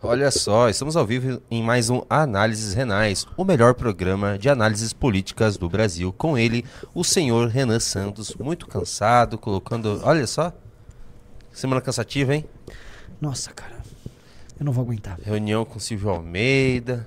Olha 0.00 0.30
só, 0.30 0.68
estamos 0.68 0.96
ao 0.96 1.04
vivo 1.04 1.42
em 1.50 1.60
mais 1.60 1.90
um 1.90 2.02
Análises 2.08 2.72
Renais, 2.72 3.26
o 3.36 3.44
melhor 3.44 3.74
programa 3.74 4.38
de 4.38 4.48
análises 4.48 4.92
políticas 4.92 5.56
do 5.56 5.68
Brasil. 5.68 6.12
Com 6.12 6.38
ele, 6.38 6.64
o 6.94 7.02
senhor 7.02 7.48
Renan 7.48 7.80
Santos, 7.80 8.32
muito 8.36 8.68
cansado, 8.68 9.36
colocando. 9.36 10.00
Olha 10.04 10.24
só, 10.24 10.52
semana 11.52 11.80
cansativa, 11.80 12.32
hein? 12.32 12.44
Nossa, 13.20 13.52
cara, 13.52 13.76
eu 14.58 14.64
não 14.64 14.72
vou 14.72 14.84
aguentar. 14.84 15.18
Reunião 15.20 15.64
com 15.64 15.80
Silvio 15.80 16.10
Almeida, 16.10 17.04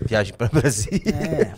viagem 0.00 0.32
para 0.32 0.48
Brasília. 0.52 1.14
É, 1.14 1.54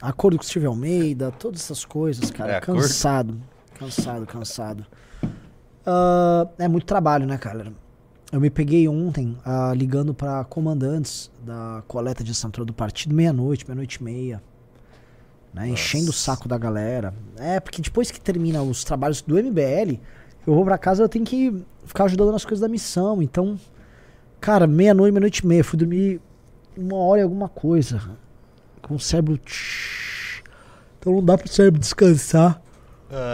acordo 0.00 0.38
com 0.38 0.42
o 0.42 0.46
Silvio 0.46 0.70
Almeida, 0.70 1.30
todas 1.30 1.60
essas 1.60 1.84
coisas, 1.84 2.32
cara. 2.32 2.54
É, 2.54 2.56
acordo? 2.56 2.80
cansado, 2.80 3.40
cansado, 3.78 4.26
cansado. 4.26 4.84
Ah, 5.86 6.48
é 6.58 6.66
muito 6.66 6.84
trabalho, 6.84 7.26
né, 7.26 7.38
cara? 7.38 7.72
Eu 8.32 8.40
me 8.40 8.48
peguei 8.48 8.88
ontem 8.88 9.36
ah, 9.44 9.74
ligando 9.76 10.14
pra 10.14 10.42
comandantes 10.44 11.30
da 11.44 11.82
coleta 11.86 12.24
de 12.24 12.30
assinatura 12.30 12.64
do 12.64 12.72
partido 12.72 13.14
meia-noite, 13.14 13.66
meia-noite 13.66 13.96
e 13.96 14.02
meia. 14.02 14.42
Né, 15.52 15.68
enchendo 15.68 16.08
o 16.08 16.14
saco 16.14 16.48
da 16.48 16.56
galera. 16.56 17.12
É, 17.36 17.60
porque 17.60 17.82
depois 17.82 18.10
que 18.10 18.18
termina 18.18 18.62
os 18.62 18.84
trabalhos 18.84 19.20
do 19.20 19.34
MBL, 19.34 20.00
eu 20.46 20.54
vou 20.54 20.64
pra 20.64 20.78
casa 20.78 21.02
eu 21.02 21.10
tenho 21.10 21.26
que 21.26 21.62
ficar 21.84 22.04
ajudando 22.04 22.32
nas 22.32 22.42
coisas 22.42 22.62
da 22.62 22.68
missão. 22.68 23.20
Então, 23.20 23.60
cara, 24.40 24.66
meia-noite, 24.66 25.12
meia-noite 25.12 25.40
e 25.40 25.46
meia. 25.46 25.62
Fui 25.62 25.78
dormir 25.78 26.18
uma 26.74 26.96
hora 26.96 27.20
e 27.20 27.24
alguma 27.24 27.50
coisa. 27.50 28.00
Com 28.80 28.94
o 28.94 28.98
cérebro. 28.98 29.38
Então 30.98 31.12
não 31.12 31.22
dá 31.22 31.36
pro 31.36 31.52
cérebro 31.52 31.78
descansar. 31.78 32.62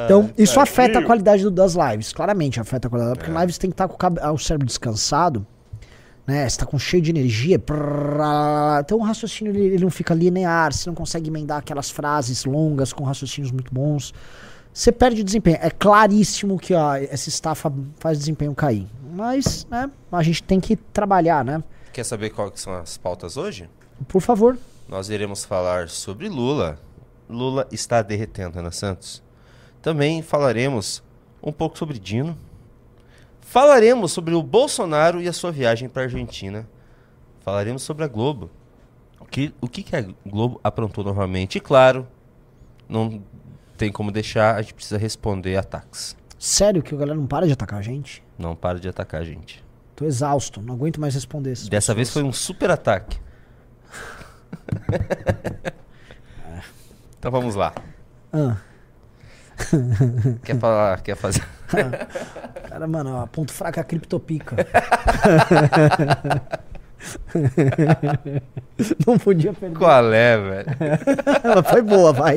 Então, 0.04 0.30
isso 0.36 0.58
afeta 0.60 0.98
a 0.98 1.04
qualidade 1.04 1.42
do- 1.42 1.50
das 1.50 1.74
lives. 1.74 2.12
Claramente 2.12 2.58
afeta 2.60 2.88
a 2.88 2.90
qualidade. 2.90 3.18
Porque 3.18 3.30
lives 3.38 3.58
tem 3.58 3.70
que 3.70 3.74
estar 3.74 3.86
com 3.88 3.94
o, 3.94 3.98
cab- 3.98 4.18
ah, 4.20 4.32
o 4.32 4.38
cérebro 4.38 4.66
descansado. 4.66 5.46
Né? 6.26 6.48
Você 6.48 6.58
tá 6.58 6.66
com 6.66 6.78
cheio 6.78 7.02
de 7.02 7.10
energia. 7.10 7.58
Então 8.80 8.98
o 8.98 9.02
raciocínio 9.02 9.52
ele, 9.52 9.74
ele 9.74 9.84
não 9.84 9.90
fica 9.90 10.14
linear. 10.14 10.72
Você 10.72 10.88
não 10.88 10.94
consegue 10.94 11.28
emendar 11.30 11.58
aquelas 11.58 11.90
frases 11.90 12.44
longas 12.44 12.92
com 12.92 13.04
raciocínios 13.04 13.50
muito 13.52 13.72
bons. 13.72 14.12
Você 14.72 14.92
perde 14.92 15.24
desempenho. 15.24 15.58
É 15.60 15.70
claríssimo 15.70 16.58
que 16.58 16.74
ó, 16.74 16.94
essa 16.96 17.28
estafa 17.28 17.72
faz 17.98 18.18
desempenho 18.18 18.54
cair. 18.54 18.86
Mas, 19.12 19.66
né, 19.70 19.90
a 20.12 20.22
gente 20.22 20.42
tem 20.42 20.60
que 20.60 20.76
trabalhar, 20.76 21.44
né? 21.44 21.62
Quer 21.92 22.04
saber 22.04 22.30
quais 22.30 22.52
são 22.60 22.74
as 22.74 22.96
pautas 22.96 23.36
hoje? 23.36 23.68
Por 24.06 24.20
favor. 24.20 24.56
Nós 24.88 25.08
iremos 25.08 25.44
falar 25.44 25.88
sobre 25.88 26.28
Lula. 26.28 26.78
Lula 27.28 27.66
está 27.72 28.00
derretendo, 28.02 28.58
Ana 28.58 28.70
Santos. 28.70 29.22
Também 29.82 30.22
falaremos 30.22 31.02
um 31.42 31.52
pouco 31.52 31.78
sobre 31.78 31.98
Dino. 31.98 32.36
Falaremos 33.40 34.12
sobre 34.12 34.34
o 34.34 34.42
Bolsonaro 34.42 35.22
e 35.22 35.28
a 35.28 35.32
sua 35.32 35.50
viagem 35.50 35.88
para 35.88 36.02
a 36.02 36.04
Argentina. 36.04 36.68
Falaremos 37.40 37.82
sobre 37.82 38.04
a 38.04 38.08
Globo. 38.08 38.50
O 39.18 39.24
que, 39.24 39.54
o 39.60 39.68
que, 39.68 39.82
que 39.82 39.96
a 39.96 40.04
Globo 40.26 40.60
aprontou 40.62 41.02
novamente? 41.02 41.58
E 41.58 41.60
claro, 41.60 42.06
não 42.88 43.22
tem 43.76 43.90
como 43.90 44.10
deixar, 44.10 44.56
a 44.56 44.62
gente 44.62 44.74
precisa 44.74 44.98
responder 44.98 45.56
ataques. 45.56 46.16
Sério 46.38 46.82
que 46.82 46.94
a 46.94 46.98
galera 46.98 47.18
não 47.18 47.26
para 47.26 47.46
de 47.46 47.52
atacar 47.52 47.78
a 47.78 47.82
gente? 47.82 48.22
Não 48.38 48.54
para 48.54 48.78
de 48.78 48.88
atacar 48.88 49.22
a 49.22 49.24
gente. 49.24 49.64
Tô 49.96 50.04
exausto, 50.04 50.60
não 50.60 50.74
aguento 50.74 51.00
mais 51.00 51.14
responder 51.14 51.52
essas 51.52 51.68
Dessa 51.68 51.94
vez 51.94 52.10
foi 52.10 52.22
pessoas. 52.22 52.36
um 52.36 52.38
super 52.38 52.70
ataque. 52.70 53.18
então 57.18 57.30
vamos 57.30 57.54
lá. 57.54 57.72
Ah, 58.32 58.56
Quer 60.44 60.58
falar, 60.58 61.00
quer 61.02 61.16
fazer? 61.16 61.44
cara, 62.68 62.86
mano, 62.86 63.16
ó, 63.16 63.26
ponto 63.26 63.52
fraco 63.52 63.78
é 63.78 63.82
a 63.82 63.84
criptopica. 63.84 64.56
não 69.06 69.18
podia 69.18 69.52
perder. 69.52 69.78
Qual 69.78 70.12
é, 70.12 70.36
velho? 70.38 70.68
Ela 71.44 71.62
foi 71.62 71.82
boa, 71.82 72.12
vai. 72.12 72.36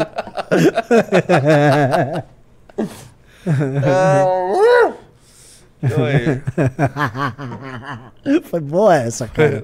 Oi. 5.83 6.41
Foi 8.43 8.59
boa 8.59 8.95
essa, 8.95 9.27
cara. 9.27 9.63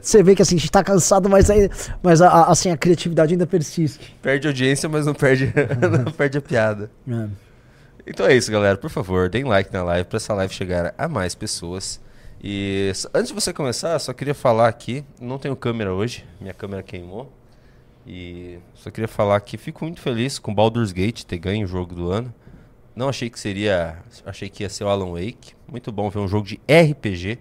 Você 0.00 0.22
vê 0.22 0.34
que 0.34 0.42
assim, 0.42 0.56
a 0.56 0.58
gente 0.58 0.70
tá 0.70 0.82
cansado, 0.82 1.28
mas, 1.28 1.50
aí, 1.50 1.68
mas 2.02 2.20
a, 2.22 2.28
a- 2.28 2.50
assim, 2.50 2.70
a 2.70 2.76
criatividade 2.76 3.32
ainda 3.34 3.46
persiste. 3.46 4.16
Perde 4.22 4.46
audiência, 4.46 4.88
mas 4.88 5.06
não 5.06 5.14
perde, 5.14 5.52
não 6.04 6.10
perde 6.12 6.38
a 6.38 6.42
piada. 6.42 6.90
É. 7.08 7.28
Então 8.06 8.26
é 8.26 8.34
isso, 8.34 8.50
galera. 8.50 8.76
Por 8.78 8.90
favor, 8.90 9.28
deem 9.28 9.44
like 9.44 9.72
na 9.72 9.82
live 9.82 10.08
para 10.08 10.16
essa 10.16 10.32
live 10.34 10.52
chegar 10.54 10.94
a 10.96 11.08
mais 11.08 11.34
pessoas. 11.34 12.00
E 12.42 12.90
antes 13.12 13.28
de 13.28 13.34
você 13.34 13.52
começar, 13.52 13.98
só 13.98 14.14
queria 14.14 14.34
falar 14.34 14.68
aqui, 14.68 15.04
não 15.20 15.38
tenho 15.38 15.54
câmera 15.54 15.92
hoje, 15.92 16.24
minha 16.40 16.54
câmera 16.54 16.82
queimou. 16.82 17.30
E 18.06 18.58
só 18.74 18.90
queria 18.90 19.06
falar 19.06 19.38
que 19.40 19.58
fico 19.58 19.84
muito 19.84 20.00
feliz 20.00 20.38
com 20.38 20.54
Baldur's 20.54 20.90
Gate 20.90 21.22
ter 21.24 21.36
ganho 21.38 21.66
o 21.66 21.68
jogo 21.68 21.94
do 21.94 22.10
ano. 22.10 22.32
Não 22.94 23.08
achei 23.08 23.30
que 23.30 23.38
seria, 23.38 23.98
achei 24.26 24.48
que 24.48 24.62
ia 24.62 24.68
ser 24.68 24.84
o 24.84 24.88
Alan 24.88 25.12
Wake. 25.12 25.54
Muito 25.70 25.90
bom 25.92 26.10
ver 26.10 26.18
um 26.18 26.28
jogo 26.28 26.46
de 26.46 26.60
RPG 26.68 27.38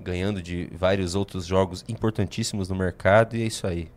ganhando 0.00 0.40
de 0.40 0.70
vários 0.74 1.14
outros 1.14 1.44
jogos 1.44 1.84
importantíssimos 1.88 2.68
no 2.68 2.74
mercado 2.74 3.36
e 3.36 3.42
é 3.42 3.46
isso 3.46 3.66
aí. 3.66 3.88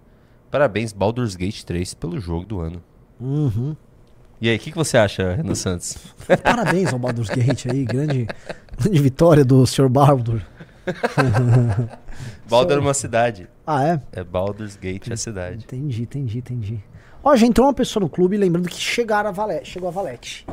Parabéns 0.52 0.92
Baldur's 0.92 1.36
Gate 1.36 1.64
3 1.64 1.94
pelo 1.94 2.20
jogo 2.20 2.46
do 2.46 2.60
ano. 2.60 2.84
Uhum. 3.20 3.76
E 4.42 4.50
aí, 4.50 4.58
o 4.58 4.60
que, 4.60 4.72
que 4.72 4.78
você 4.78 4.98
acha, 4.98 5.36
Renan 5.36 5.56
Santos? 5.56 5.98
Parabéns 6.44 6.92
ao 6.92 7.00
Baldur's 7.00 7.30
Gate 7.30 7.68
aí, 7.68 7.86
grande, 7.86 8.28
grande 8.78 9.02
vitória 9.02 9.46
do 9.46 9.66
Sr. 9.66 9.88
Baldur. 9.88 10.42
Baldur 12.50 12.78
é 12.78 12.80
uma 12.82 12.94
cidade. 12.94 13.48
Ah, 13.66 13.88
é? 13.88 14.02
É 14.12 14.24
Baldur's 14.24 14.76
Gate 14.76 15.10
a 15.10 15.16
cidade. 15.16 15.64
Entendi, 15.64 16.02
entendi, 16.02 16.38
entendi. 16.40 16.84
Ó, 17.24 17.34
já 17.38 17.48
entrou 17.48 17.68
uma 17.68 17.74
pessoa 17.74 18.02
no 18.02 18.10
clube, 18.10 18.36
lembrando 18.36 18.68
que 18.68 18.76
chegaram 18.76 19.30
a 19.30 19.32
Valete, 19.32 19.70
chegou 19.70 19.88
a 19.88 19.92
Valete. 19.92 20.46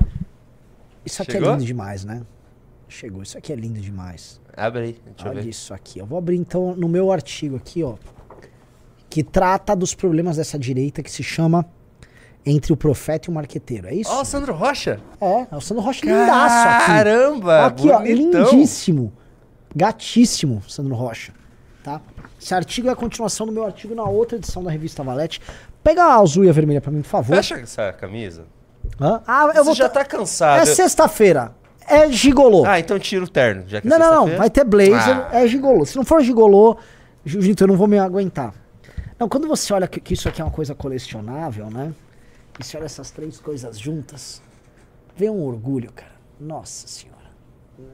Isso 1.05 1.23
aqui 1.23 1.33
Chegou? 1.33 1.49
é 1.49 1.53
lindo 1.53 1.65
demais, 1.65 2.05
né? 2.05 2.23
Chegou, 2.89 3.23
isso 3.23 3.39
aqui 3.39 3.53
é 3.53 3.57
lindo 3.57 3.81
demais. 3.81 4.41
Abre 4.57 4.83
aí, 4.83 4.93
deixa 5.05 5.27
eu 5.27 5.31
Olha 5.31 5.43
ver. 5.43 5.49
isso 5.49 5.73
aqui. 5.73 5.99
Eu 6.01 6.07
vou 6.07 6.19
abrir 6.19 6.37
então 6.37 6.75
no 6.75 6.89
meu 6.89 7.13
artigo 7.13 7.57
aqui, 7.57 7.83
ó. 7.83 7.95
Que 9.09 9.23
trata 9.23 9.75
dos 9.75 9.95
problemas 9.95 10.37
dessa 10.37 10.59
direita 10.59 11.03
que 11.03 11.11
se 11.11 11.23
chama 11.23 11.65
Entre 12.45 12.73
o 12.73 12.77
Profeta 12.77 13.29
e 13.29 13.31
o 13.31 13.35
Marqueteiro. 13.35 13.89
É 13.89 13.95
isso? 13.95 14.11
Ó, 14.11 14.23
o 14.23 14.25
Sandro 14.25 14.55
Rocha! 14.55 15.01
É, 15.21 15.47
é 15.51 15.57
o 15.57 15.61
Sandro 15.61 15.83
Rocha 15.83 16.05
lindaço 16.05 16.69
aqui. 16.69 16.87
Caramba! 16.87 17.67
Aqui, 17.67 17.91
ó, 17.91 18.01
lindíssimo. 18.03 19.13
Gatíssimo, 19.75 20.63
Sandro 20.69 20.95
Rocha. 20.95 21.33
Tá? 21.83 22.01
Esse 22.41 22.55
artigo 22.55 22.89
é 22.89 22.93
a 22.93 22.97
continuação 22.97 23.47
do 23.47 23.53
meu 23.53 23.65
artigo 23.65 23.95
na 23.95 24.05
outra 24.05 24.37
edição 24.37 24.63
da 24.63 24.71
revista 24.71 25.03
Valete. 25.03 25.41
Pega 25.83 26.05
a 26.05 26.17
azul 26.17 26.45
e 26.45 26.49
a 26.49 26.53
vermelha 26.53 26.81
pra 26.81 26.91
mim, 26.91 27.03
por 27.03 27.09
favor. 27.09 27.37
Fecha 27.37 27.55
essa 27.55 27.93
camisa. 27.93 28.47
Hã? 29.01 29.23
Ah, 29.27 29.47
eu 29.47 29.55
Você 29.55 29.63
vou 29.63 29.75
já 29.75 29.89
tá 29.89 30.05
cansado. 30.05 30.61
É 30.63 30.67
sexta-feira. 30.67 31.55
É 31.89 32.11
gigolô. 32.13 32.65
Ah, 32.67 32.79
então 32.79 32.99
tira 32.99 33.25
o 33.25 33.29
terno, 33.29 33.65
já 33.67 33.81
que 33.81 33.89
não, 33.89 33.97
é 33.97 33.99
não, 33.99 34.27
não. 34.27 34.37
Vai 34.37 34.51
ter 34.51 34.63
blazer. 34.65 35.17
Ah. 35.17 35.31
É 35.33 35.47
gigolô. 35.47 35.85
Se 35.85 35.97
não 35.97 36.05
for 36.05 36.23
gigolô, 36.23 36.77
Jiu-Jitsu, 37.25 37.65
eu 37.65 37.69
não 37.69 37.77
vou 37.77 37.89
me 37.89 37.99
aguentar. 37.99 38.55
Não, 39.19 39.29
quando 39.29 39.49
você 39.49 39.73
olha 39.73 39.89
que, 39.89 40.01
que 40.01 40.15
isso 40.15 40.29
aqui 40.29 40.41
é 40.41 40.45
uma 40.45 40.51
coisa 40.51 40.75
colecionável, 40.75 41.69
né? 41.71 41.93
E 42.59 42.65
você 42.65 42.77
olha 42.77 42.85
essas 42.85 43.11
três 43.11 43.41
coisas 43.41 43.79
juntas, 43.79 44.41
vem 45.17 45.31
um 45.31 45.43
orgulho, 45.43 45.91
cara. 45.93 46.13
Nossa 46.39 46.87
senhora. 46.87 47.19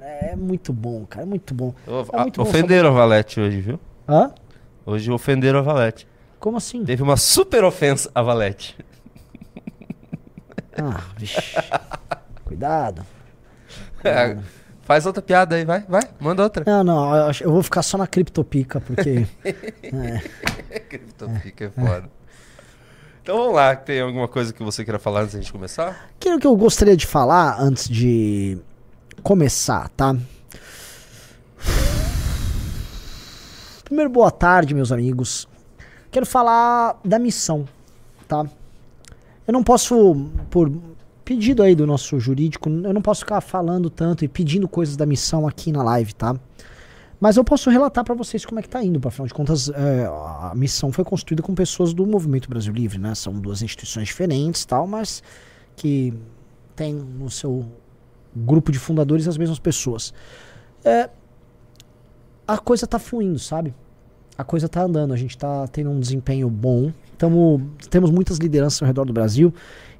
É 0.00 0.36
muito 0.36 0.72
bom, 0.72 1.06
cara. 1.06 1.24
É 1.24 1.26
muito 1.26 1.54
bom. 1.54 1.74
É 2.12 2.20
muito 2.20 2.42
bom 2.42 2.48
ofenderam 2.48 2.90
a 2.90 2.92
Valete 2.92 3.40
hoje, 3.40 3.60
viu? 3.60 3.80
Hã? 4.08 4.32
Hoje 4.84 5.10
ofenderam 5.10 5.60
a 5.60 5.62
Valete. 5.62 6.06
Como 6.38 6.56
assim? 6.56 6.84
Teve 6.84 7.02
uma 7.02 7.16
super 7.16 7.64
ofensa 7.64 8.10
a 8.14 8.22
Valete. 8.22 8.76
Ah, 10.78 11.00
vixe. 11.16 11.41
Cuidado. 12.44 13.04
É, 14.04 14.37
faz 14.82 15.04
outra 15.06 15.20
piada 15.20 15.56
aí, 15.56 15.65
vai, 15.65 15.84
vai, 15.89 16.03
manda 16.21 16.42
outra. 16.42 16.65
Não, 16.66 16.84
não, 16.84 17.30
eu, 17.41 17.50
vou 17.50 17.62
ficar 17.62 17.83
só 17.83 17.98
na 17.98 18.06
criptopica, 18.06 18.80
porque. 18.80 19.27
é. 19.42 20.80
Criptopica 20.80 21.65
é 21.65 21.71
foda. 21.71 22.10
Então 23.22 23.39
vamos 23.39 23.54
lá, 23.54 23.74
tem 23.74 24.00
alguma 24.00 24.28
coisa 24.28 24.53
que 24.53 24.62
você 24.62 24.84
queira 24.84 25.00
falar 25.00 25.22
antes 25.22 25.34
da 25.34 25.41
gente 25.41 25.53
começar? 25.53 26.09
Aquilo 26.16 26.39
que 26.39 26.47
eu 26.47 26.54
gostaria 26.56 26.97
de 26.97 27.06
falar 27.06 27.60
antes 27.60 27.89
de 27.89 28.56
começar, 29.21 29.89
tá? 29.89 30.15
Primeiro, 33.83 34.10
boa 34.10 34.30
tarde, 34.30 34.74
meus 34.74 34.92
amigos. 34.92 35.48
Quero 36.10 36.24
falar 36.24 37.00
da 37.04 37.18
missão, 37.18 37.68
tá? 38.28 38.47
Eu 39.47 39.53
não 39.53 39.63
posso, 39.63 40.28
por 40.51 40.72
pedido 41.25 41.63
aí 41.63 41.75
do 41.75 41.87
nosso 41.87 42.19
jurídico, 42.19 42.69
eu 42.69 42.93
não 42.93 43.03
posso 43.03 43.21
ficar 43.21 43.41
falando 43.41 43.91
tanto 43.91 44.25
e 44.25 44.28
pedindo 44.28 44.69
coisas 44.69 44.97
da 44.97 45.07
missão 45.07 45.47
aqui 45.47 45.72
na 45.72 45.83
live, 45.83 46.15
tá? 46.15 46.37
Mas 47.19 47.37
eu 47.37 47.45
posso 47.45 47.71
relatar 47.71 48.04
pra 48.04 48.15
vocês 48.15 48.45
como 48.45 48.60
é 48.60 48.63
que 48.63 48.69
tá 48.69 48.83
indo, 48.84 49.01
pra 49.01 49.09
afinal 49.09 49.27
de 49.27 49.33
contas, 49.33 49.69
é, 49.71 50.04
a 50.07 50.53
missão 50.54 50.93
foi 50.93 51.04
construída 51.04 51.43
com 51.43 51.54
pessoas 51.54 51.95
do 51.95 52.07
Movimento 52.07 52.48
Brasil 52.48 52.72
Livre, 52.72 52.98
né? 52.98 53.15
São 53.15 53.33
duas 53.33 53.63
instituições 53.63 54.09
diferentes 54.09 54.65
tal, 54.65 54.87
mas 54.87 55.22
que 55.75 56.13
tem 56.75 56.95
no 56.95 57.31
seu 57.31 57.65
grupo 58.34 58.71
de 58.71 58.78
fundadores 58.78 59.27
as 59.27 59.39
mesmas 59.39 59.59
pessoas. 59.59 60.13
É, 60.84 61.09
a 62.47 62.59
coisa 62.59 62.87
tá 62.87 62.98
fluindo, 62.98 63.39
sabe? 63.39 63.75
A 64.37 64.45
coisa 64.45 64.69
tá 64.69 64.83
andando, 64.83 65.15
a 65.15 65.16
gente 65.16 65.37
tá 65.39 65.66
tendo 65.69 65.91
um 65.91 65.98
desempenho 65.98 66.51
bom. 66.51 66.93
Tamo, 67.18 67.71
temos 67.89 68.10
muitas 68.10 68.39
lideranças 68.39 68.83
ao 68.83 68.86
redor 68.86 69.04
do 69.04 69.13
Brasil. 69.13 69.53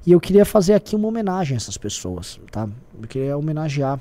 E 0.05 0.11
eu 0.11 0.19
queria 0.19 0.45
fazer 0.45 0.73
aqui 0.73 0.95
uma 0.95 1.07
homenagem 1.07 1.55
a 1.55 1.57
essas 1.57 1.77
pessoas, 1.77 2.39
tá? 2.51 2.67
Eu 3.01 3.07
queria 3.07 3.37
homenagear. 3.37 3.99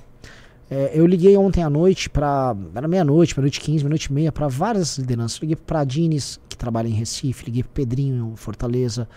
É, 0.70 0.90
eu 0.94 1.06
liguei 1.06 1.36
ontem 1.36 1.62
à 1.62 1.70
noite 1.70 2.10
para 2.10 2.56
Era 2.74 2.88
meia-noite, 2.88 3.34
meia-noite 3.34 3.60
15, 3.60 3.84
meia-noite 3.84 4.06
e 4.06 4.12
meia, 4.12 4.32
para 4.32 4.48
várias 4.48 4.98
lideranças. 4.98 5.38
Liguei 5.38 5.56
pro 5.56 5.64
Pradines, 5.64 6.40
que 6.48 6.56
trabalha 6.56 6.88
em 6.88 6.92
Recife, 6.92 7.44
liguei 7.46 7.62
pro 7.62 7.72
Pedrinho 7.72 8.32
em 8.32 8.36
Fortaleza, 8.36 9.08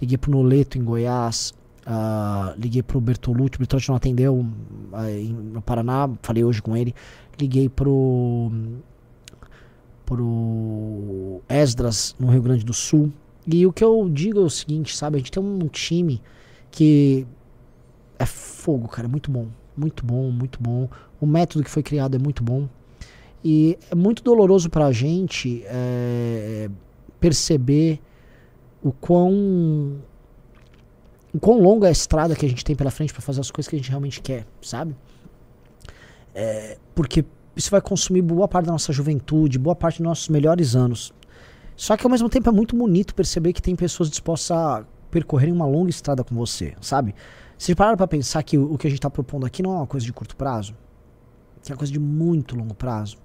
liguei 0.00 0.18
pro 0.18 0.30
Noleto 0.30 0.78
em 0.78 0.84
Goiás, 0.84 1.54
uh, 1.86 2.58
liguei 2.58 2.82
pro 2.82 3.00
Bertolucci, 3.00 3.56
o 3.56 3.58
Bertolucci 3.60 3.88
não 3.88 3.96
atendeu 3.96 4.34
uh, 4.34 5.08
em, 5.08 5.32
no 5.32 5.62
Paraná, 5.62 6.10
falei 6.22 6.44
hoje 6.44 6.60
com 6.60 6.76
ele. 6.76 6.94
Liguei 7.38 7.68
pro 7.68 8.50
pro 10.04 11.42
Esdras 11.48 12.14
no 12.18 12.30
Rio 12.30 12.42
Grande 12.42 12.64
do 12.64 12.72
Sul. 12.72 13.12
E 13.46 13.66
o 13.66 13.72
que 13.72 13.84
eu 13.84 14.08
digo 14.08 14.40
é 14.40 14.42
o 14.42 14.50
seguinte, 14.50 14.96
sabe? 14.96 15.16
A 15.16 15.18
gente 15.18 15.30
tem 15.30 15.42
um 15.42 15.68
time 15.68 16.20
que 16.70 17.26
é 18.18 18.26
fogo, 18.26 18.88
cara, 18.88 19.06
é 19.06 19.10
muito 19.10 19.30
bom. 19.30 19.46
Muito 19.76 20.04
bom, 20.04 20.30
muito 20.30 20.60
bom. 20.60 20.88
O 21.20 21.26
método 21.26 21.62
que 21.64 21.70
foi 21.70 21.82
criado 21.82 22.16
é 22.16 22.18
muito 22.18 22.42
bom. 22.42 22.68
E 23.44 23.78
é 23.90 23.94
muito 23.94 24.22
doloroso 24.22 24.68
pra 24.68 24.90
gente 24.90 25.62
é, 25.66 26.68
perceber 27.20 28.00
o 28.82 28.90
quão, 28.90 29.98
o 31.32 31.38
quão 31.38 31.60
longa 31.60 31.86
é 31.86 31.90
a 31.90 31.92
estrada 31.92 32.34
que 32.34 32.44
a 32.44 32.48
gente 32.48 32.64
tem 32.64 32.74
pela 32.74 32.90
frente 32.90 33.12
para 33.12 33.22
fazer 33.22 33.40
as 33.40 33.50
coisas 33.50 33.68
que 33.68 33.76
a 33.76 33.78
gente 33.78 33.90
realmente 33.90 34.20
quer, 34.20 34.46
sabe? 34.60 34.96
É, 36.34 36.76
porque 36.94 37.24
isso 37.54 37.70
vai 37.70 37.80
consumir 37.80 38.22
boa 38.22 38.48
parte 38.48 38.66
da 38.66 38.72
nossa 38.72 38.92
juventude, 38.92 39.58
boa 39.58 39.76
parte 39.76 39.98
dos 39.98 40.06
nossos 40.06 40.28
melhores 40.28 40.74
anos. 40.74 41.12
Só 41.76 41.96
que 41.96 42.06
ao 42.06 42.10
mesmo 42.10 42.28
tempo 42.28 42.48
é 42.48 42.52
muito 42.52 42.74
bonito 42.74 43.14
perceber 43.14 43.52
que 43.52 43.60
tem 43.60 43.76
pessoas 43.76 44.08
dispostas 44.08 44.56
a 44.56 44.84
percorrerem 45.10 45.54
uma 45.54 45.66
longa 45.66 45.90
estrada 45.90 46.24
com 46.24 46.34
você, 46.34 46.74
sabe? 46.80 47.14
Vocês 47.56 47.74
pararam 47.74 47.96
para 47.96 48.06
pensar 48.06 48.42
que 48.42 48.58
o, 48.58 48.76
que 48.76 48.86
a 48.86 48.90
gente 48.90 48.98
está 48.98 49.10
propondo 49.10 49.46
aqui 49.46 49.62
não 49.62 49.72
é 49.72 49.76
uma 49.76 49.86
coisa 49.86 50.04
de 50.04 50.12
curto 50.12 50.36
prazo? 50.36 50.74
É 51.68 51.72
uma 51.72 51.76
coisa 51.76 51.92
de 51.92 51.98
muito 51.98 52.56
longo 52.56 52.74
prazo. 52.74 53.18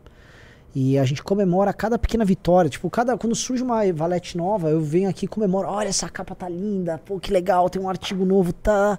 E 0.74 0.98
a 0.98 1.04
gente 1.04 1.22
comemora 1.22 1.74
cada 1.74 2.00
pequena 2.00 2.24
vitória. 2.24 2.70
Tipo, 2.70 2.90
cada 2.90 3.18
quando 3.18 3.36
surge 3.36 3.62
uma 3.62 3.82
valete 3.92 4.38
nova, 4.38 4.70
eu 4.70 4.82
venho 4.82 5.10
aqui 5.10 5.26
e 5.26 5.28
comemoro. 5.28 5.68
Olha, 5.68 5.90
essa 5.90 6.10
capa 6.10 6.34
tá 6.34 6.48
linda. 6.48 6.98
Pô, 6.98 7.20
que 7.20 7.32
legal, 7.32 7.70
tem 7.70 7.82
um 7.82 7.90
artigo 7.90 8.26
novo, 8.26 8.54
tá. 8.54 8.98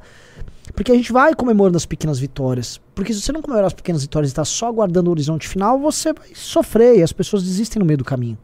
Porque 0.74 0.92
a 0.92 0.94
gente 0.94 1.12
vai 1.12 1.34
comemorando 1.34 1.78
as 1.78 1.86
pequenas 1.86 2.18
vitórias. 2.18 2.78
Porque 2.94 3.12
se 3.12 3.22
você 3.22 3.32
não 3.32 3.40
comemorar 3.40 3.68
as 3.68 3.72
pequenas 3.72 4.02
vitórias 4.02 4.32
e 4.32 4.34
tá 4.34 4.44
só 4.44 4.68
aguardando 4.68 5.08
o 5.08 5.12
horizonte 5.12 5.48
final, 5.48 5.78
você 5.78 6.12
vai 6.12 6.28
sofrer 6.34 6.98
e 6.98 7.02
as 7.02 7.12
pessoas 7.12 7.42
desistem 7.42 7.80
no 7.80 7.86
meio 7.86 7.98
do 7.98 8.04
caminho. 8.04 8.38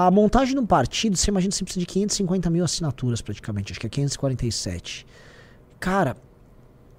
A 0.00 0.12
montagem 0.12 0.54
de 0.54 0.60
um 0.60 0.64
partido, 0.64 1.16
você 1.16 1.28
imagina 1.28 1.50
você 1.50 1.64
precisa 1.64 1.80
de 1.80 1.86
550 1.86 2.48
mil 2.50 2.62
assinaturas 2.62 3.20
praticamente, 3.20 3.72
acho 3.72 3.80
que 3.80 3.86
é 3.88 3.90
547. 3.90 5.04
Cara, 5.80 6.16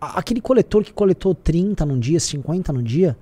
aquele 0.01 0.41
coletor 0.41 0.83
que 0.83 0.91
coletou 0.91 1.33
30 1.33 1.85
num 1.85 1.97
dia, 1.97 2.19
50 2.19 2.73
num 2.73 2.83
dia, 2.83 3.17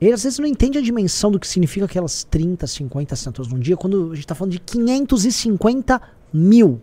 ele 0.00 0.14
às 0.14 0.22
vezes 0.22 0.38
não 0.38 0.46
entende 0.46 0.78
a 0.78 0.80
dimensão 0.80 1.30
do 1.30 1.38
que 1.38 1.46
significa 1.46 1.84
aquelas 1.84 2.24
30, 2.24 2.66
50 2.66 3.12
assinaturas 3.12 3.52
num 3.52 3.58
dia, 3.58 3.76
quando 3.76 4.12
a 4.12 4.14
gente 4.14 4.24
está 4.24 4.34
falando 4.34 4.52
de 4.52 4.60
550 4.60 6.00
mil. 6.32 6.80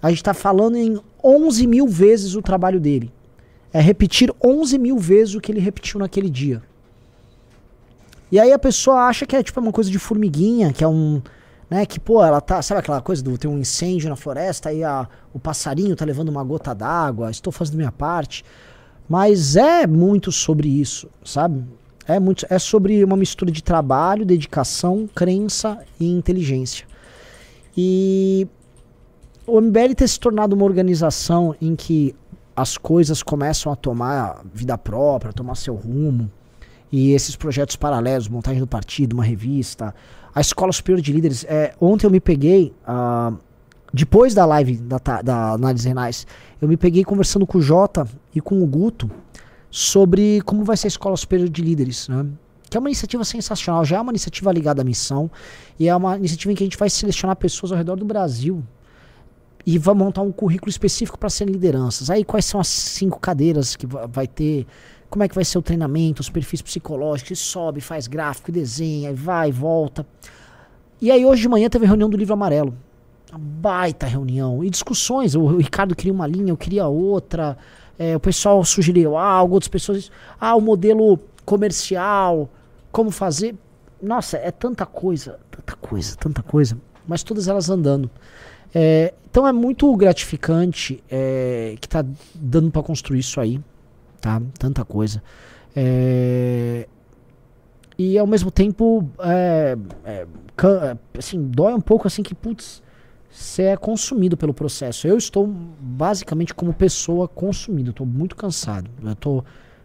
A 0.00 0.08
gente 0.10 0.18
está 0.18 0.32
falando 0.32 0.76
em 0.76 1.00
11 1.24 1.66
mil 1.66 1.88
vezes 1.88 2.36
o 2.36 2.42
trabalho 2.42 2.78
dele. 2.78 3.12
É 3.72 3.80
repetir 3.80 4.32
11 4.40 4.78
mil 4.78 4.98
vezes 4.98 5.34
o 5.34 5.40
que 5.40 5.50
ele 5.50 5.58
repetiu 5.58 5.98
naquele 5.98 6.30
dia. 6.30 6.62
E 8.30 8.38
aí 8.38 8.52
a 8.52 8.58
pessoa 8.58 9.06
acha 9.06 9.26
que 9.26 9.34
é 9.34 9.42
tipo 9.42 9.60
uma 9.60 9.72
coisa 9.72 9.90
de 9.90 9.98
formiguinha, 9.98 10.72
que 10.72 10.84
é 10.84 10.88
um. 10.88 11.20
Né, 11.68 11.86
que, 11.86 12.00
pô, 12.00 12.24
ela 12.24 12.40
tá. 12.40 12.60
Sabe 12.62 12.80
aquela 12.80 13.00
coisa 13.00 13.22
do 13.22 13.36
tem 13.38 13.50
um 13.50 13.58
incêndio 13.58 14.08
na 14.08 14.16
floresta 14.16 14.72
e 14.72 14.82
a, 14.82 15.08
o 15.32 15.38
passarinho 15.38 15.94
tá 15.94 16.04
levando 16.04 16.28
uma 16.28 16.42
gota 16.42 16.74
d'água, 16.74 17.30
estou 17.30 17.52
fazendo 17.52 17.76
minha 17.76 17.92
parte. 17.92 18.44
Mas 19.08 19.56
é 19.56 19.86
muito 19.86 20.30
sobre 20.30 20.68
isso, 20.68 21.08
sabe? 21.24 21.64
É, 22.06 22.18
muito, 22.18 22.46
é 22.48 22.58
sobre 22.58 23.04
uma 23.04 23.16
mistura 23.16 23.50
de 23.50 23.62
trabalho, 23.62 24.24
dedicação, 24.24 25.08
crença 25.12 25.78
e 25.98 26.08
inteligência. 26.08 26.86
E 27.76 28.48
o 29.46 29.60
MBL 29.60 29.94
ter 29.96 30.08
se 30.08 30.18
tornado 30.18 30.54
uma 30.54 30.64
organização 30.64 31.54
em 31.60 31.74
que 31.74 32.14
as 32.54 32.76
coisas 32.76 33.22
começam 33.22 33.72
a 33.72 33.76
tomar 33.76 34.42
vida 34.52 34.76
própria, 34.76 35.30
a 35.30 35.32
tomar 35.32 35.54
seu 35.54 35.74
rumo, 35.74 36.30
e 36.92 37.12
esses 37.12 37.36
projetos 37.36 37.76
paralelos, 37.76 38.28
montagem 38.28 38.60
do 38.60 38.66
partido, 38.66 39.14
uma 39.14 39.24
revista, 39.24 39.94
a 40.34 40.40
Escola 40.40 40.72
Superior 40.72 41.00
de 41.00 41.12
Líderes. 41.12 41.44
É, 41.44 41.74
ontem 41.80 42.06
eu 42.06 42.10
me 42.10 42.20
peguei, 42.20 42.74
uh, 42.86 43.36
depois 43.92 44.34
da 44.34 44.44
live 44.44 44.76
da, 44.76 44.98
da 45.22 45.52
Análise 45.52 45.88
Renais, 45.88 46.26
eu 46.60 46.68
me 46.68 46.76
peguei 46.76 47.04
conversando 47.04 47.46
com 47.46 47.58
o 47.58 47.62
Jota 47.62 48.06
e 48.34 48.40
com 48.40 48.62
o 48.62 48.66
Guto 48.66 49.10
sobre 49.70 50.40
como 50.42 50.64
vai 50.64 50.76
ser 50.76 50.86
a 50.86 50.88
Escola 50.88 51.16
Superior 51.16 51.48
de 51.48 51.62
Líderes, 51.62 52.08
né? 52.08 52.26
que 52.68 52.76
é 52.76 52.80
uma 52.80 52.88
iniciativa 52.88 53.24
sensacional, 53.24 53.84
já 53.84 53.96
é 53.96 54.00
uma 54.00 54.12
iniciativa 54.12 54.52
ligada 54.52 54.82
à 54.82 54.84
missão, 54.84 55.28
e 55.78 55.88
é 55.88 55.94
uma 55.94 56.16
iniciativa 56.16 56.52
em 56.52 56.54
que 56.54 56.62
a 56.62 56.66
gente 56.66 56.78
vai 56.78 56.88
selecionar 56.88 57.34
pessoas 57.36 57.72
ao 57.72 57.78
redor 57.78 57.96
do 57.96 58.04
Brasil 58.04 58.62
e 59.66 59.76
vai 59.76 59.94
montar 59.94 60.22
um 60.22 60.30
currículo 60.30 60.70
específico 60.70 61.18
para 61.18 61.28
serem 61.28 61.52
lideranças. 61.52 62.10
Aí 62.10 62.24
quais 62.24 62.44
são 62.44 62.60
as 62.60 62.68
cinco 62.68 63.18
cadeiras 63.18 63.74
que 63.74 63.86
vai 63.86 64.26
ter, 64.26 64.66
como 65.10 65.24
é 65.24 65.28
que 65.28 65.34
vai 65.34 65.44
ser 65.44 65.58
o 65.58 65.62
treinamento, 65.62 66.20
os 66.20 66.30
perfis 66.30 66.62
psicológicos, 66.62 67.40
sobe, 67.40 67.80
faz 67.80 68.06
gráfico, 68.06 68.52
desenha, 68.52 69.12
vai, 69.12 69.50
volta. 69.50 70.06
E 71.00 71.10
aí 71.10 71.26
hoje 71.26 71.42
de 71.42 71.48
manhã 71.48 71.68
teve 71.68 71.84
a 71.84 71.88
reunião 71.88 72.08
do 72.08 72.16
livro 72.16 72.32
amarelo. 72.32 72.72
Uma 73.32 73.38
baita 73.38 74.06
reunião. 74.06 74.62
E 74.64 74.70
discussões. 74.70 75.34
O 75.34 75.56
Ricardo 75.56 75.96
queria 75.96 76.12
uma 76.12 76.28
linha, 76.28 76.52
eu 76.52 76.56
queria 76.56 76.86
outra. 76.86 77.58
É, 77.98 78.14
o 78.14 78.20
pessoal 78.20 78.64
sugeriu 78.64 79.16
algo, 79.16 79.54
outras 79.54 79.68
pessoas. 79.68 80.12
Ah, 80.40 80.54
o 80.54 80.60
modelo 80.60 81.18
comercial, 81.44 82.48
como 82.92 83.10
fazer. 83.10 83.56
Nossa, 84.00 84.36
é 84.36 84.52
tanta 84.52 84.86
coisa, 84.86 85.40
tanta 85.50 85.74
coisa, 85.74 86.16
tanta 86.16 86.42
coisa. 86.42 86.78
Mas 87.06 87.24
todas 87.24 87.48
elas 87.48 87.68
andando. 87.68 88.08
É, 88.72 89.12
então 89.28 89.44
é 89.44 89.52
muito 89.52 89.92
gratificante 89.96 91.02
é, 91.10 91.74
que 91.80 91.88
tá 91.88 92.04
dando 92.32 92.70
para 92.70 92.82
construir 92.82 93.18
isso 93.18 93.40
aí 93.40 93.60
tá? 94.20 94.40
Tanta 94.58 94.84
coisa. 94.84 95.22
É... 95.74 96.88
E 97.98 98.16
ao 98.16 98.26
mesmo 98.26 98.50
tempo, 98.50 99.08
é, 99.18 99.76
é, 100.04 100.26
assim, 101.18 101.42
dói 101.42 101.74
um 101.74 101.80
pouco 101.80 102.06
assim 102.06 102.22
que, 102.22 102.34
putz, 102.34 102.82
você 103.30 103.64
é 103.64 103.76
consumido 103.76 104.36
pelo 104.36 104.54
processo. 104.54 105.06
Eu 105.06 105.18
estou 105.18 105.46
basicamente 105.46 106.54
como 106.54 106.72
pessoa 106.72 107.28
consumida, 107.28 107.90
estou 107.90 108.06
muito 108.06 108.34
cansado. 108.34 108.90
Eu 109.02 109.14
tô, 109.14 109.44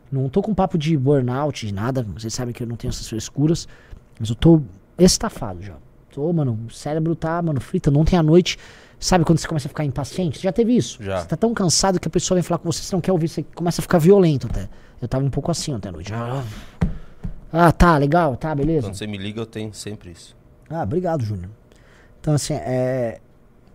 não 0.10 0.27
estou 0.27 0.42
com 0.42 0.56
papo 0.56 0.77
de 0.77 0.96
burnout, 0.98 1.68
de 1.68 1.74
nada, 1.74 2.04
vocês 2.04 2.34
sabem 2.34 2.54
que 2.54 2.63
eu 2.63 2.68
não 2.68 2.77
tenho 2.77 2.89
essas 2.89 3.08
frescuras, 3.08 3.68
mas 4.18 4.30
eu 4.30 4.34
estou 4.34 4.63
estafado 4.98 5.62
já. 5.62 5.75
Tô, 6.10 6.32
mano, 6.32 6.58
o 6.68 6.72
cérebro 6.72 7.15
tá, 7.15 7.42
mano, 7.42 7.60
frita, 7.60 7.92
não 7.92 8.06
tem 8.06 8.18
a 8.18 8.24
noite 8.24 8.58
Sabe 9.00 9.25
quando 9.25 9.40
você 9.40 9.48
começa 9.48 9.68
a 9.68 9.70
ficar 9.70 9.84
impaciente? 9.84 10.38
Você 10.40 10.44
já 10.44 10.52
teve 10.52 10.75
isso? 10.75 11.04
Já. 11.04 11.22
Você 11.22 11.28
tá 11.28 11.36
tão 11.36 11.54
cansado 11.54 12.00
que 12.00 12.08
a 12.08 12.12
pessoa 12.12 12.36
vem 12.36 12.44
falar 12.44 12.58
com 12.58 12.72
você, 12.72 12.82
você 12.82 12.96
não 12.96 13.02
quer 13.02 13.12
ouvir, 13.12 13.28
você 13.28 13.44
começa 13.44 13.82
a 13.82 13.84
ficar 13.84 13.98
violento 13.98 14.48
até. 14.48 14.70
Eu 15.02 15.08
tava 15.08 15.24
um 15.24 15.30
pouco 15.30 15.52
assim 15.52 15.74
ontem 15.74 15.90
à 15.90 15.92
noite. 15.92 16.14
Ah, 16.14 16.44
ah 17.52 17.72
tá, 17.72 17.98
legal, 17.98 18.36
tá, 18.36 18.56
beleza. 18.56 18.88
Quando 18.88 18.96
você 18.96 19.08
me 19.08 19.18
liga, 19.18 19.42
eu 19.42 19.46
tenho 19.46 19.74
sempre 19.74 20.12
isso. 20.12 20.36
Ah, 20.70 20.84
obrigado, 20.84 21.24
Júnior. 21.24 21.50
Então, 22.20 22.34
assim, 22.34 22.54
é. 22.54 23.20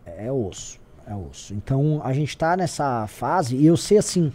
É 0.04 0.32
osso. 0.32 0.78
É 1.06 1.14
osso. 1.14 1.54
Então, 1.54 2.00
a 2.02 2.12
gente 2.12 2.36
tá 2.36 2.56
nessa 2.56 3.06
fase, 3.06 3.56
e 3.56 3.66
eu 3.66 3.76
sei 3.76 3.98
assim, 3.98 4.32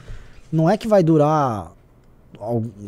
não 0.51 0.69
é 0.69 0.77
que 0.77 0.87
vai 0.87 1.03
durar 1.03 1.71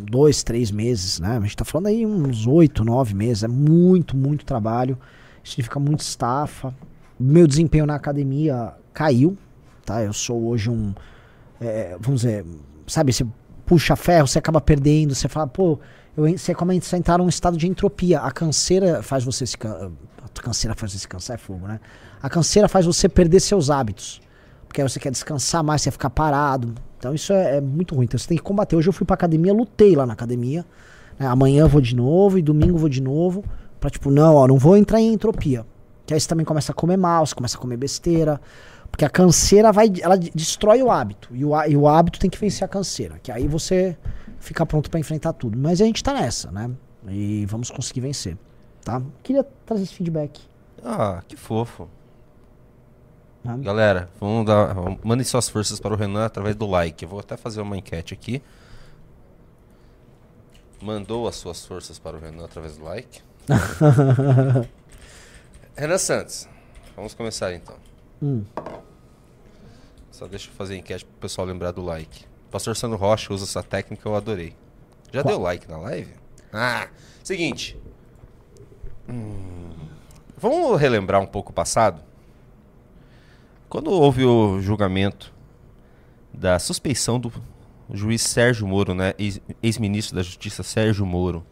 dois, 0.10 0.44
três 0.44 0.72
meses, 0.72 1.20
né? 1.20 1.38
A 1.38 1.39
gente 1.42 1.58
tá 1.58 1.66
falando 1.66 1.88
aí 1.88 2.06
uns 2.06 2.46
oito, 2.48 2.84
nove 2.84 3.13
meses. 3.13 3.44
É 3.44 3.48
muito, 3.48 4.16
muito 4.16 4.46
trabalho. 4.46 4.98
Significa 5.44 5.80
muito 5.80 6.01
estafa 6.01 6.74
meu 7.19 7.47
desempenho 7.47 7.86
na 7.86 7.95
academia 7.95 8.74
caiu, 8.93 9.38
tá? 9.86 10.03
Eu 10.03 10.13
sou 10.13 10.47
hoje 10.47 10.69
um, 10.69 10.93
é, 11.59 11.97
vamos 12.00 12.21
dizer, 12.21 12.45
sabe, 12.86 13.12
você 13.12 13.25
puxa 13.65 13.95
ferro, 13.95 14.27
você 14.27 14.39
acaba 14.39 14.62
perdendo, 14.62 15.13
você 15.13 15.27
fala, 15.27 15.47
pô, 15.47 15.79
eu, 16.15 16.38
você 16.38 16.53
começa 16.55 16.95
a 16.95 17.00
entrar 17.00 17.17
num 17.17 17.29
estado 17.29 17.57
de 17.57 17.67
entropia. 17.67 18.19
A 18.19 18.31
canseira 18.31 19.03
faz 19.03 19.24
você 19.24 19.45
se 19.45 19.55
a 19.63 20.41
canseira 20.41 20.75
faz 20.75 20.91
você 20.91 21.00
se 21.00 21.07
cansar 21.07 21.36
é 21.36 21.38
fogo, 21.38 21.67
né? 21.67 21.79
A 22.21 22.29
canseira 22.29 22.67
faz 22.67 22.86
você 22.86 23.07
perder 23.07 23.39
seus 23.39 23.69
hábitos. 23.69 24.21
Porque 24.67 24.81
aí 24.81 24.89
você 24.89 25.00
quer 25.00 25.12
descansar 25.12 25.63
mais, 25.63 25.81
você 25.81 25.91
ficar 25.91 26.09
parado. 26.09 26.74
Então 26.97 27.13
isso 27.13 27.31
é, 27.33 27.57
é 27.57 27.62
muito 27.62 27.95
ruim. 27.95 28.05
Então 28.05 28.17
você 28.17 28.27
tem 28.27 28.38
que 28.38 28.43
combater. 28.43 28.75
Hoje 28.75 28.89
eu 28.89 28.93
fui 28.93 29.05
pra 29.05 29.13
academia, 29.13 29.53
lutei 29.53 29.95
lá 29.95 30.05
na 30.05 30.13
academia. 30.13 30.65
Né? 31.19 31.27
Amanhã 31.27 31.67
vou 31.67 31.81
de 31.81 31.95
novo 31.95 32.38
e 32.38 32.41
domingo 32.41 32.77
vou 32.77 32.89
de 32.89 33.01
novo. 33.01 33.43
Pra 33.79 33.89
tipo, 33.89 34.09
não, 34.09 34.36
ó, 34.36 34.47
não 34.47 34.57
vou 34.57 34.75
entrar 34.75 35.00
em 35.00 35.13
entropia. 35.13 35.65
Que 36.07 36.13
aí 36.13 36.19
você 36.21 36.27
também 36.27 36.45
começa 36.45 36.71
a 36.71 36.75
comer 36.75 36.95
mal, 36.95 37.25
você 37.25 37.35
começa 37.35 37.57
a 37.57 37.59
comer 37.59 37.75
besteira. 37.75 38.39
Porque 38.89 39.03
a 39.03 39.09
canseira 39.09 39.73
vai. 39.73 39.91
Ela 40.01 40.17
destrói 40.17 40.81
o 40.81 40.89
hábito. 40.89 41.35
E 41.35 41.43
o, 41.43 41.63
e 41.65 41.75
o 41.75 41.85
hábito 41.85 42.17
tem 42.17 42.29
que 42.29 42.37
vencer 42.37 42.63
a 42.63 42.67
canseira. 42.67 43.19
Que 43.21 43.29
aí 43.29 43.45
você 43.45 43.97
fica 44.39 44.65
pronto 44.65 44.89
para 44.89 45.01
enfrentar 45.01 45.33
tudo. 45.33 45.57
Mas 45.57 45.81
a 45.81 45.85
gente 45.85 46.01
tá 46.01 46.13
nessa, 46.13 46.49
né? 46.49 46.71
E 47.09 47.45
vamos 47.45 47.69
conseguir 47.69 47.99
vencer, 47.99 48.37
tá? 48.85 49.01
Queria 49.21 49.43
trazer 49.65 49.83
esse 49.83 49.93
feedback. 49.93 50.41
Ah, 50.81 51.21
que 51.27 51.35
fofo. 51.35 51.89
Ah. 53.45 53.57
Galera, 53.57 54.09
vamos 54.19 54.45
dar, 54.45 54.75
mandem 55.03 55.25
suas 55.25 55.49
forças 55.49 55.79
para 55.79 55.93
o 55.93 55.97
Renan 55.97 56.25
através 56.25 56.55
do 56.55 56.65
like. 56.65 57.03
Eu 57.03 57.09
vou 57.09 57.19
até 57.19 57.35
fazer 57.35 57.59
uma 57.59 57.77
enquete 57.77 58.13
aqui. 58.13 58.41
Mandou 60.81 61.27
as 61.27 61.35
suas 61.35 61.65
forças 61.65 61.99
para 61.99 62.15
o 62.15 62.19
Renan 62.19 62.45
através 62.45 62.77
do 62.77 62.85
like. 62.85 63.21
Renan 65.77 65.98
Santos, 65.98 66.48
vamos 66.96 67.13
começar 67.13 67.53
então. 67.53 67.75
Hum. 68.22 68.43
Só 70.12 70.27
deixa 70.27 70.50
eu 70.50 70.53
fazer 70.53 70.74
a 70.74 70.77
enquete 70.77 71.05
para 71.05 71.13
o 71.15 71.19
pessoal 71.19 71.46
lembrar 71.46 71.72
do 71.72 71.81
like. 71.84 72.25
Pastor 72.50 72.75
Sandro 72.75 72.98
Rocha 72.98 73.31
usa 73.34 73.46
essa 73.46 73.62
técnica, 73.62 74.07
eu 74.07 74.15
adorei. 74.15 74.55
Já 75.12 75.22
Qual? 75.22 75.36
deu 75.36 75.43
like 75.43 75.69
na 75.69 75.77
live? 75.77 76.12
Ah, 76.51 76.88
seguinte. 77.24 77.77
Hum, 79.07 79.69
vamos 80.38 80.79
relembrar 80.79 81.22
um 81.22 81.27
pouco 81.27 81.51
o 81.51 81.53
passado? 81.53 82.01
Quando 83.69 83.91
houve 83.91 84.25
o 84.25 84.60
julgamento 84.62 85.31
da 86.34 86.57
suspeição 86.57 87.19
do 87.19 87.31
juiz 87.93 88.22
Sérgio 88.22 88.65
Moro, 88.65 88.93
né, 88.96 89.13
ex- 89.19 89.39
ex-ministro 89.62 90.15
da 90.15 90.24
Justiça 90.24 90.63
Sérgio 90.63 91.05
Moro, 91.05 91.46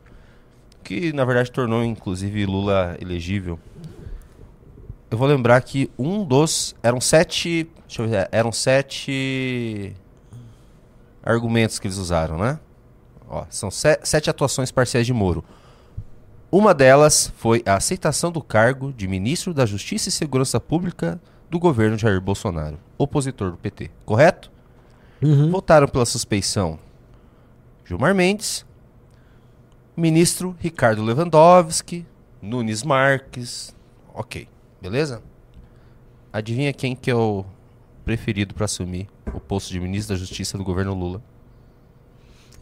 que 0.84 1.12
na 1.14 1.26
verdade 1.26 1.52
tornou 1.52 1.84
inclusive 1.84 2.46
Lula 2.46 2.98
elegível. 3.00 3.60
Eu 5.16 5.20
vou 5.20 5.30
lembrar 5.30 5.62
que 5.62 5.90
um 5.98 6.26
dos 6.26 6.76
eram 6.84 7.00
sete, 7.00 7.70
deixa 7.88 8.02
eu 8.02 8.08
ver, 8.10 8.28
eram 8.34 8.52
sete 8.52 9.96
argumentos 11.24 11.80
que 11.80 11.88
eles 11.88 11.96
usaram, 11.98 12.38
né? 12.38 12.60
Ó, 13.30 13.46
são 13.50 13.72
se- 13.72 13.98
sete 14.04 14.30
atuações 14.30 14.74
parciais 14.74 15.06
de 15.08 15.14
Moro. 15.14 15.42
Uma 16.52 16.74
delas 16.74 17.32
foi 17.38 17.64
a 17.66 17.76
aceitação 17.76 18.30
do 18.30 18.44
cargo 18.44 18.92
de 18.92 19.08
ministro 19.08 19.54
da 19.54 19.66
Justiça 19.66 20.10
e 20.10 20.12
Segurança 20.12 20.60
Pública 20.60 21.18
do 21.50 21.58
governo 21.60 21.98
Jair 21.98 22.20
Bolsonaro, 22.20 22.78
opositor 22.98 23.52
do 23.52 23.58
PT, 23.58 23.92
correto? 24.06 24.52
Uhum. 25.22 25.50
Votaram 25.50 25.88
pela 25.88 26.06
suspeição 26.06 26.78
Gilmar 27.86 28.14
Mendes, 28.14 28.66
ministro 29.96 30.54
Ricardo 30.60 31.02
Lewandowski, 31.02 32.06
Nunes 32.42 32.84
Marques. 32.84 33.74
Ok, 34.14 34.50
beleza? 34.82 35.22
Adivinha 36.32 36.74
quem 36.74 36.96
que 36.96 37.10
é 37.10 37.16
o 37.16 37.46
preferido 38.04 38.54
para 38.54 38.66
assumir 38.66 39.08
o 39.34 39.40
posto 39.40 39.72
de 39.72 39.80
ministro 39.80 40.16
da 40.16 40.20
Justiça 40.20 40.58
do 40.58 40.64
governo 40.64 40.94
Lula? 40.94 41.22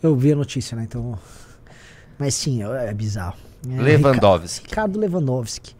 Eu 0.01 0.15
vi 0.15 0.32
a 0.32 0.36
notícia, 0.36 0.75
né? 0.75 0.84
Então. 0.84 1.17
Mas 2.17 2.36
sim, 2.36 2.63
é 2.63 2.89
é 2.89 2.93
bizarro. 2.93 3.38
É, 3.70 3.82
Lewandowski. 3.82 4.67
Ricardo 4.67 5.00
Lewandowski. 5.00 5.75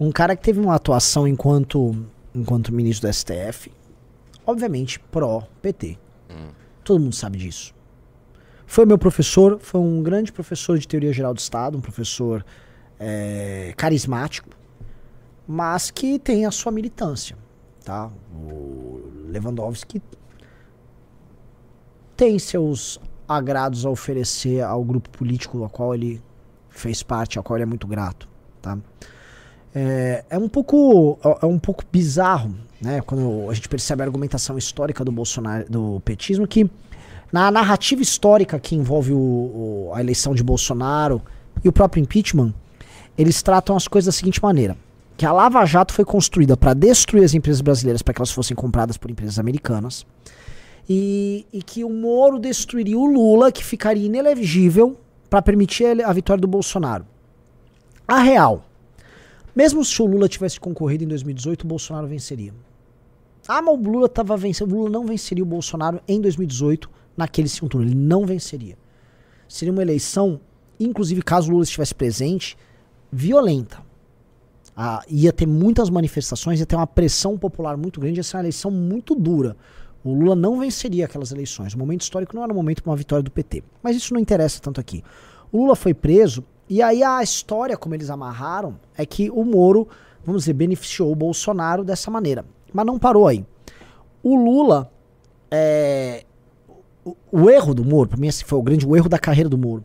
Um 0.00 0.10
cara 0.10 0.34
que 0.34 0.42
teve 0.42 0.58
uma 0.58 0.74
atuação 0.74 1.28
enquanto, 1.28 1.94
enquanto 2.34 2.72
ministro 2.72 3.08
do 3.08 3.12
STF, 3.12 3.70
obviamente 4.44 4.98
pró-PT. 4.98 5.98
Todo 6.84 7.00
mundo 7.00 7.14
sabe 7.14 7.38
disso. 7.38 7.74
Foi 8.66 8.84
meu 8.86 8.98
professor, 8.98 9.58
foi 9.60 9.80
um 9.80 10.02
grande 10.02 10.32
professor 10.32 10.78
de 10.78 10.88
teoria 10.88 11.12
geral 11.12 11.34
do 11.34 11.38
Estado, 11.38 11.76
um 11.76 11.80
professor 11.80 12.44
é, 12.98 13.72
carismático, 13.76 14.48
mas 15.46 15.90
que 15.90 16.18
tem 16.18 16.46
a 16.46 16.50
sua 16.50 16.70
militância. 16.72 17.36
Tá? 17.84 18.10
O 18.34 19.00
Lewandowski 19.28 20.00
tem 22.16 22.38
seus 22.38 23.00
agrados 23.28 23.84
a 23.86 23.90
oferecer 23.90 24.62
ao 24.62 24.84
grupo 24.84 25.08
político 25.10 25.62
ao 25.62 25.70
qual 25.70 25.94
ele 25.94 26.22
fez 26.68 27.02
parte, 27.02 27.38
ao 27.38 27.44
qual 27.44 27.56
ele 27.56 27.64
é 27.64 27.66
muito 27.66 27.86
grato, 27.86 28.28
tá? 28.60 28.78
É, 29.74 30.24
é 30.28 30.38
um 30.38 30.48
pouco 30.48 31.18
é 31.40 31.46
um 31.46 31.58
pouco 31.58 31.82
bizarro, 31.90 32.54
né? 32.80 33.00
Quando 33.00 33.48
a 33.50 33.54
gente 33.54 33.68
percebe 33.68 34.02
a 34.02 34.04
argumentação 34.06 34.58
histórica 34.58 35.02
do 35.04 35.10
Bolsonaro, 35.10 35.68
do 35.70 36.00
petismo, 36.04 36.46
que 36.46 36.70
na 37.32 37.50
narrativa 37.50 38.02
histórica 38.02 38.58
que 38.60 38.76
envolve 38.76 39.12
o- 39.12 39.16
o- 39.18 39.90
a 39.94 40.00
eleição 40.00 40.34
de 40.34 40.42
Bolsonaro 40.42 41.22
e 41.64 41.68
o 41.68 41.72
próprio 41.72 42.02
impeachment, 42.02 42.52
eles 43.16 43.42
tratam 43.42 43.74
as 43.74 43.88
coisas 43.88 44.14
da 44.14 44.18
seguinte 44.18 44.42
maneira: 44.42 44.76
que 45.16 45.26
a 45.26 45.32
Lava 45.32 45.64
Jato 45.64 45.92
foi 45.92 46.04
construída 46.04 46.56
para 46.56 46.74
destruir 46.74 47.24
as 47.24 47.34
empresas 47.34 47.60
brasileiras 47.60 48.02
para 48.02 48.14
que 48.14 48.20
elas 48.20 48.30
fossem 48.30 48.56
compradas 48.56 48.96
por 48.96 49.10
empresas 49.10 49.38
americanas 49.38 50.06
e, 50.88 51.46
e 51.52 51.62
que 51.62 51.84
o 51.84 51.90
Moro 51.90 52.38
destruiria 52.38 52.98
o 52.98 53.06
Lula, 53.06 53.52
que 53.52 53.64
ficaria 53.64 54.06
inelegível 54.06 54.96
para 55.30 55.42
permitir 55.42 56.04
a 56.04 56.12
vitória 56.12 56.40
do 56.40 56.48
Bolsonaro. 56.48 57.06
A 58.06 58.18
real, 58.18 58.64
mesmo 59.54 59.84
se 59.84 60.00
o 60.02 60.06
Lula 60.06 60.28
tivesse 60.28 60.58
concorrido 60.58 61.04
em 61.04 61.08
2018, 61.08 61.62
o 61.62 61.66
Bolsonaro 61.66 62.06
venceria. 62.06 62.52
Ah, 63.46 63.60
mas 63.60 63.74
o 63.74 63.82
Lula 63.82 64.08
tava 64.08 64.36
vencendo. 64.36 64.72
O 64.72 64.78
Lula 64.78 64.90
não 64.90 65.06
venceria 65.06 65.42
o 65.42 65.46
Bolsonaro 65.46 66.00
em 66.06 66.20
2018 66.20 66.88
naquele 67.16 67.48
segundo 67.48 67.72
turno. 67.72 67.86
Ele 67.88 67.94
não 67.94 68.24
venceria. 68.24 68.76
Seria 69.48 69.72
uma 69.72 69.82
eleição, 69.82 70.40
inclusive 70.78 71.22
caso 71.22 71.48
o 71.48 71.52
Lula 71.52 71.64
estivesse 71.64 71.94
presente, 71.94 72.56
violenta. 73.10 73.82
Ah, 74.76 75.02
ia 75.08 75.32
ter 75.32 75.46
muitas 75.46 75.90
manifestações, 75.90 76.60
ia 76.60 76.66
ter 76.66 76.76
uma 76.76 76.86
pressão 76.86 77.36
popular 77.36 77.76
muito 77.76 78.00
grande, 78.00 78.18
ia 78.18 78.22
ser 78.22 78.36
uma 78.36 78.42
eleição 78.42 78.70
muito 78.70 79.14
dura. 79.14 79.56
O 80.04 80.12
Lula 80.12 80.34
não 80.34 80.58
venceria 80.58 81.04
aquelas 81.04 81.30
eleições. 81.30 81.74
O 81.74 81.78
momento 81.78 82.02
histórico 82.02 82.34
não 82.34 82.42
era 82.42 82.52
o 82.52 82.56
momento 82.56 82.82
para 82.82 82.90
uma 82.90 82.96
vitória 82.96 83.22
do 83.22 83.30
PT. 83.30 83.62
Mas 83.82 83.96
isso 83.96 84.12
não 84.12 84.20
interessa 84.20 84.60
tanto 84.60 84.80
aqui. 84.80 85.04
O 85.52 85.58
Lula 85.58 85.76
foi 85.76 85.94
preso, 85.94 86.44
e 86.68 86.82
aí 86.82 87.02
a 87.02 87.22
história, 87.22 87.76
como 87.76 87.94
eles 87.94 88.10
amarraram, 88.10 88.80
é 88.96 89.04
que 89.04 89.30
o 89.30 89.44
Moro, 89.44 89.86
vamos 90.24 90.42
dizer, 90.42 90.54
beneficiou 90.54 91.12
o 91.12 91.14
Bolsonaro 91.14 91.84
dessa 91.84 92.10
maneira. 92.10 92.44
Mas 92.72 92.86
não 92.86 92.98
parou 92.98 93.28
aí. 93.28 93.44
O 94.22 94.34
Lula, 94.36 94.90
é, 95.50 96.24
o, 97.04 97.16
o 97.30 97.50
erro 97.50 97.74
do 97.74 97.84
Moro, 97.84 98.08
para 98.08 98.18
mim 98.18 98.28
esse 98.28 98.44
foi 98.44 98.58
o 98.58 98.62
grande 98.62 98.86
o 98.86 98.96
erro 98.96 99.08
da 99.08 99.18
carreira 99.18 99.48
do 99.48 99.58
Moro, 99.58 99.84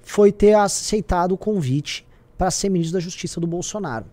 foi 0.00 0.30
ter 0.30 0.54
aceitado 0.54 1.32
o 1.32 1.38
convite 1.38 2.06
para 2.36 2.50
ser 2.50 2.68
ministro 2.68 2.94
da 2.94 3.00
Justiça 3.00 3.40
do 3.40 3.46
Bolsonaro. 3.46 4.06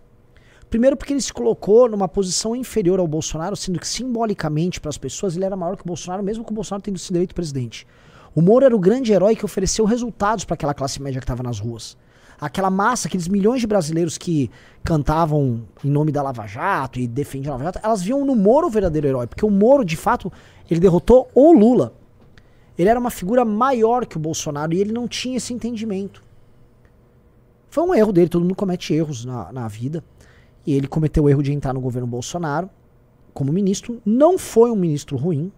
Primeiro 0.76 0.98
porque 0.98 1.14
ele 1.14 1.22
se 1.22 1.32
colocou 1.32 1.88
numa 1.88 2.06
posição 2.06 2.54
inferior 2.54 3.00
ao 3.00 3.08
Bolsonaro, 3.08 3.56
sendo 3.56 3.80
que 3.80 3.88
simbolicamente 3.88 4.82
para 4.82 4.90
as 4.90 4.98
pessoas 4.98 5.34
ele 5.34 5.46
era 5.46 5.56
maior 5.56 5.78
que 5.78 5.84
o 5.84 5.88
Bolsonaro, 5.88 6.22
mesmo 6.22 6.44
com 6.44 6.52
o 6.52 6.54
Bolsonaro 6.54 6.84
tendo 6.84 7.00
sido 7.00 7.16
eleito 7.16 7.34
presidente. 7.34 7.88
O 8.36 8.42
Moro 8.42 8.66
era 8.66 8.76
o 8.76 8.78
grande 8.78 9.14
herói 9.14 9.38
que 9.38 9.46
ofereceu 9.46 9.86
resultados 9.86 10.44
para 10.44 10.56
aquela 10.56 10.74
classe 10.74 11.02
média 11.02 11.22
que 11.22 11.24
estava 11.24 11.42
nas 11.42 11.60
ruas. 11.60 11.96
Aquela 12.38 12.70
massa, 12.70 13.08
aqueles 13.08 13.30
milhões 13.30 13.62
de 13.62 13.68
brasileiros 13.68 14.18
que 14.18 14.52
cantavam 14.84 15.64
em 15.82 15.90
nome 15.90 16.12
da 16.12 16.22
Lava 16.22 16.46
Jato 16.46 17.00
e 17.00 17.08
defendiam 17.08 17.54
a 17.54 17.58
Lava 17.58 17.64
Jato, 17.64 17.80
elas 17.82 18.02
viam 18.02 18.26
no 18.26 18.36
Moro 18.36 18.68
o 18.68 18.70
verdadeiro 18.70 19.08
herói, 19.08 19.28
porque 19.28 19.46
o 19.46 19.50
Moro, 19.50 19.86
de 19.86 19.96
fato, 19.96 20.30
ele 20.70 20.82
derrotou 20.82 21.30
o 21.34 21.54
Lula. 21.54 21.94
Ele 22.78 22.90
era 22.90 23.00
uma 23.00 23.12
figura 23.12 23.46
maior 23.46 24.06
que 24.06 24.18
o 24.18 24.20
Bolsonaro 24.20 24.74
e 24.74 24.82
ele 24.82 24.92
não 24.92 25.08
tinha 25.08 25.38
esse 25.38 25.54
entendimento. 25.54 26.22
Foi 27.70 27.82
um 27.82 27.96
erro 27.96 28.12
dele, 28.12 28.28
todo 28.28 28.42
mundo 28.42 28.56
comete 28.56 28.94
erros 28.94 29.24
na, 29.24 29.54
na 29.54 29.70
vida. 29.70 30.04
E 30.66 30.74
ele 30.74 30.88
cometeu 30.88 31.24
o 31.24 31.30
erro 31.30 31.44
de 31.44 31.54
entrar 31.54 31.74
no 31.74 31.80
governo 31.80 32.08
Bolsonaro 32.08 32.70
como 33.34 33.52
ministro. 33.52 34.02
Não 34.06 34.38
foi 34.38 34.72
um 34.72 34.76
ministro 34.76 35.18
ruim. 35.18 35.52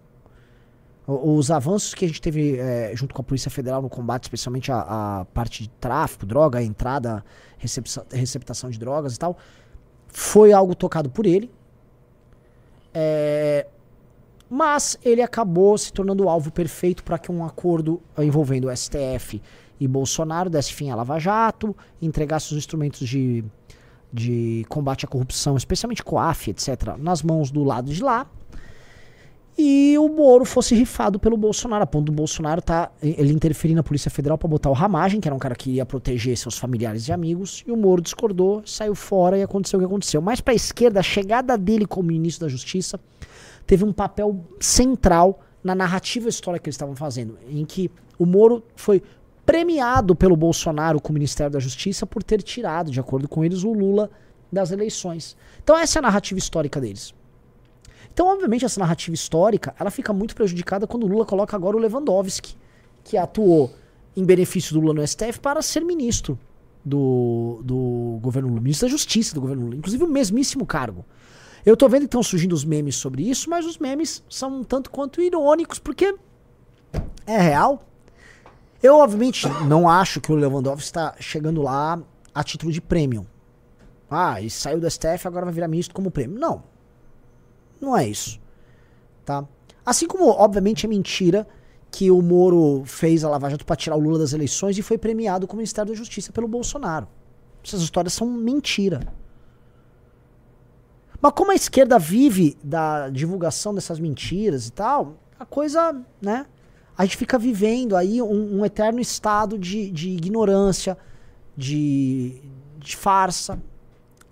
Os 1.06 1.50
avanços 1.50 1.94
que 1.94 2.04
a 2.04 2.08
gente 2.08 2.20
teve 2.20 2.58
eh, 2.58 2.92
junto 2.94 3.14
com 3.14 3.22
a 3.22 3.24
Polícia 3.24 3.50
Federal 3.50 3.80
no 3.80 3.88
combate, 3.88 4.24
especialmente 4.24 4.70
a, 4.70 5.20
a 5.20 5.24
parte 5.26 5.62
de 5.62 5.70
tráfico, 5.70 6.26
droga, 6.26 6.62
entrada, 6.62 7.24
receptação 8.12 8.68
de 8.68 8.78
drogas 8.78 9.16
e 9.16 9.18
tal, 9.18 9.38
foi 10.08 10.52
algo 10.52 10.74
tocado 10.74 11.08
por 11.08 11.24
ele. 11.24 11.50
É, 12.92 13.66
mas 14.50 14.98
ele 15.04 15.22
acabou 15.22 15.76
se 15.78 15.92
tornando 15.92 16.24
o 16.24 16.28
alvo 16.28 16.50
perfeito 16.50 17.04
para 17.04 17.18
que 17.18 17.30
um 17.30 17.44
acordo 17.44 18.02
envolvendo 18.18 18.68
o 18.68 18.76
STF 18.76 19.40
e 19.78 19.86
Bolsonaro 19.86 20.50
desse 20.50 20.72
fim 20.72 20.90
à 20.90 20.96
Lava 20.96 21.18
Jato, 21.18 21.76
entregasse 22.00 22.52
os 22.52 22.58
instrumentos 22.58 23.06
de, 23.06 23.44
de 24.12 24.64
combate 24.68 25.04
à 25.04 25.08
corrupção, 25.08 25.56
especialmente 25.56 26.02
COAF, 26.02 26.50
etc., 26.50 26.96
nas 26.98 27.22
mãos 27.22 27.50
do 27.50 27.62
lado 27.62 27.92
de 27.92 28.02
lá. 28.02 28.26
E 29.60 29.98
o 29.98 30.08
Moro 30.08 30.44
fosse 30.44 30.72
rifado 30.72 31.18
pelo 31.18 31.36
Bolsonaro, 31.36 31.82
a 31.82 31.86
ponto 31.86 32.06
do 32.06 32.12
Bolsonaro 32.12 32.62
tá 32.62 32.92
ele 33.02 33.32
interferir 33.32 33.74
na 33.74 33.82
Polícia 33.82 34.08
Federal 34.08 34.38
para 34.38 34.48
botar 34.48 34.70
o 34.70 34.72
Ramagem, 34.72 35.20
que 35.20 35.26
era 35.26 35.34
um 35.34 35.38
cara 35.38 35.56
que 35.56 35.70
ia 35.70 35.84
proteger 35.84 36.36
seus 36.36 36.56
familiares 36.56 37.08
e 37.08 37.12
amigos, 37.12 37.64
e 37.66 37.72
o 37.72 37.76
Moro 37.76 38.00
discordou, 38.00 38.62
saiu 38.64 38.94
fora 38.94 39.36
e 39.36 39.42
aconteceu 39.42 39.78
o 39.78 39.82
que 39.82 39.86
aconteceu. 39.86 40.22
Mas 40.22 40.40
para 40.40 40.52
a 40.52 40.54
esquerda, 40.54 41.00
a 41.00 41.02
chegada 41.02 41.58
dele 41.58 41.86
como 41.86 42.06
ministro 42.06 42.46
da 42.46 42.48
Justiça 42.48 43.00
teve 43.66 43.84
um 43.84 43.92
papel 43.92 44.46
central 44.60 45.40
na 45.62 45.74
narrativa 45.74 46.28
histórica 46.28 46.62
que 46.62 46.68
eles 46.68 46.76
estavam 46.76 46.94
fazendo, 46.94 47.36
em 47.50 47.64
que 47.64 47.90
o 48.16 48.24
Moro 48.24 48.62
foi 48.76 49.02
premiado 49.48 50.14
pelo 50.14 50.36
Bolsonaro 50.36 51.00
com 51.00 51.08
o 51.08 51.14
Ministério 51.14 51.50
da 51.50 51.58
Justiça 51.58 52.04
por 52.04 52.22
ter 52.22 52.42
tirado, 52.42 52.90
de 52.90 53.00
acordo 53.00 53.26
com 53.26 53.42
eles, 53.42 53.64
o 53.64 53.72
Lula 53.72 54.10
das 54.52 54.70
eleições. 54.70 55.38
Então 55.64 55.74
essa 55.74 55.98
é 55.98 56.00
a 56.00 56.02
narrativa 56.02 56.38
histórica 56.38 56.78
deles. 56.78 57.14
Então, 58.12 58.26
obviamente, 58.26 58.66
essa 58.66 58.78
narrativa 58.78 59.14
histórica, 59.14 59.74
ela 59.80 59.90
fica 59.90 60.12
muito 60.12 60.34
prejudicada 60.34 60.86
quando 60.86 61.04
o 61.04 61.06
Lula 61.06 61.24
coloca 61.24 61.56
agora 61.56 61.78
o 61.78 61.80
Lewandowski, 61.80 62.58
que 63.02 63.16
atuou 63.16 63.72
em 64.14 64.22
benefício 64.22 64.74
do 64.74 64.80
Lula 64.80 64.92
no 64.92 65.06
STF 65.06 65.40
para 65.40 65.62
ser 65.62 65.80
ministro 65.80 66.38
do, 66.84 67.62
do 67.64 68.18
governo 68.20 68.50
Lula, 68.50 68.60
ministro 68.60 68.86
da 68.86 68.90
Justiça 68.90 69.34
do 69.34 69.40
governo 69.40 69.62
Lula, 69.62 69.76
inclusive 69.76 70.04
o 70.04 70.08
mesmíssimo 70.08 70.66
cargo. 70.66 71.06
Eu 71.64 71.74
tô 71.74 71.88
vendo 71.88 72.00
que 72.00 72.08
estão 72.08 72.22
surgindo 72.22 72.52
os 72.52 72.66
memes 72.66 72.96
sobre 72.96 73.22
isso, 73.22 73.48
mas 73.48 73.64
os 73.64 73.78
memes 73.78 74.22
são 74.28 74.60
um 74.60 74.62
tanto 74.62 74.90
quanto 74.90 75.22
irônicos, 75.22 75.78
porque 75.78 76.14
é 77.26 77.38
real. 77.38 77.87
Eu, 78.82 78.96
obviamente, 78.96 79.48
não 79.66 79.88
acho 79.88 80.20
que 80.20 80.30
o 80.30 80.36
Lewandowski 80.36 80.84
está 80.84 81.14
chegando 81.18 81.62
lá 81.62 82.00
a 82.34 82.44
título 82.44 82.70
de 82.70 82.80
prêmio. 82.80 83.26
Ah, 84.10 84.40
e 84.40 84.48
saiu 84.48 84.80
do 84.80 84.88
STF, 84.88 85.26
agora 85.26 85.44
vai 85.44 85.54
virar 85.54 85.68
ministro 85.68 85.94
como 85.94 86.10
prêmio. 86.10 86.38
Não. 86.38 86.62
Não 87.80 87.96
é 87.96 88.06
isso. 88.06 88.40
Tá? 89.24 89.44
Assim 89.84 90.06
como, 90.06 90.28
obviamente, 90.28 90.86
é 90.86 90.88
mentira 90.88 91.46
que 91.90 92.10
o 92.10 92.22
Moro 92.22 92.82
fez 92.84 93.24
a 93.24 93.30
Lava 93.30 93.50
Jato 93.50 93.64
para 93.64 93.76
tirar 93.76 93.96
o 93.96 94.00
Lula 94.00 94.18
das 94.18 94.32
eleições 94.32 94.78
e 94.78 94.82
foi 94.82 94.98
premiado 94.98 95.46
como 95.46 95.58
Ministério 95.58 95.92
da 95.92 95.96
Justiça 95.96 96.32
pelo 96.32 96.46
Bolsonaro. 96.46 97.08
Essas 97.64 97.80
histórias 97.80 98.12
são 98.12 98.26
mentira. 98.26 99.00
Mas 101.20 101.32
como 101.32 101.50
a 101.50 101.54
esquerda 101.54 101.98
vive 101.98 102.56
da 102.62 103.08
divulgação 103.08 103.74
dessas 103.74 103.98
mentiras 103.98 104.68
e 104.68 104.72
tal, 104.72 105.16
a 105.38 105.44
coisa, 105.44 106.00
né? 106.22 106.46
A 106.98 107.04
gente 107.04 107.16
fica 107.16 107.38
vivendo 107.38 107.94
aí 107.94 108.20
um, 108.20 108.58
um 108.58 108.64
eterno 108.66 108.98
estado 109.00 109.56
de, 109.56 109.88
de 109.90 110.10
ignorância, 110.10 110.98
de, 111.56 112.42
de 112.76 112.96
farsa, 112.96 113.62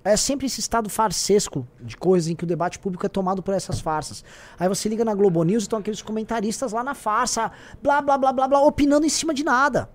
é 0.07 0.17
sempre 0.17 0.47
esse 0.47 0.61
estado 0.61 0.89
farsesco 0.89 1.67
de 1.81 1.97
coisas 1.97 2.29
em 2.29 2.37
que 2.37 2.45
o 2.45 2.47
debate 2.47 2.79
público 2.79 3.05
é 3.05 3.09
tomado 3.09 3.43
por 3.43 3.53
essas 3.55 3.81
farsas. 3.81 4.25
Aí 4.59 4.69
você 4.69 4.89
liga 4.89 5.05
na 5.05 5.15
Globo 5.15 5.43
News 5.43 5.65
e 5.65 5.67
estão 5.67 5.81
aqueles 5.81 6.01
comentaristas 6.01 6.73
lá 6.73 6.85
na 6.85 6.95
farsa, 6.95 7.51
blá, 7.83 8.01
blá, 8.01 8.17
blá, 8.17 8.33
blá, 8.33 8.47
blá, 8.47 8.61
opinando 8.61 9.05
em 9.05 9.09
cima 9.09 9.35
de 9.35 9.45
nada. 9.45 9.89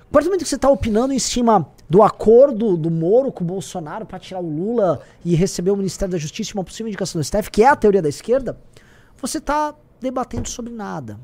A 0.00 0.12
partir 0.12 0.26
do 0.26 0.30
momento 0.30 0.42
que 0.44 0.48
você 0.48 0.54
está 0.54 0.70
opinando 0.70 1.12
em 1.12 1.18
cima 1.18 1.68
do 1.90 2.02
acordo 2.02 2.76
do 2.76 2.90
Moro 2.90 3.32
com 3.32 3.42
o 3.42 3.46
Bolsonaro 3.46 4.06
para 4.06 4.20
tirar 4.20 4.40
o 4.40 4.48
Lula 4.48 5.00
e 5.24 5.34
receber 5.34 5.72
o 5.72 5.76
Ministério 5.76 6.12
da 6.12 6.18
Justiça 6.18 6.54
uma 6.54 6.62
possível 6.62 6.86
indicação 6.86 7.20
do 7.20 7.24
STF, 7.24 7.50
que 7.50 7.64
é 7.64 7.68
a 7.68 7.74
teoria 7.74 8.00
da 8.00 8.08
esquerda, 8.08 8.56
você 9.20 9.38
está 9.38 9.74
debatendo 10.00 10.48
sobre 10.48 10.72
nada. 10.72 11.18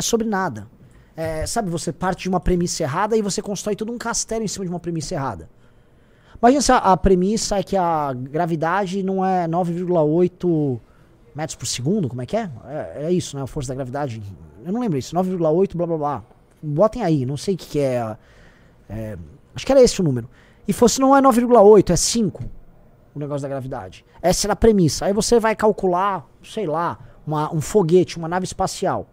É 0.00 0.02
sobre 0.02 0.26
nada. 0.26 0.66
É, 1.14 1.44
sabe, 1.44 1.68
você 1.68 1.92
parte 1.92 2.22
de 2.22 2.28
uma 2.30 2.40
premissa 2.40 2.82
errada 2.82 3.14
e 3.18 3.20
você 3.20 3.42
constrói 3.42 3.76
todo 3.76 3.92
um 3.92 3.98
castelo 3.98 4.42
em 4.42 4.48
cima 4.48 4.64
de 4.64 4.70
uma 4.70 4.80
premissa 4.80 5.14
errada. 5.14 5.50
Imagina 6.40 6.62
se 6.62 6.72
a, 6.72 6.78
a 6.78 6.96
premissa 6.96 7.58
é 7.58 7.62
que 7.62 7.76
a 7.76 8.14
gravidade 8.14 9.02
não 9.02 9.22
é 9.22 9.46
9,8 9.46 10.80
metros 11.34 11.54
por 11.54 11.66
segundo, 11.66 12.08
como 12.08 12.22
é 12.22 12.26
que 12.26 12.34
é? 12.34 12.50
é? 12.66 13.04
é? 13.04 13.12
isso, 13.12 13.36
né? 13.36 13.42
A 13.42 13.46
força 13.46 13.68
da 13.68 13.74
gravidade. 13.74 14.22
Eu 14.64 14.72
não 14.72 14.80
lembro 14.80 14.96
isso, 14.96 15.14
9,8 15.14 15.76
blá 15.76 15.86
blá 15.86 15.98
blá. 15.98 16.24
Botem 16.62 17.02
aí, 17.02 17.26
não 17.26 17.36
sei 17.36 17.54
o 17.54 17.58
que, 17.58 17.66
que 17.66 17.78
é, 17.78 18.16
é, 18.88 19.18
Acho 19.54 19.66
que 19.66 19.72
era 19.72 19.82
esse 19.82 20.00
o 20.00 20.04
número. 20.04 20.30
E 20.66 20.72
fosse 20.72 20.98
não 20.98 21.14
é 21.14 21.20
9,8, 21.20 21.90
é 21.90 21.96
5 21.96 22.42
o 23.14 23.18
negócio 23.18 23.42
da 23.42 23.48
gravidade. 23.48 24.02
Essa 24.22 24.46
era 24.46 24.54
a 24.54 24.56
premissa. 24.56 25.04
Aí 25.04 25.12
você 25.12 25.38
vai 25.38 25.54
calcular, 25.54 26.26
sei 26.42 26.66
lá, 26.66 26.98
uma, 27.26 27.52
um 27.54 27.60
foguete, 27.60 28.16
uma 28.16 28.28
nave 28.28 28.44
espacial. 28.44 29.06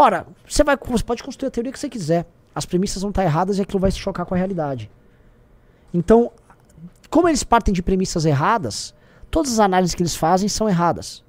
Ora, 0.00 0.26
você, 0.48 0.64
vai, 0.64 0.78
você 0.82 1.04
pode 1.04 1.22
construir 1.22 1.48
a 1.48 1.50
teoria 1.50 1.70
que 1.70 1.78
você 1.78 1.86
quiser. 1.86 2.24
As 2.54 2.64
premissas 2.64 3.02
vão 3.02 3.10
estar 3.10 3.22
erradas 3.22 3.58
e 3.58 3.60
aquilo 3.60 3.78
vai 3.78 3.90
se 3.90 3.98
chocar 3.98 4.24
com 4.24 4.34
a 4.34 4.38
realidade. 4.38 4.90
Então, 5.92 6.32
como 7.10 7.28
eles 7.28 7.44
partem 7.44 7.74
de 7.74 7.82
premissas 7.82 8.24
erradas, 8.24 8.94
todas 9.30 9.52
as 9.52 9.60
análises 9.60 9.94
que 9.94 10.00
eles 10.00 10.16
fazem 10.16 10.48
são 10.48 10.66
erradas. 10.66 11.22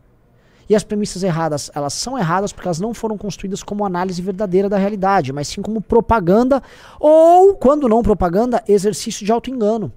E 0.70 0.74
as 0.74 0.86
premissas 0.86 1.22
erradas, 1.22 1.70
elas 1.75 1.94
são 1.94 2.18
erradas 2.18 2.54
porque 2.54 2.66
elas 2.66 2.80
não 2.80 2.94
foram 2.94 3.18
construídas 3.18 3.62
como 3.62 3.84
análise 3.84 4.22
verdadeira 4.22 4.70
da 4.70 4.78
realidade, 4.78 5.34
mas 5.34 5.50
sim 5.50 5.62
como 5.62 5.82
propaganda 5.82 6.63
ou, 6.98 7.56
quando 7.56 7.90
não 7.90 8.01
propaganda, 8.01 8.63
exercício 8.70 9.25
de 9.25 9.34
auto-engano. 9.34 9.92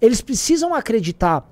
Eles 0.00 0.20
precisam 0.20 0.76
acreditar 0.76 1.44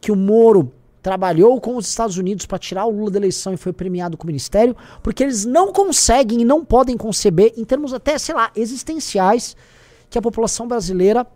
que 0.00 0.10
o 0.10 0.16
Moro 0.16 0.72
trabalhou 1.02 1.60
com 1.60 1.76
os 1.76 1.88
Estados 1.88 2.16
Unidos 2.16 2.46
para 2.46 2.58
tirar 2.58 2.86
o 2.86 2.90
Lula 2.90 3.10
da 3.12 3.18
eleição 3.18 3.52
e 3.52 3.56
foi 3.56 3.72
premiado 3.72 4.16
com 4.16 4.24
o 4.24 4.26
ministério, 4.26 4.76
porque 5.02 5.22
eles 5.22 5.44
não 5.44 5.72
conseguem 5.72 6.40
e 6.40 6.44
não 6.44 6.64
podem 6.64 6.96
conceber, 6.96 7.52
em 7.56 7.64
termos 7.64 7.92
até, 7.94 8.18
sei 8.18 8.34
lá, 8.34 8.50
existenciais, 8.56 9.56
que 10.10 10.18
a 10.18 10.22
população 10.22 10.66
brasileira 10.66 11.26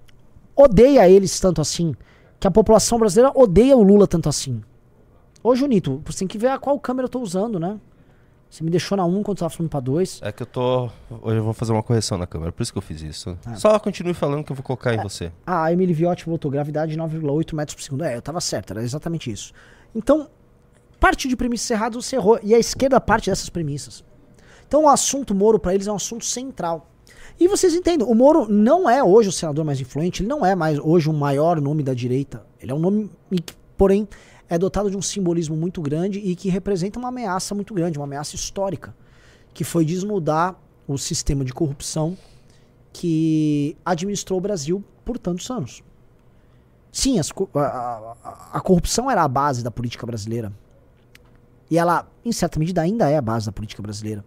odeia 0.56 1.08
eles 1.08 1.38
tanto 1.40 1.60
assim. 1.60 1.94
Que 2.40 2.46
a 2.46 2.50
população 2.50 2.98
brasileira 2.98 3.32
odeia 3.34 3.76
o 3.76 3.82
Lula 3.82 4.06
tanto 4.06 4.28
assim. 4.28 4.62
Ô, 5.42 5.54
Junito, 5.54 6.02
você 6.04 6.20
tem 6.20 6.28
que 6.28 6.38
ver 6.38 6.48
a 6.48 6.58
qual 6.58 6.78
câmera 6.78 7.06
eu 7.06 7.10
tô 7.10 7.20
usando, 7.20 7.58
né? 7.58 7.78
Você 8.52 8.62
me 8.62 8.70
deixou 8.70 8.98
na 8.98 9.06
1 9.06 9.22
quando 9.22 9.38
tava 9.38 9.48
falando 9.48 9.70
pra 9.70 9.80
2. 9.80 10.20
É 10.22 10.30
que 10.30 10.42
eu 10.42 10.46
tô. 10.46 10.90
Hoje 11.22 11.38
eu 11.38 11.42
vou 11.42 11.54
fazer 11.54 11.72
uma 11.72 11.82
correção 11.82 12.18
na 12.18 12.26
câmera, 12.26 12.52
por 12.52 12.62
isso 12.62 12.70
que 12.70 12.76
eu 12.76 12.82
fiz 12.82 13.00
isso. 13.00 13.34
Ah. 13.46 13.54
Só 13.54 13.78
continue 13.78 14.12
falando 14.12 14.44
que 14.44 14.52
eu 14.52 14.56
vou 14.56 14.62
colocar 14.62 14.92
é. 14.92 14.96
em 14.96 15.02
você. 15.02 15.32
Ah, 15.46 15.64
a 15.64 15.72
Emily 15.72 15.94
Viotti 15.94 16.26
voltou, 16.26 16.50
gravidade 16.50 16.94
9,8 16.94 17.54
metros 17.54 17.74
por 17.74 17.82
segundo. 17.82 18.04
É, 18.04 18.14
eu 18.14 18.20
tava 18.20 18.42
certo, 18.42 18.72
era 18.72 18.82
exatamente 18.82 19.30
isso. 19.30 19.54
Então, 19.94 20.28
parte 21.00 21.28
de 21.28 21.34
premissas 21.34 21.70
erradas 21.70 22.04
você 22.04 22.16
errou. 22.16 22.38
E 22.42 22.54
a 22.54 22.58
esquerda 22.58 23.00
parte 23.00 23.30
dessas 23.30 23.48
premissas. 23.48 24.04
Então 24.68 24.84
o 24.84 24.88
assunto 24.88 25.34
Moro 25.34 25.58
para 25.58 25.74
eles 25.74 25.86
é 25.86 25.92
um 25.92 25.96
assunto 25.96 26.26
central. 26.26 26.90
E 27.40 27.48
vocês 27.48 27.74
entendem, 27.74 28.06
o 28.06 28.14
Moro 28.14 28.46
não 28.52 28.88
é 28.88 29.02
hoje 29.02 29.30
o 29.30 29.32
senador 29.32 29.64
mais 29.64 29.80
influente, 29.80 30.20
ele 30.20 30.28
não 30.28 30.44
é 30.44 30.54
mais 30.54 30.78
hoje 30.78 31.08
o 31.08 31.12
maior 31.14 31.58
nome 31.58 31.82
da 31.82 31.94
direita. 31.94 32.44
Ele 32.60 32.70
é 32.70 32.74
um 32.74 32.78
nome, 32.78 33.10
porém, 33.78 34.06
é 34.52 34.58
dotado 34.58 34.90
de 34.90 34.96
um 34.98 35.00
simbolismo 35.00 35.56
muito 35.56 35.80
grande 35.80 36.18
e 36.18 36.36
que 36.36 36.50
representa 36.50 36.98
uma 36.98 37.08
ameaça 37.08 37.54
muito 37.54 37.72
grande, 37.72 37.98
uma 37.98 38.04
ameaça 38.04 38.36
histórica, 38.36 38.94
que 39.54 39.64
foi 39.64 39.82
desnudar 39.82 40.60
o 40.86 40.98
sistema 40.98 41.42
de 41.42 41.54
corrupção 41.54 42.18
que 42.92 43.74
administrou 43.82 44.38
o 44.38 44.42
Brasil 44.42 44.84
por 45.06 45.16
tantos 45.16 45.50
anos. 45.50 45.82
Sim, 46.92 47.18
as, 47.18 47.30
a, 47.54 47.60
a, 48.22 48.48
a, 48.52 48.60
corrupção 48.60 49.10
era 49.10 49.22
a 49.22 49.28
base 49.28 49.64
da 49.64 49.70
política 49.70 50.04
brasileira. 50.04 50.52
E 51.70 51.78
ela, 51.78 52.06
em 52.22 52.30
certa 52.30 52.58
medida, 52.58 52.82
ainda 52.82 53.08
é 53.08 53.16
a 53.16 53.22
base 53.22 53.46
da 53.46 53.52
política 53.52 53.80
brasileira. 53.80 54.22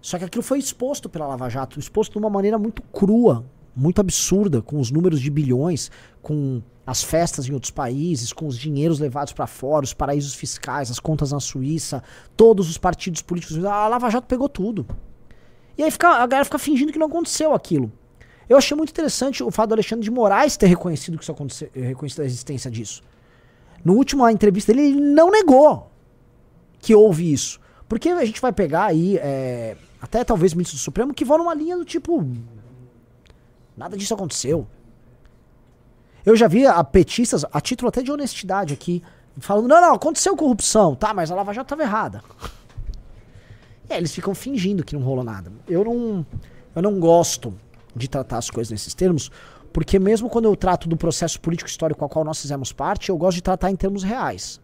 Só 0.00 0.20
que 0.20 0.24
aquilo 0.24 0.44
foi 0.44 0.60
exposto 0.60 1.08
pela 1.08 1.26
Lava 1.26 1.48
Jato, 1.48 1.80
exposto 1.80 2.12
de 2.12 2.18
uma 2.18 2.30
maneira 2.30 2.60
muito 2.60 2.80
crua, 2.80 3.44
muito 3.74 4.00
absurda, 4.00 4.60
com 4.60 4.78
os 4.78 4.90
números 4.90 5.20
de 5.20 5.30
bilhões, 5.30 5.90
com 6.20 6.62
as 6.86 7.02
festas 7.02 7.48
em 7.48 7.52
outros 7.52 7.70
países, 7.70 8.32
com 8.32 8.46
os 8.46 8.58
dinheiros 8.58 8.98
levados 8.98 9.32
para 9.32 9.46
fora, 9.46 9.84
os 9.84 9.94
paraísos 9.94 10.34
fiscais, 10.34 10.90
as 10.90 10.98
contas 10.98 11.32
na 11.32 11.40
Suíça, 11.40 12.02
todos 12.36 12.68
os 12.68 12.76
partidos 12.76 13.22
políticos. 13.22 13.64
A 13.64 13.88
Lava 13.88 14.10
Jato 14.10 14.26
pegou 14.26 14.48
tudo. 14.48 14.86
E 15.76 15.82
aí 15.82 15.90
fica, 15.90 16.08
a 16.08 16.26
galera 16.26 16.44
fica 16.44 16.58
fingindo 16.58 16.92
que 16.92 16.98
não 16.98 17.06
aconteceu 17.06 17.54
aquilo. 17.54 17.90
Eu 18.48 18.58
achei 18.58 18.76
muito 18.76 18.90
interessante 18.90 19.42
o 19.42 19.50
fato 19.50 19.68
do 19.68 19.74
Alexandre 19.74 20.04
de 20.04 20.10
Moraes 20.10 20.56
ter 20.56 20.66
reconhecido 20.66 21.16
que 21.16 21.22
isso 21.22 21.32
aconteceu, 21.32 21.70
reconhecido 21.74 22.20
a 22.20 22.24
existência 22.24 22.70
disso. 22.70 23.02
No 23.84 23.94
último 23.94 24.28
entrevista 24.28 24.72
dele, 24.72 24.88
ele 24.88 25.00
não 25.00 25.30
negou 25.30 25.90
que 26.78 26.94
houve 26.94 27.32
isso. 27.32 27.60
Porque 27.88 28.08
a 28.08 28.24
gente 28.24 28.40
vai 28.40 28.52
pegar 28.52 28.86
aí 28.86 29.16
é, 29.18 29.76
até 30.00 30.24
talvez 30.24 30.52
ministros 30.52 30.80
do 30.80 30.84
Supremo, 30.84 31.14
que 31.14 31.24
vão 31.24 31.38
numa 31.38 31.54
linha 31.54 31.76
do 31.76 31.84
tipo. 31.84 32.26
Nada 33.76 33.96
disso 33.96 34.14
aconteceu. 34.14 34.66
Eu 36.24 36.36
já 36.36 36.46
vi 36.46 36.66
a 36.66 36.82
petistas, 36.84 37.44
a 37.50 37.60
título 37.60 37.88
até 37.88 38.02
de 38.02 38.12
honestidade 38.12 38.72
aqui, 38.72 39.02
falando: 39.38 39.68
não, 39.68 39.80
não, 39.80 39.94
aconteceu 39.94 40.36
corrupção, 40.36 40.94
tá, 40.94 41.12
mas 41.12 41.30
a 41.30 41.34
Lava 41.34 41.52
Jato 41.52 41.66
estava 41.66 41.82
errada. 41.82 42.22
Aí 43.90 43.96
eles 43.96 44.14
ficam 44.14 44.34
fingindo 44.34 44.84
que 44.84 44.94
não 44.94 45.02
rolou 45.02 45.24
nada. 45.24 45.52
Eu 45.68 45.84
não, 45.84 46.26
eu 46.74 46.82
não 46.82 46.98
gosto 46.98 47.54
de 47.94 48.08
tratar 48.08 48.38
as 48.38 48.48
coisas 48.48 48.70
nesses 48.70 48.94
termos, 48.94 49.30
porque 49.72 49.98
mesmo 49.98 50.30
quando 50.30 50.46
eu 50.46 50.56
trato 50.56 50.88
do 50.88 50.96
processo 50.96 51.40
político 51.40 51.68
histórico 51.68 52.02
ao 52.02 52.08
qual 52.08 52.24
nós 52.24 52.40
fizemos 52.40 52.72
parte, 52.72 53.10
eu 53.10 53.16
gosto 53.16 53.36
de 53.36 53.42
tratar 53.42 53.70
em 53.70 53.76
termos 53.76 54.02
reais. 54.02 54.60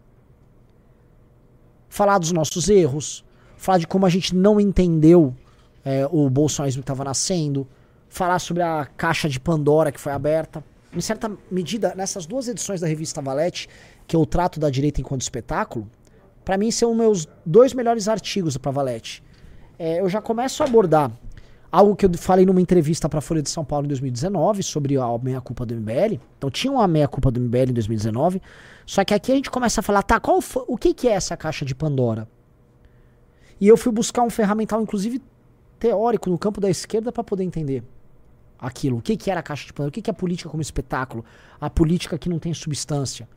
Falar 1.87 2.17
dos 2.17 2.31
nossos 2.31 2.69
erros, 2.69 3.23
falar 3.57 3.79
de 3.79 3.87
como 3.87 4.05
a 4.05 4.09
gente 4.09 4.35
não 4.35 4.59
entendeu 4.59 5.35
é, 5.83 6.07
o 6.11 6.29
bolsonarismo 6.29 6.81
que 6.81 6.83
estava 6.83 7.03
nascendo, 7.03 7.67
falar 8.09 8.39
sobre 8.39 8.63
a 8.63 8.85
caixa 8.97 9.29
de 9.29 9.39
Pandora 9.39 9.91
que 9.91 9.99
foi 9.99 10.11
aberta. 10.11 10.63
Em 10.93 10.99
certa 10.99 11.31
medida, 11.51 11.93
nessas 11.95 12.25
duas 12.25 12.47
edições 12.47 12.81
da 12.81 12.87
revista 12.87 13.21
Valete, 13.21 13.69
que 14.07 14.15
eu 14.15 14.25
trato 14.25 14.59
da 14.59 14.69
direita 14.69 14.99
enquanto 14.99 15.21
espetáculo, 15.21 15.87
para 16.43 16.57
mim 16.57 16.71
são 16.71 16.95
meus 16.95 17.27
dois 17.45 17.73
melhores 17.73 18.07
artigos 18.07 18.57
para 18.57 18.71
Valete. 18.71 19.23
É, 19.77 20.01
eu 20.01 20.09
já 20.09 20.19
começo 20.19 20.63
a 20.63 20.65
abordar 20.65 21.11
algo 21.71 21.95
que 21.95 22.07
eu 22.07 22.11
falei 22.17 22.43
numa 22.43 22.59
entrevista 22.59 23.07
para 23.07 23.19
a 23.19 23.21
Folha 23.21 23.43
de 23.43 23.49
São 23.49 23.63
Paulo 23.63 23.85
em 23.85 23.89
2019 23.89 24.63
sobre 24.63 24.97
a 24.97 25.17
meia-culpa 25.19 25.63
do 25.63 25.75
MBL. 25.75 26.19
Então 26.37 26.49
tinha 26.49 26.73
uma 26.73 26.87
meia-culpa 26.87 27.29
do 27.29 27.39
MBL 27.39 27.69
em 27.69 27.73
2019. 27.73 28.41
Só 28.83 29.05
que 29.05 29.13
aqui 29.13 29.31
a 29.31 29.35
gente 29.35 29.51
começa 29.51 29.81
a 29.81 29.83
falar, 29.83 30.01
tá, 30.01 30.19
qual 30.19 30.41
foi, 30.41 30.63
o 30.67 30.75
que, 30.75 30.91
que 30.95 31.07
é 31.07 31.11
essa 31.11 31.37
caixa 31.37 31.63
de 31.63 31.75
Pandora? 31.75 32.27
E 33.61 33.67
eu 33.67 33.77
fui 33.77 33.91
buscar 33.91 34.23
um 34.23 34.29
ferramental, 34.31 34.81
inclusive 34.81 35.21
teórico, 35.77 36.31
no 36.31 36.39
campo 36.39 36.59
da 36.59 36.69
esquerda 36.69 37.11
para 37.11 37.23
poder 37.23 37.43
entender 37.43 37.83
aquilo. 38.59 38.97
O 38.97 39.01
que, 39.01 39.15
que 39.15 39.31
era 39.31 39.39
a 39.39 39.43
caixa 39.43 39.65
de 39.65 39.73
Pandora? 39.73 39.89
O 39.89 39.91
que, 39.91 40.01
que 40.01 40.09
é 40.09 40.11
a 40.11 40.15
política 40.15 40.49
como 40.49 40.61
espetáculo? 40.61 41.23
A 41.59 41.69
política 41.69 42.17
que 42.17 42.29
não 42.29 42.39
tem 42.39 42.53
substância. 42.53 43.27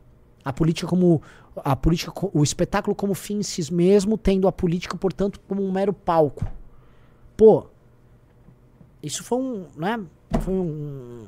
A 0.43 0.51
política 0.51 0.87
como. 0.87 1.21
A 1.55 1.75
política, 1.75 2.11
o 2.33 2.43
espetáculo 2.43 2.95
como 2.95 3.13
fim 3.13 3.37
em 3.37 3.43
si 3.43 3.71
mesmo, 3.73 4.17
tendo 4.17 4.47
a 4.47 4.51
política, 4.51 4.97
portanto, 4.97 5.39
como 5.47 5.63
um 5.63 5.71
mero 5.71 5.93
palco. 5.93 6.45
Pô, 7.37 7.67
isso 9.01 9.23
foi 9.23 9.37
um, 9.37 9.65
né? 9.77 9.99
Foi 10.41 10.53
um, 10.53 11.27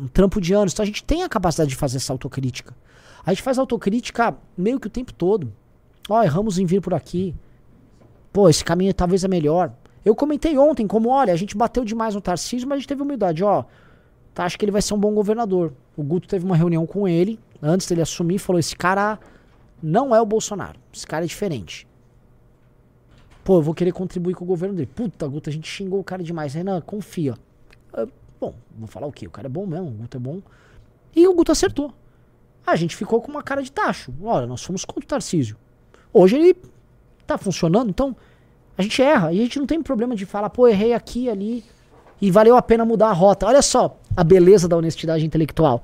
um, 0.00 0.08
trampo 0.08 0.40
de 0.40 0.52
anos. 0.52 0.72
Então 0.72 0.82
a 0.82 0.86
gente 0.86 1.04
tem 1.04 1.22
a 1.22 1.28
capacidade 1.28 1.70
de 1.70 1.76
fazer 1.76 1.98
essa 1.98 2.12
autocrítica. 2.12 2.74
A 3.24 3.32
gente 3.32 3.42
faz 3.42 3.58
autocrítica 3.58 4.36
meio 4.56 4.80
que 4.80 4.88
o 4.88 4.90
tempo 4.90 5.12
todo. 5.12 5.52
Ó, 6.08 6.18
oh, 6.18 6.22
erramos 6.22 6.58
em 6.58 6.66
vir 6.66 6.80
por 6.80 6.92
aqui. 6.92 7.34
Pô, 8.32 8.48
esse 8.48 8.64
caminho 8.64 8.92
talvez 8.92 9.22
é 9.22 9.28
melhor. 9.28 9.72
Eu 10.04 10.14
comentei 10.14 10.56
ontem 10.56 10.86
como, 10.86 11.08
olha, 11.10 11.32
a 11.32 11.36
gente 11.36 11.56
bateu 11.56 11.84
demais 11.84 12.14
no 12.14 12.20
Tarcísio, 12.20 12.68
mas 12.68 12.76
a 12.76 12.78
gente 12.80 12.88
teve 12.88 13.02
humildade, 13.02 13.44
ó. 13.44 13.64
Tá, 14.32 14.44
acho 14.44 14.58
que 14.58 14.64
ele 14.64 14.72
vai 14.72 14.80
ser 14.80 14.94
um 14.94 14.98
bom 14.98 15.12
governador. 15.12 15.72
O 15.96 16.02
Guto 16.02 16.28
teve 16.28 16.44
uma 16.44 16.56
reunião 16.56 16.86
com 16.86 17.06
ele, 17.06 17.38
antes 17.60 17.86
dele 17.86 18.02
assumir, 18.02 18.38
falou: 18.38 18.58
esse 18.58 18.76
cara 18.76 19.18
não 19.82 20.14
é 20.14 20.20
o 20.20 20.26
Bolsonaro. 20.26 20.78
Esse 20.92 21.06
cara 21.06 21.24
é 21.24 21.28
diferente. 21.28 21.86
Pô, 23.44 23.58
eu 23.58 23.62
vou 23.62 23.74
querer 23.74 23.92
contribuir 23.92 24.34
com 24.34 24.44
o 24.44 24.46
governo 24.46 24.74
dele. 24.74 24.86
Puta, 24.94 25.26
Guto, 25.26 25.50
a 25.50 25.52
gente 25.52 25.68
xingou 25.68 26.00
o 26.00 26.04
cara 26.04 26.22
demais. 26.22 26.54
Renan, 26.54 26.80
confia. 26.80 27.34
Uh, 27.92 28.10
bom, 28.40 28.54
vou 28.78 28.86
falar 28.86 29.06
o 29.06 29.12
quê? 29.12 29.26
O 29.26 29.30
cara 29.30 29.48
é 29.48 29.50
bom 29.50 29.66
mesmo, 29.66 29.88
o 29.88 29.92
Guto 29.92 30.16
é 30.16 30.20
bom. 30.20 30.40
E 31.14 31.26
o 31.26 31.34
Guto 31.34 31.50
acertou. 31.50 31.92
A 32.66 32.76
gente 32.76 32.94
ficou 32.94 33.20
com 33.20 33.30
uma 33.30 33.42
cara 33.42 33.62
de 33.62 33.72
tacho. 33.72 34.14
Olha, 34.22 34.46
nós 34.46 34.62
fomos 34.62 34.84
contra 34.84 35.04
o 35.04 35.08
Tarcísio. 35.08 35.56
Hoje 36.12 36.36
ele 36.36 36.56
tá 37.26 37.38
funcionando, 37.38 37.90
então 37.90 38.16
a 38.80 38.82
gente 38.82 39.00
erra. 39.02 39.32
E 39.32 39.38
a 39.40 39.42
gente 39.42 39.58
não 39.58 39.66
tem 39.66 39.82
problema 39.82 40.16
de 40.16 40.26
falar, 40.26 40.50
pô, 40.50 40.66
errei 40.66 40.92
aqui 40.92 41.28
ali 41.28 41.62
e 42.20 42.30
valeu 42.30 42.56
a 42.56 42.62
pena 42.62 42.84
mudar 42.84 43.08
a 43.08 43.12
rota. 43.12 43.46
Olha 43.46 43.62
só 43.62 43.98
a 44.16 44.24
beleza 44.24 44.66
da 44.66 44.76
honestidade 44.76 45.24
intelectual. 45.24 45.82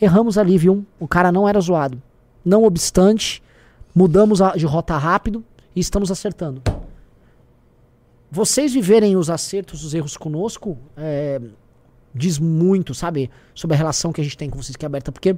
Erramos 0.00 0.38
ali, 0.38 0.56
viu? 0.56 0.86
O 0.98 1.08
cara 1.08 1.30
não 1.30 1.48
era 1.48 1.60
zoado. 1.60 2.00
Não 2.44 2.64
obstante, 2.64 3.42
mudamos 3.94 4.38
de 4.56 4.64
rota 4.64 4.96
rápido 4.96 5.44
e 5.74 5.80
estamos 5.80 6.10
acertando. 6.10 6.62
Vocês 8.30 8.72
viverem 8.72 9.16
os 9.16 9.28
acertos, 9.30 9.84
os 9.84 9.94
erros 9.94 10.16
conosco, 10.16 10.76
é, 10.96 11.40
diz 12.14 12.38
muito, 12.38 12.94
sabe? 12.94 13.30
Sobre 13.54 13.74
a 13.74 13.78
relação 13.78 14.12
que 14.12 14.20
a 14.20 14.24
gente 14.24 14.36
tem 14.36 14.50
com 14.50 14.62
vocês 14.62 14.76
que 14.76 14.84
é 14.84 14.86
aberta. 14.86 15.10
Porque 15.10 15.36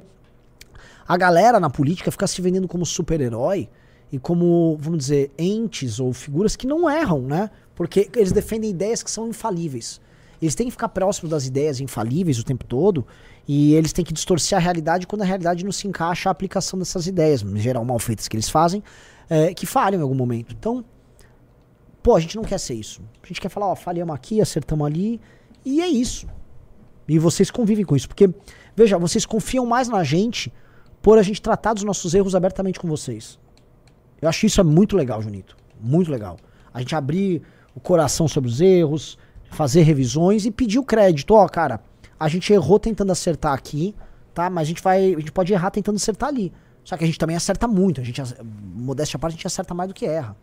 a 1.07 1.17
galera 1.17 1.59
na 1.59 1.69
política 1.69 2.11
fica 2.11 2.27
se 2.27 2.41
vendendo 2.41 2.67
como 2.67 2.85
super-herói 2.85 3.67
e 4.11 4.17
como, 4.17 4.77
vamos 4.79 4.99
dizer, 4.99 5.31
entes 5.37 5.99
ou 5.99 6.11
figuras 6.13 6.55
que 6.55 6.65
não 6.65 6.89
erram, 6.89 7.21
né? 7.21 7.49
Porque 7.75 8.09
eles 8.15 8.31
defendem 8.31 8.71
ideias 8.71 9.03
que 9.03 9.11
são 9.11 9.27
infalíveis. 9.27 10.01
Eles 10.41 10.55
têm 10.55 10.67
que 10.67 10.71
ficar 10.71 10.89
próximos 10.89 11.29
das 11.31 11.45
ideias 11.45 11.79
infalíveis 11.79 12.39
o 12.39 12.43
tempo 12.43 12.65
todo 12.65 13.05
e 13.47 13.73
eles 13.73 13.91
têm 13.91 14.05
que 14.05 14.13
distorcer 14.13 14.57
a 14.57 14.61
realidade 14.61 15.05
quando 15.05 15.21
a 15.21 15.25
realidade 15.25 15.65
não 15.65 15.71
se 15.71 15.87
encaixa 15.87 16.29
à 16.29 16.31
aplicação 16.31 16.79
dessas 16.79 17.07
ideias, 17.07 17.41
em 17.41 17.57
geral 17.57 17.83
mal 17.83 17.99
feitas 17.99 18.27
que 18.27 18.35
eles 18.35 18.49
fazem, 18.49 18.81
é, 19.29 19.53
que 19.53 19.65
falham 19.65 19.99
em 19.99 20.03
algum 20.03 20.15
momento. 20.15 20.55
Então, 20.57 20.83
pô, 22.01 22.15
a 22.15 22.19
gente 22.19 22.35
não 22.35 22.43
quer 22.43 22.57
ser 22.57 22.75
isso. 22.75 23.01
A 23.21 23.27
gente 23.27 23.41
quer 23.41 23.49
falar, 23.49 23.67
ó, 23.67 23.75
falhamos 23.75 24.15
aqui, 24.15 24.41
acertamos 24.41 24.85
ali, 24.87 25.19
e 25.65 25.81
é 25.81 25.87
isso. 25.87 26.27
E 27.07 27.19
vocês 27.19 27.51
convivem 27.51 27.83
com 27.83 27.95
isso, 27.95 28.07
porque, 28.07 28.29
veja, 28.75 28.97
vocês 28.97 29.25
confiam 29.25 29.65
mais 29.65 29.89
na 29.89 30.03
gente 30.03 30.53
por 31.01 31.17
a 31.17 31.23
gente 31.23 31.41
tratar 31.41 31.73
dos 31.73 31.83
nossos 31.83 32.13
erros 32.13 32.35
abertamente 32.35 32.79
com 32.79 32.87
vocês. 32.87 33.39
Eu 34.21 34.27
acho 34.29 34.45
isso 34.45 34.59
é 34.59 34.63
muito 34.63 34.95
legal, 34.95 35.21
Junito. 35.21 35.55
Muito 35.79 36.11
legal. 36.11 36.37
A 36.73 36.79
gente 36.79 36.95
abrir 36.95 37.41
o 37.73 37.79
coração 37.79 38.27
sobre 38.27 38.49
os 38.49 38.59
erros, 38.59 39.17
fazer 39.51 39.81
revisões 39.81 40.45
e 40.45 40.51
pedir 40.51 40.79
o 40.79 40.83
crédito. 40.83 41.33
Ó, 41.33 41.45
oh, 41.45 41.49
cara, 41.49 41.81
a 42.19 42.27
gente 42.27 42.51
errou 42.51 42.79
tentando 42.79 43.11
acertar 43.11 43.53
aqui, 43.53 43.95
tá? 44.33 44.49
Mas 44.49 44.63
a 44.63 44.65
gente 44.65 44.83
vai. 44.83 45.13
A 45.13 45.19
gente 45.19 45.31
pode 45.31 45.53
errar 45.53 45.71
tentando 45.71 45.95
acertar 45.95 46.29
ali. 46.29 46.51
Só 46.83 46.97
que 46.97 47.03
a 47.03 47.07
gente 47.07 47.19
também 47.19 47.35
acerta 47.35 47.67
muito. 47.67 48.01
A 48.01 48.03
gente, 48.03 48.21
modéstia 48.43 49.17
à 49.17 49.19
parte, 49.19 49.33
a 49.33 49.37
gente 49.37 49.47
acerta 49.47 49.73
mais 49.73 49.87
do 49.87 49.93
que 49.93 50.05
erra. 50.05 50.35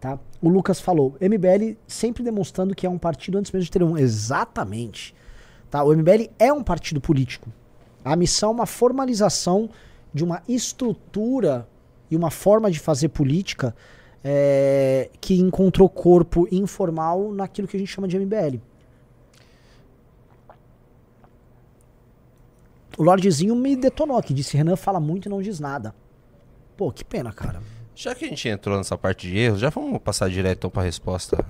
Tá? 0.00 0.18
O 0.40 0.48
Lucas 0.48 0.80
falou, 0.80 1.14
MBL 1.20 1.76
sempre 1.86 2.22
demonstrando 2.22 2.74
que 2.74 2.86
é 2.86 2.90
um 2.90 2.96
partido 2.96 3.36
antes 3.36 3.52
mesmo 3.52 3.64
de 3.66 3.70
ter 3.70 3.82
um. 3.82 3.98
Exatamente. 3.98 5.14
Tá? 5.70 5.84
O 5.84 5.94
MBL 5.94 6.30
é 6.38 6.50
um 6.52 6.62
partido 6.62 7.00
político. 7.00 7.52
A 8.02 8.16
missão 8.16 8.50
é 8.50 8.54
uma 8.54 8.66
formalização 8.66 9.68
de 10.12 10.24
uma 10.24 10.42
estrutura 10.48 11.68
e 12.10 12.16
uma 12.16 12.30
forma 12.30 12.70
de 12.70 12.78
fazer 12.78 13.08
política 13.08 13.74
é, 14.22 15.10
que 15.20 15.38
encontrou 15.38 15.88
corpo 15.88 16.48
informal 16.50 17.32
naquilo 17.32 17.68
que 17.68 17.76
a 17.76 17.80
gente 17.80 17.92
chama 17.92 18.08
de 18.08 18.18
MBL. 18.18 18.58
O 22.98 23.02
Lordzinho 23.02 23.54
me 23.54 23.76
detonou 23.76 24.18
aqui, 24.18 24.34
disse 24.34 24.56
Renan 24.56 24.76
fala 24.76 25.00
muito 25.00 25.26
e 25.26 25.28
não 25.28 25.40
diz 25.40 25.58
nada. 25.58 25.94
Pô, 26.76 26.92
que 26.92 27.04
pena, 27.04 27.32
cara. 27.32 27.62
Já 27.94 28.14
que 28.14 28.24
a 28.24 28.28
gente 28.28 28.48
entrou 28.48 28.76
nessa 28.76 28.96
parte 28.96 29.28
de 29.28 29.38
erros, 29.38 29.60
já 29.60 29.70
vamos 29.70 29.98
passar 30.00 30.28
direto 30.28 30.58
então 30.58 30.70
para 30.70 30.82
a 30.82 30.84
resposta 30.84 31.44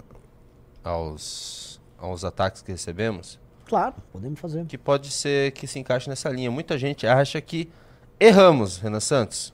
aos, 0.82 1.80
aos 1.98 2.24
ataques 2.24 2.62
que 2.62 2.72
recebemos? 2.72 3.38
Claro, 3.66 3.94
podemos 4.12 4.38
fazer. 4.40 4.66
Que 4.66 4.76
pode 4.76 5.10
ser 5.10 5.52
que 5.52 5.66
se 5.66 5.78
encaixe 5.78 6.08
nessa 6.08 6.28
linha. 6.28 6.50
Muita 6.50 6.76
gente 6.76 7.06
acha 7.06 7.40
que 7.40 7.70
erramos, 8.20 8.76
Renan 8.76 9.00
Santos. 9.00 9.52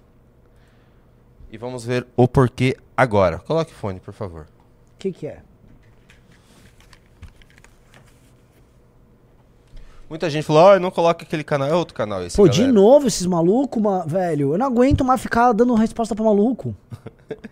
E 1.50 1.56
vamos 1.56 1.84
ver 1.84 2.06
o 2.16 2.26
porquê 2.26 2.76
agora. 2.96 3.38
Coloque 3.38 3.72
fone, 3.72 4.00
por 4.00 4.12
favor. 4.12 4.42
O 4.42 4.98
que, 4.98 5.12
que 5.12 5.26
é? 5.26 5.40
Muita 10.08 10.30
gente 10.30 10.44
falou, 10.44 10.62
ó, 10.62 10.76
oh, 10.76 10.78
não 10.78 10.90
coloca 10.90 11.24
aquele 11.24 11.42
canal, 11.42 11.68
é 11.68 11.74
outro 11.74 11.92
canal 11.92 12.22
esse, 12.22 12.36
Pô, 12.36 12.44
galera. 12.44 12.64
de 12.64 12.72
novo 12.72 13.08
esses 13.08 13.26
malucos, 13.26 13.82
velho. 14.06 14.54
Eu 14.54 14.58
não 14.58 14.66
aguento 14.66 15.04
mais 15.04 15.20
ficar 15.20 15.52
dando 15.52 15.74
resposta 15.74 16.14
pra 16.14 16.24
maluco. 16.24 16.74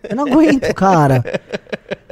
Eu 0.03 0.15
não 0.15 0.25
aguento, 0.25 0.73
cara. 0.73 1.21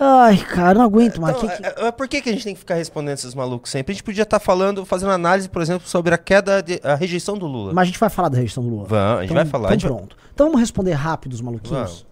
Ai, 0.00 0.36
cara, 0.36 0.78
não 0.78 0.84
aguento 0.84 1.20
mais. 1.20 1.36
Então, 1.36 1.48
que, 1.48 1.56
que... 1.56 1.66
É, 1.66 1.86
é, 1.86 1.92
por 1.92 2.06
que, 2.06 2.20
que 2.20 2.28
a 2.28 2.32
gente 2.32 2.44
tem 2.44 2.54
que 2.54 2.60
ficar 2.60 2.76
respondendo 2.76 3.14
esses 3.14 3.34
malucos 3.34 3.70
sempre? 3.70 3.92
A 3.92 3.94
gente 3.94 4.04
podia 4.04 4.22
estar 4.22 4.38
tá 4.38 4.44
falando, 4.44 4.84
fazendo 4.86 5.10
análise, 5.10 5.48
por 5.48 5.60
exemplo, 5.60 5.88
sobre 5.88 6.14
a 6.14 6.18
queda, 6.18 6.62
de, 6.62 6.80
a 6.84 6.94
rejeição 6.94 7.36
do 7.36 7.46
Lula. 7.46 7.72
Mas 7.72 7.82
a 7.82 7.86
gente 7.86 7.98
vai 7.98 8.08
falar 8.08 8.28
da 8.28 8.36
rejeição 8.36 8.62
do 8.62 8.70
Lula. 8.70 8.84
Vamos, 8.86 9.18
a 9.18 9.22
gente 9.22 9.32
então, 9.32 9.34
vai 9.34 9.44
falar. 9.44 9.74
Então 9.74 9.96
pronto. 9.96 10.16
Vai... 10.16 10.26
Então 10.32 10.46
vamos 10.46 10.60
responder 10.60 10.92
rápido 10.92 11.32
os 11.32 11.40
maluquinhos. 11.40 11.80
Vamos. 11.80 12.06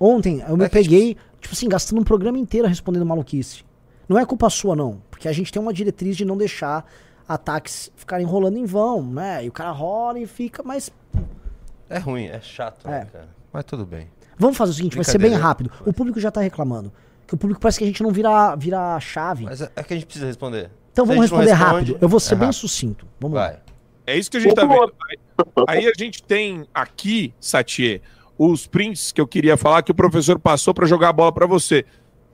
Ontem 0.00 0.42
eu 0.48 0.56
me 0.56 0.64
é 0.64 0.68
peguei, 0.68 1.08
gente... 1.08 1.18
tipo 1.40 1.54
assim, 1.54 1.68
gastando 1.68 2.00
um 2.00 2.04
programa 2.04 2.38
inteiro 2.38 2.66
respondendo 2.66 3.04
maluquice. 3.04 3.64
Não 4.08 4.18
é 4.18 4.24
culpa 4.24 4.48
sua, 4.48 4.74
não. 4.74 5.02
Porque 5.10 5.28
a 5.28 5.32
gente 5.32 5.52
tem 5.52 5.60
uma 5.60 5.72
diretriz 5.72 6.16
de 6.16 6.24
não 6.24 6.36
deixar 6.36 6.86
ataques 7.28 7.92
ficarem 7.96 8.26
rolando 8.26 8.58
em 8.58 8.64
vão, 8.64 9.02
né? 9.02 9.44
E 9.44 9.48
o 9.48 9.52
cara 9.52 9.70
rola 9.70 10.18
e 10.18 10.26
fica, 10.26 10.62
mas. 10.62 10.90
É 11.88 11.98
ruim, 11.98 12.24
é 12.24 12.40
chato, 12.40 12.88
né, 12.88 12.96
é. 12.96 13.00
Né, 13.00 13.08
cara? 13.12 13.28
Mas 13.52 13.64
tudo 13.64 13.84
bem. 13.84 14.08
Vamos 14.38 14.56
fazer 14.56 14.72
o 14.72 14.74
seguinte, 14.74 14.96
vai 14.96 15.04
ser 15.04 15.18
bem 15.18 15.34
rápido. 15.34 15.70
O 15.86 15.92
público 15.92 16.18
já 16.20 16.30
tá 16.30 16.40
reclamando. 16.40 16.92
Que 17.26 17.34
o 17.34 17.36
público 17.38 17.60
parece 17.60 17.78
que 17.78 17.84
a 17.84 17.86
gente 17.86 18.02
não 18.02 18.10
vira, 18.10 18.54
vira 18.56 18.98
chave. 19.00 19.44
Mas 19.44 19.60
é, 19.60 19.70
é 19.76 19.82
que 19.82 19.94
a 19.94 19.96
gente 19.96 20.06
precisa 20.06 20.26
responder. 20.26 20.70
Então 20.92 21.06
Se 21.06 21.08
vamos 21.08 21.22
responder 21.22 21.52
responde, 21.52 21.74
rápido. 21.74 21.98
Eu 22.00 22.08
vou 22.08 22.20
ser 22.20 22.34
é 22.34 22.38
bem 22.38 22.52
sucinto. 22.52 23.06
Vamos 23.20 23.38
vai. 23.38 23.52
lá. 23.52 23.58
É 24.06 24.16
isso 24.16 24.30
que 24.30 24.36
a 24.36 24.40
gente 24.40 24.54
tá 24.54 24.66
vendo. 24.66 24.92
Aí 25.66 25.86
a 25.86 25.92
gente 25.96 26.22
tem 26.22 26.66
aqui, 26.74 27.32
Satie, 27.40 28.02
os 28.36 28.66
prints 28.66 29.12
que 29.12 29.20
eu 29.20 29.26
queria 29.26 29.56
falar 29.56 29.82
que 29.82 29.90
o 29.90 29.94
professor 29.94 30.38
passou 30.38 30.74
para 30.74 30.86
jogar 30.86 31.10
a 31.10 31.12
bola 31.12 31.32
para 31.32 31.46
você. 31.46 31.84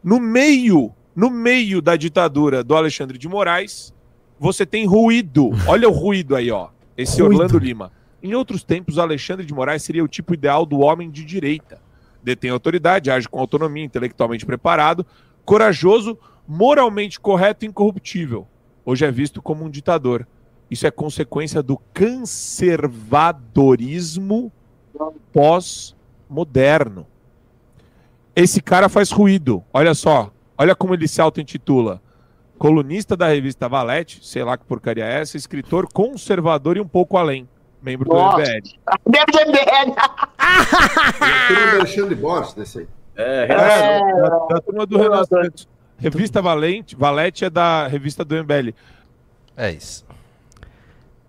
No 0.03 0.19
meio, 0.19 0.93
no 1.15 1.31
meio 1.31 1.83
da 1.83 1.97
ditadura 1.97 2.65
do 2.65 2.75
Alexandre 2.75 3.19
de 3.19 3.29
Moraes, 3.29 3.93
você 4.39 4.65
tem 4.65 4.87
ruído. 4.87 5.51
Olha 5.67 5.89
o 5.89 5.93
ruído 5.93 6.35
aí, 6.35 6.51
ó. 6.51 6.69
Esse 6.97 7.21
ruído. 7.21 7.43
Orlando 7.43 7.59
Lima. 7.59 7.93
Em 8.23 8.35
outros 8.35 8.65
tempos, 8.65 8.99
Alexandre 8.99 9.45
de 9.47 9.55
Moraes 9.55 9.83
seria 9.83 10.03
o 10.03 10.09
tipo 10.09 10.35
ideal 10.35 10.67
do 10.67 10.81
homem 10.81 11.11
de 11.11 11.25
direita. 11.25 11.81
Detém 12.29 12.51
autoridade, 12.51 13.11
age 13.11 13.27
com 13.27 13.41
autonomia, 13.41 13.87
intelectualmente 13.87 14.45
preparado, 14.45 15.07
corajoso, 15.47 16.19
moralmente 16.47 17.19
correto 17.19 17.65
e 17.65 17.69
incorruptível. 17.69 18.47
Hoje 18.85 19.07
é 19.07 19.11
visto 19.11 19.41
como 19.41 19.65
um 19.65 19.71
ditador. 19.71 20.29
Isso 20.71 20.87
é 20.87 20.91
consequência 20.91 21.63
do 21.63 21.81
conservadorismo 21.99 24.53
pós-moderno. 25.33 27.07
Esse 28.37 28.61
cara 28.61 28.91
faz 28.91 29.11
ruído. 29.11 29.65
Olha 29.73 29.95
só. 29.95 30.31
Olha 30.59 30.75
como 30.75 30.93
ele 30.93 31.09
se 31.09 31.23
auto-intitula 31.23 32.03
colunista 32.59 33.17
da 33.17 33.29
revista 33.29 33.67
Valete, 33.69 34.21
sei 34.23 34.45
lá 34.45 34.59
que 34.59 34.65
porcaria 34.65 35.07
é 35.07 35.21
essa, 35.21 35.37
escritor 35.37 35.89
conservador 35.91 36.77
e 36.77 36.81
um 36.81 36.89
pouco 36.89 37.17
além, 37.17 37.49
membro 37.83 38.09
Nossa. 38.09 38.37
do 38.37 38.43
MBL. 38.43 38.63
Membro 39.07 39.33
do 39.33 39.41
MBL! 39.51 39.95
Alexandre 41.79 42.15
Borges 42.15 42.55
desse 42.55 42.79
aí. 42.81 42.89
É, 43.17 43.45
é, 43.45 43.49
da, 43.49 44.47
da 44.47 44.61
turma 44.61 44.87
do 44.87 44.97
Renan 44.97 45.25
Santos. 45.25 45.69
Revista 45.99 46.41
Valente, 46.41 46.95
Valete 46.95 47.45
é 47.45 47.51
da 47.51 47.89
revista 47.89 48.25
do 48.25 48.37
MBL. 48.37 48.73
É 49.57 49.73
isso. 49.73 50.07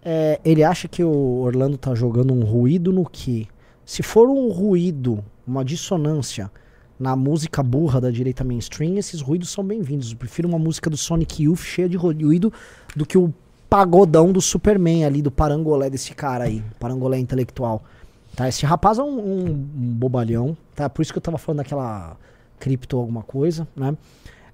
É, 0.03 0.39
ele 0.45 0.63
acha 0.63 0.87
que 0.87 1.03
o 1.03 1.41
Orlando 1.41 1.77
tá 1.77 1.95
jogando 1.95 2.33
um 2.33 2.41
ruído 2.41 2.93
no 2.93 3.03
que? 3.09 3.47
Se 3.83 4.03
for 4.03 4.29
um 4.29 4.49
ruído, 4.49 5.23
uma 5.47 5.65
dissonância 5.65 6.51
na 6.99 7.15
música 7.15 7.63
burra 7.63 7.99
da 7.99 8.11
direita 8.11 8.43
mainstream, 8.43 8.97
esses 8.97 9.21
ruídos 9.21 9.49
são 9.49 9.63
bem-vindos. 9.63 10.11
Eu 10.11 10.17
prefiro 10.17 10.47
uma 10.47 10.59
música 10.59 10.89
do 10.89 10.97
Sonic 10.97 11.43
Youth 11.43 11.61
cheia 11.61 11.89
de 11.89 11.97
ruído 11.97 12.53
do 12.95 13.05
que 13.05 13.17
o 13.17 13.33
pagodão 13.69 14.31
do 14.31 14.41
Superman 14.41 15.05
ali, 15.05 15.21
do 15.21 15.29
parangolé 15.29 15.89
desse 15.89 16.13
cara 16.15 16.45
aí, 16.45 16.63
parangolé 16.79 17.19
intelectual. 17.19 17.83
Tá? 18.35 18.47
Esse 18.47 18.65
rapaz 18.65 18.97
é 18.97 19.03
um, 19.03 19.19
um, 19.19 19.53
bobalhão, 19.53 20.57
tá? 20.75 20.89
Por 20.89 21.01
isso 21.01 21.11
que 21.11 21.17
eu 21.17 21.21
tava 21.21 21.37
falando 21.37 21.57
daquela 21.57 22.17
cripto 22.59 22.97
alguma 22.97 23.21
coisa, 23.21 23.67
né? 23.75 23.95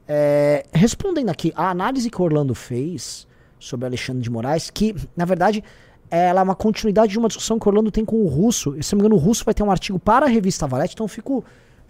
É, 0.08 0.66
respondendo 0.72 1.30
aqui, 1.30 1.52
a 1.56 1.70
análise 1.70 2.10
que 2.10 2.22
Orlando 2.22 2.54
fez 2.54 3.28
sobre 3.60 3.88
Alexandre 3.88 4.22
de 4.22 4.30
Moraes, 4.30 4.70
que, 4.70 4.96
na 5.16 5.26
verdade, 5.26 5.64
ela 6.12 6.42
é 6.42 6.44
uma 6.44 6.56
continuidade 6.56 7.12
de 7.12 7.18
uma 7.18 7.28
discussão 7.28 7.58
que 7.58 7.68
Orlando 7.68 7.90
tem 7.90 8.06
com 8.06 8.18
o 8.18 8.28
Russo. 8.28 8.76
E, 8.78 8.84
se 8.84 8.94
não 8.94 8.98
me 8.98 9.08
engano, 9.08 9.16
o 9.16 9.24
Russo 9.24 9.44
vai 9.44 9.54
ter 9.54 9.64
um 9.64 9.72
artigo 9.72 9.98
para 9.98 10.26
a 10.28 10.30
revista 10.30 10.68
Valete, 10.68 10.94
então 10.94 11.08
fico 11.08 11.44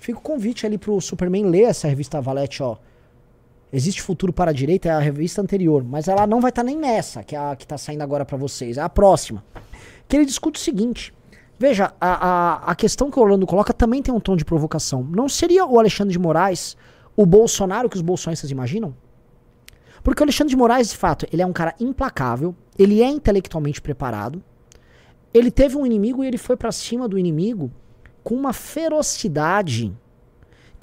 o 0.09 0.21
convite 0.21 0.65
ali 0.65 0.77
pro 0.77 1.01
Superman 1.01 1.45
ler 1.45 1.63
essa 1.63 1.87
revista 1.87 2.21
Valete, 2.21 2.63
ó. 2.63 2.77
Existe 3.75 4.01
Futuro 4.01 4.31
para 4.31 4.51
a 4.51 4.53
Direita, 4.53 4.87
é 4.87 4.91
a 4.93 4.99
revista 4.99 5.41
anterior, 5.41 5.83
mas 5.83 6.07
ela 6.07 6.25
não 6.25 6.39
vai 6.39 6.47
estar 6.47 6.61
tá 6.61 6.65
nem 6.65 6.77
nessa, 6.77 7.25
que 7.25 7.35
é 7.35 7.37
a 7.37 7.53
que 7.57 7.65
está 7.65 7.77
saindo 7.77 8.03
agora 8.03 8.23
para 8.23 8.37
vocês, 8.37 8.77
é 8.77 8.81
a 8.81 8.87
próxima. 8.87 9.43
Que 10.07 10.15
ele 10.15 10.25
discute 10.25 10.57
o 10.57 10.63
seguinte: 10.63 11.13
veja, 11.59 11.93
a, 11.99 12.27
a, 12.29 12.71
a 12.71 12.75
questão 12.75 13.11
que 13.11 13.19
o 13.19 13.21
Orlando 13.21 13.45
coloca 13.45 13.73
também 13.73 14.01
tem 14.01 14.13
um 14.13 14.19
tom 14.21 14.37
de 14.37 14.45
provocação. 14.45 15.03
Não 15.03 15.27
seria 15.27 15.65
o 15.65 15.77
Alexandre 15.77 16.13
de 16.13 16.17
Moraes 16.17 16.77
o 17.17 17.25
Bolsonaro 17.25 17.89
que 17.89 17.97
os 17.97 18.01
bolsonaristas 18.01 18.49
imaginam? 18.49 18.95
Porque 20.01 20.23
o 20.23 20.23
Alexandre 20.23 20.51
de 20.51 20.55
Moraes, 20.55 20.91
de 20.91 20.95
fato, 20.95 21.27
ele 21.29 21.41
é 21.41 21.45
um 21.45 21.51
cara 21.51 21.75
implacável, 21.77 22.55
ele 22.79 23.01
é 23.01 23.09
intelectualmente 23.09 23.81
preparado, 23.81 24.41
ele 25.33 25.51
teve 25.51 25.75
um 25.75 25.85
inimigo 25.85 26.23
e 26.23 26.27
ele 26.27 26.37
foi 26.37 26.55
para 26.55 26.71
cima 26.71 27.09
do 27.09 27.19
inimigo 27.19 27.69
com 28.23 28.35
uma 28.35 28.53
ferocidade 28.53 29.93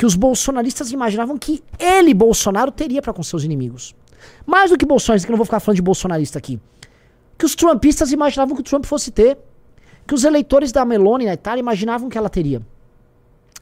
que 0.02 0.06
os 0.06 0.16
bolsonaristas 0.16 0.90
imaginavam 0.90 1.38
que 1.38 1.62
ele, 1.78 2.12
Bolsonaro, 2.12 2.72
teria 2.72 3.00
para 3.00 3.12
com 3.12 3.22
seus 3.22 3.44
inimigos. 3.44 3.94
Mais 4.44 4.68
do 4.68 4.76
que 4.76 4.84
bolsonaristas, 4.84 5.24
que 5.24 5.30
eu 5.30 5.34
não 5.34 5.38
vou 5.38 5.44
ficar 5.44 5.60
falando 5.60 5.76
de 5.76 5.82
bolsonarista 5.82 6.36
aqui. 6.40 6.60
Que 7.38 7.44
os 7.44 7.54
trumpistas 7.54 8.10
imaginavam 8.10 8.56
que 8.56 8.62
o 8.62 8.64
Trump 8.64 8.84
fosse 8.84 9.12
ter. 9.12 9.38
Que 10.04 10.12
os 10.12 10.24
eleitores 10.24 10.72
da 10.72 10.84
Meloni 10.84 11.26
na 11.26 11.34
Itália 11.34 11.60
imaginavam 11.60 12.08
que 12.08 12.18
ela 12.18 12.28
teria. 12.28 12.60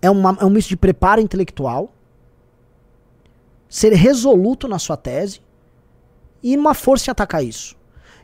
É, 0.01 0.11
uma, 0.11 0.35
é 0.41 0.45
um 0.47 0.49
misto 0.49 0.71
de 0.71 0.79
preparo 0.79 1.21
intelectual, 1.21 1.93
ser 3.69 3.93
resoluto 3.93 4.67
na 4.67 4.79
sua 4.79 4.97
tese 4.97 5.43
e 6.43 6.57
uma 6.57 6.73
força 6.73 7.11
em 7.11 7.13
atacar 7.13 7.45
isso. 7.45 7.77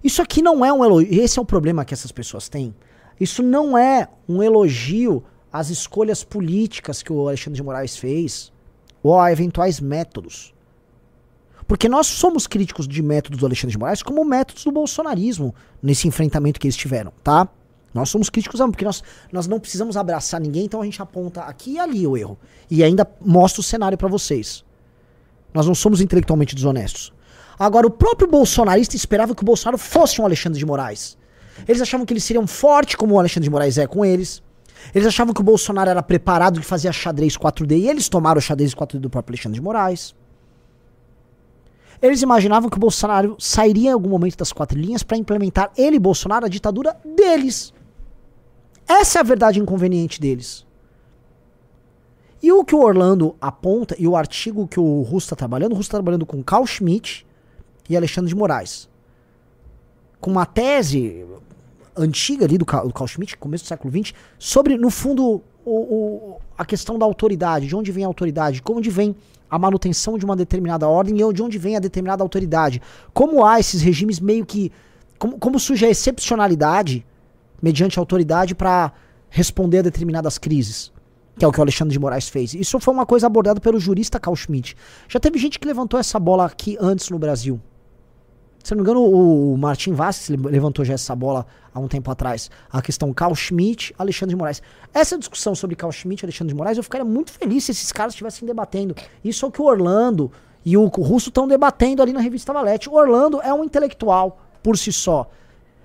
Isso 0.02 0.22
aqui 0.22 0.40
não 0.40 0.64
é 0.64 0.72
um 0.72 0.83
elogio. 0.83 1.22
Esse 1.22 1.38
é 1.38 1.42
o 1.42 1.44
problema 1.44 1.85
que 1.85 1.92
essas 1.92 2.11
pessoas 2.11 2.48
têm. 2.48 2.74
Isso 3.20 3.42
não 3.42 3.76
é 3.76 4.09
um 4.26 4.42
elogio 4.42 5.22
às 5.52 5.70
escolhas 5.70 6.24
políticas 6.24 7.02
que 7.02 7.12
o 7.12 7.28
Alexandre 7.28 7.56
de 7.56 7.62
Moraes 7.62 7.96
fez 7.96 8.52
ou 9.02 9.18
a 9.18 9.30
eventuais 9.32 9.80
métodos. 9.80 10.54
Porque 11.66 11.88
nós 11.88 12.06
somos 12.06 12.46
críticos 12.46 12.87
de 12.87 13.02
métodos 13.02 13.40
do 13.40 13.46
Alexandre 13.46 13.72
de 13.72 13.78
Moraes 13.78 14.02
como 14.02 14.24
métodos 14.24 14.64
do 14.64 14.70
bolsonarismo 14.70 15.54
nesse 15.82 16.06
enfrentamento 16.06 16.61
que 16.61 16.66
eles 16.66 16.76
tiveram, 16.76 17.12
tá? 17.24 17.48
Nós 17.92 18.11
somos 18.11 18.28
críticos, 18.28 18.61
porque 18.61 18.85
nós, 18.85 19.02
nós 19.32 19.46
não 19.46 19.59
precisamos 19.59 19.96
abraçar 19.96 20.38
ninguém, 20.38 20.66
então 20.66 20.82
a 20.82 20.85
gente 20.85 21.00
aponta 21.00 21.40
aqui 21.42 21.72
e 21.72 21.78
ali 21.78 22.06
o 22.06 22.16
erro. 22.16 22.38
E 22.70 22.85
ainda 22.85 23.09
mostra 23.20 23.61
o 23.61 23.64
cenário 23.64 23.96
para 23.96 24.06
vocês. 24.06 24.62
Nós 25.54 25.66
não 25.66 25.74
somos 25.74 26.02
intelectualmente 26.02 26.54
desonestos. 26.54 27.11
Agora, 27.59 27.87
o 27.87 27.90
próprio 27.90 28.28
bolsonarista 28.28 28.94
esperava 28.94 29.35
que 29.35 29.42
o 29.42 29.46
Bolsonaro 29.46 29.78
fosse 29.78 30.20
um 30.20 30.26
Alexandre 30.26 30.59
de 30.59 30.66
Moraes. 30.66 31.16
Eles 31.66 31.80
achavam 31.80 32.04
que 32.04 32.12
eles 32.12 32.24
seriam 32.24 32.46
fortes 32.46 32.96
como 32.96 33.14
o 33.14 33.18
Alexandre 33.18 33.44
de 33.44 33.50
Moraes 33.50 33.78
é 33.78 33.87
com 33.87 34.04
eles. 34.04 34.42
Eles 34.94 35.06
achavam 35.06 35.34
que 35.34 35.40
o 35.40 35.44
Bolsonaro 35.44 35.90
era 35.90 36.02
preparado 36.02 36.60
de 36.60 36.66
fazer 36.66 36.92
xadrez 36.92 37.36
4D 37.36 37.78
e 37.78 37.88
eles 37.88 38.08
tomaram 38.08 38.38
o 38.38 38.42
xadrez 38.42 38.74
4D 38.74 38.98
do 38.98 39.10
próprio 39.10 39.34
Alexandre 39.34 39.58
de 39.58 39.64
Moraes. 39.64 40.14
Eles 42.00 42.22
imaginavam 42.22 42.68
que 42.68 42.76
o 42.76 42.80
Bolsonaro 42.80 43.36
sairia 43.38 43.90
em 43.90 43.92
algum 43.92 44.10
momento 44.10 44.36
das 44.36 44.52
quatro 44.52 44.78
linhas 44.78 45.02
para 45.02 45.16
implementar 45.16 45.70
ele, 45.76 45.98
Bolsonaro, 45.98 46.46
a 46.46 46.48
ditadura 46.48 46.96
deles. 47.04 47.72
Essa 48.86 49.18
é 49.18 49.20
a 49.20 49.24
verdade 49.24 49.58
inconveniente 49.58 50.20
deles. 50.20 50.66
E 52.42 52.52
o 52.52 52.64
que 52.64 52.74
o 52.74 52.82
Orlando 52.82 53.34
aponta, 53.40 53.96
e 53.98 54.06
o 54.06 54.14
artigo 54.14 54.68
que 54.68 54.78
o 54.78 55.02
Russo 55.02 55.26
está 55.26 55.36
trabalhando, 55.36 55.72
o 55.72 55.74
Russo 55.74 55.88
está 55.88 55.96
trabalhando 55.96 56.26
com 56.26 56.42
Carl 56.42 56.66
Schmitt 56.66 57.26
e 57.88 57.96
Alexandre 57.96 58.28
de 58.28 58.36
Moraes. 58.36 58.88
Com 60.20 60.30
uma 60.30 60.46
tese 60.46 61.26
antiga 61.96 62.44
ali 62.44 62.59
do 62.59 62.64
Carl, 62.64 62.87
do 62.87 62.94
Carl 62.94 63.06
Schmitt, 63.06 63.37
começo 63.37 63.64
do 63.64 63.68
século 63.68 63.92
XX, 63.92 64.12
sobre, 64.38 64.76
no 64.76 64.90
fundo, 64.90 65.42
o, 65.64 65.70
o, 65.70 66.40
a 66.56 66.64
questão 66.64 66.98
da 66.98 67.04
autoridade, 67.04 67.66
de 67.66 67.76
onde 67.76 67.90
vem 67.90 68.04
a 68.04 68.06
autoridade, 68.06 68.62
como 68.62 68.80
de 68.80 68.90
vem 68.90 69.14
a 69.50 69.59
manutenção 69.59 70.18
de 70.18 70.24
uma 70.24 70.37
determinada 70.37 70.88
ordem 70.88 71.14
e 71.14 71.32
de 71.32 71.42
onde 71.42 71.59
vem 71.59 71.76
a 71.76 71.80
determinada 71.80 72.22
autoridade. 72.22 72.82
Como 73.12 73.44
há 73.44 73.61
esses 73.61 73.82
regimes 73.82 74.20
meio 74.20 74.44
que. 74.44 74.72
Como, 75.18 75.38
como 75.38 75.59
surge 75.59 75.87
a 75.87 75.88
excepcionalidade 75.90 77.06
mediante 77.62 77.98
a 77.98 78.02
autoridade 78.02 78.54
para 78.54 78.92
responder 79.30 79.78
a 79.78 79.82
determinadas 79.82 80.37
crises 80.37 80.92
que 81.38 81.44
é 81.44 81.48
o 81.48 81.52
que 81.52 81.59
o 81.59 81.62
Alexandre 81.62 81.92
de 81.92 81.98
Moraes 81.98 82.28
fez. 82.28 82.54
Isso 82.54 82.80
foi 82.80 82.94
uma 82.94 83.04
coisa 83.04 83.26
abordada 83.26 83.61
pelo 83.61 83.78
jurista 83.78 84.18
Carl 84.18 84.35
Schmitt. 84.35 84.74
Já 85.06 85.20
teve 85.20 85.38
gente 85.38 85.59
que 85.59 85.68
levantou 85.68 86.00
essa 86.00 86.18
bola 86.18 86.46
aqui 86.46 86.78
antes 86.80 87.11
no 87.11 87.18
Brasil. 87.18 87.61
Se 88.66 88.74
não 88.74 88.79
me 88.79 88.83
engano, 88.83 89.00
o 89.00 89.57
Martin 89.57 89.92
Vasques 89.92 90.29
levantou 90.29 90.85
já 90.85 90.94
essa 90.94 91.14
bola 91.14 91.46
há 91.72 91.79
um 91.79 91.87
tempo 91.87 92.11
atrás. 92.11 92.50
A 92.68 92.83
questão 92.83 93.14
Carl 93.14 93.33
Schmitt, 93.33 93.94
Alexandre 93.96 94.35
de 94.35 94.37
Moraes. 94.37 94.61
Essa 94.92 95.16
discussão 95.16 95.55
sobre 95.55 95.76
Carl 95.76 95.92
Schmitt 95.92 96.24
e 96.24 96.26
Alexandre 96.26 96.52
de 96.52 96.59
Moraes, 96.59 96.76
eu 96.76 96.83
ficaria 96.83 97.05
muito 97.05 97.31
feliz 97.31 97.62
se 97.62 97.70
esses 97.70 97.92
caras 97.92 98.12
estivessem 98.12 98.44
debatendo. 98.44 98.96
Isso 99.22 99.46
é 99.46 99.48
o 99.48 99.52
que 99.52 99.62
o 99.62 99.66
Orlando 99.66 100.33
e 100.64 100.76
o 100.76 100.85
Russo 100.87 101.29
estão 101.29 101.46
debatendo 101.46 102.02
ali 102.02 102.12
na 102.12 102.18
revista 102.18 102.52
Valete. 102.52 102.88
O 102.88 102.94
Orlando 102.94 103.40
é 103.40 103.55
um 103.55 103.62
intelectual 103.62 104.40
por 104.64 104.76
si 104.76 104.92
só. 104.92 105.31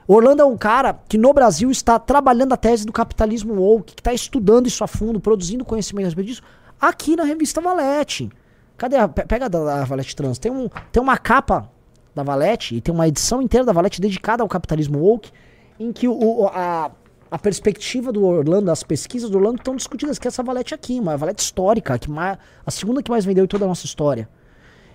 Orlando 0.08 0.41
é 0.41 0.46
um 0.46 0.58
cara 0.58 1.00
que 1.08 1.20
no 1.20 1.32
Brasil 1.34 1.70
está 1.70 2.00
trabalhando 2.00 2.54
a 2.54 2.58
tese 2.58 2.84
do 2.84 2.91
capitalismo 2.91 3.54
woke, 3.54 3.94
que 3.94 4.02
está 4.02 4.12
estudando 4.12 4.65
isso 4.65 4.84
a 4.84 4.88
fundo, 4.88 5.20
produzindo 5.20 5.63
conhecimento 5.63 6.06
a 6.06 6.08
respeito 6.08 6.30
disso, 6.30 6.41
aqui 6.82 7.15
na 7.15 7.26
revista 7.26 7.62
Valete. 7.62 8.28
Cadê 8.76 8.96
a, 8.96 9.08
pega 9.08 9.46
a 9.46 9.50
da 9.50 9.84
Valete 9.84 10.15
Trans, 10.15 10.39
tem, 10.39 10.52
um, 10.52 10.67
tem 10.91 11.00
uma 11.00 11.15
capa 11.15 11.70
da 12.13 12.24
Valete 12.24 12.76
e 12.76 12.82
tem 12.82 12.93
uma 12.93 13.08
edição 13.08 13.41
inteira 13.41 13.65
da 13.65 13.74
Valete 13.74 14.02
dedicada 14.02 14.43
ao 14.43 14.50
capitalismo 14.50 15.00
woke, 15.00 15.32
em 15.80 15.91
que 15.91 16.08
o, 16.08 16.47
a, 16.47 16.91
a 17.30 17.39
perspectiva 17.39 18.12
do 18.12 18.26
Orlando, 18.26 18.69
as 18.69 18.84
pesquisas 18.84 19.30
do 19.30 19.38
Orlando 19.38 19.58
estão 19.58 19.76
discutidas, 19.76 20.19
que 20.19 20.28
é 20.28 20.30
essa 20.30 20.43
Valete 20.43 20.74
aqui, 20.74 21.00
uma 21.00 21.15
Valete 21.15 21.41
histórica, 21.41 21.97
que 21.97 22.10
mais, 22.10 22.38
a 22.65 22.71
segunda 22.71 23.02
que 23.02 23.10
mais 23.10 23.24
vendeu 23.26 23.45
em 23.45 23.47
toda 23.47 23.65
a 23.65 23.67
nossa 23.67 23.86
história. 23.86 24.28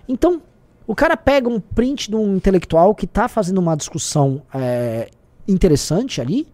Então, 0.07 0.41
o 0.85 0.95
cara 0.95 1.17
pega 1.17 1.49
um 1.49 1.59
print 1.59 2.09
de 2.09 2.15
um 2.15 2.35
intelectual 2.35 2.95
que 2.95 3.05
tá 3.05 3.27
fazendo 3.27 3.57
uma 3.57 3.75
discussão 3.75 4.41
é, 4.53 5.09
interessante 5.47 6.21
ali 6.21 6.47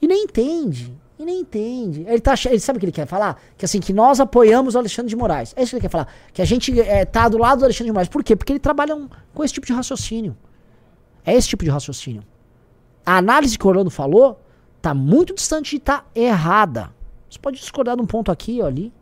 e 0.00 0.06
nem 0.06 0.24
entende. 0.24 0.94
E 1.22 1.24
nem 1.24 1.40
entende. 1.40 2.04
Ele, 2.06 2.20
tá, 2.20 2.34
ele 2.46 2.58
sabe 2.58 2.76
o 2.76 2.80
que 2.80 2.86
ele 2.86 2.92
quer 2.92 3.06
falar? 3.06 3.40
Que 3.56 3.64
assim, 3.64 3.78
que 3.78 3.92
nós 3.92 4.18
apoiamos 4.18 4.74
o 4.74 4.78
Alexandre 4.78 5.08
de 5.08 5.16
Moraes. 5.16 5.54
É 5.56 5.62
isso 5.62 5.70
que 5.70 5.76
ele 5.76 5.82
quer 5.82 5.88
falar. 5.88 6.08
Que 6.32 6.42
a 6.42 6.44
gente 6.44 6.78
é, 6.80 7.04
tá 7.04 7.28
do 7.28 7.38
lado 7.38 7.60
do 7.60 7.64
Alexandre 7.64 7.86
de 7.86 7.92
Moraes. 7.92 8.08
Por 8.08 8.24
quê? 8.24 8.34
Porque 8.34 8.52
ele 8.52 8.58
trabalha 8.58 8.96
um, 8.96 9.08
com 9.32 9.44
esse 9.44 9.54
tipo 9.54 9.66
de 9.66 9.72
raciocínio. 9.72 10.36
É 11.24 11.32
esse 11.34 11.48
tipo 11.48 11.64
de 11.64 11.70
raciocínio. 11.70 12.24
A 13.06 13.16
análise 13.18 13.56
que 13.56 13.64
o 13.64 13.68
Orlando 13.68 13.90
falou 13.90 14.40
tá 14.80 14.92
muito 14.92 15.32
distante 15.34 15.70
de 15.70 15.76
estar 15.76 16.00
tá 16.00 16.06
errada. 16.14 16.90
Você 17.30 17.38
pode 17.38 17.58
discordar 17.58 17.94
de 17.94 18.02
um 18.02 18.06
ponto 18.06 18.32
aqui 18.32 18.60
ou 18.60 18.66
ali. 18.66 18.92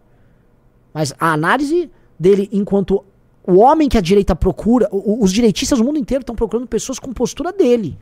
Mas 0.93 1.15
a 1.19 1.33
análise 1.33 1.91
dele 2.19 2.51
enquanto 2.53 3.03
o 3.47 3.61
homem 3.61 3.89
que 3.89 3.97
a 3.97 4.03
direita 4.03 4.37
procura, 4.37 4.89
os 4.93 5.33
direitistas 5.33 5.79
do 5.79 5.85
mundo 5.85 5.99
inteiro 5.99 6.21
estão 6.21 6.37
procurando 6.37 6.67
pessoas 6.67 6.99
com 6.99 7.15
postura 7.15 7.51
dele. 7.51 7.99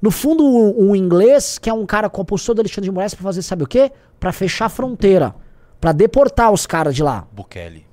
No 0.00 0.10
fundo, 0.10 0.44
um, 0.44 0.90
um, 0.90 0.96
inglês 0.96 1.58
que 1.58 1.68
é 1.68 1.72
um 1.72 1.84
cara 1.84 2.08
com 2.08 2.22
a 2.22 2.24
postura 2.24 2.56
do 2.56 2.60
Alexandre 2.60 2.88
de 2.88 2.94
Moraes 2.94 3.14
para 3.14 3.22
fazer 3.22 3.42
sabe 3.42 3.64
o 3.64 3.66
quê? 3.66 3.90
Para 4.18 4.32
fechar 4.32 4.66
a 4.66 4.68
fronteira, 4.68 5.34
para 5.80 5.92
deportar 5.92 6.52
os 6.52 6.66
caras 6.66 6.94
de 6.94 7.02
lá. 7.02 7.26
Bukele. 7.32 7.86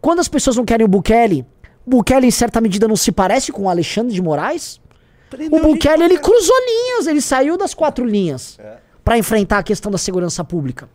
Quando 0.00 0.20
as 0.20 0.28
pessoas 0.28 0.56
não 0.56 0.64
querem 0.64 0.84
o 0.84 0.88
Bukele, 0.88 1.44
Bukele 1.84 2.26
em 2.26 2.30
certa 2.30 2.60
medida 2.60 2.86
não 2.86 2.96
se 2.96 3.10
parece 3.10 3.50
com 3.50 3.62
o 3.62 3.68
Alexandre 3.68 4.14
de 4.14 4.22
Moraes? 4.22 4.80
Prendeu 5.28 5.58
o 5.58 5.62
Bukele 5.62 6.04
ele 6.04 6.18
cruzou 6.18 6.56
linhas, 6.66 7.06
ele 7.06 7.20
saiu 7.20 7.56
das 7.56 7.74
quatro 7.74 8.04
linhas 8.04 8.58
é. 8.60 8.76
para 9.04 9.18
enfrentar 9.18 9.58
a 9.58 9.62
questão 9.62 9.90
da 9.90 9.98
segurança 9.98 10.44
pública. 10.44 10.88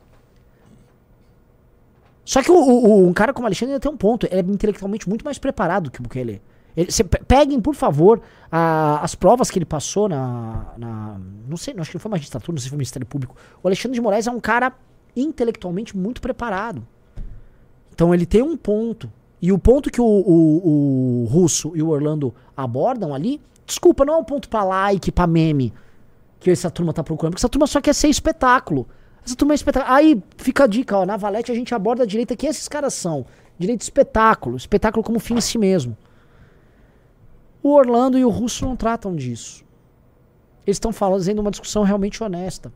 Só 2.23 2.41
que 2.41 2.51
o, 2.51 2.55
o, 2.55 3.07
um 3.07 3.13
cara 3.13 3.33
como 3.33 3.45
Alexandre 3.45 3.73
ainda 3.73 3.81
tem 3.81 3.91
um 3.91 3.97
ponto. 3.97 4.25
Ele 4.25 4.35
é 4.35 4.53
intelectualmente 4.53 5.09
muito 5.09 5.25
mais 5.25 5.37
preparado 5.37 5.91
que 5.91 5.99
o 5.99 6.03
Bukele. 6.03 6.41
Ele, 6.75 6.91
cê, 6.91 7.03
peguem, 7.03 7.59
por 7.59 7.75
favor, 7.75 8.21
a, 8.51 9.03
as 9.03 9.15
provas 9.15 9.51
que 9.51 9.57
ele 9.57 9.65
passou 9.65 10.07
na, 10.07 10.73
na. 10.77 11.19
Não 11.47 11.57
sei, 11.57 11.73
não, 11.73 11.81
acho 11.81 11.91
que 11.91 11.97
não 11.97 12.01
foi 12.01 12.11
magistratura, 12.11 12.53
não 12.53 12.59
sei 12.59 12.65
se 12.65 12.69
foi 12.69 12.77
Ministério 12.77 13.05
Público. 13.05 13.35
O 13.61 13.67
Alexandre 13.67 13.95
de 13.95 14.01
Moraes 14.01 14.27
é 14.27 14.31
um 14.31 14.39
cara 14.39 14.73
intelectualmente 15.15 15.95
muito 15.95 16.21
preparado. 16.21 16.85
Então 17.93 18.13
ele 18.13 18.25
tem 18.25 18.41
um 18.41 18.55
ponto. 18.55 19.11
E 19.41 19.51
o 19.51 19.57
ponto 19.57 19.89
que 19.89 19.99
o, 19.99 20.05
o, 20.05 21.23
o 21.23 21.25
Russo 21.25 21.71
e 21.75 21.81
o 21.81 21.89
Orlando 21.89 22.33
abordam 22.55 23.13
ali, 23.13 23.41
desculpa, 23.65 24.05
não 24.05 24.13
é 24.13 24.17
um 24.17 24.23
ponto 24.23 24.47
pra 24.47 24.63
like, 24.63 25.11
pra 25.11 25.25
meme 25.25 25.73
que 26.39 26.49
essa 26.49 26.71
turma 26.71 26.91
tá 26.91 27.03
procurando, 27.03 27.33
porque 27.33 27.41
essa 27.41 27.49
turma 27.49 27.67
só 27.67 27.79
quer 27.79 27.93
ser 27.93 28.07
espetáculo. 28.07 28.87
Essa 29.23 29.35
turma 29.35 29.53
é 29.53 29.55
espetáculo. 29.55 29.93
Aí 29.93 30.21
fica 30.37 30.63
a 30.63 30.67
dica, 30.67 30.97
ó. 30.97 31.05
Na 31.05 31.15
Valete 31.15 31.51
a 31.51 31.55
gente 31.55 31.73
aborda 31.73 32.03
a 32.03 32.05
direita. 32.05 32.35
Quem 32.35 32.49
esses 32.49 32.67
caras 32.67 32.95
são? 32.95 33.25
Direito 33.57 33.79
de 33.79 33.85
espetáculo. 33.85 34.57
Espetáculo 34.57 35.03
como 35.03 35.19
fim 35.19 35.35
em 35.35 35.41
si 35.41 35.59
mesmo. 35.59 35.95
O 37.63 37.73
Orlando 37.73 38.17
e 38.17 38.25
o 38.25 38.29
Russo 38.29 38.65
não 38.65 38.75
tratam 38.75 39.15
disso. 39.15 39.63
Eles 40.65 40.75
estão 40.75 40.91
fazendo 40.91 41.39
uma 41.39 41.51
discussão 41.51 41.83
realmente 41.83 42.23
honesta. 42.23 42.71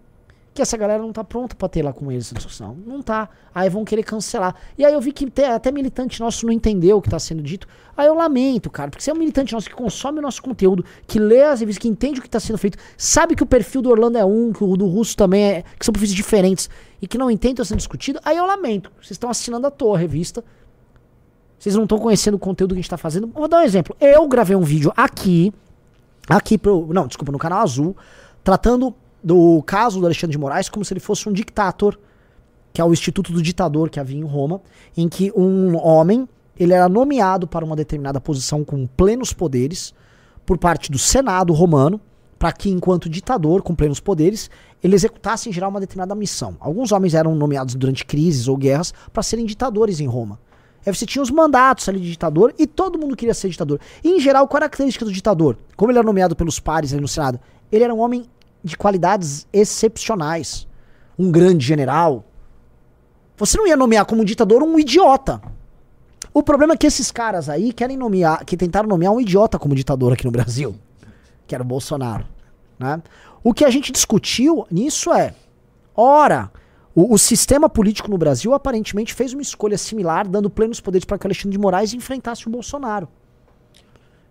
que 0.55 0.61
essa 0.61 0.77
galera 0.77 1.03
não 1.03 1.11
tá 1.11 1.21
pronta 1.21 1.53
pra 1.53 1.67
ter 1.67 1.83
lá 1.83 1.91
com 1.91 2.09
eles 2.09 2.27
essa 2.27 2.35
discussão. 2.35 2.77
Não 2.87 3.01
tá. 3.01 3.27
Aí 3.53 3.69
vão 3.69 3.83
querer 3.83 4.03
cancelar. 4.03 4.55
E 4.77 4.85
aí 4.85 4.93
eu 4.93 5.01
vi 5.01 5.11
que 5.11 5.29
até 5.43 5.69
militante 5.69 6.21
nosso 6.21 6.45
não 6.45 6.53
entendeu 6.53 6.95
o 6.95 7.01
que 7.01 7.09
tá 7.09 7.19
sendo 7.19 7.43
dito. 7.43 7.67
Aí 7.95 8.07
eu 8.07 8.15
lamento, 8.15 8.69
cara, 8.69 8.89
porque 8.89 9.03
você 9.03 9.11
é 9.11 9.13
um 9.13 9.17
militante 9.17 9.53
nosso 9.53 9.67
que 9.67 9.75
consome 9.75 10.19
o 10.19 10.21
nosso 10.21 10.41
conteúdo, 10.41 10.85
que 11.05 11.19
lê 11.19 11.43
as 11.43 11.59
revistas, 11.59 11.81
que 11.81 11.89
entende 11.89 12.21
o 12.21 12.23
que 12.23 12.29
tá 12.29 12.39
sendo 12.39 12.57
feito, 12.57 12.77
sabe 12.97 13.35
que 13.35 13.43
o 13.43 13.45
perfil 13.45 13.81
do 13.81 13.89
Orlando 13.89 14.17
é 14.17 14.23
um, 14.23 14.53
que 14.53 14.63
o 14.63 14.77
do 14.77 14.87
Russo 14.87 15.17
também 15.17 15.43
é, 15.43 15.63
que 15.77 15.85
são 15.85 15.91
perfis 15.91 16.13
diferentes, 16.13 16.69
e 17.01 17.07
que 17.07 17.17
não 17.17 17.29
entende 17.29 17.53
o 17.53 17.55
que 17.55 17.61
tá 17.61 17.65
sendo 17.65 17.79
discutido, 17.79 18.19
aí 18.23 18.37
eu 18.37 18.45
lamento. 18.45 18.89
Vocês 18.95 19.11
estão 19.11 19.29
assinando 19.29 19.67
à 19.67 19.71
toa 19.71 19.97
a 19.97 19.99
revista. 19.99 20.41
Vocês 21.57 21.75
não 21.75 21.83
estão 21.83 21.97
conhecendo 21.97 22.35
o 22.35 22.39
conteúdo 22.39 22.73
que 22.73 22.79
a 22.79 22.81
gente 22.81 22.89
tá 22.89 22.97
fazendo. 22.97 23.27
Vou 23.27 23.47
dar 23.47 23.59
um 23.59 23.63
exemplo. 23.63 23.95
Eu 23.99 24.27
gravei 24.27 24.55
um 24.55 24.61
vídeo 24.61 24.91
aqui, 24.95 25.53
aqui 26.29 26.57
pro. 26.57 26.87
Não, 26.93 27.07
desculpa, 27.07 27.31
no 27.31 27.37
canal 27.37 27.61
Azul, 27.61 27.95
tratando 28.43 28.93
do 29.23 29.63
caso 29.63 29.99
do 29.99 30.05
Alexandre 30.05 30.33
de 30.33 30.37
Moraes 30.37 30.69
como 30.69 30.85
se 30.85 30.93
ele 30.93 30.99
fosse 30.99 31.27
um 31.27 31.33
dictator, 31.33 31.97
que 32.71 32.79
é 32.79 32.85
o 32.85 32.93
Instituto 32.93 33.31
do 33.31 33.41
Ditador 33.41 33.89
que 33.89 33.99
havia 33.99 34.19
em 34.19 34.23
Roma, 34.23 34.61
em 34.95 35.09
que 35.09 35.31
um 35.35 35.75
homem 35.77 36.27
ele 36.57 36.73
era 36.73 36.87
nomeado 36.87 37.47
para 37.47 37.65
uma 37.65 37.75
determinada 37.75 38.21
posição 38.21 38.63
com 38.63 38.85
plenos 38.85 39.33
poderes 39.33 39.93
por 40.45 40.57
parte 40.57 40.91
do 40.91 40.97
Senado 40.97 41.53
romano, 41.53 41.99
para 42.37 42.51
que, 42.51 42.69
enquanto 42.69 43.09
ditador 43.09 43.61
com 43.61 43.73
plenos 43.73 43.99
poderes, 43.99 44.49
ele 44.83 44.93
executasse 44.93 45.49
em 45.49 45.53
geral 45.53 45.69
uma 45.69 45.79
determinada 45.79 46.13
missão. 46.13 46.55
Alguns 46.59 46.91
homens 46.91 47.13
eram 47.13 47.33
nomeados 47.33 47.75
durante 47.75 48.05
crises 48.05 48.47
ou 48.47 48.55
guerras 48.55 48.93
para 49.11 49.23
serem 49.23 49.45
ditadores 49.45 49.99
em 49.99 50.05
Roma. 50.05 50.39
Aí 50.85 50.93
você 50.93 51.05
tinha 51.05 51.21
os 51.21 51.31
mandatos 51.31 51.89
ali 51.89 51.99
de 51.99 52.11
ditador 52.11 52.53
e 52.59 52.67
todo 52.67 52.99
mundo 52.99 53.15
queria 53.15 53.33
ser 53.33 53.49
ditador. 53.49 53.79
E, 54.03 54.09
em 54.09 54.19
geral, 54.19 54.47
característica 54.47 55.03
do 55.03 55.11
ditador? 55.11 55.57
Como 55.75 55.91
ele 55.91 55.97
era 55.97 56.05
nomeado 56.05 56.35
pelos 56.35 56.59
pares 56.59 56.93
ali 56.93 57.01
no 57.01 57.07
Senado? 57.07 57.39
Ele 57.71 57.83
era 57.83 57.93
um 57.93 57.99
homem 57.99 58.29
de 58.63 58.77
qualidades 58.77 59.47
excepcionais. 59.51 60.67
Um 61.17 61.31
grande 61.31 61.65
general. 61.65 62.23
Você 63.37 63.57
não 63.57 63.67
ia 63.67 63.75
nomear 63.75 64.05
como 64.05 64.23
ditador 64.23 64.61
um 64.61 64.79
idiota. 64.79 65.41
O 66.33 66.43
problema 66.43 66.73
é 66.73 66.77
que 66.77 66.85
esses 66.85 67.11
caras 67.11 67.49
aí 67.49 67.71
querem 67.73 67.97
nomear, 67.97 68.45
que 68.45 68.57
tentaram 68.57 68.87
nomear 68.87 69.13
um 69.13 69.21
idiota 69.21 69.57
como 69.57 69.73
ditador 69.73 70.13
aqui 70.13 70.25
no 70.25 70.31
Brasil, 70.31 70.75
que 71.47 71.55
era 71.55 71.63
o 71.63 71.67
Bolsonaro. 71.67 72.25
Né? 72.77 73.01
O 73.43 73.53
que 73.53 73.63
a 73.63 73.69
gente 73.69 73.91
discutiu 73.91 74.67
nisso 74.69 75.13
é, 75.13 75.33
ora, 75.95 76.51
o, 76.95 77.13
o 77.13 77.17
sistema 77.17 77.67
político 77.69 78.09
no 78.09 78.17
Brasil 78.17 78.53
aparentemente 78.53 79.13
fez 79.13 79.33
uma 79.33 79.41
escolha 79.41 79.77
similar, 79.77 80.27
dando 80.27 80.49
plenos 80.49 80.79
poderes 80.79 81.03
para 81.03 81.17
que 81.19 81.27
Alexandre 81.27 81.51
de 81.51 81.57
Moraes 81.59 81.93
enfrentasse 81.93 82.47
o 82.47 82.49
Bolsonaro. 82.49 83.07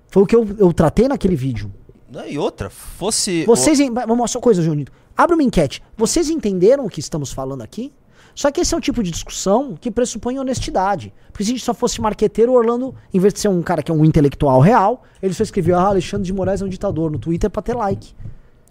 Foi 0.09 0.22
o 0.22 0.27
que 0.27 0.35
eu, 0.35 0.48
eu 0.59 0.72
tratei 0.72 1.07
naquele 1.07 1.37
vídeo. 1.37 1.70
Não, 2.11 2.27
e 2.27 2.38
outra, 2.38 2.70
fosse. 2.70 3.44
Vocês. 3.44 3.79
Vamos 3.79 4.16
mostrar 4.16 4.38
uma 4.38 4.42
coisa, 4.42 4.62
Junito. 4.62 4.92
Abre 5.16 5.35
uma 5.35 5.42
enquete. 5.42 5.83
Vocês 5.96 6.31
entenderam 6.31 6.87
o 6.87 6.88
que 6.88 7.00
estamos 7.00 7.33
falando 7.33 7.62
aqui? 7.62 7.92
Só 8.35 8.50
que 8.50 8.61
esse 8.61 8.74
é 8.74 8.77
um 8.77 8.81
tipo 8.81 9.03
de 9.03 9.11
discussão 9.11 9.77
que 9.81 9.90
pressupõe 9.90 10.38
honestidade. 10.38 11.12
Porque 11.31 11.44
se 11.44 11.50
a 11.50 11.55
gente 11.55 11.64
só 11.64 11.72
fosse 11.72 12.00
marqueteiro, 12.00 12.53
o 12.53 12.57
Orlando, 12.57 12.94
em 13.12 13.20
vez 13.20 13.33
de 13.33 13.40
ser 13.40 13.48
um 13.48 13.62
cara 13.62 13.83
que 13.83 13.92
é 13.92 13.94
um 13.94 14.05
intelectual 14.05 14.61
real, 14.61 15.05
ele 15.22 15.33
só 15.35 15.42
escreveu, 15.42 15.79
ah, 15.79 15.88
Alexandre 15.88 16.27
de 16.27 16.33
Moraes 16.33 16.61
é 16.61 16.64
um 16.64 16.68
ditador 16.68 17.11
no 17.11 17.18
Twitter 17.18 17.48
pra 17.48 17.62
ter 17.62 17.74
like. 17.74 18.14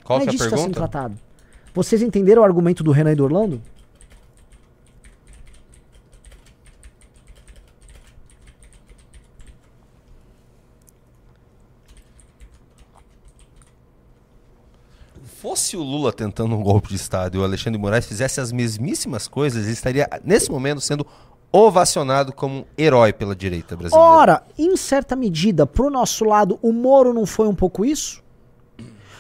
Qual 0.04 0.20
Não 0.20 0.26
que 0.26 0.30
é 0.30 0.32
a 0.32 0.32
disso 0.34 0.44
que 0.46 0.50
tá 0.50 0.58
sendo 0.58 0.74
pergunta? 0.74 0.90
tratado. 0.90 1.18
Vocês 1.74 2.02
entenderam 2.02 2.42
o 2.42 2.46
argumento 2.46 2.84
do 2.84 2.92
Renan 2.92 3.14
e 3.14 3.16
do 3.16 3.24
Orlando? 3.24 3.62
Fosse 15.44 15.76
o 15.76 15.84
Lula 15.84 16.14
tentando 16.14 16.56
um 16.56 16.64
golpe 16.64 16.88
de 16.88 16.96
Estado 16.96 17.36
e 17.36 17.38
o 17.38 17.44
Alexandre 17.44 17.78
Moraes 17.78 18.06
fizesse 18.06 18.40
as 18.40 18.50
mesmíssimas 18.50 19.28
coisas, 19.28 19.64
ele 19.64 19.74
estaria, 19.74 20.08
nesse 20.24 20.50
momento, 20.50 20.80
sendo 20.80 21.06
ovacionado 21.52 22.32
como 22.32 22.60
um 22.60 22.66
herói 22.78 23.12
pela 23.12 23.36
direita 23.36 23.76
brasileira. 23.76 24.10
Ora, 24.10 24.44
em 24.58 24.78
certa 24.78 25.18
medida, 25.18 25.68
pro 25.68 25.90
nosso 25.90 26.24
lado, 26.24 26.58
o 26.62 26.72
Moro 26.72 27.14
não 27.14 27.26
foi 27.26 27.46
um 27.46 27.54
pouco 27.54 27.84
isso? 27.84 28.24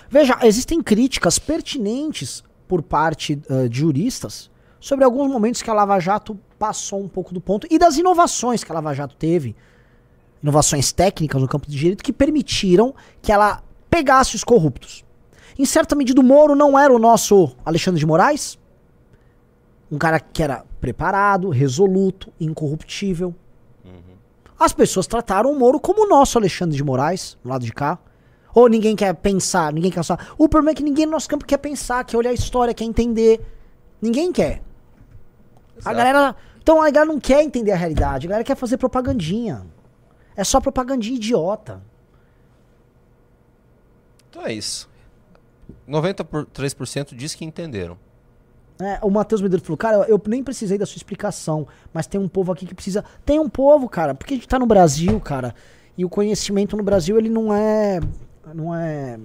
Veja, 0.09 0.39
existem 0.43 0.81
críticas 0.81 1.37
pertinentes 1.37 2.41
por 2.69 2.81
parte 2.81 3.41
eh, 3.49 3.67
de 3.67 3.79
juristas 3.79 4.49
sobre 4.79 5.03
alguns 5.03 5.29
momentos 5.29 5.61
que 5.61 5.69
a 5.69 5.73
Lava 5.73 5.99
Jato 5.99 6.39
passou 6.57 7.03
um 7.03 7.09
pouco 7.09 7.33
do 7.33 7.41
ponto 7.41 7.67
e 7.69 7.77
das 7.77 7.97
inovações 7.97 8.63
que 8.63 8.71
a 8.71 8.75
Lava 8.75 8.93
Jato 8.93 9.17
teve, 9.17 9.57
inovações 10.41 10.93
técnicas 10.93 11.41
no 11.41 11.49
campo 11.49 11.69
de 11.69 11.77
direito 11.77 12.01
que 12.01 12.13
permitiram 12.13 12.95
que 13.21 13.29
ela 13.29 13.61
pegasse 13.89 14.37
os 14.37 14.43
corruptos. 14.45 15.03
Em 15.57 15.65
certa 15.65 15.95
medida, 15.95 16.19
o 16.19 16.23
Moro 16.23 16.55
não 16.55 16.77
era 16.77 16.93
o 16.93 16.99
nosso 16.99 17.55
Alexandre 17.65 17.99
de 17.99 18.05
Moraes? 18.05 18.57
Um 19.91 19.97
cara 19.97 20.19
que 20.19 20.41
era 20.41 20.65
preparado, 20.81 21.49
resoluto, 21.49 22.33
incorruptível. 22.39 23.35
As 24.59 24.73
pessoas 24.73 25.05
trataram 25.07 25.51
o 25.51 25.59
Moro 25.59 25.79
como 25.79 26.05
o 26.05 26.07
nosso 26.07 26.37
Alexandre 26.37 26.75
de 26.75 26.83
Moraes, 26.83 27.37
do 27.43 27.49
lado 27.49 27.65
de 27.65 27.71
cá. 27.71 27.99
Ou 28.55 28.67
ninguém 28.67 28.95
quer 28.95 29.13
pensar, 29.15 29.73
ninguém 29.73 29.91
quer 29.91 30.03
só. 30.03 30.17
O 30.37 30.47
problema 30.47 30.71
é 30.71 30.75
que 30.75 30.83
ninguém 30.83 31.05
no 31.05 31.11
nosso 31.11 31.27
campo 31.27 31.45
quer 31.45 31.57
pensar, 31.57 32.03
quer 32.05 32.17
olhar 32.17 32.29
a 32.29 32.33
história, 32.33 32.73
quer 32.73 32.85
entender. 32.85 33.41
Ninguém 34.01 34.31
quer. 34.31 34.61
A 35.75 35.79
Exato. 35.79 35.95
galera. 35.97 36.35
Então 36.61 36.81
a 36.81 36.89
galera 36.89 37.11
não 37.11 37.19
quer 37.19 37.43
entender 37.43 37.71
a 37.71 37.75
realidade, 37.75 38.25
a 38.25 38.29
galera 38.29 38.43
quer 38.45 38.55
fazer 38.55 38.77
propagandinha. 38.77 39.65
É 40.35 40.43
só 40.43 40.61
propagandinha 40.61 41.17
idiota. 41.17 41.81
Então 44.29 44.45
é 44.45 44.53
isso. 44.53 44.89
93% 45.87 47.15
diz 47.15 47.35
que 47.35 47.45
entenderam. 47.45 47.97
É, 48.81 48.99
o 49.01 49.09
Matheus 49.09 49.41
Medeiros 49.41 49.65
falou, 49.65 49.77
cara, 49.77 49.97
eu 50.09 50.21
nem 50.27 50.43
precisei 50.43 50.77
da 50.77 50.85
sua 50.85 50.97
explicação, 50.97 51.67
mas 51.93 52.07
tem 52.07 52.19
um 52.19 52.27
povo 52.27 52.51
aqui 52.51 52.65
que 52.65 52.73
precisa. 52.73 53.03
Tem 53.25 53.39
um 53.39 53.47
povo, 53.47 53.87
cara, 53.87 54.15
porque 54.15 54.33
a 54.33 54.37
gente 54.37 54.47
tá 54.47 54.57
no 54.57 54.65
Brasil, 54.65 55.19
cara, 55.19 55.53
e 55.97 56.03
o 56.03 56.09
conhecimento 56.09 56.75
no 56.75 56.83
Brasil, 56.83 57.17
ele 57.17 57.29
não 57.29 57.53
é. 57.53 57.99
não 58.53 58.75
é 58.75 59.17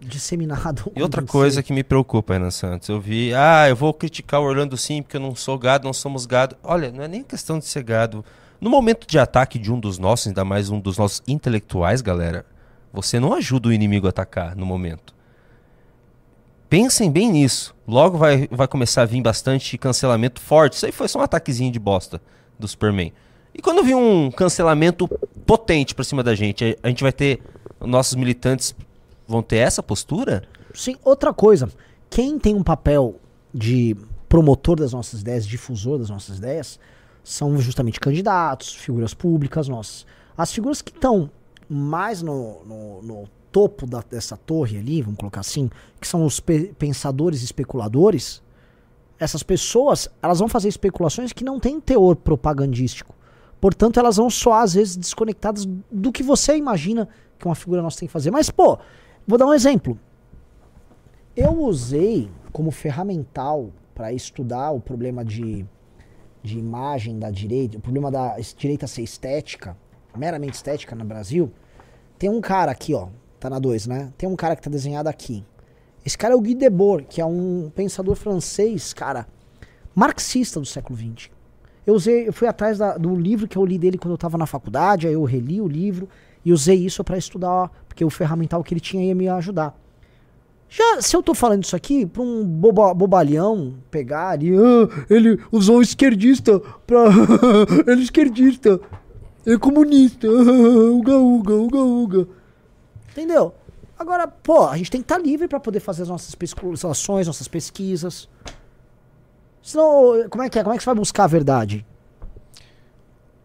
disseminado. 0.00 0.92
E 0.94 1.02
outra 1.02 1.22
coisa 1.22 1.62
que 1.62 1.72
me 1.72 1.82
preocupa, 1.82 2.34
Renan 2.34 2.50
Santos, 2.50 2.88
eu 2.88 3.00
vi, 3.00 3.32
ah, 3.34 3.68
eu 3.68 3.76
vou 3.76 3.92
criticar 3.94 4.40
o 4.40 4.44
Orlando 4.44 4.76
sim, 4.76 5.02
porque 5.02 5.16
eu 5.16 5.20
não 5.20 5.34
sou 5.34 5.58
gado, 5.58 5.86
não 5.86 5.94
somos 5.94 6.26
gado. 6.26 6.56
Olha, 6.62 6.92
não 6.92 7.02
é 7.02 7.08
nem 7.08 7.22
questão 7.22 7.58
de 7.58 7.64
ser 7.64 7.82
gado. 7.82 8.24
No 8.60 8.68
momento 8.68 9.06
de 9.06 9.18
ataque 9.18 9.58
de 9.58 9.72
um 9.72 9.80
dos 9.80 9.98
nossos, 9.98 10.26
ainda 10.26 10.44
mais 10.44 10.70
um 10.70 10.78
dos 10.78 10.98
nossos 10.98 11.22
intelectuais, 11.26 12.02
galera, 12.02 12.44
você 12.92 13.18
não 13.18 13.32
ajuda 13.32 13.68
o 13.68 13.72
inimigo 13.72 14.06
a 14.06 14.10
atacar 14.10 14.54
no 14.54 14.66
momento. 14.66 15.13
Pensem 16.68 17.10
bem 17.10 17.30
nisso. 17.30 17.74
Logo 17.86 18.18
vai, 18.18 18.48
vai 18.50 18.66
começar 18.66 19.02
a 19.02 19.06
vir 19.06 19.22
bastante 19.22 19.78
cancelamento 19.78 20.40
forte. 20.40 20.74
Isso 20.74 20.86
aí 20.86 20.92
foi 20.92 21.08
só 21.08 21.18
um 21.18 21.22
ataquezinho 21.22 21.70
de 21.70 21.78
bosta 21.78 22.20
do 22.58 22.66
Superman. 22.66 23.12
E 23.54 23.62
quando 23.62 23.84
vir 23.84 23.94
um 23.94 24.30
cancelamento 24.30 25.08
potente 25.46 25.94
pra 25.94 26.04
cima 26.04 26.22
da 26.22 26.34
gente, 26.34 26.64
a, 26.82 26.86
a 26.86 26.88
gente 26.88 27.02
vai 27.02 27.12
ter. 27.12 27.40
Nossos 27.80 28.14
militantes 28.14 28.74
vão 29.28 29.42
ter 29.42 29.56
essa 29.56 29.82
postura? 29.82 30.44
Sim, 30.72 30.96
outra 31.04 31.32
coisa. 31.34 31.70
Quem 32.08 32.38
tem 32.38 32.54
um 32.54 32.62
papel 32.62 33.16
de 33.52 33.96
promotor 34.28 34.76
das 34.76 34.92
nossas 34.92 35.20
ideias, 35.20 35.46
difusor 35.46 35.98
das 35.98 36.10
nossas 36.10 36.38
ideias, 36.38 36.78
são 37.22 37.56
justamente 37.58 38.00
candidatos, 38.00 38.74
figuras 38.74 39.14
públicas 39.14 39.68
nossas. 39.68 40.06
As 40.36 40.52
figuras 40.52 40.82
que 40.82 40.90
estão 40.90 41.30
mais 41.68 42.22
no, 42.22 42.64
no, 42.64 43.02
no 43.02 43.28
topo 43.54 43.86
da- 43.86 44.02
dessa 44.10 44.36
torre 44.36 44.76
ali, 44.76 45.00
vamos 45.00 45.16
colocar 45.16 45.38
assim, 45.38 45.70
que 46.00 46.08
são 46.08 46.26
os 46.26 46.40
pe- 46.40 46.74
pensadores 46.76 47.40
especuladores, 47.40 48.42
essas 49.16 49.44
pessoas, 49.44 50.08
elas 50.20 50.40
vão 50.40 50.48
fazer 50.48 50.66
especulações 50.68 51.32
que 51.32 51.44
não 51.44 51.60
têm 51.60 51.80
teor 51.80 52.16
propagandístico. 52.16 53.14
Portanto, 53.60 54.00
elas 54.00 54.16
vão 54.16 54.28
soar, 54.28 54.62
às 54.62 54.74
vezes, 54.74 54.96
desconectadas 54.96 55.66
do 55.88 56.10
que 56.10 56.20
você 56.20 56.56
imagina 56.56 57.08
que 57.38 57.46
uma 57.46 57.54
figura 57.54 57.80
nossa 57.80 58.00
tem 58.00 58.08
que 58.08 58.12
fazer. 58.12 58.32
Mas, 58.32 58.50
pô, 58.50 58.76
vou 59.24 59.38
dar 59.38 59.46
um 59.46 59.54
exemplo. 59.54 59.96
Eu 61.36 61.52
usei 61.62 62.28
como 62.52 62.72
ferramental 62.72 63.70
para 63.94 64.12
estudar 64.12 64.72
o 64.72 64.80
problema 64.80 65.24
de, 65.24 65.64
de 66.42 66.58
imagem 66.58 67.20
da 67.20 67.30
direita, 67.30 67.78
o 67.78 67.80
problema 67.80 68.10
da 68.10 68.36
direita 68.56 68.88
ser 68.88 69.02
estética, 69.02 69.76
meramente 70.16 70.54
estética 70.54 70.96
no 70.96 71.04
Brasil. 71.04 71.52
Tem 72.18 72.28
um 72.28 72.40
cara 72.40 72.72
aqui, 72.72 72.92
ó, 72.94 73.06
tá 73.44 73.50
na 73.50 73.58
2, 73.58 73.86
né? 73.86 74.10
Tem 74.16 74.26
um 74.28 74.34
cara 74.36 74.56
que 74.56 74.62
tá 74.62 74.70
desenhado 74.70 75.06
aqui. 75.08 75.44
Esse 76.04 76.16
cara 76.16 76.32
é 76.32 76.36
o 76.36 76.40
Guy 76.40 76.54
Debord, 76.54 77.06
que 77.08 77.20
é 77.20 77.26
um 77.26 77.70
pensador 77.74 78.14
francês, 78.14 78.92
cara, 78.94 79.26
marxista 79.94 80.58
do 80.58 80.66
século 80.66 80.98
XX. 80.98 81.30
Eu 81.86 81.94
usei, 81.94 82.26
eu 82.28 82.32
fui 82.32 82.48
atrás 82.48 82.78
da- 82.78 82.96
do 82.96 83.14
livro 83.14 83.46
que 83.46 83.58
eu 83.58 83.64
li 83.66 83.78
dele 83.78 83.98
quando 83.98 84.12
eu 84.12 84.16
estava 84.16 84.38
na 84.38 84.46
faculdade, 84.46 85.06
aí 85.06 85.12
eu 85.12 85.24
reli 85.24 85.60
o 85.60 85.68
livro 85.68 86.08
e 86.42 86.52
usei 86.52 86.76
isso 86.76 87.04
para 87.04 87.18
estudar, 87.18 87.70
porque 87.86 88.02
o 88.04 88.08
ferramental 88.10 88.64
que 88.64 88.72
ele 88.72 88.80
tinha 88.80 89.04
ia 89.04 89.14
me 89.14 89.28
ajudar. 89.28 89.78
Já, 90.70 91.02
se 91.02 91.14
eu 91.14 91.22
tô 91.22 91.34
falando 91.34 91.62
isso 91.64 91.76
aqui 91.76 92.06
pra 92.06 92.22
um 92.22 92.44
boba, 92.44 92.92
bobalhão 92.94 93.74
pegar 93.90 94.42
e 94.42 94.54
ah, 94.56 95.04
ele 95.10 95.38
usou 95.52 95.78
o 95.78 95.82
esquerdista 95.82 96.58
pra. 96.86 97.04
ele 97.86 98.00
é 98.00 98.04
esquerdista. 98.04 98.80
É 99.46 99.56
comunista. 99.58 100.26
uga, 100.32 101.18
uga, 101.18 101.54
uga, 101.54 101.78
uga. 101.78 102.28
Entendeu? 103.14 103.54
Agora, 103.96 104.26
pô, 104.26 104.66
a 104.66 104.76
gente 104.76 104.90
tem 104.90 105.00
que 105.00 105.04
estar 105.04 105.18
livre 105.18 105.46
pra 105.46 105.60
poder 105.60 105.78
fazer 105.78 106.02
as 106.02 106.08
nossas 106.08 106.28
especulações, 106.28 107.28
nossas 107.28 107.46
pesquisas. 107.46 108.28
Senão, 109.62 110.28
como 110.28 110.42
é 110.42 110.50
que 110.50 110.58
é? 110.58 110.64
Como 110.64 110.74
é 110.74 110.76
que 110.76 110.82
você 110.82 110.88
vai 110.88 110.96
buscar 110.96 111.24
a 111.24 111.28
verdade? 111.28 111.86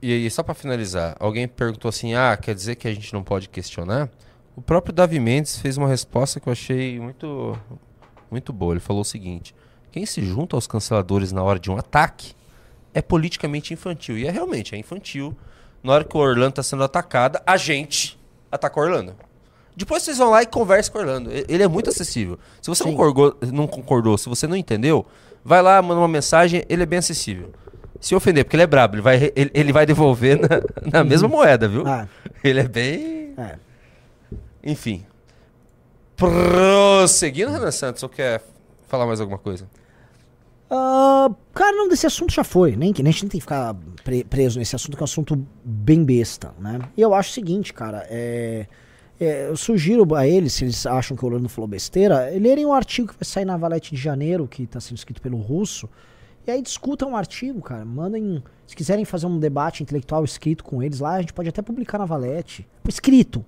E 0.02 0.12
aí, 0.12 0.32
só 0.32 0.42
pra 0.42 0.56
finalizar, 0.56 1.16
alguém 1.20 1.48
perguntou 1.48 1.88
assim: 1.88 2.16
ah, 2.16 2.36
quer 2.36 2.56
dizer 2.56 2.76
que 2.76 2.88
a 2.88 2.94
gente 2.94 3.14
não 3.14 3.24
pode 3.24 3.48
questionar? 3.48 4.10
O 4.56 4.62
próprio 4.62 4.92
Davi 4.92 5.20
Mendes 5.20 5.60
fez 5.60 5.78
uma 5.78 5.88
resposta 5.88 6.40
que 6.40 6.50
eu 6.50 6.54
achei 6.54 7.00
muito, 7.00 7.58
muito 8.32 8.52
boa. 8.52 8.74
Ele 8.74 8.80
falou 8.80 9.04
o 9.04 9.06
seguinte: 9.06 9.54
quem 9.92 10.04
se 10.04 10.22
junta 10.24 10.58
aos 10.58 10.66
canceladores 10.66 11.32
na 11.32 11.44
hora 11.44 11.60
de 11.60 11.70
um 11.70 11.78
ataque 11.78 12.34
é 12.92 13.04
politicamente 13.04 13.72
infantil. 13.72 14.18
E 14.18 14.26
é 14.26 14.32
realmente, 14.32 14.74
é 14.74 14.80
infantil. 14.80 15.38
Na 15.84 15.94
hora 15.94 16.04
que 16.04 16.18
o 16.18 16.20
Orlando 16.20 16.56
tá 16.56 16.64
sendo 16.64 16.84
atacado, 16.84 17.40
a 17.46 17.56
gente 17.56 18.20
ataca 18.52 18.80
o 18.80 18.84
Orlando. 18.84 19.16
Depois 19.80 20.04
vocês 20.04 20.18
vão 20.18 20.30
lá 20.30 20.44
e 20.44 20.46
conversam 20.46 20.92
com 20.92 21.00
o 21.00 21.02
Orlando. 21.02 21.30
Ele 21.32 21.64
é 21.64 21.68
muito 21.68 21.90
acessível. 21.90 22.38
Se 22.62 22.70
você 22.70 22.84
não 22.84 22.92
concordou, 22.92 23.38
não 23.52 23.66
concordou, 23.68 24.18
se 24.18 24.28
você 24.28 24.46
não 24.46 24.56
entendeu, 24.56 25.06
vai 25.44 25.62
lá, 25.62 25.82
manda 25.82 26.02
uma 26.02 26.08
mensagem, 26.08 26.64
ele 26.68 26.84
é 26.84 26.86
bem 26.86 27.00
acessível. 27.00 27.52
Se 28.00 28.14
ofender, 28.14 28.44
porque 28.44 28.56
ele 28.56 28.64
é 28.64 28.68
brabo, 28.68 28.96
ele 28.96 29.02
vai, 29.02 29.32
ele, 29.36 29.52
ele 29.54 29.74
vai 29.74 29.86
devolver 29.86 30.38
na, 30.40 30.48
na 31.00 31.04
mesma 31.04 31.28
moeda, 31.28 31.68
viu? 31.68 31.86
Ah, 31.88 32.08
Ele 32.44 32.60
é 32.60 32.68
bem. 32.68 33.34
é. 33.38 33.58
Enfim. 34.64 35.06
Prosseguindo, 36.16 37.52
Renan 37.52 37.72
Santos, 37.72 38.04
ou 38.04 38.10
quer 38.10 38.42
falar 38.88 39.06
mais 39.06 39.22
alguma 39.22 39.38
coisa? 39.40 39.66
Ah, 40.70 41.30
cara, 41.54 41.72
não, 41.76 41.88
desse 41.88 42.06
assunto 42.06 42.34
já 42.34 42.44
foi. 42.44 42.76
Nem, 42.76 42.92
que- 42.94 43.02
nem 43.02 43.10
a 43.10 43.14
gente 43.14 43.22
tem 43.22 43.30
que 43.32 43.42
ficar 43.42 43.76
pre- 44.04 44.24
preso 44.24 44.60
nesse 44.60 44.76
assunto, 44.76 44.96
que 44.98 45.02
é 45.02 45.04
um 45.04 45.06
assunto 45.06 45.48
bem 45.64 46.04
besta, 46.04 46.54
né? 46.60 46.80
E 46.96 47.02
eu 47.02 47.14
acho 47.14 47.32
o 47.32 47.34
seguinte, 47.34 47.74
cara, 47.74 48.06
é, 48.10 48.68
é, 49.20 49.50
eu 49.50 49.58
sugiro 49.58 50.16
a 50.16 50.28
eles, 50.28 50.54
se 50.54 50.64
eles 50.64 50.86
acham 50.86 51.16
que 51.16 51.24
o 51.24 51.28
Orlando 51.28 51.50
falou 51.50 51.68
besteira, 51.68 52.30
lerem 52.40 52.66
um 52.66 52.74
artigo 52.74 53.10
que 53.10 53.16
vai 53.16 53.26
sair 53.26 53.46
na 53.46 53.58
Valete 53.58 53.94
de 53.94 54.02
Janeiro, 54.02 54.48
que 54.48 54.66
tá 54.66 54.80
sendo 54.80 54.98
escrito 54.98 55.22
pelo 55.22 55.38
russo, 55.38 55.90
e 56.48 56.52
aí 56.52 56.62
discutam 56.62 57.12
o 57.12 57.16
artigo, 57.16 57.62
cara. 57.62 57.86
Mandem, 57.86 58.44
se 58.66 58.76
quiserem 58.76 59.06
fazer 59.06 59.26
um 59.28 59.38
debate 59.38 59.84
intelectual 59.84 60.24
escrito 60.24 60.64
com 60.64 60.82
eles 60.82 61.00
lá, 61.00 61.16
a 61.16 61.22
gente 61.22 61.34
pode 61.34 61.50
até 61.50 61.62
publicar 61.62 61.98
na 61.98 62.06
Valete. 62.06 62.68
Escrito. 62.88 63.46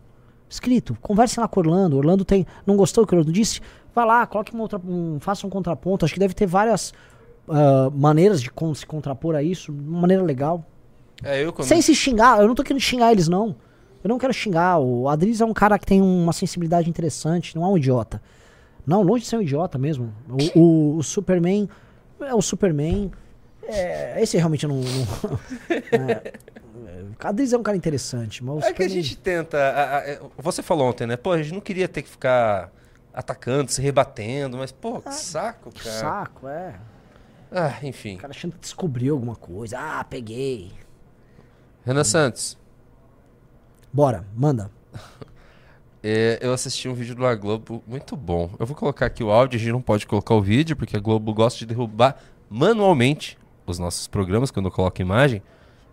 Escrito. 0.50 0.96
Conversem 1.02 1.42
lá 1.42 1.48
com 1.48 1.60
o 1.60 1.64
Orlando. 1.64 1.98
Orlando 1.98 2.26
tem. 2.26 2.46
Não 2.66 2.76
gostou 2.76 3.04
do 3.04 3.08
que 3.08 3.16
o 3.16 3.18
Orlando 3.18 3.34
disse? 3.34 3.62
Vá 3.96 4.06
lá, 4.06 4.28
coloque 4.28 4.54
uma 4.54 4.64
outra. 4.64 4.80
Um, 4.86 5.20
faça 5.20 5.48
um 5.48 5.50
contraponto. 5.50 6.06
Acho 6.06 6.14
que 6.14 6.20
deve 6.20 6.34
ter 6.34 6.46
várias 6.46 6.94
ah, 7.48 7.90
maneiras 7.94 8.42
de 8.42 8.52
se 8.76 8.86
contrapor 8.86 9.36
a 9.36 9.44
isso, 9.44 9.72
de 9.72 9.90
uma 9.90 10.02
maneira 10.02 10.24
legal. 10.24 10.66
É, 11.24 11.44
eu. 11.44 11.54
Sem 11.64 11.82
se 11.82 11.94
xingar, 11.94 12.40
eu 12.40 12.48
não 12.48 12.56
tô 12.56 12.64
querendo 12.64 12.82
xingar 12.82 13.12
eles, 13.12 13.28
não. 13.28 13.56
Eu 14.04 14.08
não 14.10 14.18
quero 14.18 14.34
xingar. 14.34 14.80
O 14.80 15.08
Adriz 15.08 15.42
é 15.42 15.46
um 15.46 15.54
cara 15.54 15.78
que 15.78 15.86
tem 15.86 16.02
uma 16.02 16.34
sensibilidade 16.34 16.90
interessante, 16.90 17.56
não 17.56 17.64
é 17.64 17.68
um 17.68 17.78
idiota. 17.78 18.22
Não, 18.86 19.02
longe 19.04 19.24
de 19.24 19.30
ser 19.30 19.38
um 19.38 19.42
idiota 19.42 19.78
mesmo. 19.78 20.12
O, 20.56 20.60
o- 20.60 20.98
o 20.98 21.04
Superman 21.04 21.70
é 22.20 22.34
o 22.34 22.42
Superman. 22.42 23.12
É, 23.64 24.22
esse 24.22 24.38
realmente 24.38 24.64
eu 24.64 24.70
não. 24.70 24.78
não 24.78 24.84
é, 26.00 26.34
o 27.24 27.28
Adriz 27.28 27.54
é 27.54 27.58
um 27.58 27.64
cara 27.64 27.78
interessante, 27.78 28.44
mas 28.44 28.56
o 28.56 28.58
É 28.60 28.62
que 28.62 28.68
a 28.68 28.70
Superman- 28.86 29.02
gente 29.04 29.18
tenta. 29.18 29.58
a- 29.58 29.98
a- 29.98 30.10
é, 30.10 30.20
você 30.38 30.64
falou 30.64 30.88
ontem, 30.90 31.06
né? 31.06 31.16
Pô, 31.16 31.32
a 31.32 31.42
gente 31.42 31.54
não 31.54 31.62
queria 31.62 31.88
ter 31.88 32.02
que 32.02 32.10
ficar 32.10 32.72
atacando, 33.14 33.70
se 33.72 33.82
rebatendo, 33.82 34.58
mas, 34.58 34.72
pô, 34.72 35.00
que 35.02 35.14
saco, 35.14 35.70
cara. 35.74 36.00
Saco, 36.00 36.48
é. 36.48 36.74
Ah, 37.52 37.76
enfim. 37.84 38.16
O 38.16 38.20
cara 38.20 38.32
achando 38.32 38.54
que 38.54 38.60
descobriu 38.62 39.14
alguma 39.14 39.36
coisa. 39.36 39.78
Ah, 39.78 40.04
peguei. 40.04 40.72
Renan 41.86 42.04
Santos, 42.04 42.58
Bora, 43.94 44.26
manda. 44.36 44.72
é, 46.04 46.40
eu 46.42 46.54
assisti 46.54 46.88
um 46.88 46.94
vídeo 46.94 47.16
do 47.16 47.22
La 47.22 47.36
Globo 47.36 47.84
muito 47.86 48.16
bom. 48.16 48.50
Eu 48.60 48.66
vou 48.66 48.76
colocar 48.76 49.06
aqui 49.06 49.24
o 49.24 49.32
áudio, 49.32 49.58
a 49.58 49.60
gente 49.60 49.72
não 49.72 49.82
pode 49.82 50.08
colocar 50.08 50.34
o 50.36 50.42
vídeo, 50.42 50.76
porque 50.76 50.96
a 50.96 51.00
Globo 51.00 51.34
gosta 51.34 51.60
de 51.60 51.66
derrubar 51.66 52.18
manualmente 52.50 53.38
os 53.66 53.78
nossos 53.80 54.08
programas 54.08 54.52
quando 54.52 54.68
eu 54.68 54.72
coloco 54.72 55.02
imagem. 55.02 55.42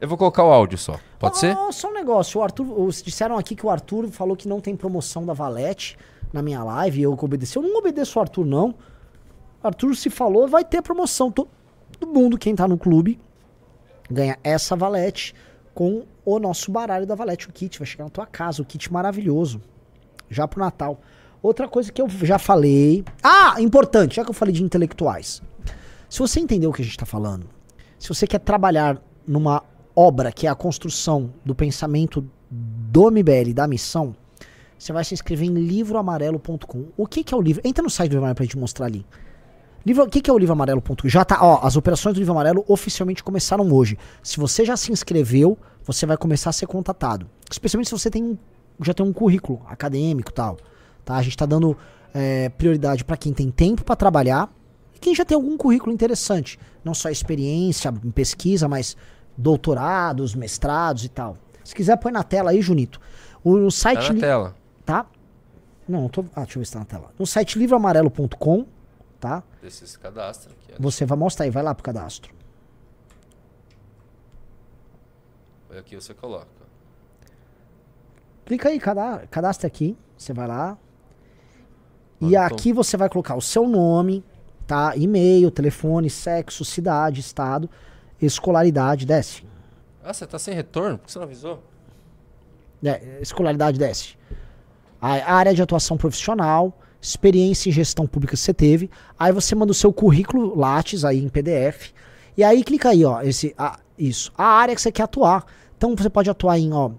Eu 0.01 0.09
vou 0.09 0.17
colocar 0.17 0.45
o 0.45 0.53
áudio 0.53 0.79
só. 0.79 0.99
Pode 1.19 1.37
Ah, 1.37 1.41
ser? 1.41 1.57
Só 1.73 1.89
um 1.91 1.93
negócio. 1.93 2.41
O 2.41 2.43
Arthur, 2.45 2.89
disseram 3.05 3.37
aqui 3.37 3.57
que 3.57 3.67
o 3.67 3.71
Arthur 3.71 4.09
falou 4.09 4.37
que 4.37 4.47
não 4.49 4.61
tem 4.61 4.77
promoção 4.77 5.27
da 5.27 5.33
Valete 5.33 5.97
na 6.33 6.41
minha 6.41 6.63
live 6.63 7.03
eu 7.03 7.17
que 7.17 7.25
obedeci. 7.25 7.57
Eu 7.57 7.63
não 7.63 7.79
obedeço 7.79 8.19
o 8.19 8.23
Arthur, 8.23 8.45
não. 8.47 8.75
Arthur 9.63 9.97
se 9.97 10.09
falou, 10.09 10.47
vai 10.47 10.65
ter 10.65 10.83
promoção. 10.83 11.33
Todo 11.33 11.49
mundo, 12.07 12.39
quem 12.39 12.55
tá 12.55 12.69
no 12.69 12.79
clube, 12.79 13.19
ganha 14.09 14.39
essa 14.45 14.77
Valete 14.77 15.35
com 15.79 16.03
o 16.25 16.41
nosso 16.41 16.73
baralho 16.73 17.07
da 17.07 17.15
Valete, 17.15 17.49
o 17.49 17.53
kit. 17.53 17.79
Vai 17.79 17.87
chegar 17.87 18.03
na 18.03 18.11
tua 18.11 18.27
casa, 18.27 18.61
o 18.61 18.65
kit 18.65 18.93
maravilhoso. 18.93 19.63
Já 20.29 20.49
pro 20.49 20.59
Natal. 20.59 21.01
Outra 21.41 21.69
coisa 21.69 21.93
que 21.93 22.03
eu 22.03 22.09
já 22.09 22.37
falei. 22.37 23.05
Ah, 23.23 23.55
importante, 23.61 24.17
já 24.17 24.25
que 24.25 24.31
eu 24.31 24.35
falei 24.35 24.53
de 24.53 24.65
intelectuais. 24.65 25.41
Se 26.11 26.19
você 26.19 26.41
entendeu 26.41 26.71
o 26.71 26.73
que 26.73 26.83
a 26.83 26.85
gente 26.85 26.95
está 26.95 27.07
falando, 27.07 27.49
se 27.97 28.09
você 28.09 28.27
quer 28.27 28.41
trabalhar 28.41 29.01
numa 29.25 29.63
obra 29.95 30.33
que 30.33 30.49
é 30.49 30.51
a 30.51 30.55
construção 30.57 31.33
do 31.45 31.55
pensamento 31.55 32.29
do 32.51 33.09
MBL, 33.09 33.55
da 33.55 33.69
missão, 33.69 34.17
você 34.77 34.93
vai 34.93 35.05
se 35.05 35.15
inscrever 35.15 35.47
em 35.47 35.55
livroamarelo.com. 35.55 36.87
O 36.97 37.07
que, 37.07 37.23
que 37.23 37.33
é 37.33 37.37
o 37.37 37.41
livro? 37.41 37.63
Entra 37.65 37.85
no 37.85 37.91
site 37.91 38.11
do 38.11 38.19
Amarelo 38.19 38.35
pra 38.35 38.45
gente 38.45 38.59
mostrar 38.59 38.87
ali. 38.87 39.07
Livro, 39.87 40.05
o 40.05 40.09
que, 40.09 40.21
que 40.21 40.29
é 40.29 40.33
o 40.33 40.39
Livro 40.39 40.53
Amarelo.com? 40.53 41.09
Já 41.09 41.25
tá, 41.25 41.39
ó, 41.41 41.61
as 41.67 41.77
operações 41.77 42.15
do 42.15 42.19
Livro 42.19 42.33
Amarelo 42.33 42.65
oficialmente 42.69 43.23
começaram 43.25 43.71
hoje. 43.73 43.97
Se 44.23 44.37
você 44.39 44.65
já 44.65 44.77
se 44.77 44.93
inscreveu, 44.93 45.57
você 45.85 46.05
vai 46.05 46.17
começar 46.17 46.51
a 46.51 46.53
ser 46.53 46.67
contatado. 46.67 47.27
Especialmente 47.51 47.89
se 47.89 47.99
você 47.99 48.11
tem 48.11 48.39
já 48.81 48.95
tem 48.95 49.05
um 49.05 49.13
currículo 49.13 49.61
acadêmico 49.67 50.31
e 50.31 50.35
tal. 50.35 50.57
Tá? 51.05 51.17
A 51.17 51.23
gente 51.23 51.37
tá 51.37 51.47
dando 51.47 51.77
é, 52.15 52.49
prioridade 52.51 53.05
para 53.05 53.17
quem 53.17 53.33
tem 53.33 53.51
tempo 53.51 53.83
para 53.85 53.97
trabalhar 53.97 54.53
e 54.95 54.99
quem 54.99 55.15
já 55.15 55.25
tem 55.25 55.35
algum 55.35 55.57
currículo 55.57 55.93
interessante. 55.93 56.59
Não 56.85 56.95
só 56.95 57.09
experiência 57.11 57.93
em 58.05 58.11
pesquisa, 58.11 58.69
mas 58.69 58.97
doutorados, 59.37 60.35
mestrados 60.35 61.05
e 61.05 61.09
tal. 61.09 61.37
Se 61.65 61.75
quiser, 61.75 61.97
põe 61.97 62.13
na 62.13 62.23
tela 62.23 62.51
aí, 62.51 62.61
Junito. 62.63 63.01
O, 63.43 63.53
o 63.55 63.65
Tá 63.67 63.71
site. 63.71 64.09
na 64.09 64.15
li- 64.15 64.21
tela. 64.21 64.55
Tá? 64.85 65.07
Não, 65.89 66.03
não 66.03 66.09
tô. 66.09 66.25
Ah, 66.37 66.43
deixa 66.43 66.59
eu 66.59 66.61
ver 66.61 66.67
se 66.67 66.73
tá 66.73 66.79
na 66.81 66.85
tela. 66.85 67.11
No 67.19 67.27
site 67.27 67.59
livroamarelo.com, 67.59 68.67
tá? 69.21 69.43
Esse 69.63 69.87
se 69.87 69.99
cadastra 69.99 70.53
aqui. 70.53 70.81
Você 70.81 71.05
vai 71.05 71.19
mostrar 71.19 71.45
aí, 71.45 71.51
vai 71.51 71.63
lá 71.63 71.75
pro 71.75 71.83
cadastro. 71.85 72.33
Aqui 75.79 75.95
você 75.97 76.15
coloca. 76.15 76.47
Clica 78.47 78.69
aí, 78.71 78.81
cada- 78.81 79.27
cadastra 79.31 79.67
aqui. 79.67 79.97
Você 80.17 80.33
vai 80.33 80.47
lá. 80.49 80.79
E 82.21 82.35
aqui 82.37 82.73
você 82.73 82.97
vai 82.97 83.09
colocar 83.09 83.37
o 83.37 83.41
seu 83.41 83.69
nome, 83.69 84.25
tá? 84.67 84.97
E-mail, 84.97 85.51
telefone, 85.51 86.11
sexo, 86.11 86.65
cidade, 86.65 87.21
estado, 87.21 87.71
escolaridade, 88.21 89.07
desce. 89.07 89.47
Ah, 90.03 90.13
você 90.13 90.27
tá 90.27 90.39
sem 90.39 90.55
retorno? 90.55 90.99
Por 90.99 91.07
que 91.07 91.13
você 91.13 91.19
não 91.19 91.27
avisou? 91.27 91.63
É, 92.83 93.21
escolaridade 93.21 93.79
desce. 93.79 94.17
A 95.01 95.33
área 95.33 95.55
de 95.55 95.63
atuação 95.63 95.97
profissional, 95.97 96.77
experiência 97.01 97.69
em 97.69 97.73
gestão 97.73 98.07
pública 98.07 98.35
que 98.35 98.41
você 98.41 98.55
teve. 98.55 98.91
Aí 99.19 99.33
você 99.33 99.55
manda 99.55 99.73
o 99.73 99.75
seu 99.75 99.93
currículo 99.93 100.59
Lattes 100.59 101.05
aí 101.05 101.23
em 101.23 101.29
PDF. 101.29 101.93
E 102.37 102.45
aí 102.45 102.63
clica 102.63 102.91
aí, 102.91 103.05
ó, 103.05 103.21
esse, 103.23 103.55
a, 103.59 103.79
isso, 103.99 104.33
a 104.37 104.45
área 104.45 104.75
que 104.75 104.81
você 104.81 104.93
quer 104.93 105.05
atuar. 105.05 105.45
Então 105.77 105.95
você 105.97 106.09
pode 106.11 106.31
atuar 106.31 106.59
em, 106.59 106.73
ó, 106.73 106.91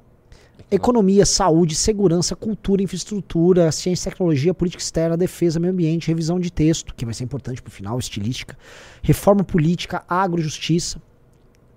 economia, 0.70 1.26
saúde, 1.26 1.76
segurança, 1.76 2.36
cultura, 2.36 2.84
infraestrutura, 2.84 3.72
ciência 3.72 4.10
e 4.10 4.12
tecnologia, 4.12 4.54
política 4.54 4.84
externa, 4.84 5.16
defesa, 5.16 5.60
meio 5.60 5.74
ambiente, 5.74 6.08
revisão 6.08 6.40
de 6.40 6.52
texto, 6.52 6.94
que 6.94 7.06
vai 7.06 7.14
ser 7.14 7.24
importante 7.24 7.62
pro 7.62 7.72
final, 7.72 7.98
estilística, 7.98 8.58
reforma 9.02 9.44
política, 9.44 10.04
agro, 10.08 10.42
justiça. 10.42 11.02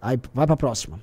Aí 0.00 0.18
vai 0.34 0.46
pra 0.46 0.56
próxima 0.56 0.98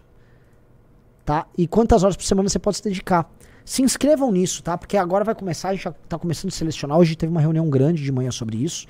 tá? 1.30 1.46
E 1.56 1.68
quantas 1.68 2.04
horas 2.04 2.18
por 2.18 2.24
semana 2.24 2.50
você 2.50 2.58
pode 2.58 2.78
se 2.78 2.84
dedicar. 2.84 3.32
Se 3.70 3.84
inscrevam 3.84 4.32
nisso, 4.32 4.64
tá? 4.64 4.76
Porque 4.76 4.98
agora 4.98 5.24
vai 5.24 5.36
começar, 5.36 5.70
a 5.70 5.74
gente 5.74 5.84
já 5.84 5.92
tá 5.92 6.18
começando 6.18 6.50
a 6.52 6.56
selecionar. 6.56 6.98
Hoje 6.98 7.16
teve 7.16 7.30
uma 7.32 7.40
reunião 7.40 7.70
grande 7.70 8.02
de 8.02 8.12
manhã 8.12 8.32
sobre 8.32 8.58
isso. 8.58 8.88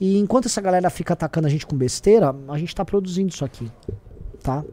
E 0.00 0.16
enquanto 0.18 0.46
essa 0.46 0.62
galera 0.62 0.88
fica 0.88 1.12
atacando 1.12 1.46
a 1.46 1.50
gente 1.50 1.66
com 1.66 1.76
besteira, 1.76 2.34
a 2.48 2.56
gente 2.56 2.74
tá 2.74 2.86
produzindo 2.86 3.28
isso 3.28 3.44
aqui, 3.44 3.70
tá? 4.42 4.64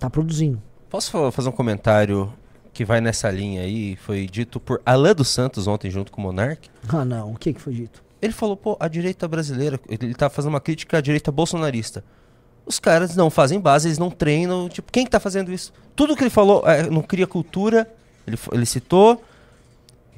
Tá 0.00 0.10
produzindo. 0.10 0.60
Posso 0.90 1.12
fa- 1.12 1.30
fazer 1.30 1.48
um 1.48 1.52
comentário 1.52 2.32
que 2.72 2.84
vai 2.84 3.00
nessa 3.00 3.30
linha 3.30 3.62
aí? 3.62 3.94
Foi 3.94 4.26
dito 4.26 4.58
por 4.58 4.82
Alain 4.84 5.14
dos 5.14 5.28
Santos 5.28 5.68
ontem, 5.68 5.88
junto 5.88 6.10
com 6.10 6.20
o 6.20 6.24
Monark. 6.24 6.68
Ah, 6.88 7.04
não. 7.04 7.34
O 7.34 7.36
que 7.38 7.52
que 7.52 7.60
foi 7.60 7.72
dito? 7.72 8.02
Ele 8.20 8.32
falou, 8.32 8.56
pô, 8.56 8.76
a 8.80 8.88
direita 8.88 9.28
brasileira, 9.28 9.78
ele 9.88 10.12
tá 10.12 10.28
fazendo 10.28 10.54
uma 10.54 10.60
crítica 10.60 10.98
à 10.98 11.00
direita 11.00 11.30
bolsonarista. 11.30 12.02
Os 12.66 12.80
caras 12.80 13.14
não 13.14 13.30
fazem 13.30 13.60
base, 13.60 13.86
eles 13.86 13.98
não 13.98 14.10
treinam. 14.10 14.68
Tipo, 14.68 14.90
quem 14.90 15.04
que 15.04 15.10
tá 15.12 15.20
fazendo 15.20 15.52
isso? 15.52 15.72
Tudo 15.94 16.16
que 16.16 16.24
ele 16.24 16.30
falou, 16.30 16.68
é, 16.68 16.90
não 16.90 17.00
cria 17.00 17.28
cultura, 17.28 17.88
ele, 18.26 18.38
ele 18.52 18.66
citou. 18.66 19.22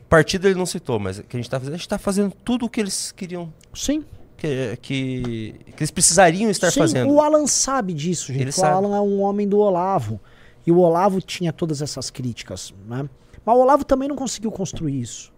Partido 0.08 0.48
ele 0.48 0.54
não 0.54 0.66
citou, 0.66 0.98
mas 0.98 1.18
o 1.18 1.22
que 1.22 1.36
a 1.36 1.38
gente 1.38 1.50
tá 1.50 1.58
fazendo, 1.58 1.74
a 1.74 1.76
gente 1.76 1.88
tá 1.88 1.98
fazendo 1.98 2.32
tudo 2.44 2.64
o 2.64 2.68
que 2.70 2.80
eles 2.80 3.12
queriam, 3.12 3.52
Sim. 3.74 4.02
que, 4.38 4.78
que, 4.80 5.54
que 5.76 5.82
eles 5.82 5.90
precisariam 5.90 6.50
estar 6.50 6.70
Sim, 6.70 6.80
fazendo. 6.80 7.12
o 7.12 7.20
Alan 7.20 7.46
sabe 7.46 7.92
disso, 7.92 8.32
gente. 8.32 8.42
Ele 8.42 8.50
o 8.50 8.52
sabe. 8.52 8.72
Alan 8.72 8.96
é 8.96 9.00
um 9.00 9.20
homem 9.20 9.46
do 9.46 9.58
Olavo. 9.58 10.18
E 10.66 10.72
o 10.72 10.78
Olavo 10.78 11.20
tinha 11.20 11.52
todas 11.52 11.82
essas 11.82 12.10
críticas, 12.10 12.74
né? 12.86 13.08
Mas 13.44 13.56
o 13.56 13.60
Olavo 13.60 13.84
também 13.84 14.08
não 14.08 14.16
conseguiu 14.16 14.50
construir 14.50 15.00
isso. 15.00 15.32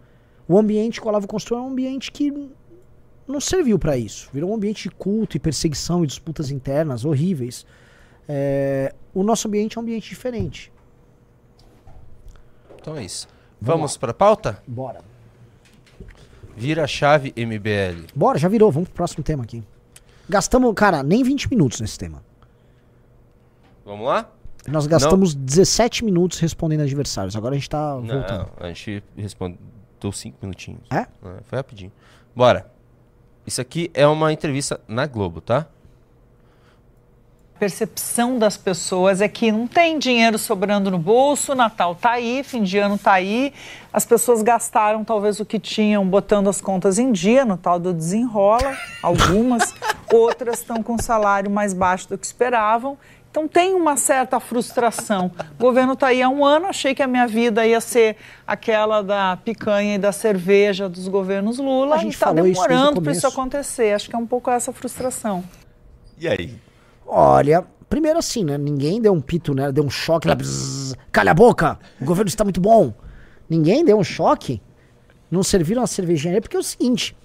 O 0.47 0.59
ambiente 0.59 1.01
que 1.01 1.07
o 1.07 1.09
Olavo 1.09 1.27
construiu 1.27 1.63
é 1.63 1.67
um 1.67 1.71
ambiente 1.71 2.11
que 2.11 2.33
não 3.27 3.41
serviu 3.41 3.79
para 3.79 3.97
isso. 3.97 4.29
Virou 4.33 4.51
um 4.51 4.55
ambiente 4.55 4.89
de 4.89 4.91
culto 4.91 5.37
e 5.37 5.41
perseguição 5.41 6.03
e 6.03 6.07
disputas 6.07 6.51
internas 6.51 7.05
horríveis. 7.05 7.65
É, 8.29 8.93
o 9.15 9.23
nosso 9.23 9.47
ambiente 9.49 9.79
é 9.79 9.81
um 9.81 9.83
ambiente 9.83 10.09
diferente. 10.09 10.73
Então 12.81 12.97
é 12.97 13.05
isso. 13.05 13.29
Vamos 13.61 13.97
para 13.97 14.11
a 14.13 14.15
pauta? 14.15 14.63
Bora. 14.67 15.01
Vira 16.57 16.85
a 16.85 16.87
chave 16.87 17.33
MBL. 17.37 18.07
Bora, 18.15 18.39
já 18.39 18.49
virou. 18.49 18.71
Vamos 18.73 18.89
pro 18.89 18.97
próximo 18.97 19.23
tema 19.23 19.45
aqui. 19.45 19.63
Gastamos, 20.29 20.73
cara, 20.75 21.03
nem 21.03 21.23
20 21.23 21.51
minutos 21.51 21.81
nesse 21.81 21.99
tema. 21.99 22.23
Vamos 23.85 24.07
lá? 24.07 24.31
Nós 24.69 24.87
gastamos 24.87 25.35
17 25.35 26.05
minutos 26.05 26.39
respondendo 26.39 26.83
adversários. 26.83 27.35
Agora 27.35 27.55
a 27.55 27.59
gente 27.59 27.69
tá 27.69 27.97
voltando. 27.97 28.29
Não, 28.31 28.49
a 28.59 28.69
gente 28.69 29.03
respondeu 29.17 29.59
5 30.13 30.39
minutinhos. 30.41 30.83
É? 30.91 31.07
Foi 31.21 31.57
rapidinho. 31.57 31.93
Bora. 32.35 32.71
Isso 33.47 33.61
aqui 33.61 33.91
é 33.95 34.07
uma 34.07 34.33
entrevista 34.33 34.81
na 34.87 35.07
Globo, 35.07 35.41
tá? 35.41 35.67
Percepção 37.61 38.39
das 38.39 38.57
pessoas 38.57 39.21
é 39.21 39.29
que 39.29 39.53
não 39.53 39.67
tem 39.67 39.99
dinheiro 39.99 40.39
sobrando 40.39 40.91
no 40.91 40.99
bolso, 40.99 41.55
Natal 41.55 41.95
tá 41.95 42.13
aí, 42.13 42.43
fim 42.43 42.63
de 42.63 42.79
ano 42.79 42.97
tá 42.97 43.13
aí, 43.13 43.53
as 43.93 44.07
pessoas 44.07 44.41
gastaram 44.41 45.05
talvez 45.05 45.39
o 45.41 45.45
que 45.45 45.59
tinham 45.59 46.07
botando 46.07 46.49
as 46.49 46.59
contas 46.59 46.99
em 46.99 47.13
dia 47.13 47.45
no 47.45 47.59
tal 47.59 47.79
do 47.79 47.93
desenrola, 47.93 48.75
algumas, 49.03 49.75
outras 50.11 50.61
estão 50.61 50.83
com 50.83 50.97
salário 50.97 51.51
mais 51.51 51.75
baixo 51.75 52.09
do 52.09 52.17
que 52.17 52.25
esperavam. 52.25 52.97
Então 53.31 53.47
tem 53.47 53.75
uma 53.75 53.97
certa 53.97 54.41
frustração. 54.41 55.31
O 55.57 55.63
governo 55.63 55.93
está 55.93 56.09
aí 56.09 56.21
há 56.21 56.29
um 56.29 56.45
ano, 56.45 56.67
achei 56.67 56.95
que 56.95 57.03
a 57.03 57.07
minha 57.07 57.29
vida 57.29 57.65
ia 57.65 57.81
ser 57.81 58.17
aquela 58.45 59.03
da 59.03 59.37
picanha 59.37 59.97
e 59.97 59.99
da 59.99 60.11
cerveja 60.13 60.89
dos 60.89 61.07
governos 61.07 61.59
Lula 61.59 62.03
e 62.03 62.09
está 62.09 62.33
demorando 62.33 63.03
para 63.03 63.13
isso 63.13 63.27
acontecer. 63.27 63.95
Acho 63.95 64.09
que 64.09 64.17
é 64.17 64.19
um 64.19 64.27
pouco 64.27 64.51
essa 64.51 64.73
frustração. 64.73 65.45
E 66.19 66.27
aí? 66.27 66.59
Olha, 67.13 67.67
primeiro 67.89 68.21
assim, 68.21 68.45
né? 68.45 68.57
Ninguém 68.57 69.01
deu 69.01 69.13
um 69.13 69.21
pito, 69.21 69.53
né? 69.53 69.73
Deu 69.73 69.85
um 69.85 69.91
choque 69.91 70.29
lá. 70.29 70.37
Calha 71.11 71.33
a 71.33 71.35
boca! 71.35 71.77
O 72.01 72.05
governo 72.05 72.29
está 72.29 72.45
muito 72.45 72.61
bom. 72.61 72.95
Ninguém 73.49 73.85
deu 73.85 73.99
um 73.99 74.05
choque. 74.05 74.63
Não 75.29 75.43
serviram 75.43 75.83
a 75.83 75.89
cervejinha 75.89 76.41
porque 76.41 76.57
é 76.57 76.61
o 76.61 76.63
seguinte: 76.63 77.17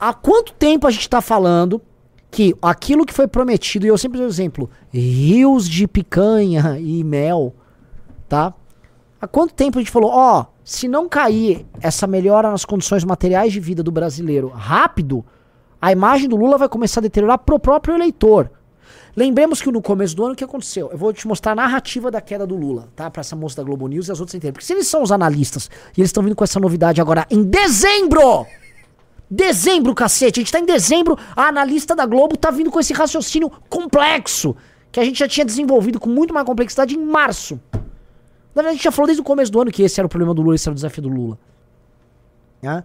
há 0.00 0.12
quanto 0.12 0.52
tempo 0.54 0.86
a 0.86 0.90
gente 0.90 1.02
está 1.02 1.20
falando 1.20 1.80
que 2.28 2.52
aquilo 2.60 3.06
que 3.06 3.14
foi 3.14 3.28
prometido, 3.28 3.86
e 3.86 3.88
eu 3.88 3.96
sempre 3.96 4.18
dou 4.18 4.26
exemplo, 4.26 4.68
rios 4.92 5.68
de 5.68 5.86
picanha 5.86 6.76
e 6.80 7.04
mel, 7.04 7.54
tá? 8.28 8.52
Há 9.20 9.28
quanto 9.28 9.54
tempo 9.54 9.78
a 9.78 9.80
gente 9.80 9.92
falou, 9.92 10.10
ó, 10.10 10.40
oh, 10.40 10.46
se 10.64 10.88
não 10.88 11.08
cair 11.08 11.64
essa 11.80 12.08
melhora 12.08 12.50
nas 12.50 12.64
condições 12.64 13.04
materiais 13.04 13.52
de 13.52 13.60
vida 13.60 13.84
do 13.84 13.92
brasileiro 13.92 14.48
rápido, 14.48 15.24
a 15.80 15.92
imagem 15.92 16.28
do 16.28 16.34
Lula 16.34 16.58
vai 16.58 16.68
começar 16.68 16.98
a 16.98 17.02
deteriorar 17.02 17.38
pro 17.38 17.60
próprio 17.60 17.94
eleitor. 17.94 18.50
Lembremos 19.16 19.62
que 19.62 19.70
no 19.70 19.80
começo 19.80 20.16
do 20.16 20.24
ano 20.24 20.32
o 20.32 20.36
que 20.36 20.42
aconteceu? 20.42 20.90
Eu 20.90 20.98
vou 20.98 21.12
te 21.12 21.26
mostrar 21.28 21.52
a 21.52 21.54
narrativa 21.54 22.10
da 22.10 22.20
queda 22.20 22.44
do 22.44 22.56
Lula, 22.56 22.88
tá? 22.96 23.08
Pra 23.08 23.20
essa 23.20 23.36
moça 23.36 23.56
da 23.56 23.62
Globo 23.62 23.86
News 23.86 24.08
e 24.08 24.12
as 24.12 24.18
outras 24.18 24.34
inteiras. 24.34 24.54
Porque 24.54 24.66
se 24.66 24.72
eles 24.72 24.88
são 24.88 25.02
os 25.02 25.12
analistas 25.12 25.70
e 25.96 26.00
eles 26.00 26.08
estão 26.08 26.22
vindo 26.22 26.34
com 26.34 26.42
essa 26.42 26.58
novidade 26.58 27.00
agora 27.00 27.26
em 27.30 27.42
dezembro! 27.44 28.46
Dezembro, 29.30 29.94
cacete! 29.94 30.40
A 30.40 30.42
gente 30.42 30.52
tá 30.52 30.58
em 30.58 30.66
dezembro, 30.66 31.16
a 31.36 31.46
analista 31.46 31.94
da 31.94 32.04
Globo 32.06 32.36
tá 32.36 32.50
vindo 32.50 32.70
com 32.70 32.80
esse 32.80 32.92
raciocínio 32.92 33.50
complexo 33.68 34.56
que 34.90 34.98
a 34.98 35.04
gente 35.04 35.18
já 35.18 35.28
tinha 35.28 35.44
desenvolvido 35.44 36.00
com 36.00 36.08
muito 36.08 36.34
mais 36.34 36.46
complexidade 36.46 36.96
em 36.96 37.04
março. 37.04 37.60
Na 37.72 38.62
verdade, 38.62 38.68
a 38.68 38.72
gente 38.72 38.84
já 38.84 38.92
falou 38.92 39.06
desde 39.06 39.20
o 39.20 39.24
começo 39.24 39.50
do 39.50 39.60
ano 39.60 39.70
que 39.70 39.82
esse 39.82 40.00
era 40.00 40.06
o 40.06 40.08
problema 40.08 40.34
do 40.34 40.42
Lula, 40.42 40.54
esse 40.54 40.68
era 40.68 40.72
o 40.72 40.74
desafio 40.74 41.02
do 41.02 41.08
Lula. 41.08 41.38
Né? 42.62 42.82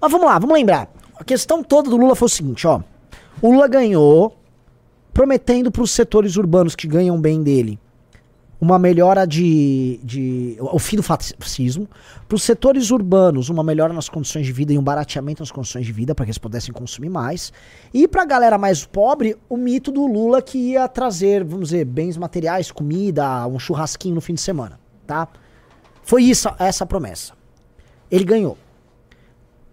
Mas 0.00 0.12
vamos 0.12 0.26
lá, 0.26 0.38
vamos 0.38 0.54
lembrar. 0.54 0.88
A 1.16 1.24
questão 1.24 1.62
toda 1.62 1.90
do 1.90 1.96
Lula 1.96 2.14
foi 2.14 2.26
o 2.26 2.28
seguinte, 2.28 2.66
ó. 2.66 2.80
O 3.42 3.50
Lula 3.50 3.66
ganhou 3.66 4.36
prometendo 5.18 5.68
para 5.72 5.82
os 5.82 5.90
setores 5.90 6.36
urbanos 6.36 6.76
que 6.76 6.86
ganham 6.86 7.20
bem 7.20 7.42
dele 7.42 7.76
uma 8.60 8.78
melhora 8.78 9.26
de, 9.26 9.98
de 10.04 10.56
o 10.60 10.78
fim 10.78 10.94
do 10.94 11.02
fascismo, 11.02 11.88
para 12.28 12.36
os 12.36 12.44
setores 12.44 12.92
urbanos 12.92 13.48
uma 13.48 13.64
melhora 13.64 13.92
nas 13.92 14.08
condições 14.08 14.46
de 14.46 14.52
vida 14.52 14.72
e 14.72 14.78
um 14.78 14.82
barateamento 14.82 15.42
nas 15.42 15.50
condições 15.50 15.84
de 15.84 15.92
vida 15.92 16.14
para 16.14 16.24
que 16.24 16.30
eles 16.30 16.38
pudessem 16.38 16.72
consumir 16.72 17.08
mais, 17.08 17.52
e 17.92 18.06
para 18.06 18.22
a 18.22 18.24
galera 18.24 18.56
mais 18.56 18.84
pobre 18.84 19.36
o 19.48 19.56
mito 19.56 19.90
do 19.90 20.06
Lula 20.06 20.40
que 20.40 20.56
ia 20.56 20.86
trazer, 20.86 21.42
vamos 21.42 21.70
dizer, 21.70 21.84
bens 21.84 22.16
materiais, 22.16 22.70
comida, 22.70 23.44
um 23.48 23.58
churrasquinho 23.58 24.14
no 24.14 24.20
fim 24.20 24.34
de 24.34 24.40
semana, 24.40 24.78
tá? 25.04 25.26
Foi 26.04 26.22
isso 26.22 26.48
essa 26.60 26.86
promessa. 26.86 27.32
Ele 28.08 28.22
ganhou. 28.22 28.56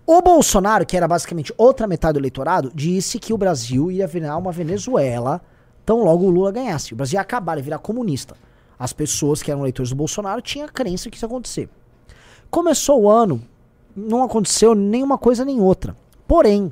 O 0.07 0.21
Bolsonaro, 0.21 0.85
que 0.85 0.95
era 0.95 1.07
basicamente 1.07 1.51
outra 1.57 1.87
metade 1.87 2.13
do 2.13 2.19
eleitorado, 2.19 2.71
disse 2.75 3.17
que 3.17 3.33
o 3.33 3.37
Brasil 3.37 3.91
ia 3.91 4.05
virar 4.05 4.37
uma 4.37 4.51
Venezuela 4.51 5.41
tão 5.83 6.03
logo 6.03 6.25
o 6.25 6.29
Lula 6.29 6.51
ganhasse. 6.51 6.93
O 6.93 6.95
Brasil 6.95 7.17
ia 7.17 7.21
acabar, 7.21 7.57
ia 7.57 7.63
virar 7.63 7.79
comunista. 7.79 8.35
As 8.77 8.93
pessoas 8.93 9.41
que 9.41 9.49
eram 9.49 9.61
eleitores 9.61 9.89
do 9.89 9.95
Bolsonaro 9.95 10.43
tinham 10.43 10.67
a 10.67 10.71
crença 10.71 11.09
que 11.09 11.15
isso 11.15 11.25
ia 11.25 11.27
acontecer. 11.27 11.69
Começou 12.51 13.01
o 13.01 13.09
ano, 13.09 13.41
não 13.95 14.23
aconteceu 14.23 14.75
nenhuma 14.75 15.17
coisa 15.17 15.43
nem 15.43 15.59
outra. 15.59 15.97
Porém, 16.27 16.71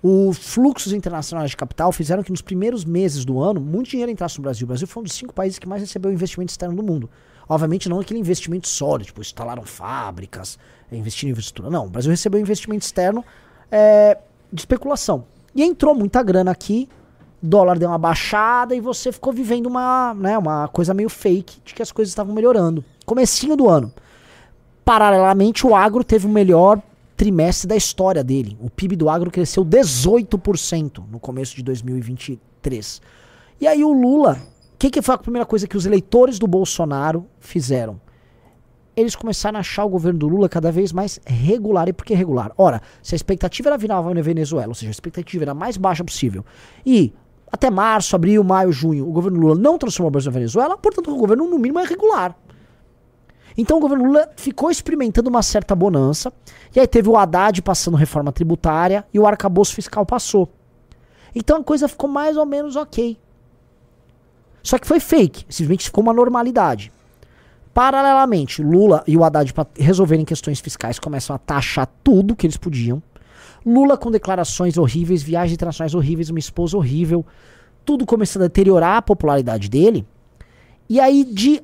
os 0.00 0.38
fluxos 0.38 0.92
internacionais 0.92 1.50
de 1.50 1.56
capital 1.56 1.90
fizeram 1.90 2.22
que 2.22 2.30
nos 2.30 2.40
primeiros 2.40 2.84
meses 2.84 3.24
do 3.24 3.40
ano 3.40 3.60
muito 3.60 3.90
dinheiro 3.90 4.12
entrasse 4.12 4.38
no 4.38 4.42
Brasil. 4.42 4.64
O 4.64 4.68
Brasil 4.68 4.86
foi 4.86 5.00
um 5.00 5.04
dos 5.04 5.14
cinco 5.14 5.34
países 5.34 5.58
que 5.58 5.68
mais 5.68 5.82
recebeu 5.82 6.12
investimento 6.12 6.52
externo 6.52 6.76
do 6.76 6.84
mundo. 6.84 7.10
Obviamente 7.48 7.88
não 7.88 7.98
aquele 7.98 8.20
investimento 8.20 8.68
sólido, 8.68 9.06
tipo, 9.06 9.20
instalaram 9.20 9.64
fábricas, 9.64 10.56
investiram 10.98 11.30
em 11.30 11.32
infraestrutura. 11.32 11.70
Não, 11.70 11.86
o 11.86 11.88
Brasil 11.88 12.10
recebeu 12.10 12.40
investimento 12.40 12.84
externo 12.84 13.24
é, 13.70 14.18
de 14.52 14.60
especulação. 14.60 15.24
E 15.54 15.62
entrou 15.62 15.94
muita 15.94 16.22
grana 16.22 16.50
aqui, 16.50 16.88
dólar 17.42 17.78
deu 17.78 17.88
uma 17.88 17.98
baixada 17.98 18.74
e 18.74 18.80
você 18.80 19.10
ficou 19.10 19.32
vivendo 19.32 19.66
uma, 19.66 20.14
né, 20.14 20.38
uma 20.38 20.68
coisa 20.68 20.94
meio 20.94 21.08
fake 21.08 21.60
de 21.64 21.74
que 21.74 21.82
as 21.82 21.90
coisas 21.90 22.10
estavam 22.10 22.34
melhorando. 22.34 22.84
Comecinho 23.04 23.56
do 23.56 23.68
ano. 23.68 23.92
Paralelamente, 24.84 25.66
o 25.66 25.74
agro 25.74 26.02
teve 26.02 26.26
o 26.26 26.30
melhor 26.30 26.80
trimestre 27.16 27.68
da 27.68 27.76
história 27.76 28.24
dele. 28.24 28.56
O 28.60 28.70
PIB 28.70 28.96
do 28.96 29.08
agro 29.08 29.30
cresceu 29.30 29.64
18% 29.64 31.02
no 31.10 31.20
começo 31.20 31.54
de 31.54 31.62
2023. 31.62 33.02
E 33.60 33.66
aí 33.66 33.84
o 33.84 33.92
Lula 33.92 34.40
que, 34.80 34.88
que 34.88 35.02
foi 35.02 35.14
a 35.14 35.18
primeira 35.18 35.44
coisa 35.44 35.66
que 35.66 35.76
os 35.76 35.84
eleitores 35.84 36.38
do 36.38 36.46
Bolsonaro 36.46 37.26
fizeram? 37.38 38.00
Eles 39.00 39.16
começaram 39.16 39.56
a 39.56 39.60
achar 39.60 39.84
o 39.84 39.88
governo 39.88 40.18
do 40.18 40.28
Lula 40.28 40.46
cada 40.46 40.70
vez 40.70 40.92
mais 40.92 41.18
regular. 41.24 41.88
E 41.88 41.92
por 41.92 42.04
que 42.04 42.14
regular? 42.14 42.52
Ora, 42.58 42.82
se 43.02 43.14
a 43.14 43.16
expectativa 43.16 43.70
era 43.70 43.78
virar 43.78 43.98
uma 44.00 44.12
Venezuela, 44.20 44.68
ou 44.68 44.74
seja, 44.74 44.90
a 44.90 44.90
expectativa 44.90 45.44
era 45.44 45.52
a 45.52 45.54
mais 45.54 45.78
baixa 45.78 46.04
possível, 46.04 46.44
e 46.84 47.12
até 47.50 47.70
março, 47.70 48.14
abril, 48.14 48.44
maio, 48.44 48.70
junho, 48.70 49.08
o 49.08 49.12
governo 49.12 49.40
Lula 49.40 49.54
não 49.54 49.78
transformou 49.78 50.08
o 50.08 50.10
Brasil 50.10 50.30
em 50.30 50.34
Venezuela, 50.34 50.76
portanto 50.76 51.10
o 51.10 51.16
governo 51.16 51.48
no 51.48 51.58
mínimo 51.58 51.78
é 51.78 51.84
regular. 51.84 52.36
Então 53.56 53.78
o 53.78 53.80
governo 53.80 54.04
Lula 54.04 54.30
ficou 54.36 54.70
experimentando 54.70 55.30
uma 55.30 55.42
certa 55.42 55.74
bonança, 55.74 56.32
e 56.76 56.78
aí 56.78 56.86
teve 56.86 57.08
o 57.08 57.16
Haddad 57.16 57.60
passando 57.62 57.96
reforma 57.96 58.30
tributária 58.30 59.04
e 59.14 59.18
o 59.18 59.26
arcabouço 59.26 59.74
fiscal 59.74 60.04
passou. 60.04 60.48
Então 61.34 61.58
a 61.58 61.64
coisa 61.64 61.88
ficou 61.88 62.08
mais 62.08 62.36
ou 62.36 62.44
menos 62.44 62.76
ok. 62.76 63.18
Só 64.62 64.78
que 64.78 64.86
foi 64.86 65.00
fake, 65.00 65.46
simplesmente 65.48 65.84
ficou 65.84 66.04
uma 66.04 66.12
normalidade. 66.12 66.92
Paralelamente, 67.72 68.62
Lula 68.62 69.02
e 69.06 69.16
o 69.16 69.24
Haddad, 69.24 69.52
para 69.52 69.66
resolverem 69.76 70.24
questões 70.24 70.60
fiscais, 70.60 70.98
começam 70.98 71.34
a 71.34 71.38
taxar 71.38 71.88
tudo 72.02 72.34
que 72.34 72.46
eles 72.46 72.56
podiam. 72.56 73.02
Lula 73.64 73.96
com 73.96 74.10
declarações 74.10 74.76
horríveis, 74.76 75.22
viagens 75.22 75.54
internacionais 75.54 75.94
horríveis, 75.94 76.30
uma 76.30 76.38
esposa 76.38 76.76
horrível, 76.76 77.24
tudo 77.84 78.04
começando 78.04 78.42
a 78.42 78.46
deteriorar 78.46 78.96
a 78.96 79.02
popularidade 79.02 79.68
dele. 79.68 80.06
E 80.88 80.98
aí, 80.98 81.24
de 81.24 81.62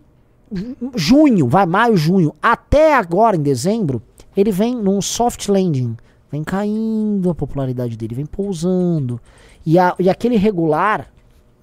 junho, 0.95 1.49
vai 1.49 1.67
maio, 1.67 1.97
junho, 1.97 2.33
até 2.41 2.95
agora, 2.95 3.37
em 3.37 3.43
dezembro, 3.43 4.01
ele 4.37 4.53
vem 4.53 4.75
num 4.75 5.01
soft 5.01 5.49
landing. 5.49 5.97
Vem 6.31 6.45
caindo 6.45 7.31
a 7.31 7.35
popularidade 7.35 7.97
dele, 7.97 8.15
vem 8.15 8.27
pousando. 8.27 9.21
E, 9.65 9.79
a, 9.79 9.95
e 9.99 10.11
aquele 10.11 10.37
regular 10.37 11.09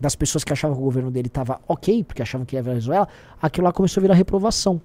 das 0.04 0.16
pessoas 0.18 0.44
que 0.44 0.52
achavam 0.52 0.76
que 0.76 0.82
o 0.82 0.86
governo 0.86 1.10
dele 1.10 1.28
estava 1.28 1.62
ok, 1.66 2.04
porque 2.04 2.22
achavam 2.22 2.46
que 2.46 2.58
ia 2.58 2.62
Venezuela, 2.62 3.08
aquilo 3.42 3.64
lá 3.66 3.72
começou 3.72 4.02
a 4.02 4.04
virar 4.04 4.16
reprovação. 4.16 4.82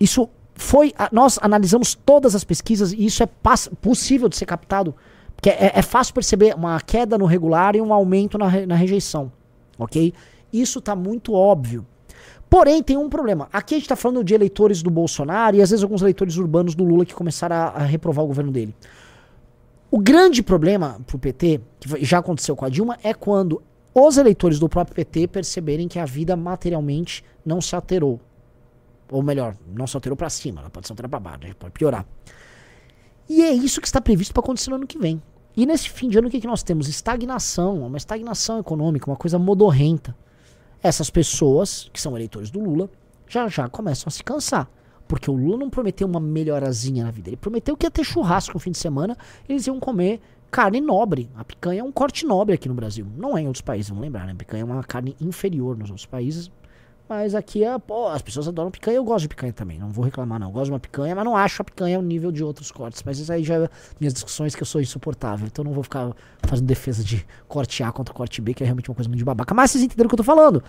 Isso 0.00 0.28
foi. 0.56 0.92
Nós 1.12 1.38
analisamos 1.40 1.94
todas 1.94 2.34
as 2.34 2.42
pesquisas 2.42 2.92
e 2.92 3.06
isso 3.06 3.22
é 3.22 3.28
possível 3.80 4.28
de 4.28 4.36
ser 4.36 4.44
captado. 4.44 4.92
Porque 5.36 5.50
é, 5.50 5.70
é, 5.76 5.82
fácil 5.82 6.12
perceber 6.12 6.52
uma 6.54 6.80
queda 6.80 7.16
no 7.16 7.26
regular 7.26 7.76
e 7.76 7.80
um 7.80 7.94
aumento 7.94 8.36
na, 8.36 8.66
na 8.66 8.74
rejeição. 8.74 9.30
Ok? 9.78 10.12
Isso 10.52 10.80
está 10.80 10.96
muito 10.96 11.32
óbvio. 11.32 11.86
Porém, 12.50 12.82
tem 12.82 12.96
um 12.96 13.08
problema. 13.08 13.48
Aqui 13.52 13.74
a 13.74 13.78
gente 13.78 13.84
está 13.84 13.94
falando 13.94 14.24
de 14.24 14.34
eleitores 14.34 14.82
do 14.82 14.90
Bolsonaro 14.90 15.56
e 15.56 15.62
às 15.62 15.70
vezes 15.70 15.84
alguns 15.84 16.02
eleitores 16.02 16.36
urbanos 16.36 16.74
do 16.74 16.82
Lula 16.82 17.06
que 17.06 17.14
começaram 17.14 17.54
a, 17.54 17.68
a 17.68 17.82
reprovar 17.84 18.24
o 18.24 18.28
governo 18.28 18.50
dele. 18.50 18.74
O 19.90 19.98
grande 19.98 20.40
problema 20.40 21.00
pro 21.04 21.18
PT, 21.18 21.60
que 21.80 22.04
já 22.04 22.18
aconteceu 22.18 22.54
com 22.54 22.64
a 22.64 22.68
Dilma, 22.68 22.96
é 23.02 23.12
quando 23.12 23.60
os 23.92 24.16
eleitores 24.16 24.60
do 24.60 24.68
próprio 24.68 24.94
PT 24.94 25.26
perceberem 25.26 25.88
que 25.88 25.98
a 25.98 26.04
vida 26.04 26.36
materialmente 26.36 27.24
não 27.44 27.60
se 27.60 27.74
alterou. 27.74 28.20
Ou 29.10 29.20
melhor, 29.20 29.56
não 29.66 29.88
se 29.88 29.96
alterou 29.96 30.16
para 30.16 30.30
cima, 30.30 30.60
ela 30.60 30.70
pode 30.70 30.86
se 30.86 30.92
alterar 30.92 31.10
para 31.10 31.18
baixo, 31.18 31.56
pode 31.56 31.72
piorar. 31.72 32.06
E 33.28 33.42
é 33.42 33.52
isso 33.52 33.80
que 33.80 33.86
está 33.88 34.00
previsto 34.00 34.32
para 34.32 34.42
acontecer 34.42 34.70
no 34.70 34.76
ano 34.76 34.86
que 34.86 34.96
vem. 34.96 35.20
E 35.56 35.66
nesse 35.66 35.90
fim 35.90 36.08
de 36.08 36.16
ano, 36.16 36.28
o 36.28 36.30
que, 36.30 36.40
que 36.40 36.46
nós 36.46 36.62
temos? 36.62 36.88
Estagnação, 36.88 37.84
uma 37.84 37.96
estagnação 37.96 38.60
econômica, 38.60 39.10
uma 39.10 39.16
coisa 39.16 39.40
modorrenta. 39.40 40.16
Essas 40.80 41.10
pessoas, 41.10 41.90
que 41.92 42.00
são 42.00 42.16
eleitores 42.16 42.48
do 42.48 42.60
Lula, 42.60 42.88
já 43.28 43.48
já 43.48 43.68
começam 43.68 44.04
a 44.06 44.10
se 44.12 44.22
cansar. 44.22 44.70
Porque 45.10 45.28
o 45.28 45.34
Lula 45.34 45.56
não 45.56 45.68
prometeu 45.68 46.06
uma 46.06 46.20
melhorazinha 46.20 47.02
na 47.02 47.10
vida. 47.10 47.30
Ele 47.30 47.36
prometeu 47.36 47.76
que 47.76 47.84
ia 47.84 47.90
ter 47.90 48.04
churrasco 48.04 48.54
no 48.54 48.60
fim 48.60 48.70
de 48.70 48.78
semana, 48.78 49.18
eles 49.48 49.66
iam 49.66 49.80
comer 49.80 50.20
carne 50.52 50.80
nobre. 50.80 51.28
A 51.34 51.44
picanha 51.44 51.80
é 51.80 51.82
um 51.82 51.90
corte 51.90 52.24
nobre 52.24 52.54
aqui 52.54 52.68
no 52.68 52.74
Brasil. 52.76 53.04
Não 53.16 53.36
é 53.36 53.40
em 53.40 53.48
outros 53.48 53.60
países, 53.60 53.88
vamos 53.88 54.04
lembrar, 54.04 54.24
né? 54.24 54.30
A 54.30 54.36
picanha 54.36 54.62
é 54.62 54.64
uma 54.64 54.84
carne 54.84 55.16
inferior 55.20 55.76
nos 55.76 55.90
outros 55.90 56.06
países. 56.06 56.48
Mas 57.08 57.34
aqui 57.34 57.64
é, 57.64 57.76
pô, 57.76 58.06
as 58.06 58.22
pessoas 58.22 58.46
adoram 58.46 58.70
picanha, 58.70 58.98
eu 58.98 59.04
gosto 59.04 59.22
de 59.22 59.30
picanha 59.30 59.52
também, 59.52 59.80
não 59.80 59.90
vou 59.90 60.04
reclamar 60.04 60.38
não. 60.38 60.46
Eu 60.46 60.52
gosto 60.52 60.66
de 60.66 60.70
uma 60.70 60.78
picanha, 60.78 61.12
mas 61.12 61.24
não 61.24 61.36
acho 61.36 61.60
a 61.60 61.64
picanha 61.64 61.98
o 61.98 62.02
nível 62.02 62.30
de 62.30 62.44
outros 62.44 62.70
cortes. 62.70 63.02
Mas 63.04 63.18
isso 63.18 63.32
aí 63.32 63.42
já 63.42 63.56
é 63.56 63.68
minhas 63.98 64.14
discussões 64.14 64.54
que 64.54 64.62
eu 64.62 64.66
sou 64.66 64.80
insuportável. 64.80 65.44
Então 65.44 65.64
não 65.64 65.72
vou 65.72 65.82
ficar 65.82 66.14
fazendo 66.46 66.66
defesa 66.66 67.02
de 67.02 67.26
corte 67.48 67.82
A 67.82 67.90
contra 67.90 68.14
corte 68.14 68.40
B, 68.40 68.54
que 68.54 68.62
é 68.62 68.66
realmente 68.66 68.88
uma 68.88 68.94
coisa 68.94 69.08
muito 69.08 69.18
de 69.18 69.24
babaca. 69.24 69.52
Mas 69.52 69.72
vocês 69.72 69.82
entenderam 69.82 70.06
o 70.06 70.08
que 70.08 70.14
eu 70.14 70.18
tô 70.18 70.22
falando. 70.22 70.62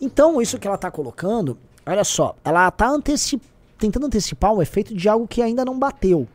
Então, 0.00 0.40
isso 0.40 0.58
que 0.60 0.66
ela 0.68 0.78
tá 0.78 0.92
colocando, 0.92 1.58
olha 1.86 2.04
só, 2.04 2.34
ela 2.44 2.70
tá 2.70 2.88
anteci 2.88 3.40
tentando 3.78 4.06
antecipar 4.06 4.52
o 4.52 4.62
efeito 4.62 4.94
de 4.94 5.08
algo 5.08 5.26
que 5.26 5.42
ainda 5.42 5.64
não 5.64 5.78
bateu. 5.78 6.28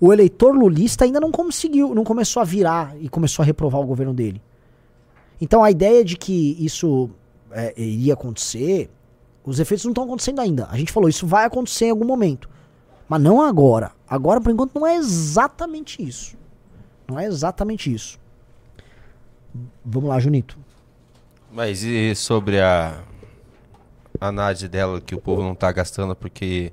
O 0.00 0.12
eleitor 0.12 0.54
lulista 0.54 1.04
ainda 1.04 1.20
não 1.20 1.30
conseguiu, 1.32 1.94
não 1.94 2.04
começou 2.04 2.40
a 2.40 2.44
virar 2.44 2.96
e 3.00 3.08
começou 3.08 3.42
a 3.42 3.46
reprovar 3.46 3.80
o 3.80 3.86
governo 3.86 4.14
dele. 4.14 4.40
Então 5.40 5.64
a 5.64 5.70
ideia 5.70 6.04
de 6.04 6.16
que 6.16 6.56
isso 6.64 7.10
é, 7.50 7.74
iria 7.76 8.14
acontecer, 8.14 8.88
os 9.44 9.58
efeitos 9.58 9.84
não 9.84 9.90
estão 9.90 10.04
acontecendo 10.04 10.40
ainda. 10.40 10.68
A 10.70 10.76
gente 10.76 10.92
falou, 10.92 11.08
isso 11.08 11.26
vai 11.26 11.44
acontecer 11.44 11.86
em 11.86 11.90
algum 11.90 12.06
momento. 12.06 12.48
Mas 13.08 13.20
não 13.20 13.42
agora. 13.42 13.92
Agora, 14.08 14.40
por 14.40 14.52
enquanto, 14.52 14.74
não 14.74 14.86
é 14.86 14.96
exatamente 14.96 16.02
isso. 16.02 16.36
Não 17.08 17.18
é 17.18 17.26
exatamente 17.26 17.92
isso. 17.92 18.18
Vamos 19.84 20.08
lá, 20.08 20.18
Junito. 20.20 20.56
Mas 21.50 21.82
e 21.82 22.14
sobre 22.14 22.60
a 22.60 23.02
análise 24.28 24.68
dela 24.68 25.00
que 25.00 25.14
o 25.14 25.20
povo 25.20 25.42
não 25.42 25.54
tá 25.54 25.70
gastando 25.72 26.14
porque. 26.16 26.72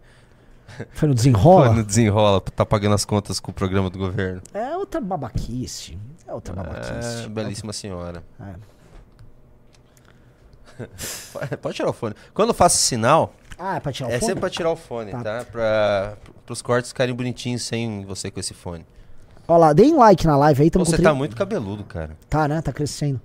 Foi 0.92 1.08
no 1.10 1.16
desenrola? 1.16 1.68
Foi 1.68 1.76
no 1.78 1.84
desenrola, 1.84 2.40
tá 2.42 2.66
pagando 2.66 2.96
as 2.96 3.04
contas 3.06 3.40
com 3.40 3.52
o 3.52 3.54
programa 3.54 3.90
do 3.90 3.98
governo. 4.00 4.42
É 4.54 4.76
outra 4.78 5.02
babaquice. 5.02 5.98
É 6.28 6.34
outra 6.34 6.54
babaquice. 6.54 7.24
É, 7.24 7.28
belíssima 7.28 7.74
senhora. 7.74 8.24
É. 8.40 8.54
Pode 11.62 11.76
tirar 11.76 11.90
o 11.90 11.94
fone. 11.94 12.16
Quando 12.34 12.50
eu 12.50 12.54
faço 12.54 12.78
sinal, 12.78 13.34
Ah, 13.58 13.76
é 13.76 13.80
pra 13.80 13.92
tirar 13.92 14.08
o 14.10 14.12
é 14.12 14.20
fone? 14.20 14.26
sempre 14.28 14.40
pra 14.40 14.50
tirar 14.50 14.72
o 14.72 14.76
fone, 14.76 15.12
Tá. 15.12 15.24
tá? 15.24 15.46
Pra, 15.52 16.18
pros 16.46 16.62
cortes 16.62 16.92
ficarem 16.92 17.14
bonitinhos 17.14 17.64
sem 17.64 18.06
você 18.06 18.32
com 18.32 18.40
esse 18.40 18.54
fone. 18.54 18.86
Olha 19.48 19.58
lá, 19.58 19.74
deem 19.74 19.96
like 19.96 20.26
na 20.28 20.38
live 20.38 20.62
aí. 20.64 20.70
Você 20.70 20.98
com 20.98 21.04
tá 21.04 21.10
tri- 21.10 21.18
muito 21.18 21.36
cabeludo, 21.36 21.84
cara. 21.84 22.16
Tá, 22.30 22.48
né? 22.48 22.62
Tá 22.62 22.72
crescendo. 22.72 23.20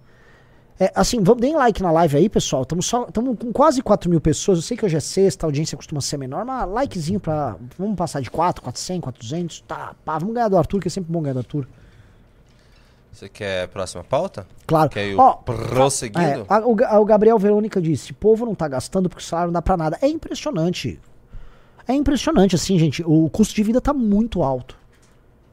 É, 0.78 0.90
assim, 0.94 1.22
vamos, 1.22 1.40
deem 1.40 1.54
like 1.54 1.80
na 1.82 1.92
live 1.92 2.16
aí, 2.16 2.28
pessoal. 2.28 2.62
Estamos 2.62 2.90
com 3.38 3.52
quase 3.52 3.80
4 3.80 4.10
mil 4.10 4.20
pessoas. 4.20 4.58
Eu 4.58 4.62
sei 4.62 4.76
que 4.76 4.84
hoje 4.84 4.96
é 4.96 5.00
sexta, 5.00 5.46
a 5.46 5.48
audiência 5.48 5.76
costuma 5.76 6.00
ser 6.00 6.16
menor, 6.16 6.44
mas 6.44 6.68
likezinho 6.68 7.20
pra. 7.20 7.56
Vamos 7.78 7.94
passar 7.96 8.20
de 8.20 8.28
4, 8.30 8.60
400, 8.62 9.04
400. 9.04 9.60
Tá, 9.68 9.94
pá, 10.04 10.18
vamos 10.18 10.34
ganhar 10.34 10.48
do 10.48 10.56
Arthur, 10.58 10.80
que 10.80 10.88
é 10.88 10.90
sempre 10.90 11.12
bom 11.12 11.22
ganhar 11.22 11.34
do 11.34 11.38
Arthur. 11.38 11.68
Você 13.12 13.28
quer 13.28 13.64
a 13.64 13.68
próxima 13.68 14.02
pauta? 14.02 14.44
Claro. 14.66 14.90
Quer 14.90 15.06
ir 15.06 15.16
Ó, 15.16 15.34
prosseguindo? 15.34 16.20
É, 16.26 16.44
a- 16.48 16.66
o, 16.66 16.74
Ga- 16.74 16.98
o 16.98 17.04
Gabriel 17.04 17.38
Verônica 17.38 17.80
disse: 17.80 18.10
o 18.10 18.14
povo 18.14 18.44
não 18.44 18.56
tá 18.56 18.66
gastando 18.66 19.08
porque 19.08 19.22
o 19.22 19.26
salário 19.26 19.48
não 19.50 19.52
dá 19.52 19.62
pra 19.62 19.76
nada. 19.76 19.96
É 20.02 20.08
impressionante. 20.08 20.98
É 21.86 21.94
impressionante, 21.94 22.56
assim, 22.56 22.76
gente. 22.78 23.04
O 23.06 23.30
custo 23.30 23.54
de 23.54 23.62
vida 23.62 23.80
tá 23.80 23.92
muito 23.92 24.42
alto. 24.42 24.76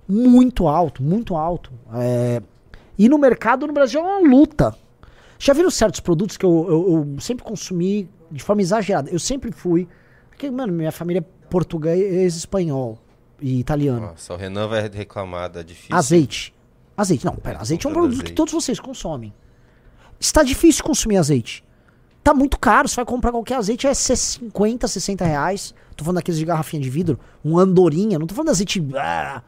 Muito 0.07 0.67
alto, 0.67 1.03
muito 1.03 1.35
alto. 1.35 1.71
É, 1.93 2.41
E 2.97 3.07
no 3.07 3.19
mercado 3.19 3.67
no 3.67 3.73
Brasil 3.73 3.99
é 3.99 4.03
uma 4.03 4.27
luta. 4.27 4.75
Já 5.43 5.53
viram 5.53 5.71
certos 5.71 5.99
produtos 5.99 6.37
que 6.37 6.45
eu, 6.45 6.67
eu- 6.69 7.07
eu 7.15 7.19
sempre 7.19 7.43
consumi 7.43 8.07
de 8.31 8.43
forma 8.43 8.61
exagerada? 8.61 9.09
Eu 9.09 9.17
sempre 9.17 9.51
fui. 9.51 9.87
Porque, 10.29 10.51
mano, 10.51 10.71
minha 10.71 10.91
família 10.91 11.19
é 11.19 11.25
português, 11.49 12.35
espanhol 12.35 12.99
e 13.41 13.59
italiano. 13.59 14.01
Nossa, 14.01 14.35
o 14.35 14.37
Renan 14.37 14.67
vai 14.67 14.87
reclamar 14.87 15.49
da 15.49 15.63
difícil. 15.63 15.95
Azeite. 15.95 16.53
Azeite, 16.95 17.25
não, 17.25 17.35
pera, 17.35 17.59
azeite 17.59 17.87
é 17.87 17.89
um 17.89 17.93
produto 17.93 18.23
que 18.23 18.33
todos 18.33 18.53
vocês 18.53 18.79
consomem. 18.79 19.33
Está 20.19 20.43
difícil 20.43 20.83
consumir 20.83 21.17
azeite. 21.17 21.63
Tá 22.23 22.35
muito 22.35 22.59
caro, 22.59 22.87
você 22.87 22.95
vai 22.97 23.05
comprar 23.05 23.31
qualquer 23.31 23.55
azeite, 23.55 23.87
é 23.87 23.93
50, 23.95 24.87
60 24.87 25.25
reais. 25.25 25.73
Tô 25.95 26.03
falando 26.03 26.17
daqueles 26.17 26.37
de 26.37 26.45
garrafinha 26.45 26.79
de 26.83 26.89
vidro, 26.91 27.19
um 27.43 27.57
andorinha, 27.57 28.19
não 28.19 28.27
tô 28.27 28.35
falando 28.35 28.49
de 28.49 28.51
azeite... 28.51 28.87
Ah, 28.95 29.41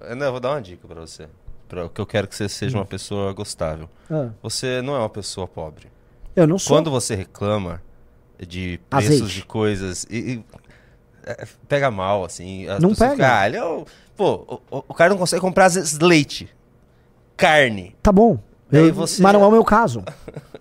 Renan, 0.00 0.26
eu 0.26 0.30
vou 0.30 0.40
dar 0.40 0.50
uma 0.52 0.62
dica 0.62 0.86
pra 0.86 1.00
você. 1.00 1.28
Pra, 1.70 1.88
que 1.88 2.00
eu 2.00 2.04
quero 2.06 2.26
que 2.28 2.34
você 2.34 2.48
seja 2.48 2.76
uma 2.76 2.84
pessoa 2.84 3.32
gostável. 3.32 3.88
ah, 4.10 4.28
Você 4.42 4.82
não 4.82 4.94
é 4.94 4.98
uma 4.98 5.08
pessoa 5.08 5.46
pobre. 5.48 5.86
eu 6.36 6.46
não 6.46 6.58
sou. 6.58 6.76
Quando 6.76 6.90
você 6.90 7.14
reclama 7.14 7.80
de 8.46 8.78
preços 8.90 9.10
Azeite. 9.12 9.34
de 9.34 9.44
coisas 9.44 10.04
e, 10.10 10.16
e- 10.18 10.44
é, 11.24 11.46
pega 11.68 11.90
mal, 11.90 12.24
assim. 12.24 12.66
As 12.68 12.82
Não 12.82 12.92
pega. 12.94 13.12
ficam, 13.12 13.26
ah, 13.30 13.46
ele 13.46 13.56
é 13.56 13.64
o- 13.64 13.84
pô, 14.16 14.60
o, 14.70 14.78
o 14.88 14.94
cara 14.94 15.10
não 15.10 15.16
consegue 15.18 15.40
comprar 15.40 15.66
às 15.66 15.74
vezes 15.76 15.98
leite, 16.00 16.48
carne. 17.36 17.94
Tá 18.02 18.10
bom. 18.12 18.38
Eu- 18.70 18.92
você- 18.92 19.22
Mas 19.22 19.32
não 19.32 19.42
é 19.42 19.46
o 19.46 19.50
meu 19.50 19.64
caso. 19.64 20.02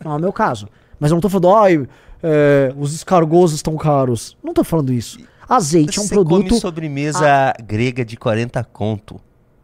Não 0.04 0.14
é 0.14 0.16
o 0.16 0.20
meu 0.20 0.34
caso. 0.34 0.68
Mas 1.00 1.12
eu 1.12 1.16
não 1.16 1.22
tô 1.22 1.30
falando, 1.30 1.56
ai, 1.56 1.88
é, 2.22 2.74
os 2.78 2.94
escargosos 2.94 3.56
estão 3.58 3.76
caros. 3.78 4.38
Não 4.44 4.54
tô 4.54 4.64
falando 4.64 4.92
isso. 4.94 5.20
Azeite 5.48 5.98
é 5.98 6.02
um 6.02 6.06
você 6.06 6.14
produto... 6.14 6.48
come 6.50 6.60
sobremesa 6.60 7.54
grega 7.64 8.06
de 8.06 8.16
40 8.18 8.64
conto. 8.64 9.20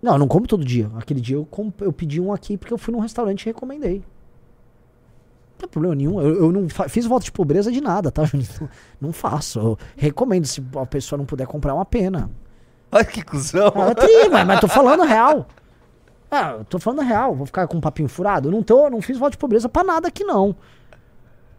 Não, 0.05 0.13
eu 0.13 0.19
não 0.19 0.27
como 0.27 0.45
todo 0.45 0.63
dia. 0.63 0.87
Aquele 0.97 1.19
dia 1.19 1.35
eu, 1.35 1.47
eu 1.81 1.91
pedi 1.91 2.21
um 2.21 2.31
aqui 2.31 2.57
porque 2.57 2.71
eu 2.71 2.77
fui 2.77 2.93
num 2.93 2.99
restaurante 2.99 3.41
e 3.41 3.45
recomendei. 3.47 3.95
Não 3.97 5.57
tem 5.57 5.67
problema 5.69 5.95
nenhum. 5.95 6.21
Eu, 6.21 6.43
eu 6.43 6.51
não 6.51 6.69
fiz 6.69 7.07
voto 7.07 7.23
de 7.23 7.31
pobreza 7.31 7.71
de 7.71 7.81
nada, 7.81 8.11
tá, 8.11 8.23
Junito? 8.25 8.69
Não 9.01 9.11
faço. 9.11 9.59
Eu 9.59 9.77
recomendo. 9.97 10.45
Se 10.45 10.63
a 10.79 10.85
pessoa 10.85 11.17
não 11.17 11.25
puder 11.25 11.47
comprar, 11.47 11.71
é 11.71 11.73
uma 11.73 11.85
pena. 11.85 12.29
Olha 12.91 13.03
que 13.03 13.23
cuzão. 13.23 13.73
Ah, 13.75 13.89
é 13.89 13.95
tri, 13.95 14.29
mas, 14.31 14.45
mas 14.45 14.59
tô 14.59 14.67
falando 14.67 15.01
real. 15.03 15.47
Ah, 16.29 16.57
eu 16.59 16.65
tô 16.65 16.77
falando 16.77 17.01
real. 17.01 17.33
Vou 17.33 17.47
ficar 17.47 17.67
com 17.67 17.77
um 17.77 17.81
papinho 17.81 18.07
furado? 18.07 18.49
Eu 18.49 18.51
não, 18.51 18.61
tô, 18.61 18.87
não 18.91 19.01
fiz 19.01 19.17
voto 19.17 19.31
de 19.31 19.37
pobreza 19.39 19.67
pra 19.67 19.83
nada 19.83 20.07
aqui, 20.07 20.23
não. 20.23 20.55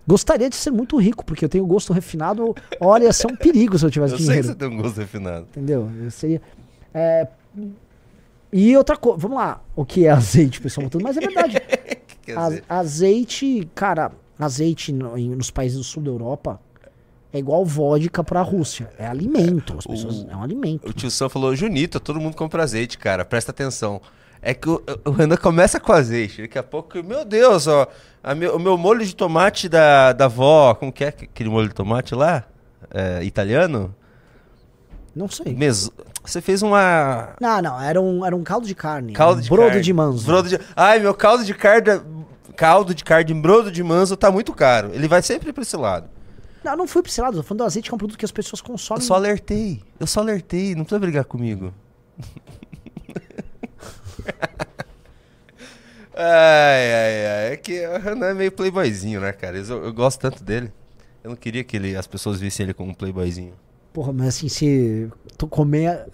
Gostaria 0.06 0.48
de 0.48 0.54
ser 0.54 0.70
muito 0.70 0.96
rico, 0.98 1.24
porque 1.24 1.44
eu 1.44 1.48
tenho 1.48 1.66
gosto 1.66 1.92
refinado. 1.92 2.54
Olha, 2.80 3.04
ia 3.04 3.12
ser 3.12 3.26
um 3.26 3.34
perigo 3.34 3.76
se 3.76 3.84
eu 3.84 3.90
tivesse 3.90 4.14
Eu 4.14 4.18
sei 4.18 4.26
que 4.26 4.32
dinheiro. 4.42 4.48
você 4.48 4.54
tem 4.54 4.68
um 4.68 4.80
gosto 4.80 4.98
refinado. 4.98 5.46
Entendeu? 5.50 5.90
Eu 6.00 6.10
seria. 6.12 6.40
é, 6.94 7.26
E 8.58 8.76
outra 8.76 8.96
coisa, 8.96 9.18
vamos 9.18 9.36
lá, 9.36 9.60
o 9.74 9.84
que 9.84 10.06
é 10.06 10.10
azeite, 10.10 10.60
pessoal, 10.60 10.88
mas 11.02 11.16
é 11.16 11.20
verdade. 11.20 11.56
A- 12.68 12.78
azeite, 12.80 13.68
cara, 13.74 14.10
azeite 14.38 14.92
no- 14.92 15.16
em- 15.16 15.30
nos 15.30 15.50
países 15.50 15.78
do 15.78 15.84
sul 15.84 16.02
da 16.02 16.10
Europa 16.10 16.60
é 17.32 17.38
igual 17.38 17.64
vodka 17.64 18.24
pra 18.24 18.40
Rússia. 18.42 18.90
É 18.98 19.06
alimento. 19.06 19.76
As 19.78 19.86
pessoas, 19.86 20.22
O- 20.24 20.30
é 20.30 20.34
um 20.36 20.42
alimento. 20.42 20.88
o 20.88 20.92
tio 20.92 21.10
Sam 21.10 21.28
falou, 21.28 21.54
Junita, 21.54 22.00
todo 22.00 22.20
mundo 22.20 22.34
compra 22.34 22.62
azeite, 22.64 22.98
cara, 22.98 23.24
presta 23.24 23.50
atenção. 23.52 24.00
É 24.42 24.54
que 24.54 24.68
o, 24.68 24.82
o 25.04 25.10
Renan 25.10 25.36
começa 25.36 25.78
com 25.78 25.92
azeite, 25.92 26.42
daqui 26.42 26.58
a 26.58 26.62
pouco, 26.62 27.02
meu 27.02 27.24
Deus, 27.24 27.66
ó, 27.66 27.86
meu- 28.36 28.56
o 28.56 28.58
meu 28.58 28.76
molho 28.76 29.04
de 29.04 29.14
tomate 29.14 29.68
da, 29.68 30.12
da 30.12 30.24
avó, 30.24 30.74
como 30.74 30.92
que 30.92 31.04
é 31.04 31.08
aquele 31.08 31.48
molho 31.48 31.68
de 31.68 31.74
tomate 31.74 32.14
lá? 32.14 32.44
É, 32.92 33.22
italiano? 33.24 33.94
Não 35.14 35.28
sei. 35.28 35.54
Meso- 35.54 35.92
Você 36.26 36.40
fez 36.40 36.62
uma... 36.62 37.34
Não, 37.40 37.62
não, 37.62 37.80
era 37.80 38.00
um, 38.00 38.26
era 38.26 38.34
um 38.34 38.42
caldo 38.42 38.66
de 38.66 38.74
carne. 38.74 39.12
Caldo 39.12 39.38
um 39.38 39.42
de 39.42 39.48
brodo 39.48 39.68
carne. 39.68 39.82
de 39.82 39.92
manso. 39.92 40.26
Brodo 40.26 40.48
de... 40.48 40.58
Ai, 40.74 40.98
meu 40.98 41.14
caldo 41.14 41.44
de 41.44 41.54
carne... 41.54 42.00
Caldo 42.56 42.94
de 42.94 43.04
carne 43.04 43.34
brodo 43.34 43.70
de 43.70 43.82
manso 43.84 44.16
tá 44.16 44.30
muito 44.30 44.52
caro. 44.54 44.90
Ele 44.94 45.06
vai 45.06 45.20
sempre 45.22 45.52
pra 45.52 45.62
esse 45.62 45.76
lado. 45.76 46.08
Não, 46.64 46.76
não 46.76 46.88
fui 46.88 47.02
pra 47.02 47.10
esse 47.10 47.20
lado, 47.20 47.36
tô 47.36 47.42
falando 47.42 47.58
do 47.58 47.64
azeite 47.64 47.88
que 47.88 47.94
é 47.94 47.94
um 47.94 47.98
produto 47.98 48.18
que 48.18 48.24
as 48.24 48.32
pessoas 48.32 48.60
Eu 48.60 48.66
consomem. 48.66 49.02
só 49.02 49.14
alertei. 49.14 49.82
Eu 50.00 50.06
só 50.06 50.20
alertei. 50.20 50.74
Não 50.74 50.82
precisa 50.84 50.98
brigar 50.98 51.24
comigo. 51.24 51.72
ai, 56.16 56.94
ai, 56.94 57.26
ai. 57.26 57.52
É 57.52 57.56
que 57.56 57.86
o 57.86 57.98
Renan 57.98 58.26
é 58.28 58.34
meio 58.34 58.52
playboyzinho, 58.52 59.20
né, 59.20 59.32
cara? 59.32 59.58
Eu, 59.58 59.84
eu 59.84 59.92
gosto 59.92 60.20
tanto 60.20 60.42
dele. 60.42 60.72
Eu 61.22 61.30
não 61.30 61.36
queria 61.36 61.62
que 61.62 61.76
ele, 61.76 61.96
as 61.96 62.06
pessoas 62.06 62.40
vissem 62.40 62.64
ele 62.64 62.74
como 62.74 62.90
um 62.90 62.94
playboyzinho. 62.94 63.54
Porra, 63.96 64.12
mas 64.12 64.28
assim, 64.28 64.46
se 64.50 65.08
tu 65.38 65.46
comer 65.46 66.04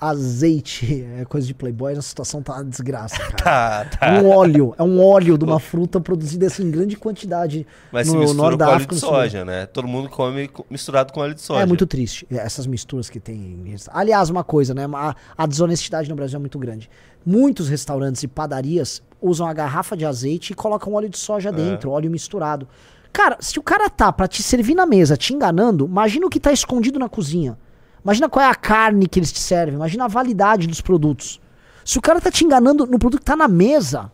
azeite 0.00 1.04
é 1.18 1.24
coisa 1.24 1.44
de 1.44 1.52
playboy, 1.52 1.92
a 1.96 2.00
situação 2.00 2.40
tá 2.40 2.52
uma 2.54 2.64
desgraça, 2.64 3.16
cara. 3.34 3.34
Tá, 3.34 3.84
tá. 3.86 4.06
É 4.06 4.20
um 4.22 4.28
óleo, 4.30 4.72
é 4.78 4.82
um 4.84 5.02
óleo 5.04 5.36
de 5.36 5.44
uma 5.44 5.58
fruta 5.58 6.00
produzida 6.00 6.46
assim, 6.46 6.62
em 6.62 6.70
grande 6.70 6.94
quantidade 6.96 7.66
Mas 7.90 8.06
no 8.06 8.20
norte 8.20 8.36
com 8.36 8.42
óleo 8.44 8.56
da 8.56 8.76
África. 8.76 8.94
de 8.94 9.00
soja, 9.00 9.44
né? 9.44 9.66
Todo 9.66 9.88
mundo 9.88 10.08
come 10.08 10.46
co- 10.46 10.64
misturado 10.70 11.12
com 11.12 11.18
óleo 11.20 11.34
de 11.34 11.40
soja. 11.40 11.62
É 11.62 11.66
muito 11.66 11.88
triste, 11.88 12.24
essas 12.30 12.68
misturas 12.68 13.10
que 13.10 13.18
tem. 13.18 13.74
Aliás, 13.90 14.30
uma 14.30 14.44
coisa, 14.44 14.72
né? 14.72 14.86
A, 14.94 15.16
a 15.36 15.44
desonestidade 15.46 16.08
no 16.08 16.14
Brasil 16.14 16.36
é 16.36 16.40
muito 16.40 16.58
grande. 16.60 16.88
Muitos 17.26 17.68
restaurantes 17.68 18.22
e 18.22 18.28
padarias 18.28 19.02
usam 19.20 19.48
a 19.48 19.52
garrafa 19.52 19.96
de 19.96 20.04
azeite 20.04 20.52
e 20.52 20.54
colocam 20.54 20.92
óleo 20.92 21.08
de 21.08 21.18
soja 21.18 21.50
dentro, 21.50 21.90
óleo 21.90 22.08
misturado. 22.10 22.68
Cara, 23.14 23.38
se 23.40 23.60
o 23.60 23.62
cara 23.62 23.88
tá 23.88 24.12
pra 24.12 24.26
te 24.26 24.42
servir 24.42 24.74
na 24.74 24.84
mesa 24.84 25.16
te 25.16 25.32
enganando, 25.32 25.86
imagina 25.86 26.26
o 26.26 26.28
que 26.28 26.40
tá 26.40 26.50
escondido 26.52 26.98
na 26.98 27.08
cozinha. 27.08 27.56
Imagina 28.04 28.28
qual 28.28 28.44
é 28.44 28.48
a 28.50 28.54
carne 28.56 29.06
que 29.06 29.18
eles 29.20 29.32
te 29.32 29.38
servem. 29.38 29.76
Imagina 29.76 30.04
a 30.04 30.08
validade 30.08 30.66
dos 30.66 30.80
produtos. 30.80 31.40
Se 31.84 31.96
o 31.96 32.02
cara 32.02 32.20
tá 32.20 32.28
te 32.30 32.44
enganando 32.44 32.84
no 32.86 32.98
produto 32.98 33.20
que 33.20 33.24
tá 33.24 33.36
na 33.36 33.46
mesa, 33.46 34.10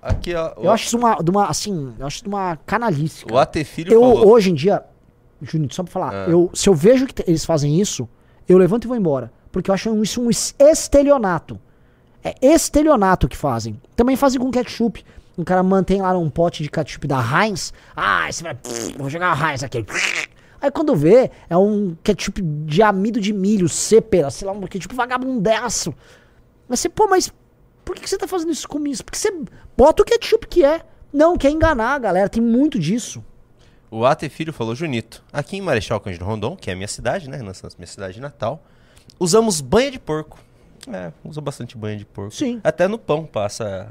Aqui, 0.00 0.34
ó. 0.34 0.52
eu 0.56 0.70
acho 0.70 0.86
isso 0.86 0.96
uma, 0.96 1.16
uma 1.20 1.46
assim, 1.46 1.92
eu 1.98 2.06
acho 2.06 2.26
uma 2.26 2.56
canalice. 2.64 3.24
O 3.24 3.28
cara. 3.28 3.42
AT 3.42 3.64
Filho 3.64 3.92
Eu, 3.92 4.00
falou. 4.00 4.28
hoje 4.32 4.50
em 4.50 4.54
dia, 4.54 4.82
Junito, 5.42 5.74
só 5.74 5.82
pra 5.82 5.92
falar, 5.92 6.12
Ah. 6.14 6.30
eu, 6.30 6.50
se 6.54 6.68
eu 6.68 6.74
vejo 6.74 7.06
que 7.06 7.22
eles 7.28 7.44
fazem 7.44 7.80
isso, 7.80 8.08
eu 8.48 8.56
levanto 8.56 8.84
e 8.84 8.88
vou 8.88 8.96
embora. 8.96 9.30
Porque 9.52 9.70
eu 9.70 9.74
acho 9.74 10.02
isso 10.02 10.20
um 10.22 10.30
es- 10.30 10.54
estelionato. 10.58 11.58
É 12.24 12.34
estelionato 12.42 13.28
que 13.28 13.36
fazem. 13.36 13.80
Também 13.94 14.16
fazem 14.16 14.40
com 14.40 14.50
ketchup. 14.50 15.04
Um 15.38 15.44
cara 15.44 15.62
mantém 15.62 16.00
lá 16.00 16.16
um 16.16 16.30
pote 16.30 16.62
de 16.62 16.70
ketchup 16.70 17.06
da 17.06 17.20
Heinz. 17.20 17.72
Ah, 17.94 18.26
você 18.30 18.42
vai. 18.42 18.54
pff, 18.54 18.96
Vou 18.96 19.10
jogar 19.10 19.32
a 19.32 19.50
Heinz 19.50 19.62
aqui. 19.62 19.84
Aí 20.60 20.70
quando 20.70 20.96
vê, 20.96 21.30
é 21.50 21.56
um 21.56 21.96
ketchup 22.02 22.40
de 22.40 22.82
amido 22.82 23.20
de 23.20 23.32
milho, 23.32 23.68
sépera, 23.68 24.30
sei 24.30 24.46
lá, 24.46 24.52
um 24.52 24.62
ketchup 24.62 24.94
vagabundaço. 24.94 25.94
Mas 26.68 26.80
você, 26.80 26.88
pô, 26.88 27.06
mas 27.06 27.32
por 27.84 27.94
que 27.94 28.08
você 28.08 28.16
tá 28.16 28.26
fazendo 28.26 28.50
isso 28.50 28.66
comigo? 28.66 29.04
Porque 29.04 29.18
você 29.18 29.32
bota 29.76 30.02
o 30.02 30.04
ketchup 30.04 30.46
que 30.46 30.64
é. 30.64 30.80
Não, 31.12 31.36
quer 31.36 31.50
enganar 31.50 31.94
a 31.94 31.98
galera, 31.98 32.28
tem 32.28 32.42
muito 32.42 32.78
disso. 32.78 33.24
O 33.90 34.04
AT 34.04 34.28
Filho 34.28 34.52
falou, 34.52 34.74
Junito, 34.74 35.22
aqui 35.32 35.56
em 35.56 35.60
Marechal 35.60 36.00
Cândido 36.00 36.24
Rondon, 36.24 36.56
que 36.56 36.68
é 36.68 36.72
a 36.72 36.76
minha 36.76 36.88
cidade, 36.88 37.30
né? 37.30 37.38
Nossa, 37.38 37.68
minha 37.78 37.86
cidade 37.86 38.20
natal, 38.20 38.62
usamos 39.20 39.60
banha 39.60 39.90
de 39.90 39.98
porco. 39.98 40.38
É, 40.92 41.12
usa 41.24 41.40
bastante 41.40 41.76
banha 41.76 41.96
de 41.96 42.04
porco. 42.04 42.34
Sim. 42.34 42.60
Até 42.64 42.88
no 42.88 42.98
pão 42.98 43.24
passa. 43.24 43.88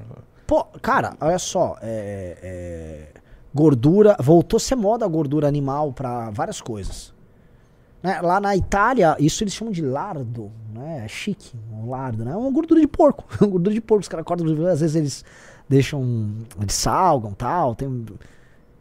Pô, 0.47 0.63
cara, 0.81 1.15
olha 1.19 1.39
só, 1.39 1.77
é, 1.81 2.37
é, 2.41 3.21
gordura, 3.53 4.15
voltou 4.19 4.57
a 4.57 4.59
ser 4.59 4.75
moda 4.75 5.03
a 5.03 5.07
gordura 5.07 5.47
animal 5.47 5.91
pra 5.91 6.29
várias 6.29 6.61
coisas. 6.61 7.13
Né, 8.03 8.21
Lá 8.21 8.39
na 8.39 8.55
Itália, 8.55 9.15
isso 9.19 9.43
eles 9.43 9.53
chamam 9.53 9.71
de 9.71 9.81
lardo, 9.81 10.51
né? 10.71 11.05
É 11.05 11.07
chique, 11.07 11.57
um 11.73 11.89
lardo, 11.89 12.23
né? 12.23 12.31
É 12.31 12.35
uma 12.35 12.51
gordura 12.51 12.79
de 12.79 12.87
porco. 12.87 13.25
Uma 13.41 13.49
gordura 13.49 13.73
de 13.73 13.81
porco, 13.81 14.01
os 14.01 14.07
caras 14.07 14.25
cortam, 14.25 14.45
às 14.67 14.79
vezes 14.79 14.95
eles 14.95 15.25
deixam, 15.67 16.31
eles 16.61 16.75
salgam 16.75 17.33
tal. 17.33 17.73
Tem... 17.73 18.05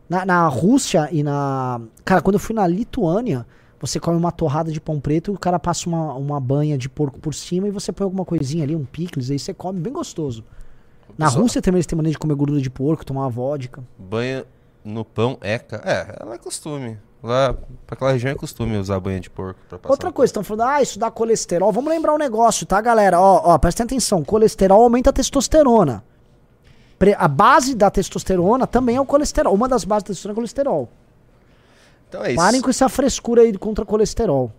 Na, 0.06 0.26
na 0.26 0.46
Rússia 0.48 1.08
e 1.10 1.22
na. 1.22 1.80
Cara, 2.04 2.20
quando 2.20 2.34
eu 2.34 2.40
fui 2.40 2.54
na 2.54 2.66
Lituânia, 2.66 3.46
você 3.80 3.98
come 3.98 4.18
uma 4.18 4.30
torrada 4.30 4.70
de 4.70 4.80
pão 4.80 5.00
preto, 5.00 5.32
o 5.32 5.38
cara 5.38 5.58
passa 5.58 5.88
uma, 5.88 6.12
uma 6.14 6.38
banha 6.38 6.76
de 6.76 6.90
porco 6.90 7.18
por 7.18 7.34
cima 7.34 7.66
e 7.68 7.70
você 7.70 7.90
põe 7.90 8.04
alguma 8.04 8.24
coisinha 8.26 8.64
ali, 8.64 8.76
um 8.76 8.84
picles, 8.84 9.30
aí 9.30 9.38
você 9.38 9.54
come 9.54 9.80
bem 9.80 9.92
gostoso. 9.92 10.44
Na 11.16 11.30
Só- 11.30 11.40
Rússia 11.40 11.62
também 11.62 11.78
eles 11.78 11.86
têm 11.86 11.96
maneira 11.96 12.12
de 12.14 12.18
comer 12.18 12.34
gordura 12.34 12.60
de 12.60 12.70
porco, 12.70 13.04
tomar 13.04 13.28
vodka. 13.28 13.82
Banha 13.98 14.44
no 14.84 15.04
pão 15.04 15.38
é. 15.40 15.58
ca- 15.58 15.80
É, 15.84 16.16
ela 16.20 16.34
é 16.34 16.38
costume. 16.38 16.98
Lá, 17.22 17.54
pra 17.86 17.94
aquela 17.94 18.12
região 18.12 18.30
é 18.32 18.34
costume 18.34 18.76
usar 18.76 19.00
banha 19.00 19.18
de 19.18 19.30
porco 19.30 19.58
pra 19.68 19.78
passar. 19.78 19.90
Outra 19.92 20.12
coisa, 20.12 20.28
estão 20.30 20.44
falando, 20.44 20.68
ah, 20.68 20.82
isso 20.82 20.98
dá 20.98 21.10
colesterol. 21.10 21.72
Vamos 21.72 21.88
lembrar 21.90 22.12
um 22.12 22.18
negócio, 22.18 22.66
tá, 22.66 22.78
galera? 22.82 23.18
Ó, 23.18 23.40
ó, 23.44 23.58
prestem 23.58 23.84
atenção. 23.84 24.22
Colesterol 24.22 24.82
aumenta 24.82 25.08
a 25.08 25.12
testosterona. 25.12 26.04
A 27.16 27.28
base 27.28 27.74
da 27.74 27.90
testosterona 27.90 28.66
também 28.66 28.96
é 28.96 29.00
o 29.00 29.06
colesterol. 29.06 29.54
Uma 29.54 29.68
das 29.68 29.84
bases 29.84 30.02
da 30.04 30.06
testosterona 30.08 30.32
é 30.32 30.34
o 30.34 30.36
colesterol. 30.36 30.88
Então 32.08 32.24
é 32.24 32.28
isso. 32.32 32.36
Parem 32.36 32.60
com 32.60 32.70
essa 32.70 32.88
frescura 32.90 33.40
aí 33.42 33.56
contra 33.56 33.84
colesterol. 33.86 34.52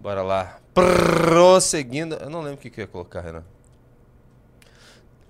Bora 0.00 0.22
lá. 0.22 0.58
Prosseguindo. 0.74 2.14
Eu 2.16 2.30
não 2.30 2.40
lembro 2.40 2.54
o 2.54 2.58
que, 2.58 2.70
que 2.70 2.80
eu 2.80 2.84
ia 2.84 2.88
colocar, 2.88 3.20
Renan. 3.20 3.44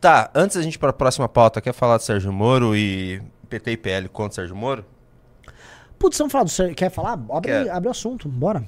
Tá, 0.02 0.32
antes 0.34 0.56
da 0.56 0.62
gente 0.64 0.74
ir 0.74 0.78
pra 0.78 0.92
próxima 0.92 1.28
pauta, 1.28 1.60
quer 1.60 1.72
falar 1.72 1.96
do 1.96 2.02
Sérgio 2.02 2.32
Moro 2.32 2.74
e 2.74 3.22
PT 3.48 3.70
e 3.70 3.76
PL 3.76 4.08
contra 4.08 4.32
o 4.32 4.34
Sérgio 4.34 4.56
Moro? 4.56 4.84
Putz, 5.96 6.18
vamos 6.18 6.32
falar 6.32 6.42
do... 6.42 6.50
Ser- 6.50 6.74
Quer 6.74 6.90
falar? 6.90 7.12
Abre, 7.12 7.42
Quero. 7.52 7.72
abre 7.72 7.86
o 7.86 7.90
assunto, 7.92 8.28
bora. 8.28 8.64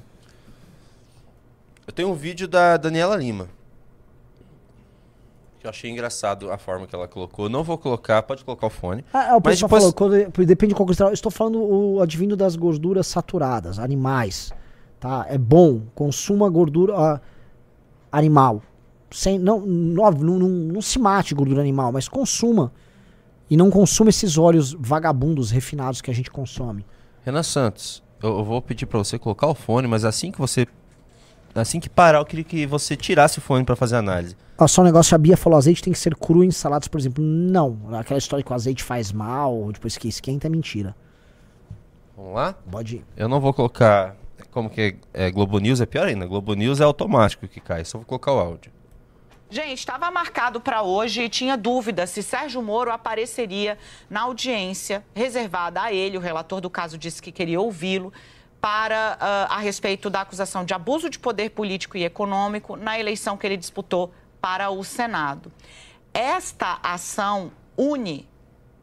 Eu 1.85 1.93
tenho 1.93 2.09
um 2.09 2.15
vídeo 2.15 2.47
da 2.47 2.77
Daniela 2.77 3.17
Lima. 3.17 3.49
Que 5.59 5.67
eu 5.67 5.71
achei 5.71 5.91
engraçado 5.91 6.53
a 6.53 6.57
forma 6.57 6.87
que 6.87 6.95
ela 6.95 7.09
colocou. 7.09 7.49
Não 7.49 7.65
vou 7.65 7.77
colocar, 7.79 8.23
pode 8.23 8.45
colocar 8.45 8.69
o 8.69 8.71
fone. 8.71 9.05
Ah, 9.13 9.25
é, 9.25 9.33
o 9.33 9.41
Mas 9.45 9.61
pessoal 9.61 9.69
depois- 9.69 9.83
falou, 9.83 9.93
quando- 10.31 10.47
depende 10.47 10.73
de 10.73 10.77
qual. 10.77 10.89
Eu 10.89 11.13
estou 11.13 11.33
falando 11.33 11.61
o 11.61 12.01
advindo 12.01 12.37
das 12.37 12.55
gorduras 12.55 13.09
saturadas, 13.09 13.81
animais. 13.81 14.53
Tá? 15.01 15.27
É 15.29 15.37
bom, 15.37 15.81
consuma 15.97 16.49
gordura 16.49 16.95
ah, 16.97 17.21
animal. 18.13 18.63
Sem, 19.11 19.39
não, 19.39 19.61
não, 19.61 20.11
não, 20.11 20.39
não, 20.39 20.83
se 20.83 20.99
mate 20.99 21.35
gordura 21.35 21.61
animal, 21.61 21.93
mas 21.93 22.09
consuma. 22.09 22.73
E 23.49 23.57
não 23.57 23.71
consuma 23.71 24.11
esses 24.11 24.37
óleos 24.39 24.77
vagabundos, 24.79 25.51
refinados 25.51 26.01
que 26.01 26.11
a 26.11 26.15
gente 26.15 26.31
consome. 26.31 26.85
Renan 27.25 27.43
Santos, 27.43 28.03
eu, 28.23 28.39
eu 28.39 28.45
vou 28.45 28.61
pedir 28.61 28.87
pra 28.87 28.99
você 28.99 29.19
colocar 29.19 29.47
o 29.47 29.55
fone, 29.55 29.87
mas 29.87 30.05
assim 30.05 30.33
que 30.33 30.39
você. 30.39 30.67
Assim 31.55 31.79
que 31.79 31.89
parar, 31.89 32.19
eu 32.19 32.25
queria 32.25 32.45
que 32.45 32.67
você 32.67 32.97
tirasse 32.97 33.39
o 33.39 33.41
fone 33.41 33.65
pra 33.65 33.77
fazer 33.77 33.97
a 33.97 33.99
análise. 34.01 34.37
Ó, 34.59 34.67
só 34.67 34.83
um 34.83 34.85
negócio, 34.85 35.15
a 35.15 35.19
Bia 35.19 35.37
falou, 35.37 35.57
azeite 35.57 35.83
tem 35.83 35.93
que 35.93 35.99
ser 35.99 36.17
cru 36.17 36.43
em 36.43 36.51
saladas, 36.51 36.89
por 36.89 36.99
exemplo. 36.99 37.23
Não, 37.23 37.79
aquela 37.93 38.19
história 38.19 38.45
que 38.45 38.51
o 38.51 38.55
azeite 38.55 38.83
faz 38.83 39.13
mal, 39.13 39.71
depois 39.73 39.97
que 39.97 40.09
esquenta 40.09 40.49
é 40.49 40.51
mentira. 40.51 40.97
Vamos 42.17 42.35
lá? 42.35 42.55
Pode 42.71 42.97
ir. 42.97 43.05
Eu 43.17 43.29
não 43.29 43.41
vou 43.41 43.53
colocar. 43.53 44.17
Como 44.51 44.71
que 44.71 44.97
é, 45.13 45.27
é 45.27 45.31
Globo 45.31 45.59
News? 45.59 45.81
É 45.81 45.87
pior 45.87 46.07
ainda. 46.07 46.27
Globo 46.27 46.55
News 46.55 46.81
é 46.81 46.85
automático 46.85 47.47
que 47.49 47.61
cai. 47.61 47.85
Só 47.85 47.99
vou 47.99 48.07
colocar 48.07 48.33
o 48.33 48.39
áudio. 48.39 48.71
Gente, 49.55 49.79
estava 49.79 50.11
marcado 50.11 50.61
para 50.61 50.83
hoje 50.83 51.23
e 51.23 51.29
tinha 51.29 51.57
dúvida 51.57 52.09
se 52.09 52.25
Sérgio 52.25 52.61
Moro 52.61 52.91
apareceria 52.91 53.79
na 54.11 54.23
audiência 54.23 55.05
reservada 55.15 55.81
a 55.81 55.93
ele. 55.93 56.19
O 56.19 56.21
relator 56.21 56.61
do 56.61 56.69
caso 56.69 56.99
disse 56.99 57.23
que 57.23 57.31
queria 57.31 57.61
ouvi-lo 57.61 58.13
para 58.61 59.17
ah, 59.21 59.47
a 59.51 59.59
respeito 59.59 60.11
da 60.11 60.23
acusação 60.23 60.65
de 60.65 60.75
abuso 60.75 61.09
de 61.09 61.21
poder 61.21 61.51
político 61.51 61.97
e 61.97 62.03
econômico 62.03 62.75
na 62.75 62.99
eleição 62.99 63.37
que 63.37 63.47
ele 63.47 63.57
disputou 63.57 64.13
para 64.41 64.71
o 64.71 64.83
Senado. 64.83 65.53
Esta 66.13 66.81
ação 66.83 67.53
une 67.79 68.29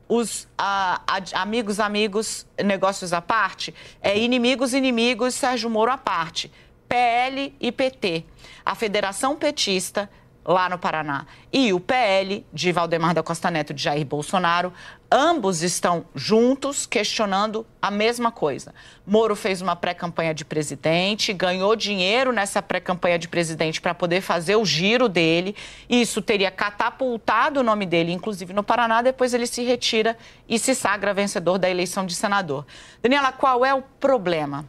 os 0.07 0.47
ah, 0.57 1.01
amigos, 1.33 1.81
amigos, 1.81 2.47
negócios 2.63 3.11
à 3.11 3.21
parte, 3.21 3.75
é 4.01 4.17
inimigos, 4.17 4.73
inimigos, 4.73 5.35
Sérgio 5.35 5.69
Moro 5.69 5.91
à 5.91 5.97
parte. 5.97 6.49
PL 6.91 7.55
e 7.57 7.71
PT. 7.71 8.25
A 8.65 8.75
Federação 8.75 9.37
Petista, 9.37 10.09
lá 10.43 10.67
no 10.69 10.77
Paraná, 10.77 11.25
e 11.53 11.71
o 11.71 11.79
PL, 11.79 12.45
de 12.51 12.71
Valdemar 12.71 13.13
da 13.13 13.21
Costa 13.21 13.51
Neto, 13.51 13.73
de 13.73 13.83
Jair 13.83 14.05
Bolsonaro, 14.05 14.73
ambos 15.11 15.61
estão 15.61 16.05
juntos 16.15 16.85
questionando 16.85 17.65
a 17.81 17.91
mesma 17.91 18.31
coisa. 18.31 18.73
Moro 19.05 19.35
fez 19.35 19.61
uma 19.61 19.75
pré-campanha 19.75 20.33
de 20.33 20.43
presidente, 20.43 21.33
ganhou 21.33 21.75
dinheiro 21.75 22.31
nessa 22.31 22.61
pré-campanha 22.61 23.19
de 23.19 23.27
presidente 23.27 23.79
para 23.79 23.93
poder 23.93 24.21
fazer 24.21 24.55
o 24.55 24.65
giro 24.65 25.07
dele. 25.07 25.55
Isso 25.89 26.21
teria 26.21 26.49
catapultado 26.49 27.59
o 27.59 27.63
nome 27.63 27.85
dele, 27.85 28.11
inclusive 28.11 28.53
no 28.53 28.63
Paraná. 28.63 29.01
Depois 29.01 29.33
ele 29.33 29.45
se 29.45 29.63
retira 29.63 30.17
e 30.47 30.57
se 30.57 30.73
sagra 30.73 31.13
vencedor 31.13 31.59
da 31.59 31.69
eleição 31.69 32.05
de 32.05 32.15
senador. 32.15 32.65
Daniela, 33.01 33.31
qual 33.31 33.65
é 33.65 33.73
o 33.73 33.81
problema? 33.81 34.65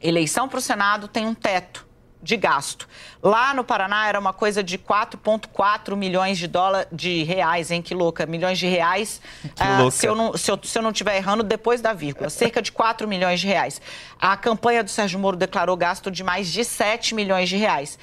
Eleição 0.00 0.48
para 0.48 0.58
o 0.58 0.62
Senado 0.62 1.08
tem 1.08 1.26
um 1.26 1.34
teto 1.34 1.91
de 2.22 2.36
gasto. 2.36 2.88
Lá 3.22 3.52
no 3.52 3.64
Paraná 3.64 4.06
era 4.06 4.18
uma 4.18 4.32
coisa 4.32 4.62
de 4.62 4.78
4,4 4.78 5.96
milhões 5.96 6.38
de 6.38 6.46
dólares 6.46 6.88
de 6.92 7.24
reais, 7.24 7.70
hein? 7.70 7.82
Que 7.82 7.94
louca, 7.94 8.24
milhões 8.26 8.58
de 8.58 8.66
reais. 8.66 9.20
louca. 9.78 9.90
se 9.90 10.06
eu 10.06 10.14
não 10.14 10.36
se 10.36 10.50
eu, 10.50 10.58
se 10.62 10.78
eu 10.78 10.82
não 10.82 10.90
estiver 10.90 11.16
errando, 11.16 11.42
depois 11.42 11.80
da 11.80 11.92
vírgula, 11.92 12.30
cerca 12.30 12.62
de 12.62 12.70
4 12.70 13.08
milhões 13.08 13.40
de 13.40 13.46
reais. 13.48 13.80
A 14.20 14.36
campanha 14.36 14.84
do 14.84 14.90
Sérgio 14.90 15.18
Moro 15.18 15.36
declarou 15.36 15.76
gasto 15.76 16.10
de 16.10 16.22
mais 16.22 16.50
de 16.52 16.64
7 16.64 17.14
milhões 17.14 17.48
de 17.48 17.56
reais. 17.56 17.98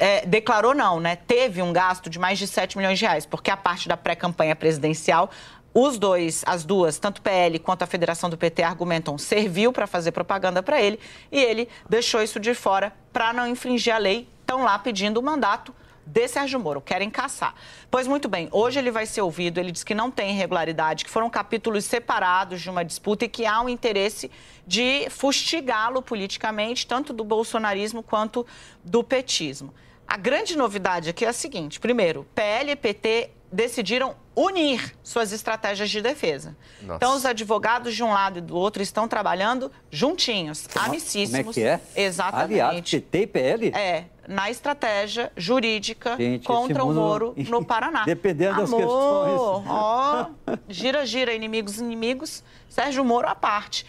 É, 0.00 0.26
declarou 0.26 0.74
não, 0.74 0.98
né? 0.98 1.16
Teve 1.16 1.62
um 1.62 1.72
gasto 1.72 2.08
de 2.10 2.18
mais 2.18 2.38
de 2.38 2.46
7 2.46 2.76
milhões 2.76 2.98
de 2.98 3.04
reais, 3.04 3.26
porque 3.26 3.50
a 3.50 3.56
parte 3.56 3.88
da 3.88 3.96
pré-campanha 3.96 4.56
presidencial, 4.56 5.30
os 5.78 5.98
dois, 5.98 6.42
as 6.46 6.64
duas, 6.64 6.98
tanto 6.98 7.20
PL 7.20 7.58
quanto 7.58 7.82
a 7.82 7.86
Federação 7.86 8.30
do 8.30 8.38
PT 8.38 8.62
argumentam, 8.62 9.18
serviu 9.18 9.74
para 9.74 9.86
fazer 9.86 10.10
propaganda 10.10 10.62
para 10.62 10.80
ele 10.80 10.98
e 11.30 11.38
ele 11.38 11.68
deixou 11.86 12.22
isso 12.22 12.40
de 12.40 12.54
fora 12.54 12.94
para 13.12 13.30
não 13.34 13.46
infringir 13.46 13.94
a 13.94 13.98
lei. 13.98 14.26
Estão 14.40 14.64
lá 14.64 14.78
pedindo 14.78 15.20
o 15.20 15.22
mandato 15.22 15.74
de 16.06 16.26
Sérgio 16.28 16.58
Moro, 16.58 16.80
querem 16.80 17.10
caçar. 17.10 17.54
Pois 17.90 18.06
muito 18.06 18.26
bem, 18.26 18.48
hoje 18.52 18.78
ele 18.78 18.90
vai 18.90 19.04
ser 19.04 19.20
ouvido, 19.20 19.60
ele 19.60 19.70
diz 19.70 19.84
que 19.84 19.94
não 19.94 20.10
tem 20.10 20.30
irregularidade, 20.30 21.04
que 21.04 21.10
foram 21.10 21.28
capítulos 21.28 21.84
separados 21.84 22.62
de 22.62 22.70
uma 22.70 22.82
disputa 22.82 23.26
e 23.26 23.28
que 23.28 23.44
há 23.44 23.60
um 23.60 23.68
interesse 23.68 24.30
de 24.66 25.10
fustigá-lo 25.10 26.00
politicamente, 26.00 26.86
tanto 26.86 27.12
do 27.12 27.22
bolsonarismo 27.22 28.02
quanto 28.02 28.46
do 28.82 29.04
petismo. 29.04 29.74
A 30.08 30.16
grande 30.16 30.56
novidade 30.56 31.10
aqui 31.10 31.26
é 31.26 31.28
a 31.28 31.34
seguinte: 31.34 31.78
primeiro, 31.78 32.26
PL 32.34 32.70
e 32.70 32.76
PT 32.76 33.30
decidiram 33.52 34.16
unir 34.36 34.94
suas 35.02 35.32
estratégias 35.32 35.88
de 35.88 36.02
defesa. 36.02 36.54
Nossa. 36.82 36.96
Então, 36.96 37.16
os 37.16 37.24
advogados 37.24 37.94
de 37.94 38.02
um 38.02 38.12
lado 38.12 38.38
e 38.38 38.42
do 38.42 38.54
outro 38.54 38.82
estão 38.82 39.08
trabalhando 39.08 39.72
juntinhos, 39.90 40.68
amicíssimos. 40.76 41.40
Como 41.40 41.50
é 41.50 41.54
que 41.54 41.62
é? 41.62 41.80
Exatamente. 41.96 42.60
Aliás, 42.60 42.90
PT 42.90 43.18
e 43.18 43.26
PL? 43.26 43.68
É, 43.68 44.04
na 44.28 44.50
estratégia 44.50 45.32
jurídica 45.36 46.16
Gente, 46.16 46.46
contra 46.46 46.84
o 46.84 46.92
Moro 46.92 47.34
no 47.36 47.64
Paraná. 47.64 48.04
Dependendo 48.06 48.60
das 48.60 48.68
Amor, 48.68 48.80
questões. 48.80 49.70
Ó, 49.70 50.30
gira, 50.68 51.06
gira, 51.06 51.32
inimigos, 51.32 51.78
inimigos. 51.78 52.44
Sérgio 52.68 53.02
Moro 53.02 53.26
à 53.26 53.34
parte. 53.34 53.86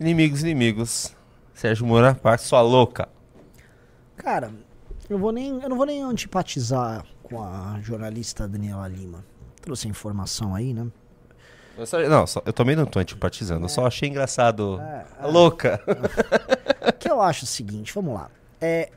Inimigos, 0.00 0.42
inimigos. 0.42 1.14
Sérgio 1.54 1.86
Moro 1.86 2.06
na 2.06 2.14
PAC, 2.14 2.42
sua 2.42 2.60
louca. 2.60 3.08
Cara, 4.16 4.52
eu, 5.08 5.16
vou 5.16 5.30
nem, 5.30 5.62
eu 5.62 5.68
não 5.68 5.76
vou 5.76 5.86
nem 5.86 6.02
antipatizar 6.02 7.04
com 7.32 7.42
a 7.42 7.78
jornalista 7.80 8.46
Daniela 8.46 8.86
Lima. 8.88 9.24
Trouxe 9.60 9.86
a 9.86 9.90
informação 9.90 10.54
aí, 10.54 10.72
né? 10.74 10.86
Eu 11.78 11.86
só- 11.86 11.98
não, 12.00 12.26
só- 12.26 12.42
eu 12.44 12.52
também 12.52 12.76
não 12.76 12.84
tô 12.84 12.98
antipatizando, 12.98 13.64
eu 13.64 13.68
só 13.68 13.86
achei 13.86 14.08
engraçado. 14.08 14.78
É, 14.80 15.06
A 15.20 15.26
louca. 15.26 15.80
O 16.88 16.92
que 16.92 17.08
eu 17.10 17.22
acho 17.22 17.44
é 17.44 17.46
o 17.46 17.48
seguinte, 17.48 17.92
vamos 17.94 18.14
lá. 18.14 18.28
É, 18.60 18.90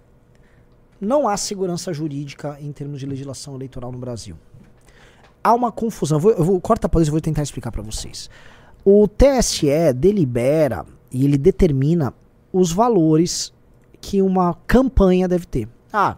não 1.00 1.28
há 1.28 1.38
segurança 1.38 1.94
jurídica 1.94 2.58
em 2.60 2.72
termos 2.72 3.00
de 3.00 3.06
legislação 3.06 3.54
eleitoral 3.56 3.92
no 3.92 3.98
Brasil. 4.00 4.36
Há 5.44 5.54
uma 5.54 5.72
confusão. 5.72 6.18
Eu 6.18 6.22
vou, 6.22 6.32
eu 6.32 6.44
vou 6.44 6.60
corta 6.62 6.90
para 6.90 7.02
isso, 7.02 7.10
eu 7.10 7.14
vou 7.14 7.22
tentar 7.22 7.44
explicar 7.44 7.72
para 7.72 7.84
vocês. 7.84 8.28
O 8.84 9.08
TSE 9.08 9.68
delibera 9.96 10.84
e 11.12 11.24
ele 11.26 11.38
determina 11.38 12.12
os 12.52 12.72
valores 12.72 13.54
que 14.02 14.22
uma 14.22 14.56
campanha 14.66 15.28
deve 15.28 15.46
ter. 15.46 15.68
Ah, 15.98 16.14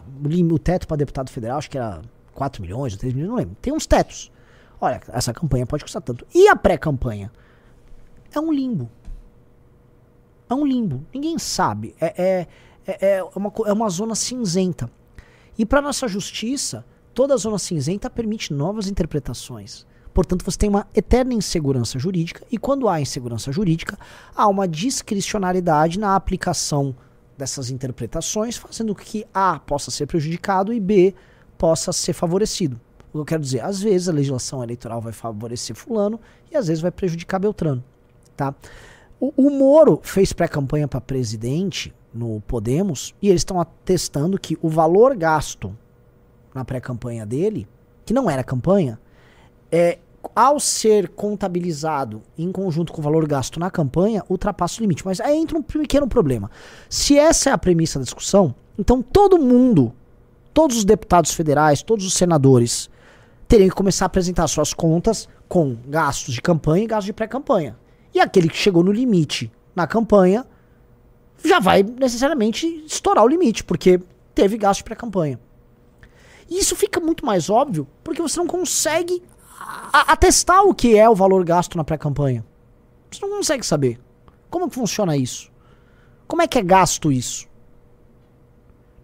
o 0.51 0.57
teto 0.57 0.87
para 0.87 0.97
deputado 0.97 1.29
federal, 1.29 1.59
acho 1.59 1.69
que 1.69 1.77
era 1.77 2.01
4 2.33 2.63
milhões 2.63 2.93
ou 2.93 2.99
3 2.99 3.13
milhões, 3.13 3.29
não 3.29 3.37
lembro. 3.37 3.55
Tem 3.61 3.71
uns 3.71 3.85
tetos. 3.85 4.31
Olha, 4.81 4.99
essa 5.09 5.31
campanha 5.31 5.67
pode 5.67 5.83
custar 5.83 6.01
tanto. 6.01 6.25
E 6.33 6.47
a 6.47 6.55
pré-campanha? 6.55 7.31
É 8.33 8.39
um 8.39 8.51
limbo. 8.51 8.89
É 10.49 10.53
um 10.55 10.65
limbo. 10.65 11.05
Ninguém 11.13 11.37
sabe. 11.37 11.95
É, 12.01 12.07
é, 12.17 12.47
é, 12.87 13.17
é 13.17 13.23
uma, 13.35 13.53
é 13.67 13.73
uma 13.73 13.87
zona 13.89 14.15
cinzenta. 14.15 14.89
E 15.55 15.63
para 15.63 15.79
nossa 15.79 16.07
justiça, 16.07 16.83
toda 17.13 17.37
zona 17.37 17.59
cinzenta 17.59 18.09
permite 18.09 18.53
novas 18.53 18.87
interpretações. 18.87 19.85
Portanto, 20.11 20.43
você 20.43 20.57
tem 20.57 20.69
uma 20.69 20.87
eterna 20.95 21.35
insegurança 21.35 21.99
jurídica, 21.99 22.43
e 22.51 22.57
quando 22.57 22.89
há 22.89 22.99
insegurança 22.99 23.51
jurídica, 23.51 23.95
há 24.35 24.47
uma 24.47 24.67
discricionariedade 24.67 25.99
na 25.99 26.15
aplicação 26.15 26.95
dessas 27.37 27.69
interpretações, 27.69 28.57
fazendo 28.57 28.95
com 28.95 29.01
que 29.01 29.25
A 29.33 29.59
possa 29.59 29.91
ser 29.91 30.07
prejudicado 30.07 30.73
e 30.73 30.79
B 30.79 31.13
possa 31.57 31.93
ser 31.93 32.13
favorecido. 32.13 32.79
O 33.09 33.11
que 33.11 33.17
eu 33.17 33.25
quero 33.25 33.41
dizer, 33.41 33.61
às 33.61 33.81
vezes 33.81 34.09
a 34.09 34.13
legislação 34.13 34.63
eleitoral 34.63 34.99
vai 34.99 35.13
favorecer 35.13 35.75
fulano 35.75 36.19
e 36.51 36.57
às 36.57 36.67
vezes 36.67 36.81
vai 36.81 36.91
prejudicar 36.91 37.39
Beltrano, 37.39 37.83
tá? 38.35 38.53
O, 39.19 39.33
o 39.35 39.49
Moro 39.49 39.99
fez 40.03 40.33
pré-campanha 40.33 40.87
para 40.87 41.01
presidente 41.01 41.93
no 42.13 42.41
Podemos 42.41 43.15
e 43.21 43.29
eles 43.29 43.41
estão 43.41 43.59
atestando 43.59 44.39
que 44.39 44.57
o 44.61 44.69
valor 44.69 45.15
gasto 45.15 45.75
na 46.53 46.65
pré-campanha 46.65 47.25
dele, 47.25 47.67
que 48.05 48.13
não 48.13 48.29
era 48.29 48.43
campanha, 48.43 48.99
é, 49.71 49.99
ao 50.35 50.59
ser 50.59 51.09
contabilizado 51.09 52.21
em 52.37 52.51
conjunto 52.51 52.93
com 52.93 53.01
o 53.01 53.03
valor 53.03 53.27
gasto 53.27 53.59
na 53.59 53.69
campanha, 53.69 54.23
ultrapassa 54.29 54.79
o 54.79 54.81
limite. 54.81 55.05
Mas 55.05 55.19
aí 55.19 55.37
entra 55.37 55.57
um 55.57 55.61
pequeno 55.61 56.07
problema. 56.07 56.49
Se 56.89 57.17
essa 57.17 57.49
é 57.49 57.53
a 57.53 57.57
premissa 57.57 57.99
da 57.99 58.05
discussão, 58.05 58.53
então 58.77 59.01
todo 59.01 59.37
mundo, 59.37 59.93
todos 60.53 60.77
os 60.77 60.85
deputados 60.85 61.33
federais, 61.33 61.81
todos 61.81 62.05
os 62.05 62.13
senadores, 62.13 62.89
teriam 63.47 63.69
que 63.69 63.75
começar 63.75 64.05
a 64.05 64.07
apresentar 64.07 64.47
suas 64.47 64.73
contas 64.73 65.27
com 65.47 65.77
gastos 65.87 66.33
de 66.33 66.41
campanha 66.41 66.83
e 66.83 66.87
gastos 66.87 67.05
de 67.05 67.13
pré-campanha. 67.13 67.77
E 68.13 68.19
aquele 68.19 68.49
que 68.49 68.57
chegou 68.57 68.83
no 68.83 68.91
limite 68.91 69.51
na 69.75 69.87
campanha 69.87 70.45
já 71.43 71.59
vai 71.59 71.83
necessariamente 71.83 72.65
estourar 72.85 73.23
o 73.23 73.27
limite, 73.27 73.63
porque 73.63 73.99
teve 74.33 74.57
gasto 74.57 74.79
de 74.79 74.83
pré-campanha. 74.85 75.39
E 76.49 76.59
isso 76.59 76.75
fica 76.75 76.99
muito 76.99 77.25
mais 77.25 77.49
óbvio 77.49 77.87
porque 78.03 78.21
você 78.21 78.39
não 78.39 78.47
consegue 78.47 79.21
a- 79.93 80.11
atestar 80.13 80.63
o 80.63 80.73
que 80.73 80.97
é 80.97 81.09
o 81.09 81.15
valor 81.15 81.43
gasto 81.43 81.77
na 81.77 81.83
pré-campanha. 81.83 82.45
Você 83.11 83.21
não 83.25 83.37
consegue 83.37 83.65
saber. 83.65 83.99
Como 84.49 84.69
que 84.69 84.75
funciona 84.75 85.15
isso? 85.17 85.51
Como 86.27 86.41
é 86.41 86.47
que 86.47 86.57
é 86.57 86.61
gasto 86.63 87.11
isso? 87.11 87.47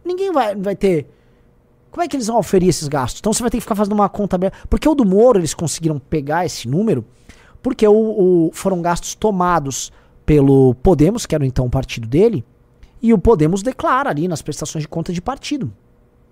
Ninguém 0.05 0.32
vai, 0.32 0.55
vai 0.55 0.76
ter. 0.76 1.07
Como 1.91 2.01
é 2.03 2.07
que 2.07 2.16
eles 2.16 2.28
vão 2.28 2.38
oferir 2.38 2.70
esses 2.70 2.88
gastos? 2.88 3.20
Então 3.20 3.32
você 3.32 3.41
vai 3.41 3.49
ter 3.49 3.57
que 3.57 3.61
ficar 3.61 3.76
fazendo 3.76 3.93
uma 3.93 4.09
conta. 4.09 4.38
Porque 4.70 4.88
o 4.89 4.95
do 4.95 5.05
Moro 5.05 5.39
eles 5.39 5.53
conseguiram 5.53 5.99
pegar 5.99 6.45
esse 6.45 6.68
número 6.68 7.05
porque 7.61 7.88
o, 7.88 7.93
o- 7.93 8.51
foram 8.53 8.82
gastos 8.82 9.16
tomados 9.16 9.91
pelo 10.26 10.74
Podemos, 10.76 11.26
que 11.26 11.34
era 11.36 11.45
então 11.45 11.66
o 11.66 11.70
partido 11.70 12.07
dele, 12.07 12.43
e 13.01 13.14
o 13.14 13.18
Podemos 13.18 13.61
declara 13.61 14.09
ali 14.09 14.28
nas 14.28 14.41
prestações 14.41 14.82
de 14.84 14.88
conta 14.88 15.14
de 15.14 15.22
partido. 15.22 15.74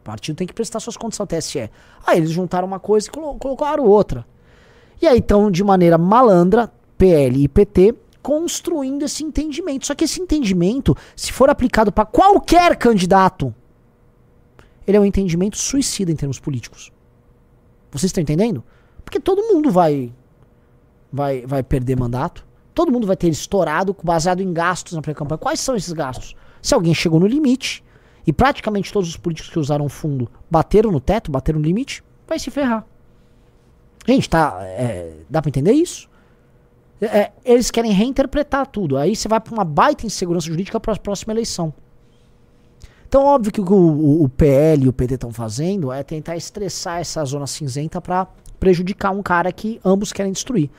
O 0.01 0.03
partido 0.03 0.35
tem 0.35 0.47
que 0.47 0.53
prestar 0.53 0.79
suas 0.79 0.97
contas 0.97 1.19
ao 1.19 1.27
TSE. 1.27 1.69
Aí 2.05 2.17
eles 2.17 2.31
juntaram 2.31 2.67
uma 2.67 2.79
coisa 2.79 3.07
e 3.07 3.11
colo- 3.11 3.35
colocaram 3.35 3.85
outra. 3.85 4.25
E 4.99 5.07
aí, 5.07 5.19
então, 5.19 5.49
de 5.51 5.63
maneira 5.63 5.97
malandra, 5.97 6.71
PL 6.97 7.43
e 7.43 7.47
PT 7.47 7.93
construindo 8.21 9.03
esse 9.03 9.23
entendimento. 9.23 9.87
Só 9.87 9.95
que 9.95 10.03
esse 10.03 10.19
entendimento, 10.21 10.95
se 11.15 11.31
for 11.31 11.49
aplicado 11.49 11.91
para 11.91 12.05
qualquer 12.05 12.75
candidato, 12.75 13.53
ele 14.85 14.97
é 14.97 14.99
um 14.99 15.05
entendimento 15.05 15.57
suicida 15.57 16.11
em 16.11 16.15
termos 16.15 16.39
políticos. 16.39 16.91
Vocês 17.91 18.09
estão 18.09 18.21
entendendo? 18.21 18.63
Porque 19.03 19.19
todo 19.19 19.41
mundo 19.53 19.69
vai 19.71 20.11
vai 21.11 21.45
vai 21.45 21.61
perder 21.63 21.97
mandato. 21.97 22.45
Todo 22.73 22.91
mundo 22.91 23.05
vai 23.05 23.17
ter 23.17 23.27
estourado 23.29 23.95
baseado 24.03 24.41
em 24.41 24.53
gastos 24.53 24.93
na 24.93 25.01
pré-campanha. 25.01 25.37
Quais 25.37 25.59
são 25.59 25.75
esses 25.75 25.91
gastos? 25.93 26.35
Se 26.61 26.73
alguém 26.73 26.93
chegou 26.93 27.19
no 27.19 27.27
limite 27.27 27.83
e 28.26 28.32
praticamente 28.34 28.91
todos 28.93 29.09
os 29.09 29.17
políticos 29.17 29.51
que 29.51 29.59
usaram 29.59 29.88
fundo 29.89 30.30
bateram 30.49 30.91
no 30.91 30.99
teto, 30.99 31.32
bateram 31.32 31.59
no 31.59 31.65
limite, 31.65 32.03
vai 32.28 32.38
se 32.39 32.49
ferrar. 32.51 32.86
Gente, 34.07 34.30
tá. 34.30 34.57
é, 34.61 35.13
dá 35.30 35.41
pra 35.41 35.49
entender 35.49 35.74
isso? 35.74 36.09
É, 36.99 37.05
é, 37.05 37.32
eles 37.45 37.69
querem 37.72 37.91
reinterpretar 37.91 38.67
tudo. 38.67 38.97
Aí 38.97 39.15
você 39.15 39.28
vai 39.28 39.39
pra 39.39 39.53
uma 39.53 39.63
baita 39.65 40.05
insegurança 40.05 40.47
jurídica 40.47 40.80
para 40.80 40.93
a 40.93 40.97
próxima 40.97 41.34
eleição. 41.34 41.74
Então, 43.07 43.26
óbvio 43.26 43.51
que 43.51 43.59
o, 43.59 43.65
o- 43.65 44.24
o 44.24 44.30
PL 44.30 44.86
e 44.86 44.88
o 44.89 44.93
PT 44.93 45.15
estão 45.15 45.32
fazendo 45.32 45.91
é 45.91 46.01
tentar 46.03 46.38
estressar 46.38 46.99
essa 46.99 47.24
zona 47.26 47.45
cinzenta 47.45 47.99
para 47.99 48.28
prejudicar 48.59 49.11
um 49.11 49.22
cara 49.22 49.51
que 49.51 49.82
ambos 49.84 50.13
querem 50.13 50.32
destruir. 50.32 50.69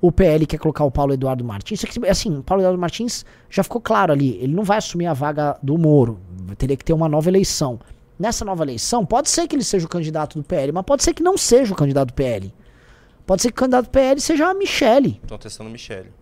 O 0.00 0.10
PL 0.12 0.46
quer 0.46 0.58
colocar 0.58 0.84
o 0.84 0.90
Paulo 0.90 1.12
Eduardo 1.14 1.44
Martins. 1.44 1.82
Assim, 2.10 2.38
o 2.38 2.42
Paulo 2.42 2.62
Eduardo 2.62 2.78
Martins 2.80 3.24
já 3.48 3.62
ficou 3.62 3.80
claro 3.80 4.12
ali. 4.12 4.36
Ele 4.42 4.54
não 4.54 4.64
vai 4.64 4.78
assumir 4.78 5.06
a 5.06 5.12
vaga 5.14 5.56
do 5.62 5.78
Moro. 5.78 6.18
Teria 6.54 6.76
que 6.76 6.84
ter 6.84 6.92
uma 6.92 7.08
nova 7.08 7.28
eleição. 7.28 7.80
Nessa 8.18 8.44
nova 8.44 8.62
eleição, 8.64 9.04
pode 9.04 9.28
ser 9.28 9.46
que 9.46 9.56
ele 9.56 9.64
seja 9.64 9.84
o 9.84 9.88
candidato 9.88 10.38
do 10.38 10.44
PL, 10.44 10.72
mas 10.72 10.84
pode 10.84 11.02
ser 11.02 11.12
que 11.12 11.22
não 11.22 11.36
seja 11.36 11.72
o 11.72 11.76
candidato 11.76 12.08
do 12.08 12.14
PL. 12.14 12.52
Pode 13.26 13.42
ser 13.42 13.48
que 13.48 13.54
o 13.54 13.60
candidato 13.60 13.86
do 13.86 13.90
PL 13.90 14.20
seja 14.20 14.48
a 14.48 14.54
Michele. 14.54 15.20
Estão 15.22 15.36
testando 15.36 15.68
Michele. 15.68 16.12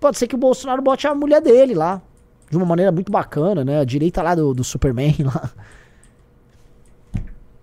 Pode 0.00 0.18
ser 0.18 0.26
que 0.26 0.34
o 0.34 0.38
Bolsonaro 0.38 0.82
bote 0.82 1.06
a 1.06 1.14
mulher 1.14 1.40
dele 1.40 1.74
lá. 1.74 2.02
De 2.50 2.56
uma 2.56 2.66
maneira 2.66 2.92
muito 2.92 3.10
bacana, 3.10 3.64
né? 3.64 3.80
A 3.80 3.84
direita 3.84 4.22
lá 4.22 4.34
do, 4.34 4.52
do 4.52 4.62
Superman 4.62 5.16
lá. 5.24 5.50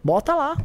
Bota 0.03 0.33
lá. 0.33 0.57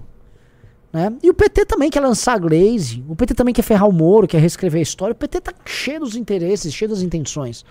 Né? 0.92 1.12
E 1.22 1.28
o 1.28 1.34
PT 1.34 1.66
também 1.66 1.90
quer 1.90 2.00
lançar 2.00 2.32
a 2.32 2.38
Glaze. 2.38 3.04
O 3.06 3.14
PT 3.14 3.34
também 3.34 3.52
quer 3.52 3.62
ferrar 3.62 3.86
o 3.86 3.92
Moro, 3.92 4.26
quer 4.26 4.40
reescrever 4.40 4.78
a 4.78 4.82
história. 4.82 5.12
O 5.12 5.16
PT 5.16 5.40
tá 5.42 5.52
cheio 5.66 6.00
dos 6.00 6.16
interesses, 6.16 6.72
cheio 6.72 6.88
das 6.88 7.02
intenções. 7.02 7.64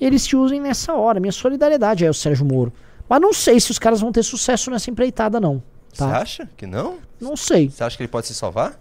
Eles 0.00 0.22
se 0.22 0.36
usem 0.36 0.60
nessa 0.60 0.94
hora. 0.94 1.20
Minha 1.20 1.32
solidariedade 1.32 2.04
é 2.04 2.10
o 2.10 2.14
Sérgio 2.14 2.44
Moro. 2.44 2.72
Mas 3.08 3.20
não 3.20 3.32
sei 3.32 3.60
se 3.60 3.70
os 3.70 3.78
caras 3.78 4.00
vão 4.00 4.10
ter 4.12 4.22
sucesso 4.22 4.70
nessa 4.70 4.90
empreitada, 4.90 5.38
não. 5.40 5.62
Você 5.92 5.98
Tá? 6.04 6.18
acha 6.20 6.48
que 6.56 6.66
não? 6.66 6.98
Não 7.20 7.36
sei. 7.36 7.70
Você 7.70 7.84
acha 7.84 7.96
que 7.96 8.02
ele 8.02 8.08
pode 8.08 8.26
se 8.26 8.34
salvar? 8.34 8.78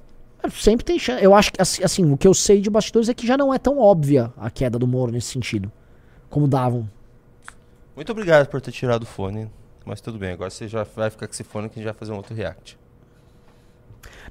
Sempre 0.51 0.83
tem 0.85 0.99
chance. 0.99 1.23
Eu 1.23 1.33
acho 1.33 1.53
que, 1.53 1.61
assim, 1.61 1.83
assim, 1.83 2.11
o 2.11 2.17
que 2.17 2.27
eu 2.27 2.33
sei 2.33 2.59
de 2.59 2.69
bastidores 2.69 3.07
é 3.07 3.13
que 3.13 3.25
já 3.25 3.37
não 3.37 3.53
é 3.53 3.57
tão 3.57 3.77
óbvia 3.77 4.33
a 4.37 4.49
queda 4.49 4.77
do 4.79 4.87
Moro 4.87 5.11
nesse 5.11 5.27
sentido. 5.27 5.71
Como 6.29 6.47
davam. 6.47 6.89
Muito 7.95 8.11
obrigado 8.11 8.47
por 8.47 8.59
ter 8.59 8.71
tirado 8.71 9.03
o 9.03 9.05
fone. 9.05 9.49
Mas 9.85 10.01
tudo 10.01 10.17
bem, 10.17 10.31
agora 10.31 10.49
você 10.49 10.67
já 10.67 10.83
vai 10.83 11.09
ficar 11.09 11.27
com 11.27 11.33
esse 11.33 11.43
fone 11.43 11.69
que 11.69 11.73
a 11.75 11.81
gente 11.81 11.85
vai 11.85 11.93
fazer 11.93 12.11
um 12.11 12.15
outro 12.17 12.33
react. 12.33 12.77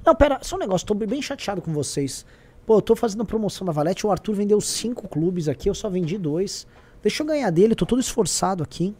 Não, 0.05 0.13
pera, 0.15 0.39
só 0.41 0.55
um 0.55 0.59
negócio, 0.59 0.85
tô 0.85 0.93
bem 0.93 1.21
chateado 1.21 1.61
com 1.61 1.71
vocês. 1.71 2.25
Pô, 2.65 2.77
eu 2.77 2.81
tô 2.81 2.95
fazendo 2.95 3.25
promoção 3.25 3.65
da 3.65 3.73
Valete, 3.73 4.05
o 4.07 4.11
Arthur 4.11 4.33
vendeu 4.35 4.59
cinco 4.61 5.07
clubes 5.07 5.47
aqui, 5.47 5.69
eu 5.69 5.75
só 5.75 5.89
vendi 5.89 6.17
dois. 6.17 6.65
Deixa 7.01 7.21
eu 7.23 7.27
ganhar 7.27 7.49
dele, 7.49 7.75
tô 7.75 7.85
todo 7.85 7.99
esforçado 7.99 8.63
aqui. 8.63 8.95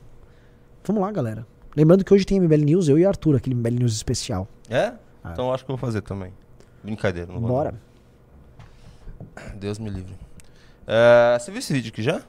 Vamos 0.83 1.01
lá, 1.01 1.11
galera. 1.11 1.47
Lembrando 1.75 2.03
que 2.03 2.13
hoje 2.13 2.25
tem 2.25 2.39
MBL 2.39 2.65
News, 2.65 2.89
eu 2.89 2.99
e 2.99 3.05
Arthur, 3.05 3.37
aquele 3.37 3.55
MBL 3.55 3.79
News 3.79 3.93
especial. 3.95 4.47
É? 4.69 4.93
Então 5.31 5.47
eu 5.47 5.53
acho 5.53 5.63
que 5.63 5.71
eu 5.71 5.77
vou 5.77 5.81
fazer 5.87 6.01
também. 6.01 6.33
Brincadeira, 6.83 7.31
não 7.31 7.39
vou. 7.39 7.49
Bora. 7.49 7.71
não. 7.71 9.55
Deus 9.57 9.79
me 9.79 9.89
livre. 9.89 10.13
É, 10.85 11.37
você 11.39 11.49
viu 11.49 11.59
esse 11.59 11.71
vídeo 11.71 11.89
aqui 11.89 12.03
já? 12.03 12.21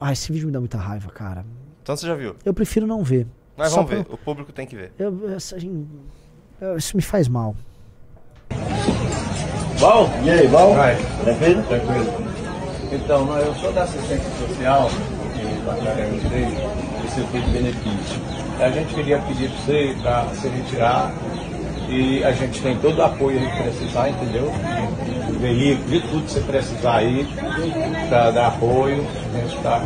Ah, 0.00 0.12
esse 0.12 0.30
vídeo 0.32 0.46
me 0.46 0.52
dá 0.52 0.60
muita 0.60 0.78
raiva, 0.78 1.10
cara. 1.10 1.44
Então 1.82 1.96
você 1.96 2.06
já 2.06 2.14
viu. 2.14 2.36
Eu 2.44 2.54
prefiro 2.54 2.86
não 2.86 3.02
ver. 3.02 3.26
Mas 3.56 3.72
vamos 3.72 3.90
pra- 3.90 3.98
ver. 4.02 4.06
O 4.08 4.16
público 4.16 4.52
tem 4.52 4.64
que 4.64 4.76
ver. 4.76 4.92
Eu, 4.96 5.28
eu- 5.28 5.36
assim, 5.36 5.88
eu- 6.60 6.76
isso 6.76 6.96
me 6.96 7.02
faz 7.02 7.26
mal. 7.26 7.56
Bom? 9.78 10.10
E 10.24 10.30
aí, 10.30 10.48
bom? 10.48 10.76
Tranquilo? 11.22 11.62
Tranquilo. 11.62 12.14
Então, 12.90 13.24
não, 13.24 13.38
eu 13.38 13.54
sou 13.54 13.72
da 13.72 13.82
assistência 13.82 14.30
social 14.46 14.90
e 15.36 15.60
batalha 15.60 16.06
de 16.06 17.10
circuito 17.12 17.46
de 17.46 17.52
benefício. 17.52 18.20
A 18.60 18.70
gente 18.70 18.94
queria 18.94 19.18
pedir 19.18 19.50
para 19.50 19.58
você 19.58 19.96
para 20.02 20.24
se 20.34 20.48
retirar 20.48 21.12
e 21.88 22.24
a 22.24 22.32
gente 22.32 22.60
tem 22.60 22.76
todo 22.78 22.98
o 22.98 23.04
apoio 23.04 23.38
aí 23.38 23.46
que 23.50 23.62
precisar, 23.62 24.08
entendeu? 24.08 24.52
veículo, 25.38 25.88
de 25.88 26.00
tudo 26.00 26.24
que 26.24 26.32
você 26.32 26.40
precisar 26.40 26.96
aí, 26.96 27.28
para 28.08 28.30
dar 28.32 28.48
apoio, 28.48 29.06
a 29.32 29.38
gente 29.38 29.56
está 29.56 29.82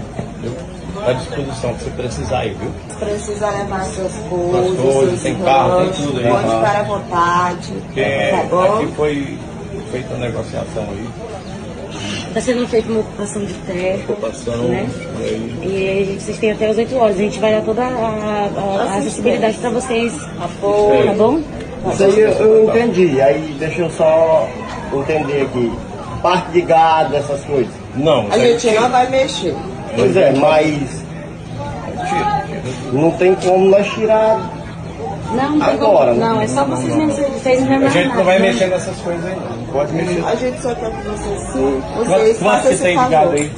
à 1.06 1.12
disposição 1.12 1.74
que 1.74 1.84
você 1.84 1.90
precisar 1.90 2.38
aí, 2.38 2.54
viu? 2.54 2.70
Precisa 2.98 3.50
levar 3.50 3.84
suas 3.84 4.12
Suas 4.12 4.30
coisas, 4.30 4.80
coisas, 4.80 5.20
seus 5.20 5.22
tem 5.22 5.44
carro, 5.44 5.80
tem 5.80 5.92
tudo 5.92 6.18
aí. 6.18 6.28
Pode 6.30 6.48
tá? 6.48 6.56
estar 6.56 6.76
à 6.76 6.82
vontade. 6.82 7.72
Porque 7.72 8.30
tá 8.30 8.42
bom? 8.50 8.76
aqui 8.76 8.86
foi 8.94 9.38
feita 9.92 10.14
a 10.14 10.18
negociação 10.18 10.84
aí, 10.90 11.06
Está 12.28 12.40
sendo 12.40 12.66
feita 12.66 12.90
uma 12.90 13.00
ocupação 13.00 13.44
de 13.44 13.52
terra. 13.52 13.98
ocupação, 14.08 14.56
Né? 14.68 14.86
e 15.20 15.22
aí 15.26 15.62
E 15.62 16.02
a 16.02 16.04
gente- 16.06 16.22
vocês 16.22 16.38
têm 16.38 16.50
até 16.52 16.68
as 16.70 16.78
8 16.78 16.96
horas. 16.96 17.16
A 17.16 17.18
gente 17.18 17.38
vai 17.38 17.52
dar 17.52 17.60
toda 17.62 17.82
a, 17.82 17.86
a- 17.86 18.82
a 18.94 18.98
acessibilidade 18.98 19.58
para 19.58 19.68
vocês. 19.70 20.12
Apoio. 20.42 21.06
Tá 21.06 21.12
bom? 21.12 21.40
Isso 21.92 22.04
aí 22.04 22.20
eu, 22.20 22.30
eu 22.30 22.64
entendi. 22.70 23.20
Aí 23.20 23.54
deixa 23.58 23.82
eu 23.82 23.90
só 23.90 24.48
entender 24.94 25.42
aqui. 25.42 25.70
Parte 26.22 26.50
de 26.52 26.60
gado, 26.62 27.14
essas 27.16 27.44
coisas. 27.44 27.72
Não, 27.96 28.26
A 28.30 28.38
gente 28.38 28.70
não 28.70 28.88
vai 28.88 29.10
mexer. 29.10 29.54
Pois 29.94 30.16
é, 30.16 30.32
mas 30.32 31.02
não 32.92 33.10
tem 33.12 33.34
como 33.34 33.68
nós 33.68 33.86
tirar. 33.92 34.50
Não, 35.34 35.56
não 35.56 35.66
Agora, 35.66 36.14
né? 36.14 36.26
Não, 36.26 36.40
é 36.40 36.46
só 36.46 36.64
vocês 36.64 36.94
mesmos. 36.94 37.16
Vocês 37.16 37.60
não 37.68 37.76
a 37.76 37.88
gente 37.88 38.14
não 38.14 38.24
vai 38.24 38.38
né? 38.38 38.48
mexer 38.48 38.66
nessas 38.66 38.96
coisas 38.98 39.24
aí 39.24 39.36
não, 39.36 39.72
pode 39.72 39.92
mexer. 39.92 40.24
A 40.24 40.34
gente 40.34 40.60
só 40.60 40.74
quer 40.74 40.90
que 40.90 41.08
vocês 41.08 41.40
sim, 41.52 41.82
vocês 41.96 42.38
quanto 42.38 42.68
esse 42.68 42.82
tem 42.82 43.08
de 43.08 43.14
aí? 43.14 43.52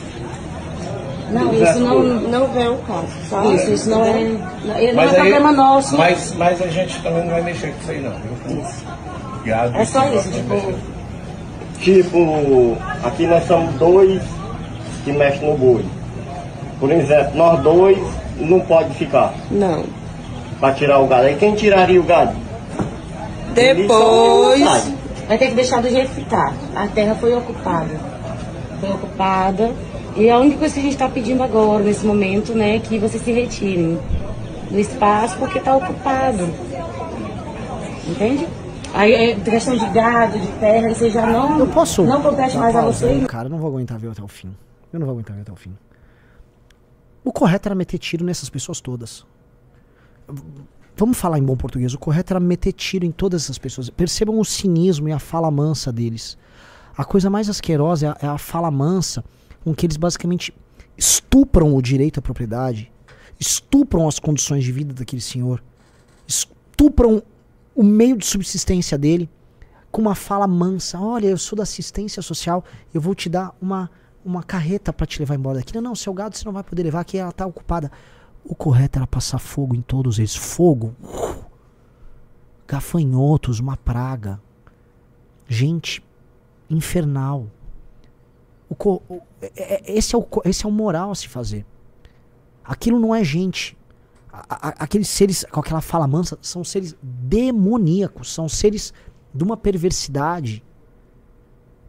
Não, 1.30 1.52
isso 1.52 1.78
não. 1.80 2.02
Não 2.02 2.46
vem 2.48 2.68
o 2.68 2.76
caso, 2.78 3.06
tá? 3.30 3.44
Isso, 3.46 3.70
isso 3.72 3.90
não 3.90 4.04
é. 4.04 4.12
Não, 4.12 4.32
não 4.32 4.94
Mas 4.94 5.12
é 5.12 5.16
aí- 5.16 5.30
problema 5.30 5.52
nosso. 5.52 5.96
Mas, 5.96 6.34
mas 6.36 6.62
a 6.62 6.66
gente 6.68 7.02
também 7.02 7.24
não 7.24 7.30
vai 7.30 7.42
mexer 7.42 7.72
com 7.72 7.80
isso 7.80 7.90
aí 7.90 8.00
não, 8.00 8.12
viu? 8.46 8.62
Gado, 9.44 9.76
É 9.76 9.84
só 9.84 10.06
isso, 10.12 10.30
tipo. 10.30 10.74
Tipo, 11.80 12.76
aqui 13.02 13.26
nós 13.26 13.44
somos 13.46 13.74
dois 13.74 14.22
que 15.04 15.12
mexem 15.12 15.50
no 15.50 15.56
boi. 15.58 15.84
Por 16.80 16.90
exemplo, 16.90 17.36
nós 17.36 17.60
dois 17.60 17.98
não 18.38 18.60
pode 18.60 18.92
ficar 18.94 19.32
Não. 19.50 19.84
Para 20.64 20.72
tirar 20.72 20.98
o 20.98 21.06
gado. 21.06 21.26
Aí 21.26 21.36
quem 21.36 21.54
tiraria 21.54 22.00
o 22.00 22.04
gado? 22.04 22.34
Depois. 23.52 24.64
Vai 25.28 25.36
ter 25.36 25.48
que 25.48 25.54
deixar 25.54 25.82
do 25.82 25.90
jeito 25.90 26.10
que 26.14 26.24
tá. 26.24 26.54
A 26.74 26.86
terra 26.86 27.14
foi 27.16 27.34
ocupada. 27.34 27.94
Foi 28.80 28.90
ocupada. 28.90 29.72
E 30.16 30.30
a 30.30 30.38
única 30.38 30.58
coisa 30.58 30.72
que 30.72 30.80
a 30.80 30.82
gente 30.82 30.92
está 30.92 31.08
pedindo 31.08 31.42
agora, 31.42 31.82
nesse 31.82 32.06
momento, 32.06 32.54
né, 32.54 32.76
é 32.76 32.78
que 32.78 32.98
vocês 32.98 33.22
se 33.22 33.30
retirem 33.30 33.98
do 34.70 34.78
espaço 34.78 35.36
porque 35.38 35.58
está 35.58 35.76
ocupado. 35.76 36.48
Entende? 38.08 38.48
Aí 38.94 39.12
é 39.12 39.34
questão 39.34 39.76
de 39.76 39.86
gado, 39.88 40.38
de 40.38 40.46
terra, 40.52 40.90
isso 40.90 41.10
já 41.10 41.26
não, 41.26 41.58
Eu 41.58 41.66
posso. 41.66 42.04
não 42.04 42.22
compete 42.22 42.56
mais 42.56 42.74
a 42.74 42.80
pausa 42.80 43.06
aí, 43.06 43.14
vocês. 43.16 43.26
Cara, 43.26 43.46
eu 43.46 43.50
não 43.50 43.58
vou 43.58 43.68
aguentar 43.68 43.98
ver 43.98 44.10
até 44.10 44.22
o 44.22 44.28
fim. 44.28 44.54
Eu 44.92 45.00
não 45.00 45.06
vou 45.06 45.12
aguentar 45.14 45.36
ver 45.36 45.42
até 45.42 45.52
o 45.52 45.56
fim. 45.56 45.76
O 47.22 47.32
correto 47.32 47.68
era 47.68 47.74
meter 47.74 47.98
tiro 47.98 48.24
nessas 48.24 48.48
pessoas 48.48 48.80
todas. 48.80 49.26
Vamos 50.96 51.18
falar 51.18 51.38
em 51.38 51.42
bom 51.42 51.56
português. 51.56 51.92
O 51.94 51.98
correto 51.98 52.32
era 52.32 52.40
meter 52.40 52.72
tiro 52.72 53.04
em 53.04 53.10
todas 53.10 53.44
essas 53.44 53.58
pessoas. 53.58 53.90
Percebam 53.90 54.38
o 54.38 54.44
cinismo 54.44 55.08
e 55.08 55.12
a 55.12 55.18
fala 55.18 55.50
mansa 55.50 55.92
deles. 55.92 56.38
A 56.96 57.04
coisa 57.04 57.28
mais 57.28 57.48
asquerosa 57.48 58.06
é 58.06 58.08
a, 58.08 58.16
é 58.22 58.26
a 58.32 58.38
fala 58.38 58.70
mansa 58.70 59.24
com 59.64 59.74
que 59.74 59.86
eles 59.86 59.96
basicamente 59.96 60.54
estupram 60.96 61.74
o 61.74 61.82
direito 61.82 62.20
à 62.20 62.22
propriedade, 62.22 62.92
estupram 63.40 64.06
as 64.06 64.18
condições 64.18 64.62
de 64.62 64.70
vida 64.70 64.94
daquele 64.94 65.22
senhor, 65.22 65.62
estupram 66.26 67.22
o 67.74 67.82
meio 67.82 68.16
de 68.16 68.24
subsistência 68.24 68.96
dele 68.96 69.28
com 69.90 70.00
uma 70.00 70.14
fala 70.14 70.46
mansa. 70.46 71.00
Olha, 71.00 71.26
eu 71.26 71.38
sou 71.38 71.56
da 71.56 71.64
assistência 71.64 72.22
social, 72.22 72.64
eu 72.92 73.00
vou 73.00 73.14
te 73.14 73.28
dar 73.28 73.52
uma, 73.60 73.90
uma 74.24 74.42
carreta 74.42 74.92
para 74.92 75.06
te 75.06 75.18
levar 75.18 75.34
embora 75.34 75.58
daqui. 75.58 75.74
Não, 75.74 75.82
não, 75.82 75.94
seu 75.94 76.12
gado 76.12 76.36
você 76.36 76.44
não 76.44 76.52
vai 76.52 76.62
poder 76.62 76.84
levar, 76.84 77.04
que 77.04 77.18
ela 77.18 77.32
tá 77.32 77.44
ocupada. 77.46 77.90
O 78.44 78.54
correto 78.54 78.98
era 78.98 79.06
passar 79.06 79.38
fogo 79.38 79.74
em 79.74 79.80
todos 79.80 80.18
eles. 80.18 80.36
Fogo. 80.36 80.94
Gafanhotos, 82.66 83.60
uma 83.60 83.76
praga. 83.76 84.40
Gente 85.48 86.04
infernal. 86.68 87.46
O 88.68 88.74
co- 88.74 89.02
o- 89.08 89.20
é- 89.40 89.74
é- 89.90 89.96
esse, 89.98 90.14
é 90.14 90.18
o, 90.18 90.26
esse 90.44 90.64
é 90.64 90.68
o 90.68 90.72
moral 90.72 91.10
a 91.10 91.14
se 91.14 91.28
fazer. 91.28 91.64
Aquilo 92.64 92.98
não 92.98 93.14
é 93.14 93.22
gente. 93.22 93.76
A- 94.32 94.68
a- 94.68 94.74
aqueles 94.84 95.08
seres 95.08 95.44
com 95.50 95.60
aquela 95.60 95.80
fala 95.80 96.06
mansa 96.06 96.38
são 96.42 96.64
seres 96.64 96.96
demoníacos, 97.02 98.32
são 98.32 98.48
seres 98.48 98.92
de 99.32 99.44
uma 99.44 99.56
perversidade. 99.56 100.62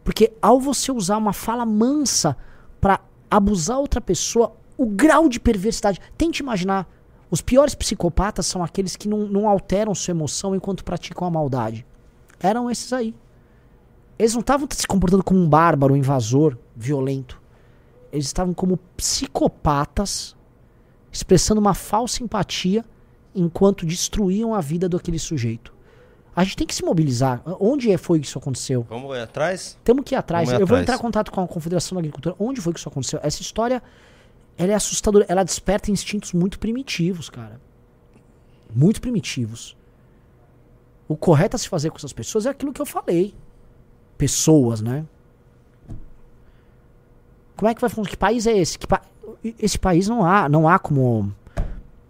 Porque 0.04 0.32
ao 0.42 0.60
você 0.60 0.92
usar 0.92 1.18
uma 1.18 1.34
fala 1.34 1.66
mansa 1.66 2.38
para 2.80 3.00
abusar 3.32 3.80
outra 3.80 4.00
pessoa, 4.00 4.56
o 4.78 4.86
grau 4.86 5.28
de 5.30 5.40
perversidade. 5.40 6.00
Tente 6.18 6.42
imaginar. 6.42 6.88
Os 7.32 7.42
piores 7.42 7.74
psicopatas 7.76 8.46
são 8.46 8.64
aqueles 8.64 8.96
que 8.96 9.08
não, 9.08 9.20
não 9.28 9.48
alteram 9.50 9.94
sua 9.96 10.12
emoção 10.12 10.56
enquanto 10.56 10.84
praticam 10.84 11.28
a 11.28 11.32
maldade. 11.32 11.86
Eram 12.40 12.70
esses 12.70 12.92
aí. 12.94 13.16
Eles 14.18 14.34
não 14.34 14.42
estavam 14.42 14.68
se 14.72 14.88
comportando 14.88 15.24
como 15.24 15.40
um 15.40 15.50
bárbaro, 15.50 15.94
um 15.94 15.98
invasor, 15.98 16.58
violento. 16.76 17.42
Eles 18.12 18.28
estavam 18.28 18.54
como 18.54 18.78
psicopatas, 18.96 20.36
expressando 21.12 21.60
uma 21.60 21.74
falsa 21.74 22.24
empatia 22.24 22.86
enquanto 23.34 23.86
destruíam 23.86 24.54
a 24.54 24.62
vida 24.62 24.88
daquele 24.88 25.20
sujeito. 25.20 25.74
A 26.36 26.44
gente 26.44 26.56
tem 26.58 26.68
que 26.68 26.76
se 26.76 26.84
mobilizar. 26.84 27.42
Onde 27.60 27.92
é- 27.92 27.98
foi 27.98 28.20
que 28.20 28.28
isso 28.28 28.38
aconteceu? 28.38 28.86
Vamos 28.90 29.16
ir 29.16 29.22
atrás? 29.22 29.78
Temos 29.84 30.04
que 30.06 30.16
ir 30.16 30.18
atrás. 30.18 30.48
Vamos 30.48 30.60
ir 30.60 30.64
Eu 30.64 30.68
vou 30.68 30.76
atrás. 30.76 30.84
entrar 30.84 30.96
em 30.96 31.00
contato 31.00 31.32
com 31.32 31.42
a 31.42 31.48
Confederação 31.48 31.96
da 31.96 32.00
Agricultura. 32.00 32.36
Onde 32.40 32.62
foi 32.62 32.74
que 32.74 32.80
isso 32.80 32.90
aconteceu? 32.90 33.20
Essa 33.24 33.42
história, 33.42 33.82
ela 34.58 34.72
é 34.72 34.76
assustadora. 34.76 35.26
Ela 35.28 35.44
desperta 35.44 35.92
instintos 35.92 36.34
muito 36.34 36.60
primitivos, 36.60 37.30
cara. 37.30 37.60
Muito 38.74 39.02
primitivos. 39.02 39.76
O 41.08 41.16
correto 41.16 41.56
a 41.56 41.60
se 41.60 41.70
fazer 41.70 41.90
com 41.92 41.98
essas 41.98 42.14
pessoas 42.14 42.46
é 42.46 42.50
aquilo 42.50 42.74
que 42.74 42.82
eu 42.82 42.86
falei. 42.86 43.34
Pessoas, 44.18 44.82
né? 44.82 45.06
Como 47.56 47.70
é 47.70 47.74
que 47.76 47.82
vai 47.82 47.90
funcionar? 47.90 48.10
Que 48.10 48.18
país 48.18 48.46
é 48.48 48.58
esse? 48.58 48.78
Que 48.78 48.88
pa- 48.88 49.02
Esse 49.60 49.78
país 49.78 50.08
não 50.08 50.26
há, 50.26 50.50
não 50.50 50.68
há 50.68 50.78
como. 50.80 51.34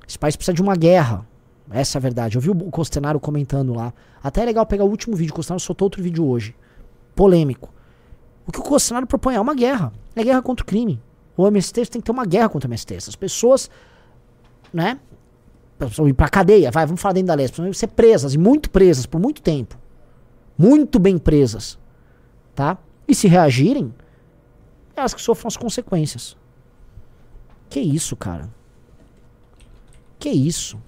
Esse 0.08 0.18
país 0.18 0.36
precisa 0.36 0.54
de 0.56 0.62
uma 0.62 0.76
guerra. 0.76 1.26
Essa 1.70 1.98
é 1.98 2.00
a 2.00 2.02
verdade. 2.02 2.38
Eu 2.38 2.42
vi 2.42 2.50
o 2.50 2.56
Costenaro 2.72 3.20
comentando 3.20 3.74
lá. 3.74 3.94
Até 4.24 4.42
é 4.42 4.46
legal 4.46 4.66
pegar 4.66 4.84
o 4.86 4.90
último 4.90 5.16
vídeo. 5.16 5.32
O 5.34 5.36
Costenaro 5.36 5.60
soltou 5.60 5.88
outro 5.88 6.02
vídeo 6.02 6.26
hoje. 6.26 6.56
Polêmico. 7.16 7.74
O 8.48 8.52
que 8.52 8.60
o 8.60 8.64
Costenaro 8.64 9.06
propõe 9.08 9.36
é 9.36 9.42
uma 9.42 9.56
guerra. 9.56 9.92
É 10.16 10.24
guerra 10.24 10.42
contra 10.42 10.64
o 10.64 10.66
crime. 10.68 11.02
O 11.38 11.48
MST 11.48 11.86
tem 11.88 12.02
que 12.02 12.06
ter 12.06 12.12
uma 12.12 12.26
guerra 12.26 12.50
contra 12.50 12.68
o 12.68 12.72
MST. 12.72 12.96
Essas 12.96 13.16
pessoas, 13.16 13.70
né? 14.74 15.00
Precisam 15.78 16.08
ir 16.08 16.14
pra 16.14 16.30
cadeia. 16.30 16.72
Vai, 16.72 16.86
vamos 16.86 17.02
falar 17.02 17.14
dentro 17.14 17.28
da 17.28 17.36
lei. 17.36 17.48
Precisam 17.48 17.72
ser 17.74 17.88
presas. 17.88 18.34
E 18.34 18.38
muito 18.38 18.70
presas 18.70 19.06
por 19.06 19.20
muito 19.20 19.42
tempo. 19.42 19.78
Muito 20.58 21.00
bem 21.00 21.18
presas. 21.18 21.78
Tá? 22.54 22.78
E 23.08 23.14
se 23.14 23.28
reagirem, 23.28 23.94
elas 24.96 25.14
que 25.14 25.22
sofram 25.22 25.48
as 25.48 25.58
consequências. 25.58 26.38
Que 27.70 27.80
isso, 27.80 28.16
cara? 28.16 28.50
Que 30.18 30.30
isso? 30.30 30.80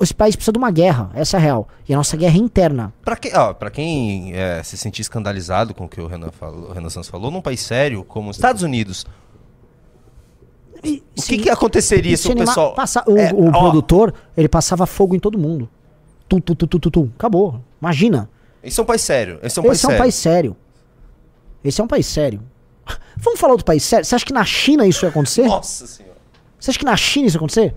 Esse 0.00 0.14
país 0.14 0.36
precisa 0.36 0.52
de 0.52 0.58
uma 0.58 0.70
guerra, 0.70 1.10
essa 1.12 1.36
é 1.36 1.38
a 1.38 1.40
real. 1.40 1.68
E 1.88 1.92
a 1.92 1.96
nossa 1.96 2.16
guerra 2.16 2.36
é 2.36 2.38
interna. 2.38 2.94
Pra, 3.04 3.16
que, 3.16 3.36
ó, 3.36 3.52
pra 3.52 3.68
quem 3.68 4.32
é, 4.32 4.62
se 4.62 4.76
sentir 4.76 5.02
escandalizado 5.02 5.74
com 5.74 5.86
o 5.86 5.88
que 5.88 6.00
o 6.00 6.06
Renan, 6.06 6.30
falou, 6.30 6.70
o 6.70 6.72
Renan 6.72 6.88
Santos 6.88 7.10
falou, 7.10 7.32
num 7.32 7.42
país 7.42 7.60
sério 7.60 8.04
como 8.04 8.30
os 8.30 8.36
Estados 8.36 8.62
Unidos, 8.62 9.04
E, 10.84 11.02
o 11.16 11.22
que, 11.22 11.38
que 11.38 11.50
aconteceria 11.50 12.16
se 12.16 12.28
o 12.28 12.36
pessoal. 12.36 12.74
passa- 12.74 13.04
o 13.06 13.16
É, 13.16 13.32
o 13.32 13.50
produtor, 13.50 14.12
ele 14.36 14.48
passava 14.48 14.84
fogo 14.86 15.14
em 15.14 15.18
todo 15.20 15.38
mundo. 15.38 15.68
Tum, 16.28 16.40
tum, 16.40 16.54
tum, 16.54 16.66
tum, 16.66 16.78
tum, 16.78 16.90
tum. 16.90 17.10
Acabou. 17.14 17.60
Imagina. 17.80 18.28
Esse 18.62 18.80
é 18.80 18.82
um 18.82 18.86
país 18.86 19.00
sério. 19.02 19.38
Esse 19.42 19.58
é 19.58 19.62
um 19.62 19.64
país 19.64 19.78
Esse 19.78 19.86
é 19.86 19.88
um 19.88 19.90
sério. 19.90 20.02
país 20.02 20.14
sério. 20.14 20.56
Esse 21.64 21.80
é 21.80 21.84
um 21.84 21.86
país 21.88 22.06
sério. 22.06 22.40
Vamos 23.16 23.38
falar 23.38 23.52
outro 23.52 23.64
país 23.66 23.82
sério? 23.84 24.04
Você 24.04 24.14
acha 24.14 24.24
que 24.24 24.32
na 24.32 24.44
China 24.44 24.86
isso 24.86 25.04
ia 25.04 25.08
acontecer? 25.10 25.46
Nossa 25.46 25.86
senhora. 25.86 26.16
Você 26.58 26.70
acha 26.70 26.78
que 26.78 26.84
na 26.84 26.96
China 26.96 27.26
isso 27.28 27.36
ia 27.36 27.38
acontecer? 27.38 27.74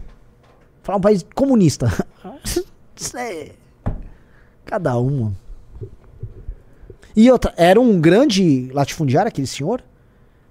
Falar 0.82 0.98
um 0.98 1.02
país 1.02 1.26
comunista. 1.36 1.92
É... 3.18 3.52
Cada 4.64 4.98
uma. 4.98 5.34
E 7.16 7.30
outra, 7.30 7.54
era 7.58 7.80
um 7.80 8.00
grande 8.00 8.70
latifundiário 8.74 9.28
aquele 9.28 9.48
senhor, 9.48 9.84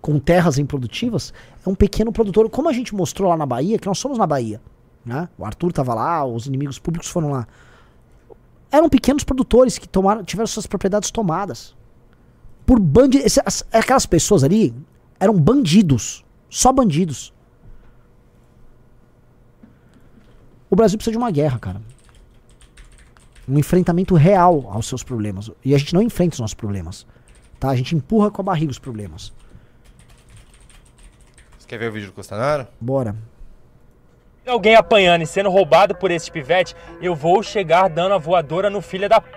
com 0.01 0.19
terras 0.19 0.59
improdutivas. 0.59 1.33
É 1.65 1.69
um 1.69 1.75
pequeno 1.75 2.13
produtor. 2.13 2.49
Como 2.51 2.69
a 2.69 2.73
gente 2.73 2.95
mostrou 2.95 3.31
lá 3.31 3.37
na 3.37 3.47
Bahia, 3.47 3.79
que 3.79 3.87
nós 3.87 3.99
somos 3.99 4.19
na 4.19 4.27
Bahia. 4.27 4.61
Né? 5.05 5.29
O 5.39 5.45
Arthur 5.45 5.73
tava 5.73 5.95
lá, 5.95 6.25
os 6.25 6.47
inimigos 6.47 6.79
públicos 6.79 7.09
foram 7.09 7.31
lá. 7.31 7.47
Eram 8.71 8.89
pequenos 8.89 9.25
produtores 9.25 9.79
que 9.79 9.89
tomaram, 9.89 10.25
tiveram 10.25 10.47
suas 10.47 10.67
propriedades 10.67 11.11
tomadas. 11.11 11.75
Por 12.67 12.81
bandidos. 12.81 13.39
Aquelas 13.73 14.07
pessoas 14.07 14.43
ali 14.43 14.75
eram 15.19 15.35
bandidos. 15.35 16.25
Só 16.49 16.73
bandidos. 16.73 17.33
O 20.69 20.77
Brasil 20.77 20.99
precisa 20.99 21.13
de 21.13 21.19
uma 21.19 21.31
guerra, 21.31 21.59
cara. 21.59 21.81
Um 23.49 23.59
enfrentamento 23.59 24.15
real 24.15 24.69
aos 24.71 24.87
seus 24.89 25.03
problemas. 25.03 25.51
E 25.65 25.75
a 25.75 25.79
gente 25.79 25.95
não 25.95 26.03
enfrenta 26.03 26.35
os 26.35 26.41
nossos 26.41 26.55
problemas. 26.55 27.07
Tá? 27.61 27.69
A 27.69 27.77
gente 27.77 27.95
empurra 27.95 28.31
com 28.31 28.41
a 28.41 28.45
barriga 28.45 28.71
os 28.71 28.79
problemas. 28.79 29.33
Você 31.65 31.69
quer 31.69 31.79
ver 31.79 31.89
o 31.89 31.93
vídeo 31.93 32.09
do 32.09 32.13
Costanaro? 32.13 32.67
Bora. 32.79 33.17
alguém 34.47 34.75
apanhando 34.77 35.23
e 35.23 35.27
sendo 35.27 35.49
roubado 35.49 35.95
por 35.95 36.11
esse 36.11 36.31
pivete, 36.31 36.77
eu 37.01 37.15
vou 37.15 37.43
chegar 37.43 37.89
dando 37.89 38.13
a 38.13 38.19
voadora 38.19 38.69
no 38.69 38.83
filho 38.83 39.09
da. 39.09 39.19
p***. 39.19 39.31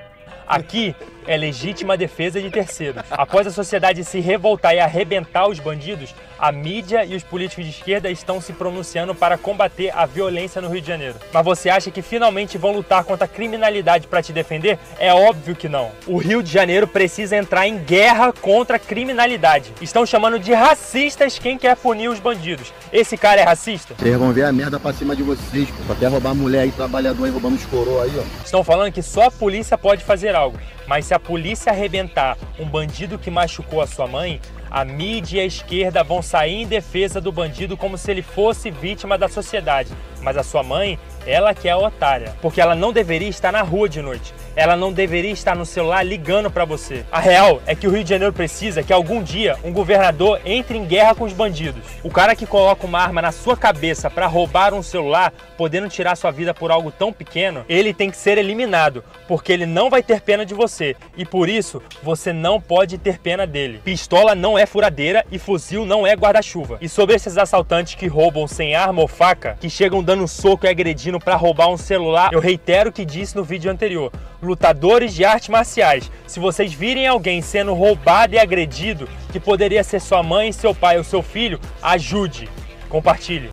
Aqui 0.45 0.93
é 1.27 1.37
legítima 1.37 1.97
defesa 1.97 2.41
de 2.41 2.49
terceiros. 2.49 3.03
Após 3.11 3.45
a 3.45 3.51
sociedade 3.51 4.03
se 4.03 4.19
revoltar 4.19 4.73
e 4.73 4.79
arrebentar 4.79 5.47
os 5.47 5.59
bandidos, 5.59 6.15
a 6.39 6.51
mídia 6.51 7.03
e 7.03 7.15
os 7.15 7.23
políticos 7.23 7.65
de 7.65 7.71
esquerda 7.71 8.09
estão 8.09 8.39
se 8.39 8.53
pronunciando 8.53 9.13
para 9.13 9.37
combater 9.37 9.91
a 9.95 10.05
violência 10.05 10.61
no 10.61 10.69
Rio 10.69 10.81
de 10.81 10.87
Janeiro. 10.87 11.15
Mas 11.33 11.43
você 11.43 11.69
acha 11.69 11.91
que 11.91 12.01
finalmente 12.01 12.57
vão 12.57 12.71
lutar 12.71 13.03
contra 13.03 13.25
a 13.25 13.27
criminalidade 13.27 14.07
para 14.07 14.21
te 14.21 14.31
defender? 14.31 14.79
É 14.99 15.13
óbvio 15.13 15.55
que 15.55 15.67
não. 15.67 15.91
O 16.05 16.17
Rio 16.17 16.41
de 16.41 16.51
Janeiro 16.51 16.87
precisa 16.87 17.35
entrar 17.35 17.67
em 17.67 17.77
guerra 17.77 18.31
contra 18.31 18.77
a 18.77 18.79
criminalidade. 18.79 19.73
Estão 19.81 20.05
chamando 20.05 20.39
de 20.39 20.53
racistas 20.53 21.37
quem 21.39 21.57
quer 21.57 21.75
punir 21.75 22.09
os 22.09 22.19
bandidos. 22.19 22.71
Esse 22.93 23.17
cara 23.17 23.41
é 23.41 23.43
racista? 23.43 23.95
Vocês 23.97 24.17
vão 24.17 24.31
ver 24.31 24.45
a 24.45 24.51
merda 24.51 24.79
pra 24.79 24.93
cima 24.93 25.15
de 25.15 25.23
vocês, 25.23 25.67
pô. 25.69 25.91
Até 25.91 26.07
roubar 26.07 26.35
mulher 26.35 26.61
aí, 26.61 26.71
trabalhador 26.71 27.25
aí, 27.25 27.31
roubando 27.31 27.55
os 27.55 27.65
coroa 27.65 28.03
aí, 28.03 28.11
ó. 28.17 28.43
Estão 28.43 28.63
falando 28.63 28.91
que 28.91 29.01
só 29.01 29.23
a 29.23 29.31
polícia 29.31 29.77
pode 29.77 30.03
fazer 30.03 30.35
algo. 30.35 30.57
Mas 30.87 31.05
se 31.05 31.13
a 31.13 31.19
polícia 31.19 31.71
arrebentar 31.71 32.37
um 32.57 32.65
bandido 32.65 33.19
que 33.19 33.29
machucou 33.29 33.81
a 33.81 33.87
sua 33.87 34.07
mãe, 34.07 34.39
a 34.71 34.83
mídia 34.83 35.37
e 35.37 35.41
a 35.41 35.45
esquerda 35.45 36.03
vão 36.03 36.21
sair 36.21 36.61
em 36.61 36.67
defesa 36.67 37.21
do 37.21 37.31
bandido 37.31 37.77
como 37.77 37.97
se 37.97 38.09
ele 38.09 38.21
fosse 38.21 38.71
vítima 38.71 39.17
da 39.17 39.27
sociedade. 39.27 39.91
Mas 40.21 40.37
a 40.37 40.43
sua 40.43 40.63
mãe, 40.63 40.97
ela 41.25 41.53
que 41.53 41.67
é 41.67 41.71
a 41.71 41.77
otária. 41.77 42.33
Porque 42.41 42.61
ela 42.61 42.73
não 42.73 42.91
deveria 42.93 43.29
estar 43.29 43.51
na 43.51 43.61
rua 43.61 43.87
de 43.87 44.01
noite. 44.01 44.33
Ela 44.57 44.75
não 44.75 44.91
deveria 44.91 45.29
estar 45.29 45.55
no 45.55 45.67
celular 45.67 46.01
ligando 46.01 46.49
para 46.49 46.65
você. 46.65 47.05
A 47.11 47.19
real 47.19 47.61
é 47.67 47.75
que 47.75 47.85
o 47.85 47.91
Rio 47.91 48.03
de 48.03 48.09
Janeiro 48.09 48.33
precisa 48.33 48.81
que 48.81 48.91
algum 48.91 49.21
dia 49.21 49.55
um 49.63 49.71
governador 49.71 50.41
entre 50.43 50.79
em 50.79 50.83
guerra 50.83 51.13
com 51.13 51.25
os 51.25 51.31
bandidos. 51.31 51.83
O 52.03 52.09
cara 52.09 52.35
que 52.35 52.47
coloca 52.47 52.87
uma 52.87 52.99
arma 52.99 53.21
na 53.21 53.31
sua 53.31 53.55
cabeça 53.55 54.09
para 54.09 54.25
roubar 54.25 54.73
um 54.73 54.81
celular, 54.81 55.31
podendo 55.55 55.87
tirar 55.87 56.15
sua 56.15 56.31
vida 56.31 56.55
por 56.55 56.71
algo 56.71 56.91
tão 56.91 57.13
pequeno, 57.13 57.63
ele 57.69 57.93
tem 57.93 58.09
que 58.09 58.17
ser 58.17 58.39
eliminado, 58.39 59.03
porque 59.27 59.53
ele 59.53 59.67
não 59.67 59.91
vai 59.91 60.01
ter 60.01 60.21
pena 60.21 60.43
de 60.43 60.55
você 60.55 60.95
e 61.15 61.23
por 61.23 61.47
isso 61.47 61.79
você 62.01 62.33
não 62.33 62.59
pode 62.59 62.97
ter 62.97 63.19
pena 63.19 63.45
dele. 63.45 63.79
Pistola 63.83 64.33
não 64.33 64.57
é 64.57 64.65
furadeira 64.65 65.23
e 65.31 65.37
fuzil 65.37 65.85
não 65.85 66.07
é 66.07 66.15
guarda-chuva. 66.15 66.79
E 66.81 66.89
sobre 66.89 67.13
esses 67.13 67.37
assaltantes 67.37 67.93
que 67.93 68.07
roubam 68.07 68.47
sem 68.47 68.73
arma 68.73 69.03
ou 69.03 69.07
faca, 69.07 69.55
que 69.61 69.69
chegam 69.69 70.01
dando 70.01 70.27
soco 70.27 70.65
e 70.65 70.69
agredindo 70.69 71.19
para 71.19 71.35
roubar 71.35 71.69
um 71.69 71.77
celular, 71.77 72.33
eu 72.33 72.39
reitero 72.39 72.89
o 72.89 72.93
que 72.93 73.05
disse 73.05 73.35
no 73.35 73.43
vídeo 73.43 73.69
anterior. 73.69 74.11
Lutadores 74.47 75.13
de 75.13 75.25
artes 75.25 75.49
marciais, 75.49 76.09
se 76.25 76.39
vocês 76.39 76.73
virem 76.73 77.05
alguém 77.05 77.41
sendo 77.41 77.73
roubado 77.73 78.33
e 78.33 78.39
agredido, 78.39 79.05
que 79.29 79.41
poderia 79.41 79.83
ser 79.83 79.99
sua 79.99 80.23
mãe, 80.23 80.53
seu 80.53 80.73
pai 80.73 80.97
ou 80.97 81.03
seu 81.03 81.21
filho, 81.21 81.59
ajude. 81.81 82.49
Compartilhe. 82.87 83.51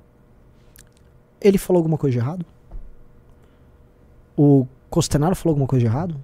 Ele 1.40 1.58
falou 1.58 1.80
alguma 1.80 1.98
coisa 1.98 2.12
de 2.12 2.18
errado? 2.24 2.46
O 4.36 4.68
Costenaro 4.88 5.34
falou 5.34 5.54
alguma 5.54 5.66
coisa 5.66 5.84
de 5.84 5.90
errado? 5.90 6.14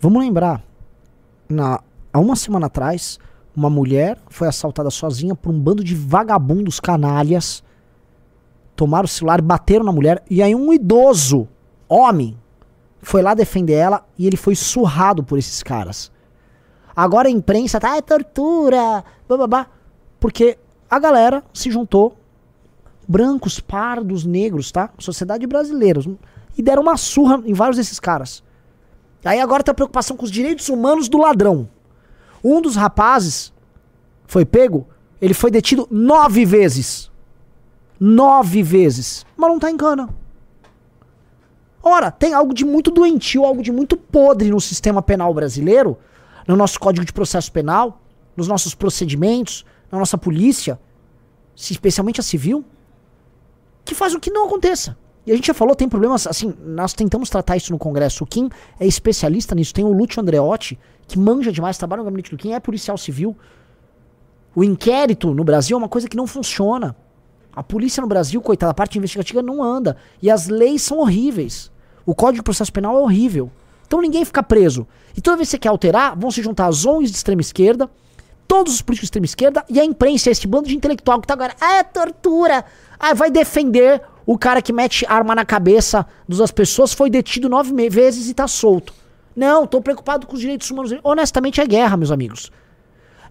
Vamos 0.00 0.20
lembrar, 0.20 0.60
na, 1.48 1.80
há 2.12 2.18
uma 2.18 2.34
semana 2.34 2.66
atrás, 2.66 3.20
uma 3.54 3.70
mulher 3.70 4.18
foi 4.28 4.48
assaltada 4.48 4.90
sozinha 4.90 5.36
por 5.36 5.50
um 5.52 5.60
bando 5.60 5.84
de 5.84 5.94
vagabundos 5.94 6.80
canalhas. 6.80 7.62
Tomaram 8.74 9.04
o 9.04 9.08
celular, 9.08 9.40
bateram 9.40 9.84
na 9.84 9.92
mulher 9.92 10.24
e 10.28 10.42
aí 10.42 10.56
um 10.56 10.72
idoso, 10.72 11.46
homem, 11.88 12.36
foi 13.00 13.22
lá 13.22 13.34
defender 13.34 13.74
ela 13.74 14.06
e 14.18 14.26
ele 14.26 14.36
foi 14.36 14.54
surrado 14.54 15.22
por 15.22 15.38
esses 15.38 15.62
caras. 15.62 16.10
Agora 16.94 17.28
a 17.28 17.30
imprensa 17.30 17.78
tá, 17.78 17.96
é 17.96 18.02
tortura, 18.02 19.04
bababá, 19.28 19.66
porque 20.18 20.58
a 20.90 20.98
galera 20.98 21.44
se 21.52 21.70
juntou, 21.70 22.16
brancos, 23.06 23.60
pardos, 23.60 24.24
negros, 24.24 24.72
tá? 24.72 24.90
Sociedade 24.98 25.46
brasileira, 25.46 26.00
e 26.56 26.62
deram 26.62 26.82
uma 26.82 26.96
surra 26.96 27.40
em 27.44 27.54
vários 27.54 27.76
desses 27.76 28.00
caras. 28.00 28.42
Aí 29.24 29.40
agora 29.40 29.62
tem 29.62 29.72
a 29.72 29.74
preocupação 29.74 30.16
com 30.16 30.24
os 30.24 30.30
direitos 30.30 30.68
humanos 30.68 31.08
do 31.08 31.18
ladrão. 31.18 31.68
Um 32.42 32.60
dos 32.60 32.76
rapazes 32.76 33.52
foi 34.26 34.44
pego, 34.44 34.86
ele 35.20 35.34
foi 35.34 35.50
detido 35.50 35.86
nove 35.90 36.44
vezes. 36.44 37.10
Nove 37.98 38.62
vezes. 38.62 39.26
Mas 39.36 39.50
não 39.50 39.58
tá 39.58 39.70
em 39.70 39.76
cana. 39.76 40.08
Ora, 41.90 42.10
tem 42.10 42.34
algo 42.34 42.52
de 42.52 42.66
muito 42.66 42.90
doentio, 42.90 43.46
algo 43.46 43.62
de 43.62 43.72
muito 43.72 43.96
podre 43.96 44.50
no 44.50 44.60
sistema 44.60 45.00
penal 45.00 45.32
brasileiro, 45.32 45.96
no 46.46 46.54
nosso 46.54 46.78
Código 46.78 47.02
de 47.02 47.14
Processo 47.14 47.50
Penal, 47.50 48.02
nos 48.36 48.46
nossos 48.46 48.74
procedimentos, 48.74 49.64
na 49.90 49.98
nossa 49.98 50.18
polícia, 50.18 50.78
especialmente 51.56 52.20
a 52.20 52.22
civil, 52.22 52.62
que 53.86 53.94
faz 53.94 54.14
o 54.14 54.20
que 54.20 54.30
não 54.30 54.44
aconteça. 54.44 54.98
E 55.24 55.32
a 55.32 55.34
gente 55.34 55.46
já 55.46 55.54
falou, 55.54 55.74
tem 55.74 55.88
problemas, 55.88 56.26
assim, 56.26 56.54
nós 56.62 56.92
tentamos 56.92 57.30
tratar 57.30 57.56
isso 57.56 57.72
no 57.72 57.78
Congresso. 57.78 58.22
O 58.22 58.26
Kim 58.26 58.50
é 58.78 58.86
especialista 58.86 59.54
nisso, 59.54 59.72
tem 59.72 59.84
o 59.86 59.92
Lúcio 59.92 60.20
Andreotti, 60.20 60.78
que 61.06 61.18
manja 61.18 61.50
demais, 61.50 61.78
trabalha 61.78 62.00
no 62.00 62.04
gabinete 62.04 62.30
do 62.30 62.36
Kim, 62.36 62.52
é 62.52 62.60
policial 62.60 62.98
civil. 62.98 63.34
O 64.54 64.62
inquérito 64.62 65.32
no 65.32 65.42
Brasil 65.42 65.74
é 65.74 65.78
uma 65.78 65.88
coisa 65.88 66.06
que 66.06 66.16
não 66.18 66.26
funciona. 66.26 66.94
A 67.56 67.62
polícia 67.62 68.02
no 68.02 68.06
Brasil, 68.06 68.42
coitada, 68.42 68.72
a 68.72 68.74
parte 68.74 68.98
investigativa 68.98 69.42
não 69.42 69.62
anda. 69.62 69.96
E 70.20 70.30
as 70.30 70.48
leis 70.48 70.82
são 70.82 70.98
horríveis. 70.98 71.72
O 72.08 72.14
Código 72.14 72.36
de 72.36 72.42
Processo 72.42 72.72
Penal 72.72 72.96
é 72.96 73.00
horrível. 73.00 73.50
Então 73.86 74.00
ninguém 74.00 74.24
fica 74.24 74.42
preso. 74.42 74.88
E 75.14 75.20
toda 75.20 75.36
vez 75.36 75.48
que 75.48 75.50
você 75.50 75.58
quer 75.58 75.68
alterar, 75.68 76.18
vão 76.18 76.30
se 76.30 76.40
juntar 76.40 76.66
as 76.66 76.86
ONGs 76.86 77.10
de 77.10 77.18
extrema 77.18 77.42
esquerda, 77.42 77.90
todos 78.46 78.72
os 78.72 78.80
políticos 78.80 79.04
de 79.04 79.08
extrema 79.08 79.26
esquerda 79.26 79.62
e 79.68 79.78
a 79.78 79.84
imprensa, 79.84 80.30
este 80.30 80.48
bando 80.48 80.68
de 80.68 80.74
intelectual 80.74 81.20
que 81.20 81.26
tá 81.26 81.34
agora, 81.34 81.54
ah, 81.60 81.74
é 81.74 81.82
tortura. 81.82 82.64
Ah, 82.98 83.12
vai 83.12 83.30
defender 83.30 84.00
o 84.24 84.38
cara 84.38 84.62
que 84.62 84.72
mete 84.72 85.04
arma 85.06 85.34
na 85.34 85.44
cabeça 85.44 86.06
das 86.26 86.50
pessoas, 86.50 86.94
foi 86.94 87.10
detido 87.10 87.46
nove 87.46 87.90
vezes 87.90 88.30
e 88.30 88.32
tá 88.32 88.48
solto. 88.48 88.94
Não, 89.36 89.66
tô 89.66 89.82
preocupado 89.82 90.26
com 90.26 90.32
os 90.32 90.40
direitos 90.40 90.70
humanos. 90.70 90.94
Honestamente, 91.04 91.60
é 91.60 91.66
guerra, 91.66 91.98
meus 91.98 92.10
amigos. 92.10 92.50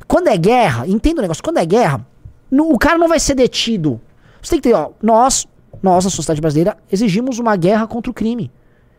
Quando 0.07 0.28
é 0.28 0.38
guerra, 0.38 0.88
entenda 0.88 1.17
o 1.17 1.23
negócio, 1.23 1.41
quando 1.41 1.57
é 1.57 1.65
guerra, 1.65 2.05
no, 2.51 2.71
o 2.71 2.78
cara 2.78 2.99
não 2.99 3.07
vai 3.07 3.19
ser 3.19 3.34
detido. 3.34 3.99
Você 4.39 4.51
tem 4.51 4.61
que 4.61 4.69
ter, 4.69 4.75
ó, 4.75 4.91
nós, 5.01 5.47
nós, 5.82 6.05
a 6.05 6.11
sociedade 6.11 6.39
brasileira, 6.39 6.78
exigimos 6.91 7.39
uma 7.39 7.55
guerra 7.55 7.88
contra 7.88 8.11
o 8.11 8.13
crime. 8.13 8.51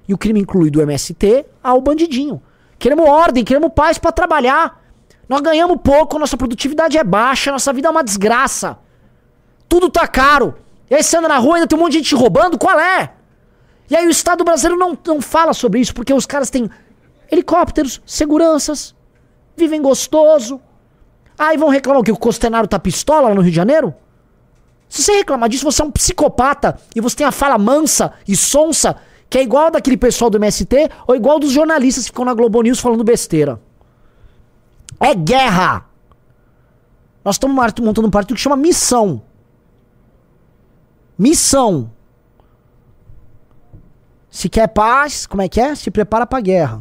E 0.08 0.14
o 0.14 0.18
crime 0.18 0.40
inclui 0.40 0.70
do 0.70 0.80
MST 0.80 1.44
ao 1.62 1.80
bandidinho. 1.80 2.42
Queremos 2.78 3.06
ordem, 3.08 3.44
queremos 3.44 3.70
paz 3.74 3.98
para 3.98 4.10
trabalhar. 4.10 4.82
Nós 5.28 5.40
ganhamos 5.42 5.78
pouco, 5.82 6.18
nossa 6.18 6.36
produtividade 6.36 6.96
é 6.96 7.04
baixa, 7.04 7.52
nossa 7.52 7.72
vida 7.72 7.88
é 7.88 7.90
uma 7.90 8.02
desgraça. 8.02 8.78
Tudo 9.68 9.90
tá 9.90 10.08
caro. 10.08 10.54
E 10.90 10.94
aí 10.94 11.02
você 11.02 11.18
anda 11.18 11.28
na 11.28 11.36
rua 11.36 11.56
ainda 11.56 11.66
tem 11.66 11.78
um 11.78 11.82
monte 11.82 11.92
de 11.92 11.98
gente 11.98 12.14
roubando, 12.14 12.56
qual 12.56 12.80
é? 12.80 13.12
E 13.90 13.96
aí 13.96 14.06
o 14.06 14.10
Estado 14.10 14.42
brasileiro 14.42 14.78
não, 14.78 14.96
não 15.06 15.20
fala 15.20 15.52
sobre 15.52 15.80
isso, 15.80 15.92
porque 15.92 16.14
os 16.14 16.24
caras 16.24 16.48
têm 16.48 16.70
helicópteros, 17.30 18.00
seguranças, 18.06 18.94
vivem 19.56 19.82
gostoso. 19.82 20.60
Aí 21.38 21.56
vão 21.56 21.68
reclamar 21.68 22.02
que? 22.02 22.12
O 22.12 22.16
Costenaro 22.16 22.66
tá 22.66 22.78
pistola 22.78 23.28
lá 23.28 23.34
no 23.34 23.42
Rio 23.42 23.50
de 23.50 23.56
Janeiro? 23.56 23.94
Se 24.88 25.02
você 25.02 25.16
reclamar 25.16 25.48
disso, 25.48 25.64
você 25.64 25.82
é 25.82 25.84
um 25.84 25.90
psicopata 25.90 26.80
e 26.96 27.00
você 27.00 27.16
tem 27.16 27.26
a 27.26 27.32
fala 27.32 27.58
mansa 27.58 28.12
e 28.26 28.34
sonsa, 28.34 28.96
que 29.30 29.38
é 29.38 29.42
igual 29.42 29.70
daquele 29.70 29.96
pessoal 29.96 30.30
do 30.30 30.38
MST 30.38 30.90
ou 31.06 31.14
igual 31.14 31.38
dos 31.38 31.50
jornalistas 31.52 32.04
que 32.04 32.10
ficam 32.10 32.24
na 32.24 32.34
Globo 32.34 32.62
News 32.62 32.80
falando 32.80 33.04
besteira. 33.04 33.60
É 34.98 35.14
guerra! 35.14 35.86
Nós 37.24 37.34
estamos 37.34 37.54
montando 37.80 38.08
um 38.08 38.10
partido 38.10 38.34
que 38.34 38.40
chama 38.40 38.56
Missão. 38.56 39.22
Missão. 41.18 41.92
Se 44.30 44.48
quer 44.48 44.68
paz, 44.68 45.26
como 45.26 45.42
é 45.42 45.48
que 45.48 45.60
é? 45.60 45.74
Se 45.74 45.90
prepara 45.90 46.26
pra 46.26 46.40
guerra. 46.40 46.80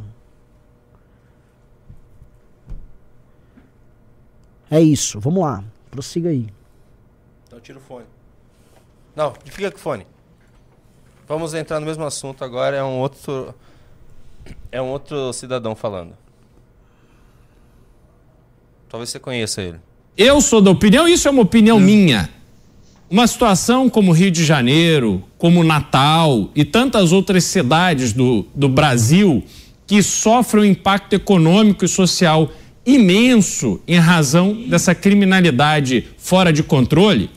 É 4.70 4.80
isso, 4.80 5.20
vamos 5.20 5.42
lá. 5.42 5.64
Prossiga 5.90 6.30
aí. 6.30 6.48
Então 7.48 7.60
tira 7.60 7.78
o 7.78 7.82
fone. 7.82 8.06
Não, 9.16 9.34
fica 9.46 9.72
com 9.72 9.78
o 9.78 9.80
fone. 9.80 10.06
Vamos 11.28 11.54
entrar 11.54 11.80
no 11.80 11.86
mesmo 11.86 12.06
assunto 12.06 12.44
agora, 12.44 12.78
é 12.78 12.84
um 12.84 13.00
outro. 13.00 13.54
É 14.72 14.82
um 14.82 14.88
outro 14.88 15.34
cidadão 15.34 15.76
falando. 15.76 16.14
Talvez 18.88 19.10
você 19.10 19.20
conheça 19.20 19.62
ele. 19.62 19.78
Eu 20.16 20.40
sou 20.40 20.62
da 20.62 20.72
opinião, 20.72 21.06
isso 21.06 21.28
é 21.28 21.32
uma 21.32 21.42
opinião 21.42 21.78
hum. 21.78 21.82
minha. 21.82 22.30
Uma 23.10 23.28
situação 23.28 23.90
como 23.90 24.14
Rio 24.14 24.32
de 24.32 24.46
Janeiro, 24.46 25.24
como 25.38 25.64
Natal 25.64 26.50
e 26.56 26.64
tantas 26.64 27.12
outras 27.12 27.44
cidades 27.44 28.14
do, 28.14 28.46
do 28.56 28.70
Brasil 28.70 29.44
que 29.86 30.02
sofrem 30.02 30.64
um 30.64 30.66
impacto 30.66 31.14
econômico 31.14 31.84
e 31.84 31.90
social 31.90 32.50
imenso 32.86 33.82
em 33.86 34.00
razão 34.00 34.54
dessa 34.68 34.96
criminalidade 34.96 36.08
fora 36.18 36.54
de 36.54 36.64
controle, 36.64 37.30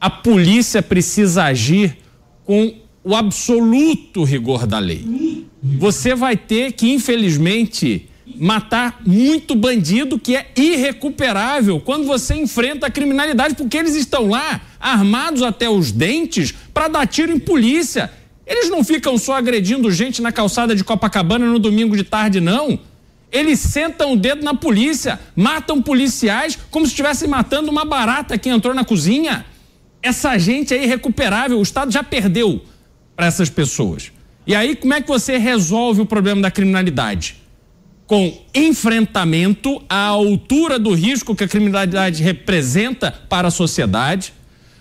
a 0.00 0.10
polícia 0.10 0.82
precisa 0.82 1.44
agir 1.44 1.98
com 2.44 2.81
o 3.04 3.14
absoluto 3.14 4.22
rigor 4.24 4.66
da 4.66 4.78
lei. 4.78 5.46
Você 5.62 6.14
vai 6.14 6.36
ter 6.36 6.72
que, 6.72 6.92
infelizmente, 6.92 8.08
matar 8.36 9.00
muito 9.04 9.54
bandido 9.54 10.18
que 10.18 10.36
é 10.36 10.50
irrecuperável 10.56 11.80
quando 11.80 12.06
você 12.06 12.34
enfrenta 12.34 12.86
a 12.86 12.90
criminalidade, 12.90 13.54
porque 13.54 13.76
eles 13.76 13.94
estão 13.94 14.28
lá 14.28 14.60
armados 14.80 15.42
até 15.42 15.68
os 15.68 15.90
dentes 15.92 16.54
para 16.72 16.88
dar 16.88 17.06
tiro 17.06 17.32
em 17.32 17.38
polícia. 17.38 18.10
Eles 18.46 18.70
não 18.70 18.82
ficam 18.82 19.16
só 19.18 19.34
agredindo 19.34 19.90
gente 19.90 20.20
na 20.20 20.32
calçada 20.32 20.74
de 20.74 20.84
Copacabana 20.84 21.46
no 21.46 21.58
domingo 21.58 21.96
de 21.96 22.04
tarde, 22.04 22.40
não. 22.40 22.78
Eles 23.30 23.60
sentam 23.60 24.12
o 24.12 24.16
dedo 24.16 24.44
na 24.44 24.54
polícia, 24.54 25.18
matam 25.34 25.80
policiais 25.80 26.58
como 26.70 26.84
se 26.84 26.92
estivessem 26.92 27.28
matando 27.28 27.70
uma 27.70 27.84
barata 27.84 28.36
que 28.36 28.48
entrou 28.48 28.74
na 28.74 28.84
cozinha. 28.84 29.46
Essa 30.02 30.36
gente 30.38 30.74
é 30.74 30.82
irrecuperável, 30.82 31.58
o 31.58 31.62
Estado 31.62 31.90
já 31.92 32.02
perdeu 32.02 32.62
para 33.16 33.26
essas 33.26 33.50
pessoas. 33.50 34.10
E 34.46 34.54
aí, 34.54 34.74
como 34.74 34.94
é 34.94 35.00
que 35.00 35.08
você 35.08 35.38
resolve 35.38 36.00
o 36.00 36.06
problema 36.06 36.42
da 36.42 36.50
criminalidade? 36.50 37.36
Com 38.06 38.42
enfrentamento 38.54 39.82
à 39.88 40.06
altura 40.06 40.78
do 40.78 40.92
risco 40.92 41.34
que 41.34 41.44
a 41.44 41.48
criminalidade 41.48 42.22
representa 42.22 43.12
para 43.28 43.48
a 43.48 43.50
sociedade. 43.50 44.32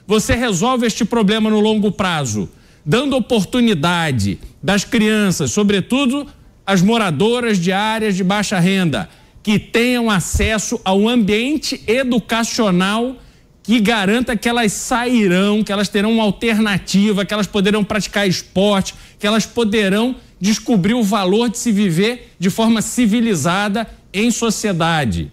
Você 0.08 0.36
resolve 0.36 0.88
este 0.88 1.06
problema 1.06 1.50
no 1.50 1.60
longo 1.60 1.92
prazo, 1.92 2.50
dando 2.84 3.16
oportunidade 3.16 4.40
das 4.62 4.84
crianças, 4.84 5.52
sobretudo 5.52 6.28
as 6.66 6.82
moradoras 6.82 7.60
de 7.60 7.72
áreas 7.72 8.16
de 8.16 8.24
baixa 8.24 8.60
renda, 8.60 9.10
que 9.44 9.60
tenham 9.60 10.10
acesso 10.10 10.80
ao 10.84 11.08
ambiente 11.08 11.82
educacional 11.88 13.16
que 13.72 13.80
garanta 13.80 14.36
que 14.36 14.50
elas 14.50 14.74
sairão, 14.74 15.64
que 15.64 15.72
elas 15.72 15.88
terão 15.88 16.12
uma 16.12 16.24
alternativa, 16.24 17.24
que 17.24 17.34
elas 17.34 17.48
poderão 17.48 17.86
praticar 17.86 18.28
esporte, 18.28 18.94
que 19.18 19.26
elas 19.26 19.46
poderão 19.46 20.14
descobrir 20.42 20.94
o 20.94 21.02
valor 21.02 21.50
de 21.50 21.58
se 21.58 21.72
viver 21.72 22.34
de 22.38 22.50
forma 22.50 22.82
civilizada 22.82 23.88
em 24.14 24.30
sociedade. 24.30 25.32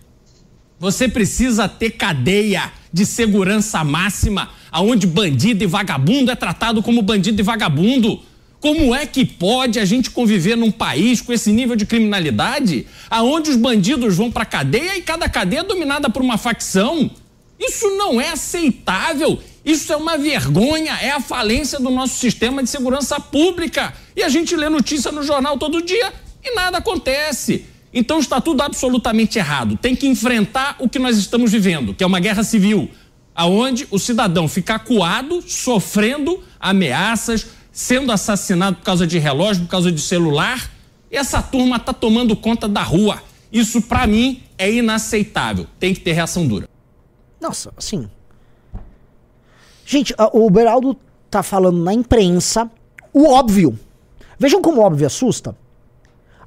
Você 0.79 1.09
precisa 1.09 1.69
ter 1.69 1.91
cadeia 1.91 2.71
de 2.93 3.05
segurança 3.05 3.83
máxima, 3.83 4.51
aonde 4.71 5.05
bandido 5.05 5.65
e 5.65 5.67
vagabundo 5.67 6.31
é 6.31 6.37
tratado 6.37 6.81
como 6.81 7.03
bandido 7.03 7.41
e 7.41 7.45
vagabundo. 7.45 8.21
Como 8.61 8.95
é 8.95 9.05
que 9.05 9.25
pode 9.25 9.81
a 9.81 9.85
gente 9.85 10.13
conviver 10.13 10.57
num 10.57 10.71
país 10.71 11.21
com 11.21 11.33
esse 11.33 11.51
nível 11.51 11.75
de 11.75 11.85
criminalidade, 11.85 12.87
aonde 13.11 13.51
os 13.51 13.57
bandidos 13.57 14.15
vão 14.15 14.31
para 14.31 14.45
cadeia 14.45 14.97
e 14.97 15.03
cada 15.03 15.29
cadeia 15.29 15.63
é 15.63 15.65
dominada 15.65 16.09
por 16.09 16.23
uma 16.23 16.39
facção? 16.39 17.11
Isso 17.59 17.89
não 17.97 18.21
é 18.21 18.31
aceitável. 18.31 19.39
Isso 19.65 19.93
é 19.93 19.97
uma 19.97 20.17
vergonha, 20.17 20.95
é 21.03 21.11
a 21.11 21.21
falência 21.21 21.79
do 21.79 21.91
nosso 21.91 22.17
sistema 22.19 22.63
de 22.63 22.71
segurança 22.71 23.21
pública. 23.21 23.93
E 24.17 24.23
a 24.23 24.29
gente 24.29 24.57
lê 24.57 24.69
notícia 24.69 25.13
no 25.13 25.23
jornal 25.23 25.59
todo 25.59 25.83
dia 25.83 26.13
e 26.43 26.55
nada 26.55 26.79
acontece. 26.79 27.67
Então 27.93 28.19
está 28.19 28.41
tudo 28.41 28.63
absolutamente 28.63 29.39
errado. 29.39 29.77
Tem 29.77 29.97
que 29.97 30.07
enfrentar 30.07 30.77
o 30.79 30.89
que 30.89 30.99
nós 30.99 31.17
estamos 31.17 31.51
vivendo, 31.51 31.93
que 31.95 32.05
é 32.05 32.07
uma 32.07 32.21
guerra 32.21 32.45
civil, 32.45 32.91
aonde 33.35 33.87
o 33.91 33.99
cidadão 33.99 34.47
fica 34.47 34.77
acuado, 34.77 35.43
sofrendo 35.47 36.43
ameaças, 36.61 37.47
sendo 37.73 38.13
assassinado 38.13 38.77
por 38.77 38.85
causa 38.85 39.07
de 39.07 39.19
relógio, 39.19 39.65
por 39.65 39.71
causa 39.71 39.91
de 39.91 40.01
celular. 40.01 40.71
E 41.11 41.17
essa 41.17 41.43
turma 41.43 41.77
está 41.77 41.93
tomando 41.93 42.37
conta 42.37 42.69
da 42.69 42.83
rua. 42.83 43.23
Isso, 43.53 43.81
para 43.83 44.07
mim, 44.07 44.43
é 44.59 44.71
inaceitável. 44.71 45.67
Tem 45.79 45.95
que 45.95 46.01
ter 46.01 46.13
reação 46.13 46.47
dura. 46.47 46.69
Nossa, 47.41 47.73
assim. 47.77 48.11
Gente, 49.85 50.15
o 50.33 50.51
Beraldo 50.51 50.97
tá 51.31 51.43
falando 51.43 51.79
na 51.79 51.95
imprensa 51.95 52.71
o 53.13 53.27
óbvio. 53.27 53.79
Vejam 54.39 54.61
como 54.63 54.81
o 54.81 54.85
óbvio 54.85 55.07
assusta. 55.07 55.57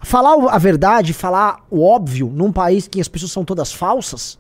Falar 0.04 0.34
a 0.50 0.58
verdade, 0.58 1.14
falar 1.14 1.66
o 1.70 1.84
óbvio 1.84 2.32
num 2.34 2.52
país 2.52 2.88
que 2.88 3.00
as 3.00 3.08
pessoas 3.08 3.32
são 3.32 3.46
todas 3.46 3.72
falsas, 3.72 4.40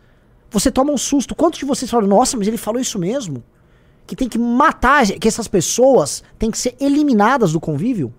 você 0.50 0.72
toma 0.72 0.92
um 0.92 0.98
susto. 0.98 1.36
Quantos 1.36 1.60
de 1.60 1.66
vocês 1.66 1.90
falam, 1.90 2.08
nossa, 2.08 2.36
mas 2.36 2.48
ele 2.48 2.58
falou 2.58 2.82
isso 2.82 2.98
mesmo? 2.98 3.44
Que 4.06 4.16
tem 4.16 4.28
que 4.28 4.40
matar, 4.40 5.06
que 5.06 5.28
essas 5.28 5.48
pessoas 5.48 6.24
têm 6.38 6.50
que 6.52 6.58
ser 6.58 6.76
eliminadas 6.80 7.54
do 7.54 7.60
convívio? 7.60 8.14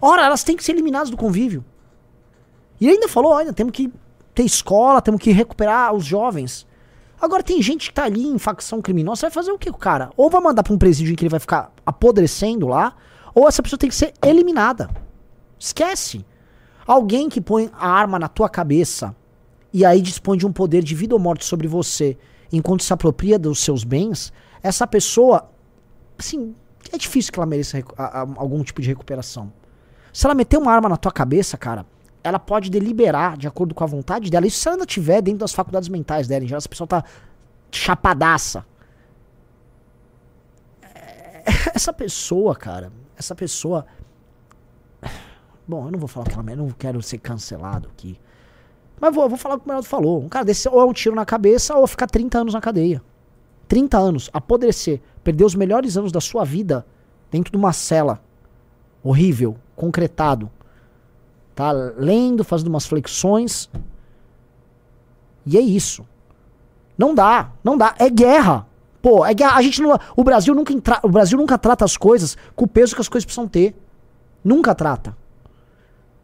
Ora, 0.00 0.26
elas 0.26 0.44
têm 0.44 0.56
que 0.56 0.62
ser 0.62 0.72
eliminadas 0.72 1.10
do 1.10 1.16
convívio. 1.16 1.64
E 2.80 2.88
ainda 2.88 3.08
falou, 3.08 3.32
olha, 3.32 3.52
temos 3.52 3.72
que 3.72 3.92
ter 4.34 4.42
escola, 4.42 5.00
temos 5.00 5.20
que 5.20 5.32
recuperar 5.32 5.94
os 5.94 6.04
jovens. 6.04 6.66
Agora 7.20 7.42
tem 7.42 7.60
gente 7.62 7.88
que 7.88 7.94
tá 7.94 8.04
ali 8.04 8.26
em 8.26 8.38
facção 8.38 8.82
criminosa, 8.82 9.22
vai 9.22 9.30
fazer 9.30 9.52
o 9.52 9.58
que 9.58 9.70
o 9.70 9.74
cara? 9.74 10.10
Ou 10.16 10.28
vai 10.28 10.40
mandar 10.40 10.62
pra 10.62 10.72
um 10.72 10.78
presídio 10.78 11.12
em 11.12 11.16
que 11.16 11.24
ele 11.24 11.30
vai 11.30 11.40
ficar 11.40 11.72
apodrecendo 11.84 12.66
lá, 12.68 12.94
ou 13.34 13.48
essa 13.48 13.62
pessoa 13.62 13.78
tem 13.78 13.88
que 13.88 13.94
ser 13.94 14.12
eliminada. 14.22 14.90
Esquece. 15.58 16.24
Alguém 16.86 17.28
que 17.28 17.40
põe 17.40 17.70
a 17.72 17.88
arma 17.88 18.18
na 18.18 18.28
tua 18.28 18.48
cabeça 18.48 19.16
e 19.72 19.84
aí 19.84 20.00
dispõe 20.00 20.36
de 20.36 20.46
um 20.46 20.52
poder 20.52 20.82
de 20.82 20.94
vida 20.94 21.14
ou 21.14 21.20
morte 21.20 21.44
sobre 21.44 21.66
você 21.66 22.16
enquanto 22.52 22.84
se 22.84 22.92
apropria 22.92 23.38
dos 23.38 23.58
seus 23.58 23.82
bens, 23.82 24.32
essa 24.62 24.86
pessoa, 24.86 25.50
assim, 26.18 26.54
é 26.92 26.98
difícil 26.98 27.32
que 27.32 27.38
ela 27.38 27.46
mereça 27.46 27.82
algum 28.36 28.62
tipo 28.62 28.80
de 28.80 28.88
recuperação. 28.88 29.52
Se 30.12 30.26
ela 30.26 30.34
meter 30.34 30.58
uma 30.58 30.72
arma 30.72 30.88
na 30.88 30.96
tua 30.96 31.10
cabeça, 31.10 31.56
cara, 31.56 31.84
ela 32.24 32.38
pode 32.38 32.70
deliberar 32.70 33.36
de 33.36 33.46
acordo 33.46 33.74
com 33.74 33.84
a 33.84 33.86
vontade 33.86 34.30
dela. 34.30 34.46
Isso 34.46 34.58
se 34.58 34.66
ela 34.66 34.76
ainda 34.76 34.86
tiver 34.86 35.20
dentro 35.20 35.40
das 35.40 35.52
faculdades 35.52 35.90
mentais 35.90 36.26
dela. 36.26 36.42
Em 36.42 36.48
geral, 36.48 36.56
essa 36.56 36.68
pessoa 36.68 36.88
tá 36.88 37.04
chapadaça. 37.70 38.64
É, 40.82 41.42
essa 41.74 41.92
pessoa, 41.92 42.56
cara, 42.56 42.90
essa 43.14 43.34
pessoa. 43.34 43.86
Bom, 45.68 45.86
eu 45.86 45.92
não 45.92 45.98
vou 45.98 46.08
falar 46.08 46.26
que 46.26 46.32
ela. 46.32 46.50
Eu 46.50 46.56
não 46.56 46.70
quero 46.70 47.02
ser 47.02 47.18
cancelado 47.18 47.90
aqui. 47.90 48.18
Mas 48.98 49.14
vou, 49.14 49.28
vou 49.28 49.36
falar 49.36 49.56
o 49.56 49.58
que 49.58 49.66
o 49.66 49.68
Meraldo 49.68 49.86
falou. 49.86 50.22
Um 50.22 50.28
cara 50.28 50.46
desse 50.46 50.66
ou 50.66 50.80
é 50.80 50.84
um 50.84 50.94
tiro 50.94 51.14
na 51.14 51.26
cabeça 51.26 51.76
ou 51.76 51.86
ficar 51.86 52.06
30 52.06 52.38
anos 52.38 52.54
na 52.54 52.60
cadeia. 52.60 53.02
30 53.68 53.98
anos, 53.98 54.30
apodrecer, 54.32 55.00
perder 55.22 55.44
os 55.44 55.54
melhores 55.54 55.96
anos 55.96 56.10
da 56.10 56.20
sua 56.20 56.44
vida 56.44 56.86
dentro 57.30 57.50
de 57.50 57.58
uma 57.58 57.72
cela 57.72 58.22
horrível, 59.02 59.56
concretado, 59.76 60.50
tá 61.54 61.72
lendo, 61.72 62.44
fazendo 62.44 62.68
umas 62.68 62.86
flexões. 62.86 63.70
E 65.46 65.56
é 65.56 65.60
isso. 65.60 66.06
Não 66.96 67.14
dá, 67.14 67.50
não 67.62 67.76
dá, 67.76 67.94
é 67.98 68.08
guerra. 68.08 68.66
Pô, 69.02 69.24
é 69.24 69.34
guerra. 69.34 69.56
A 69.56 69.62
gente 69.62 69.82
não, 69.82 69.98
o 70.16 70.24
Brasil 70.24 70.54
nunca 70.54 70.72
entra, 70.72 71.00
o 71.02 71.08
Brasil 71.08 71.36
nunca 71.36 71.58
trata 71.58 71.84
as 71.84 71.96
coisas 71.96 72.36
com 72.56 72.64
o 72.64 72.68
peso 72.68 72.94
que 72.94 73.00
as 73.00 73.08
coisas 73.08 73.24
precisam 73.24 73.46
ter. 73.46 73.74
Nunca 74.42 74.74
trata. 74.74 75.16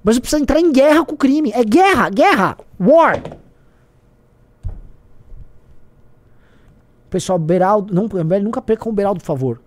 O 0.00 0.04
Brasil 0.04 0.20
precisa 0.22 0.42
entrar 0.42 0.60
em 0.60 0.72
guerra 0.72 1.04
com 1.04 1.14
o 1.14 1.18
crime. 1.18 1.52
É 1.52 1.62
guerra, 1.62 2.08
guerra, 2.08 2.56
war. 2.78 3.22
Pessoal, 7.10 7.38
Beraldo, 7.38 7.92
não, 7.92 8.04
MBL 8.04 8.44
nunca 8.44 8.62
perca 8.62 8.88
o 8.88 8.92
Beraldo, 8.92 9.20
por 9.20 9.26
favor. 9.26 9.60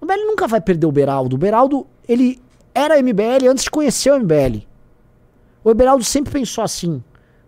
O 0.00 0.04
MBL 0.04 0.26
nunca 0.26 0.46
vai 0.46 0.60
perder 0.60 0.86
o 0.86 0.92
Beraldo. 0.92 1.34
O 1.34 1.38
Beraldo, 1.38 1.86
ele 2.06 2.40
era 2.74 3.02
MBL 3.02 3.48
antes 3.50 3.64
de 3.64 3.70
conhecer 3.70 4.12
o 4.12 4.20
MBL. 4.20 4.69
O 5.62 5.70
Eberaldo 5.70 6.04
sempre 6.04 6.32
pensou 6.32 6.64
assim. 6.64 7.02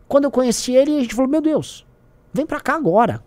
Quando 0.06 0.24
eu 0.24 0.30
conheci 0.30 0.74
ele, 0.74 0.96
a 0.96 1.00
gente 1.00 1.14
falou: 1.14 1.30
Meu 1.30 1.40
Deus, 1.40 1.86
vem 2.32 2.44
pra 2.44 2.60
cá 2.60 2.74
agora. 2.74 3.22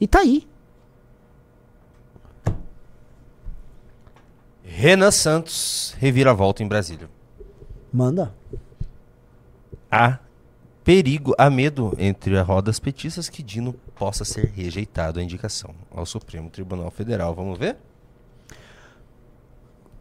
E 0.00 0.06
tá 0.06 0.20
aí. 0.20 0.46
Renan 4.62 5.10
Santos, 5.10 5.94
reviravolta 5.98 6.62
em 6.62 6.68
Brasília. 6.68 7.08
Manda. 7.90 8.34
Há 9.90 10.18
perigo, 10.84 11.34
há 11.38 11.48
medo 11.48 11.94
entre 11.98 12.36
as 12.36 12.46
rodas 12.46 12.78
petistas 12.78 13.28
que 13.30 13.42
Dino 13.42 13.72
possa 13.94 14.24
ser 14.24 14.52
rejeitado 14.54 15.18
a 15.18 15.22
indicação 15.22 15.74
ao 15.90 16.04
Supremo 16.04 16.50
Tribunal 16.50 16.90
Federal. 16.90 17.34
Vamos 17.34 17.58
ver? 17.58 17.76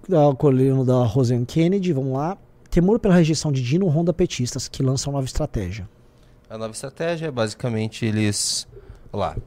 O 0.10 0.36
colino 0.36 0.84
da 0.84 1.06
Rosen 1.06 1.46
Kennedy, 1.46 1.94
vamos 1.94 2.14
lá. 2.14 2.38
Temor 2.76 3.00
pela 3.00 3.16
rejeição 3.16 3.54
de 3.54 3.64
Dino 3.64 3.88
Honda 3.88 4.12
petistas 4.12 4.68
que 4.68 4.84
lançam 4.84 5.14
nova 5.14 5.24
estratégia. 5.24 5.88
A 6.50 6.58
nova 6.58 6.74
estratégia 6.74 7.28
é 7.28 7.32
basicamente 7.32 8.06
eles. 8.06 8.68
Olha 9.14 9.28
lá. 9.28 9.38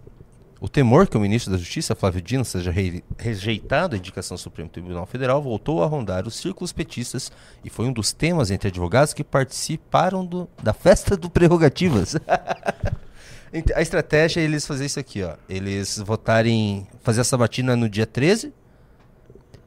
O 0.59 0.67
temor 0.67 1.07
que 1.07 1.15
o 1.15 1.21
ministro 1.21 1.53
da 1.53 1.59
Justiça, 1.59 1.95
Flávio 1.95 2.23
Dino, 2.23 2.43
seja 2.43 2.71
re 2.71 3.05
rejeitado 3.19 3.95
a 3.95 3.99
indicação 3.99 4.35
do 4.37 4.41
Supremo 4.41 4.71
Tribunal 4.71 5.05
Federal 5.05 5.43
voltou 5.43 5.83
a 5.83 5.87
rondar 5.87 6.27
os 6.27 6.37
círculos 6.37 6.73
petistas 6.73 7.31
e 7.63 7.69
foi 7.69 7.85
um 7.85 7.93
dos 7.93 8.15
temas 8.15 8.51
entre 8.51 8.69
advogados 8.69 9.13
que 9.13 9.23
participaram 9.23 10.25
do, 10.25 10.49
da 10.63 10.73
festa 10.73 11.15
do 11.15 11.29
Prerrogativas. 11.29 12.17
a 13.77 13.83
estratégia 13.83 14.41
é 14.41 14.45
eles 14.45 14.67
fazer 14.67 14.87
isso 14.87 14.99
aqui, 14.99 15.23
ó. 15.23 15.35
Eles 15.51 15.99
votarem, 15.99 16.89
fazer 17.03 17.21
a 17.21 17.25
sabatina 17.25 17.77
no 17.77 17.91
dia 17.91 18.07
13 18.07 18.55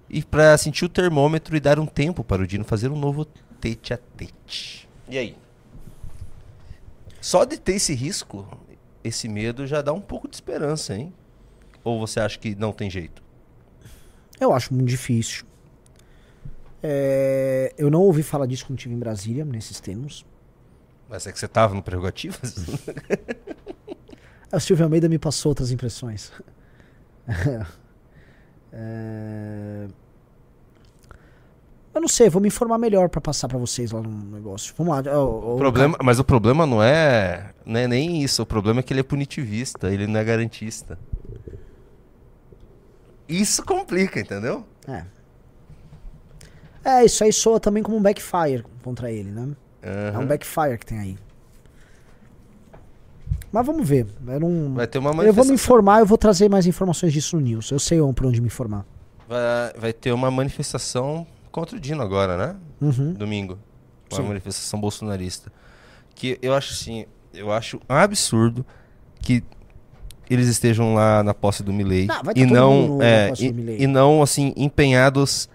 e 0.10 0.24
para 0.24 0.58
sentir 0.58 0.84
o 0.84 0.90
termômetro 0.90 1.56
e 1.56 1.60
dar 1.60 1.78
um 1.78 1.86
tempo 1.86 2.24
para 2.24 2.42
o 2.42 2.48
Dino 2.48 2.66
fazer 2.66 2.90
um 2.90 2.98
novo 2.98 3.28
tete 3.62 3.94
a 3.94 3.98
tete. 3.98 4.90
E 5.08 5.18
aí? 5.18 5.38
Só 7.22 7.46
de 7.46 7.60
ter 7.60 7.74
esse 7.74 7.94
risco, 7.94 8.48
esse 9.04 9.30
medo 9.30 9.68
já 9.68 9.82
dá 9.82 9.94
um 9.94 10.02
pouco 10.02 10.28
de 10.28 10.36
esperança, 10.36 10.96
hein? 10.96 11.14
Ou 11.84 12.00
você 12.00 12.20
acha 12.20 12.38
que 12.38 12.56
não 12.56 12.74
tem 12.74 12.90
jeito? 12.90 13.22
Eu 14.40 14.52
acho 14.52 14.74
muito 14.74 14.90
difícil. 14.90 15.46
É, 16.82 17.74
eu 17.78 17.92
não 17.92 18.02
ouvi 18.02 18.24
falar 18.24 18.48
disso 18.48 18.66
quando 18.66 18.80
estive 18.80 18.96
em 18.96 19.00
Brasília, 19.00 19.46
nesses 19.46 19.80
termos. 19.80 20.26
Mas 21.08 21.28
é 21.28 21.32
que 21.32 21.38
você 21.38 21.48
tava 21.48 21.76
no 21.76 21.84
Prerrogativas? 21.84 22.56
A 24.52 24.60
Silvia 24.60 24.86
Almeida 24.86 25.08
me 25.08 25.20
passou 25.20 25.52
outras 25.52 25.72
impressões. 25.72 26.32
É, 28.74 29.88
Eu 31.94 32.00
não 32.00 32.08
sei, 32.08 32.30
vou 32.30 32.42
me 32.42 32.48
informar 32.48 32.78
melhor 32.78 33.10
pra 33.10 33.20
passar 33.20 33.48
pra 33.50 33.58
vocês 33.58 33.92
lá 33.92 34.02
no 34.02 34.10
negócio. 34.10 34.74
Vamos 34.78 34.96
lá. 34.96 35.14
ó, 35.14 35.26
ó, 35.26 35.56
O 35.56 35.58
problema, 35.58 35.98
mas 36.02 36.20
o 36.20 36.24
problema 36.24 36.66
não 36.66 36.82
é, 36.82 37.52
não 37.66 37.80
é 37.80 37.88
nem 37.88 38.24
isso. 38.24 38.42
O 38.42 38.46
problema 38.46 38.80
é 38.80 38.84
que 38.84 38.94
ele 38.94 39.02
é 39.02 39.04
punitivista, 39.04 39.92
ele 39.92 40.08
não 40.08 40.20
é 40.20 40.24
garantista. 40.24 40.98
Isso 43.28 43.64
complica, 43.64 44.20
entendeu? 44.20 44.66
É. 44.88 45.04
É, 46.84 47.06
isso 47.06 47.24
aí 47.24 47.32
soa 47.32 47.60
também 47.60 47.84
como 47.84 47.98
um 47.98 48.02
backfire 48.02 48.64
contra 48.84 49.12
ele, 49.12 49.30
né? 49.30 49.50
É 49.82 50.10
Aham. 50.10 50.22
um 50.22 50.26
backfire 50.26 50.78
que 50.78 50.86
tem 50.86 51.00
aí. 51.00 51.18
Mas 53.52 53.66
vamos 53.66 53.88
ver. 53.88 54.08
Eu, 54.28 54.40
não... 54.40 54.74
Vai 54.76 54.88
ter 54.88 54.98
uma 54.98 55.10
eu 55.10 55.14
vou 55.16 55.24
me 55.24 55.28
manifestação. 55.28 55.54
informar, 55.56 56.00
eu 56.00 56.06
vou 56.06 56.18
trazer 56.18 56.50
mais 56.50 56.66
informações 56.66 57.12
disso 57.12 57.36
no 57.36 57.42
News. 57.42 57.70
Eu 57.70 57.80
sei 57.80 58.00
por 58.14 58.26
onde 58.26 58.40
me 58.40 58.48
informar. 58.48 58.86
Vai, 59.28 59.74
vai 59.78 59.94
ter 59.94 60.12
uma 60.14 60.32
manifestação 60.32 61.28
contra 61.52 61.78
o 61.78 61.80
Dino 61.80 62.02
agora, 62.02 62.38
né? 62.38 62.56
Uhum. 62.80 63.14
Domingo. 63.14 63.58
Uma 64.12 64.22
Sim. 64.22 64.28
manifestação 64.28 64.80
bolsonarista. 64.80 65.52
Que 66.16 66.38
eu 66.42 66.54
acho 66.54 66.74
assim, 66.74 67.06
eu 67.34 67.52
acho 67.52 67.78
um 67.90 67.94
absurdo 67.94 68.66
que 69.22 69.44
eles 70.30 70.48
estejam 70.48 70.94
lá 70.94 71.22
na 71.24 71.34
posse 71.34 71.62
do 71.62 71.74
Milley 71.74 72.08
tá 72.08 72.22
e 72.36 72.46
não 72.46 73.00
é, 73.02 73.34
e, 73.38 73.84
e 73.84 73.88
não 73.88 74.22
assim 74.22 74.54
empenhados 74.56 75.50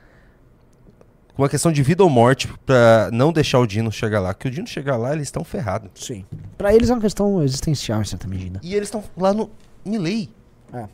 com 1.35 1.43
uma 1.43 1.49
questão 1.49 1.71
de 1.71 1.83
vida 1.83 2.03
ou 2.03 2.09
morte 2.11 2.49
pra 2.65 3.11
não 3.13 3.33
deixar 3.33 3.59
o 3.59 3.67
Dino 3.67 3.93
chegar 3.93 4.21
lá, 4.21 4.33
que 4.33 4.49
o 4.49 4.51
Dino 4.51 4.67
chegar 4.67 4.97
lá, 4.97 5.13
eles 5.13 5.29
estão 5.29 5.45
ferrados. 5.45 5.91
Sim. 5.95 6.25
Pra 6.57 6.75
eles 6.75 6.89
é 6.89 6.95
uma 6.95 7.01
questão 7.01 7.43
existencial, 7.43 8.01
em 8.01 8.05
certa 8.07 8.27
medida. 8.27 8.59
E 8.63 8.75
eles 8.75 8.89
estão 8.89 9.05
lá 9.17 9.35
no 9.35 9.51
Milley. 9.85 10.31
É. 10.73 10.87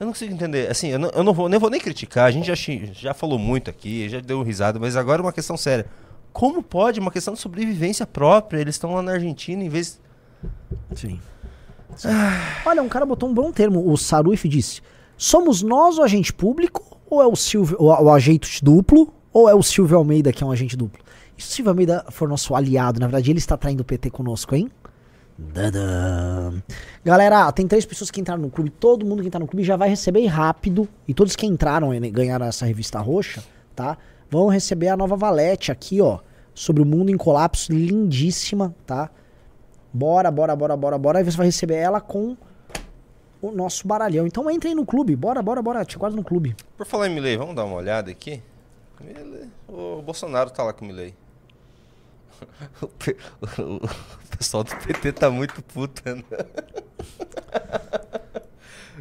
Eu 0.00 0.06
não 0.06 0.14
consigo 0.14 0.32
entender. 0.32 0.70
Assim, 0.70 0.88
eu 0.88 0.98
não, 0.98 1.10
eu 1.10 1.22
não 1.22 1.34
vou, 1.34 1.46
nem 1.46 1.60
vou 1.60 1.68
nem 1.68 1.78
criticar. 1.78 2.24
A 2.24 2.30
gente 2.30 2.46
já, 2.46 2.54
já 2.90 3.12
falou 3.12 3.38
muito 3.38 3.68
aqui, 3.68 4.08
já 4.08 4.18
deu 4.18 4.42
risada, 4.42 4.78
mas 4.78 4.96
agora 4.96 5.20
é 5.20 5.24
uma 5.24 5.32
questão 5.32 5.58
séria. 5.58 5.84
Como 6.32 6.62
pode? 6.62 6.98
Uma 6.98 7.10
questão 7.10 7.34
de 7.34 7.40
sobrevivência 7.40 8.06
própria. 8.06 8.58
Eles 8.60 8.76
estão 8.76 8.94
lá 8.94 9.02
na 9.02 9.12
Argentina 9.12 9.62
em 9.62 9.68
vez. 9.68 10.00
Sim. 10.94 11.20
Olha, 12.64 12.82
um 12.82 12.88
cara 12.88 13.04
botou 13.04 13.28
um 13.28 13.34
bom 13.34 13.52
termo. 13.52 13.92
O 13.92 13.98
Saruf 13.98 14.48
disse: 14.48 14.80
Somos 15.18 15.60
nós 15.60 15.98
o 15.98 16.02
agente 16.02 16.32
público? 16.32 16.98
Ou 17.10 17.20
é 17.20 17.26
o 17.26 17.36
Silvio, 17.36 17.76
o, 17.78 17.88
o 17.88 18.10
agente 18.10 18.64
duplo? 18.64 19.12
Ou 19.32 19.50
é 19.50 19.54
o 19.54 19.62
Silvio 19.62 19.98
Almeida 19.98 20.32
que 20.32 20.42
é 20.42 20.46
um 20.46 20.50
agente 20.50 20.78
duplo? 20.78 21.02
E 21.36 21.42
se 21.42 21.48
o 21.48 21.52
Silvio 21.52 21.70
Almeida 21.70 22.06
for 22.10 22.26
nosso 22.26 22.54
aliado, 22.54 22.98
na 23.00 23.06
verdade 23.06 23.30
ele 23.30 23.38
está 23.38 23.56
traindo 23.56 23.82
o 23.82 23.84
PT 23.84 24.08
conosco, 24.10 24.54
hein? 24.54 24.70
Galera, 27.04 27.50
tem 27.52 27.66
três 27.66 27.86
pessoas 27.86 28.10
que 28.10 28.20
entraram 28.20 28.42
no 28.42 28.50
clube. 28.50 28.70
Todo 28.70 29.06
mundo 29.06 29.22
que 29.22 29.28
entrar 29.28 29.40
no 29.40 29.46
clube 29.46 29.64
já 29.64 29.76
vai 29.76 29.88
receber 29.88 30.26
rápido. 30.26 30.88
E 31.08 31.14
todos 31.14 31.34
que 31.34 31.46
entraram 31.46 31.94
e 31.94 32.10
ganharam 32.10 32.46
essa 32.46 32.66
revista 32.66 33.00
roxa, 33.00 33.42
tá? 33.74 33.96
Vão 34.30 34.48
receber 34.48 34.88
a 34.88 34.96
nova 34.96 35.16
valete 35.16 35.72
aqui, 35.72 36.00
ó. 36.00 36.18
Sobre 36.54 36.82
o 36.82 36.86
mundo 36.86 37.10
em 37.10 37.16
colapso. 37.16 37.72
Lindíssima, 37.72 38.74
tá? 38.86 39.10
Bora, 39.92 40.30
bora, 40.30 40.54
bora, 40.54 40.76
bora, 40.76 40.98
bora. 40.98 41.18
Aí 41.18 41.24
você 41.24 41.36
vai 41.36 41.46
receber 41.46 41.76
ela 41.76 42.00
com 42.00 42.36
o 43.40 43.50
nosso 43.50 43.88
baralhão. 43.88 44.26
Então 44.26 44.48
entrem 44.50 44.74
no 44.74 44.84
clube. 44.84 45.16
Bora, 45.16 45.42
bora, 45.42 45.62
bora. 45.62 45.84
Te 45.84 45.96
guardo 45.96 46.14
no 46.14 46.22
clube. 46.22 46.54
Por 46.76 46.86
falar 46.86 47.08
em 47.08 47.14
Milley, 47.14 47.36
vamos 47.36 47.56
dar 47.56 47.64
uma 47.64 47.76
olhada 47.76 48.10
aqui? 48.10 48.42
O 49.66 50.02
Bolsonaro 50.02 50.50
tá 50.50 50.62
lá 50.62 50.72
com 50.72 50.84
o 50.84 50.88
Milley. 50.88 51.14
O, 52.82 52.86
pe- 52.88 53.16
o- 53.58 53.88
pessoal 54.36 54.64
do 54.64 54.74
PT 54.76 55.12
tá 55.12 55.30
muito 55.30 55.62
puto, 55.62 56.02
né? 56.04 56.22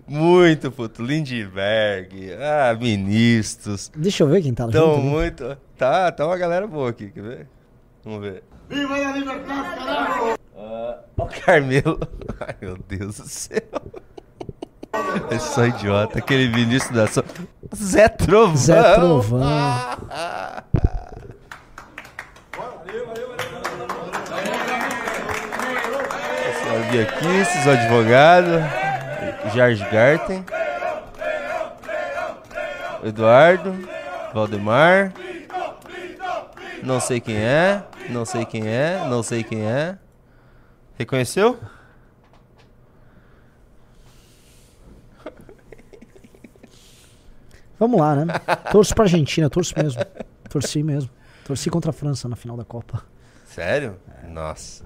Muito 0.07 0.72
puto. 0.72 1.03
Lindbergh, 1.03 2.34
ah, 2.41 2.74
ministros. 2.80 3.91
Deixa 3.95 4.24
eu 4.24 4.28
ver 4.28 4.41
quem 4.41 4.53
tá 4.53 4.66
lá 4.66 4.72
Tão 4.72 4.95
junto, 4.95 5.03
né? 5.06 5.10
muito. 5.11 5.57
Tá, 5.78 6.11
tá 6.11 6.26
uma 6.26 6.38
galera 6.38 6.66
boa 6.68 6.90
aqui, 6.90 7.10
quer 7.11 7.22
ver? 7.22 7.48
Vamos 8.03 8.22
ver. 8.22 8.44
Viva 8.70 8.94
a 8.95 9.11
liberdade, 9.11 9.44
caralho! 9.78 10.40
Ó 10.56 10.95
o 11.18 11.28
Carmelo. 11.28 11.99
Ai, 12.40 12.56
meu 12.61 12.78
Deus 12.88 13.18
do 13.18 13.28
céu. 13.28 13.61
É 15.30 15.38
só 15.40 15.66
idiota. 15.66 16.18
Aquele 16.18 16.49
ministro 16.49 16.95
da 16.95 17.03
ação. 17.03 17.24
Zé 17.76 18.07
Trovão. 18.10 18.56
Zé 18.57 18.95
Trovão. 18.95 19.40
Pessoal, 19.40 19.98
vi 26.90 27.02
aqui, 27.02 27.28
esses 27.28 27.68
advogados. 27.68 28.61
Jorge 29.53 29.84
Garten. 29.90 30.44
Eduardo. 33.03 33.76
Valdemar. 34.34 35.14
Não 36.84 36.99
sei 36.99 37.20
quem 37.20 37.38
é. 37.38 37.84
Não 38.10 38.26
sei 38.26 38.45
quem 38.45 38.68
é. 38.68 39.06
Não 39.07 39.22
sei 39.22 39.44
quem 39.44 39.61
é. 39.61 39.98
Reconheceu? 40.98 41.60
Vamos 47.78 47.99
lá, 47.99 48.16
né? 48.16 48.26
Torço 48.72 48.94
pra 48.94 49.06
Argentina, 49.06 49.49
torço 49.49 49.74
mesmo. 49.78 50.03
Torci 50.49 50.84
mesmo. 50.84 51.10
Torci 51.45 51.70
contra 51.70 51.91
a 51.91 51.94
França 51.94 52.28
na 52.28 52.36
final 52.36 52.57
da 52.57 52.66
Copa. 52.66 53.03
Sério? 53.45 53.98
Nossa. 54.28 54.84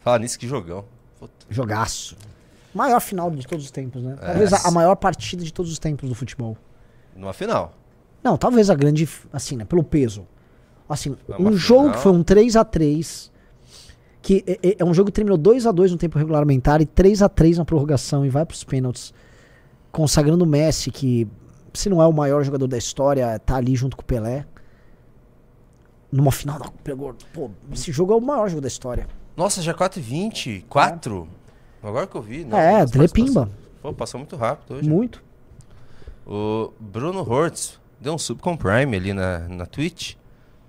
Fala 0.00 0.18
nisso, 0.18 0.38
que 0.38 0.46
jogão. 0.48 0.84
Puta. 1.18 1.32
Jogaço. 1.48 2.16
Maior 2.74 3.00
final 3.00 3.30
de 3.30 3.46
todos 3.46 3.64
os 3.64 3.70
tempos, 3.70 4.02
né? 4.02 4.16
É. 4.20 4.26
Talvez 4.26 4.52
a, 4.52 4.68
a 4.68 4.70
maior 4.70 4.94
partida 4.96 5.42
de 5.44 5.52
todos 5.52 5.70
os 5.72 5.78
tempos 5.78 6.08
do 6.08 6.14
futebol. 6.14 6.56
Numa 7.16 7.32
final. 7.32 7.72
Não, 8.22 8.36
talvez 8.36 8.70
a 8.70 8.74
grande, 8.74 9.08
assim, 9.32 9.56
né? 9.56 9.64
Pelo 9.64 9.82
peso. 9.82 10.26
Assim, 10.88 11.16
uma 11.28 11.50
um 11.50 11.56
jogo 11.56 11.82
final. 11.82 11.96
que 11.96 12.02
foi 12.02 12.12
um 12.12 12.22
3 12.22 12.56
a 12.56 12.64
3 12.64 13.30
que 14.22 14.44
é, 14.46 14.68
é- 14.70 14.76
é 14.80 14.84
um 14.84 14.92
jogo 14.92 15.06
que 15.06 15.12
terminou 15.14 15.38
2 15.38 15.66
a 15.66 15.72
2 15.72 15.92
no 15.92 15.96
tempo 15.96 16.18
regulamentar 16.18 16.80
e 16.82 16.86
3 16.86 17.22
a 17.22 17.28
3 17.28 17.56
na 17.58 17.64
prorrogação 17.64 18.24
e 18.26 18.28
vai 18.28 18.44
pros 18.44 18.62
pênaltis, 18.64 19.14
consagrando 19.90 20.44
o 20.44 20.46
Messi, 20.46 20.90
que 20.90 21.26
se 21.72 21.88
não 21.88 22.02
é 22.02 22.06
o 22.06 22.12
maior 22.12 22.44
jogador 22.44 22.66
da 22.66 22.76
história, 22.76 23.38
tá 23.38 23.56
ali 23.56 23.74
junto 23.74 23.96
com 23.96 24.02
o 24.02 24.04
Pelé. 24.04 24.44
Numa 26.12 26.32
final 26.32 26.58
da 26.58 26.64
Copa, 26.66 27.14
pô, 27.32 27.50
esse 27.72 27.90
jogo 27.92 28.12
é 28.12 28.16
o 28.16 28.20
maior 28.20 28.48
jogo 28.48 28.60
da 28.60 28.68
história. 28.68 29.06
Nossa, 29.40 29.62
já 29.62 29.72
4 29.72 29.98
e 29.98 30.02
20 30.02 30.66
4 30.68 31.26
Agora 31.82 32.06
que 32.06 32.14
eu 32.14 32.20
vi. 32.20 32.44
não, 32.44 32.58
É, 32.58 32.84
Telepimba. 32.84 33.46
passou- 33.46 33.60
Pô, 33.80 33.92
passou 33.94 34.18
muito 34.20 34.36
rápido 34.36 34.74
hoje. 34.74 34.86
Muito. 34.86 35.22
O 36.26 36.70
Bruno 36.78 37.20
Hortz 37.20 37.80
deu 37.98 38.12
um 38.12 38.18
sub 38.18 38.42
com 38.42 38.54
Prime 38.54 38.94
ali 38.94 39.14
na, 39.14 39.38
na 39.48 39.64
Twitch. 39.64 40.14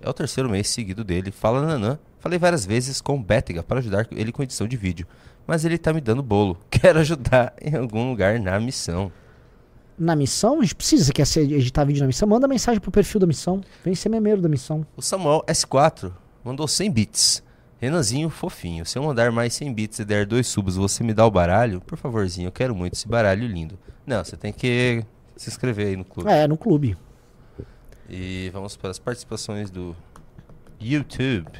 É 0.00 0.08
o 0.08 0.12
terceiro 0.14 0.48
mês 0.48 0.70
seguido 0.70 1.04
dele. 1.04 1.30
Fala 1.30 1.60
Nanã. 1.60 1.98
Falei 2.18 2.38
várias 2.38 2.64
vezes 2.64 2.98
com 3.02 3.16
o 3.16 3.22
Bétega 3.22 3.62
para 3.62 3.78
ajudar 3.80 4.06
ele 4.10 4.32
com 4.32 4.42
edição 4.42 4.66
de 4.66 4.74
vídeo. 4.78 5.06
Mas 5.46 5.66
ele 5.66 5.76
tá 5.76 5.92
me 5.92 6.00
dando 6.00 6.22
bolo. 6.22 6.56
Quero 6.70 6.98
ajudar 7.00 7.52
em 7.60 7.76
algum 7.76 8.08
lugar 8.08 8.40
na 8.40 8.58
missão. 8.58 9.12
Na 9.98 10.16
missão, 10.16 10.60
a 10.60 10.62
gente 10.62 10.74
precisa, 10.74 11.04
você 11.04 11.12
quer 11.12 11.26
editar 11.36 11.84
vídeo 11.84 12.00
na 12.00 12.06
missão? 12.06 12.26
Manda 12.26 12.48
mensagem 12.48 12.80
pro 12.80 12.90
perfil 12.90 13.20
da 13.20 13.26
missão. 13.26 13.60
Vem 13.84 13.94
ser 13.94 14.08
memeiro 14.08 14.40
da 14.40 14.48
missão. 14.48 14.86
O 14.96 15.02
Samuel 15.02 15.44
S4 15.46 16.10
mandou 16.42 16.66
100 16.66 16.90
bits. 16.90 17.42
Renanzinho, 17.82 18.30
fofinho. 18.30 18.86
Se 18.86 18.96
eu 18.96 19.02
mandar 19.02 19.32
mais 19.32 19.54
100 19.54 19.74
bits 19.74 19.98
e 19.98 20.04
der 20.04 20.24
dois 20.24 20.46
subs, 20.46 20.76
você 20.76 21.02
me 21.02 21.12
dá 21.12 21.26
o 21.26 21.30
baralho? 21.32 21.80
Por 21.80 21.98
favorzinho, 21.98 22.46
eu 22.46 22.52
quero 22.52 22.76
muito 22.76 22.92
esse 22.92 23.08
baralho 23.08 23.44
lindo. 23.44 23.76
Não, 24.06 24.24
você 24.24 24.36
tem 24.36 24.52
que 24.52 25.04
se 25.36 25.50
inscrever 25.50 25.88
aí 25.88 25.96
no 25.96 26.04
clube. 26.04 26.30
É, 26.30 26.46
no 26.46 26.56
clube. 26.56 26.96
E 28.08 28.50
vamos 28.52 28.76
para 28.76 28.90
as 28.90 29.00
participações 29.00 29.68
do 29.68 29.96
YouTube. 30.80 31.50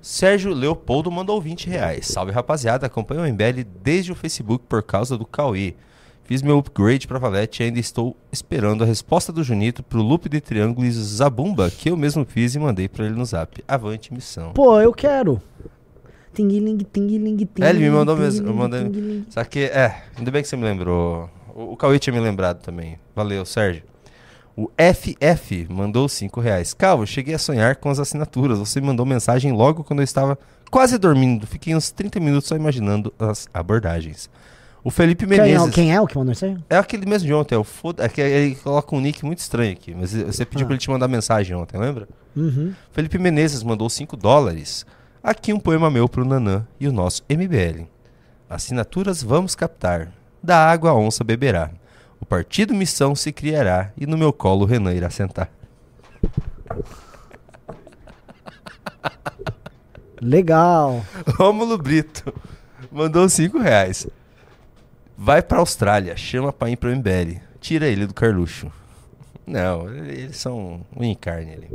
Sérgio 0.00 0.54
Leopoldo 0.54 1.10
mandou 1.10 1.40
20 1.40 1.68
reais. 1.68 2.06
Salve 2.06 2.30
rapaziada, 2.30 2.86
acompanho 2.86 3.22
o 3.22 3.26
MBL 3.26 3.64
desde 3.82 4.12
o 4.12 4.14
Facebook 4.14 4.64
por 4.68 4.80
causa 4.80 5.18
do 5.18 5.26
Cauê. 5.26 5.74
Fiz 6.24 6.40
meu 6.40 6.58
upgrade 6.58 7.06
para 7.06 7.18
Valete 7.18 7.62
e 7.62 7.66
ainda 7.66 7.80
estou 7.80 8.16
esperando 8.30 8.84
a 8.84 8.86
resposta 8.86 9.32
do 9.32 9.42
Junito 9.42 9.82
pro 9.82 10.00
loop 10.00 10.28
de 10.28 10.40
triângulos 10.40 10.94
Zabumba 10.94 11.70
que 11.70 11.90
eu 11.90 11.96
mesmo 11.96 12.24
fiz 12.24 12.54
e 12.54 12.58
mandei 12.58 12.88
para 12.88 13.06
ele 13.06 13.14
no 13.14 13.24
zap. 13.24 13.62
Avante 13.66 14.14
missão. 14.14 14.52
Pô, 14.52 14.80
eu 14.80 14.92
quero. 14.92 15.42
Tinguiling, 16.32 16.78
tinguiling, 16.92 17.36
tinguling. 17.36 17.48
É, 17.60 17.70
ele 17.70 17.80
me 17.80 17.90
mandou 17.90 18.16
mesmo. 18.16 18.46
Eu 18.46 18.54
mandei. 18.54 19.24
Só 19.28 19.44
que, 19.44 19.64
é, 19.64 20.04
ainda 20.16 20.30
bem 20.30 20.42
que 20.42 20.48
você 20.48 20.56
me 20.56 20.64
lembrou. 20.64 21.28
O, 21.54 21.72
o 21.72 21.76
Cauê 21.76 21.98
tinha 21.98 22.14
me 22.14 22.20
lembrado 22.20 22.62
também. 22.62 22.98
Valeu, 23.14 23.44
Sérgio. 23.44 23.82
O 24.56 24.70
FF 24.76 25.66
mandou 25.70 26.08
5 26.08 26.40
reais. 26.40 26.74
Calvo, 26.74 27.06
cheguei 27.06 27.34
a 27.34 27.38
sonhar 27.38 27.76
com 27.76 27.88
as 27.88 27.98
assinaturas. 27.98 28.58
Você 28.58 28.80
me 28.80 28.86
mandou 28.86 29.04
mensagem 29.04 29.52
logo 29.52 29.82
quando 29.82 30.00
eu 30.00 30.04
estava 30.04 30.38
quase 30.70 30.98
dormindo. 30.98 31.46
Fiquei 31.46 31.74
uns 31.74 31.90
30 31.90 32.20
minutos 32.20 32.48
só 32.48 32.56
imaginando 32.56 33.12
as 33.18 33.48
abordagens. 33.52 34.30
O 34.84 34.90
Felipe 34.90 35.26
Quem 35.26 35.38
é, 35.38 35.42
Menezes. 35.42 35.74
quem 35.74 35.94
é 35.94 36.00
o 36.00 36.06
que 36.08 36.18
mandou 36.18 36.32
isso 36.32 36.44
aí? 36.44 36.56
É 36.68 36.76
aquele 36.76 37.06
mesmo 37.06 37.26
de 37.26 37.32
ontem, 37.32 37.54
é 37.54 37.58
o 37.58 37.62
foda. 37.62 38.04
É 38.04 38.08
que 38.08 38.20
ele 38.20 38.56
coloca 38.56 38.94
um 38.96 39.00
nick 39.00 39.24
muito 39.24 39.38
estranho 39.38 39.72
aqui, 39.72 39.94
mas 39.94 40.12
você 40.12 40.44
pediu 40.44 40.64
Ah. 40.64 40.66
pra 40.66 40.74
ele 40.74 40.80
te 40.80 40.90
mandar 40.90 41.06
mensagem 41.06 41.56
ontem, 41.56 41.78
lembra? 41.78 42.08
Uhum. 42.34 42.72
Felipe 42.90 43.16
Menezes 43.18 43.62
mandou 43.62 43.88
5 43.88 44.16
dólares. 44.16 44.84
Aqui 45.22 45.52
um 45.52 45.60
poema 45.60 45.88
meu 45.88 46.08
pro 46.08 46.24
Nanã 46.24 46.66
e 46.80 46.88
o 46.88 46.92
nosso 46.92 47.22
MBL. 47.28 47.86
Assinaturas 48.50 49.22
vamos 49.22 49.54
captar. 49.54 50.12
Da 50.42 50.68
água 50.68 50.90
a 50.90 50.94
onça 50.94 51.22
beberá. 51.22 51.70
O 52.20 52.26
partido 52.26 52.74
Missão 52.74 53.14
se 53.14 53.30
criará 53.30 53.92
e 53.96 54.04
no 54.04 54.18
meu 54.18 54.32
colo 54.32 54.62
o 54.62 54.66
Renan 54.66 54.92
irá 54.94 55.10
sentar. 55.10 55.48
Legal. 60.20 61.04
Rômulo 61.38 61.78
Brito 61.78 62.32
mandou 62.90 63.28
5 63.28 63.58
reais. 63.58 64.06
Vai 65.24 65.40
pra 65.40 65.60
Austrália, 65.60 66.16
chama 66.16 66.52
pra 66.52 66.68
ir 66.68 66.76
pro 66.76 66.90
MBL. 66.90 67.40
Tira 67.60 67.86
ele 67.86 68.08
do 68.08 68.12
Carluxo. 68.12 68.72
Não, 69.46 69.88
eles 69.88 70.36
são 70.36 70.84
um 70.96 71.04
encarne 71.04 71.52
ali. 71.52 71.70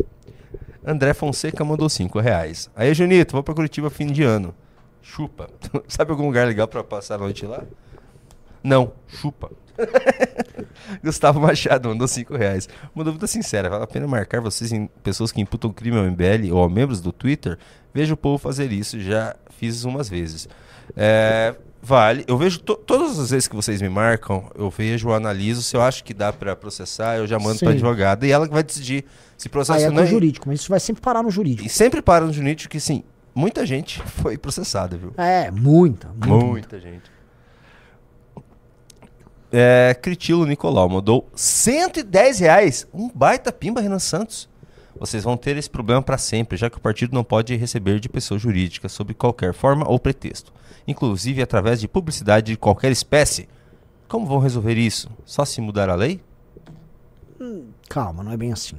André 0.86 1.14
Fonseca 1.14 1.64
mandou 1.64 1.88
5 1.88 2.20
reais. 2.20 2.70
Aí, 2.76 2.94
Junito, 2.94 3.32
vou 3.32 3.42
pra 3.42 3.54
Curitiba 3.54 3.90
fim 3.90 4.08
de 4.08 4.22
ano. 4.22 4.54
Chupa. 5.02 5.50
Sabe 5.88 6.12
algum 6.12 6.26
lugar 6.26 6.46
legal 6.46 6.68
pra 6.68 6.84
passar 6.84 7.16
a 7.16 7.20
noite 7.20 7.46
lá? 7.46 7.64
Não, 8.62 8.92
chupa. 9.08 9.50
Gustavo 11.02 11.40
Machado 11.40 11.88
mandou 11.88 12.06
5 12.06 12.36
reais. 12.36 12.68
Uma 12.94 13.06
dúvida 13.06 13.28
sincera: 13.28 13.70
vale 13.70 13.86
a 13.86 13.88
pena 13.88 14.06
marcar 14.10 14.42
vocês 14.42 14.74
em 14.74 14.88
pessoas 15.02 15.32
que 15.32 15.40
imputam 15.40 15.72
crime 15.72 15.98
ao 15.98 16.04
MBL 16.04 16.52
ou 16.52 16.66
a 16.66 16.70
membros 16.70 17.00
do 17.00 17.14
Twitter? 17.14 17.58
Vejo 17.94 18.16
o 18.16 18.18
povo 18.18 18.38
fazer 18.38 18.74
isso, 18.74 19.00
já 19.00 19.38
fiz 19.52 19.86
umas 19.86 20.10
vezes. 20.10 20.50
É, 20.98 21.56
vale. 21.82 22.24
Eu 22.28 22.38
vejo 22.38 22.60
to- 22.60 22.76
todas 22.76 23.18
as 23.20 23.30
vezes 23.32 23.48
que 23.48 23.56
vocês 23.56 23.82
me 23.82 23.90
marcam, 23.90 24.50
eu 24.56 24.70
vejo, 24.70 25.10
eu 25.10 25.14
analiso. 25.14 25.62
Se 25.64 25.76
eu 25.76 25.82
acho 25.82 26.04
que 26.04 26.14
dá 26.14 26.32
pra 26.34 26.56
processar, 26.56 27.18
eu 27.18 27.28
já 27.28 27.38
mando 27.40 27.60
pra 27.60 27.70
Sim. 27.70 27.76
advogada 27.76 28.26
e 28.28 28.32
ela 28.32 28.48
que 28.48 28.54
vai 28.54 28.64
decidir 28.64 29.06
se 29.38 29.48
processa 29.50 29.82
é 29.86 29.88
ou 29.88 29.94
não. 29.94 30.06
jurídico, 30.06 30.48
mas 30.48 30.60
isso 30.62 30.70
vai 30.70 30.80
sempre 30.80 31.02
parar 31.02 31.22
no 31.24 31.30
jurídico. 31.32 31.66
E 31.66 31.70
sempre 31.70 32.02
para 32.02 32.26
no 32.26 32.34
jurídico 32.34 32.70
que, 32.72 32.80
sim, 32.80 33.04
muita 33.36 33.66
gente 33.66 34.02
foi 34.04 34.38
processada, 34.38 34.98
viu? 34.98 35.14
É, 35.18 35.50
muita, 35.52 36.08
muita. 36.10 36.46
Muita 36.46 36.80
gente. 36.80 37.12
É, 39.52 39.98
Critilo 40.02 40.46
Nicolau 40.46 40.90
mandou 40.90 41.30
110 41.34 42.40
reais. 42.40 42.86
Um 42.94 43.10
baita 43.14 43.52
pimba, 43.52 43.80
Renan 43.80 44.00
Santos. 44.00 44.50
Vocês 45.00 45.24
vão 45.24 45.38
ter 45.38 45.58
esse 45.58 45.70
problema 45.70 46.02
para 46.02 46.18
sempre, 46.18 46.58
já 46.58 46.70
que 46.70 46.78
o 46.78 46.82
partido 46.82 47.14
não 47.14 47.24
pode 47.24 47.56
receber 47.56 48.00
de 48.00 48.10
pessoa 48.10 48.40
jurídica 48.40 48.90
sob 48.90 49.14
qualquer 49.14 49.54
forma 49.54 49.88
ou 49.88 50.00
pretexto, 50.00 50.52
inclusive 50.88 51.42
através 51.42 51.80
de 51.80 51.88
publicidade 51.88 52.54
de 52.54 52.58
qualquer 52.58 52.92
espécie. 52.92 53.48
Como 54.08 54.26
vão 54.26 54.40
resolver 54.40 54.76
isso? 54.76 55.10
Só 55.26 55.46
se 55.46 55.62
mudar 55.62 55.90
a 55.90 55.96
lei? 55.96 56.22
Calma, 57.90 58.24
não 58.24 58.32
é 58.32 58.38
bem 58.38 58.52
assim. 58.52 58.78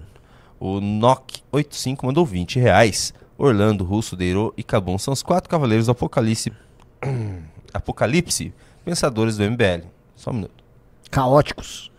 O 0.58 0.80
NOC85 0.80 2.04
mandou 2.04 2.26
20 2.26 2.58
reais. 2.58 3.14
Orlando, 3.36 3.84
Russo, 3.84 4.16
Deiro 4.16 4.52
e 4.56 4.64
Cabum 4.64 4.98
são 4.98 5.12
os 5.12 5.22
quatro 5.22 5.48
cavaleiros 5.48 5.86
do 5.86 5.92
Apocalipse. 5.92 6.52
Apocalipse, 7.72 8.52
pensadores 8.84 9.36
do 9.36 9.44
MBL. 9.44 9.86
Só 10.16 10.30
um 10.30 10.34
minuto. 10.34 10.64
Caóticos. 11.10 11.92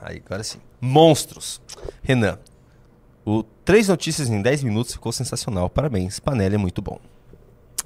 Aí, 0.00 0.22
agora 0.24 0.42
sim. 0.42 0.58
Monstros. 0.84 1.60
Renan, 2.02 2.38
o 3.24 3.44
Três 3.64 3.86
Notícias 3.88 4.28
em 4.28 4.42
10 4.42 4.64
minutos 4.64 4.92
ficou 4.92 5.12
sensacional. 5.12 5.70
Parabéns, 5.70 6.18
Panela 6.18 6.56
é 6.56 6.58
muito 6.58 6.82
bom. 6.82 6.98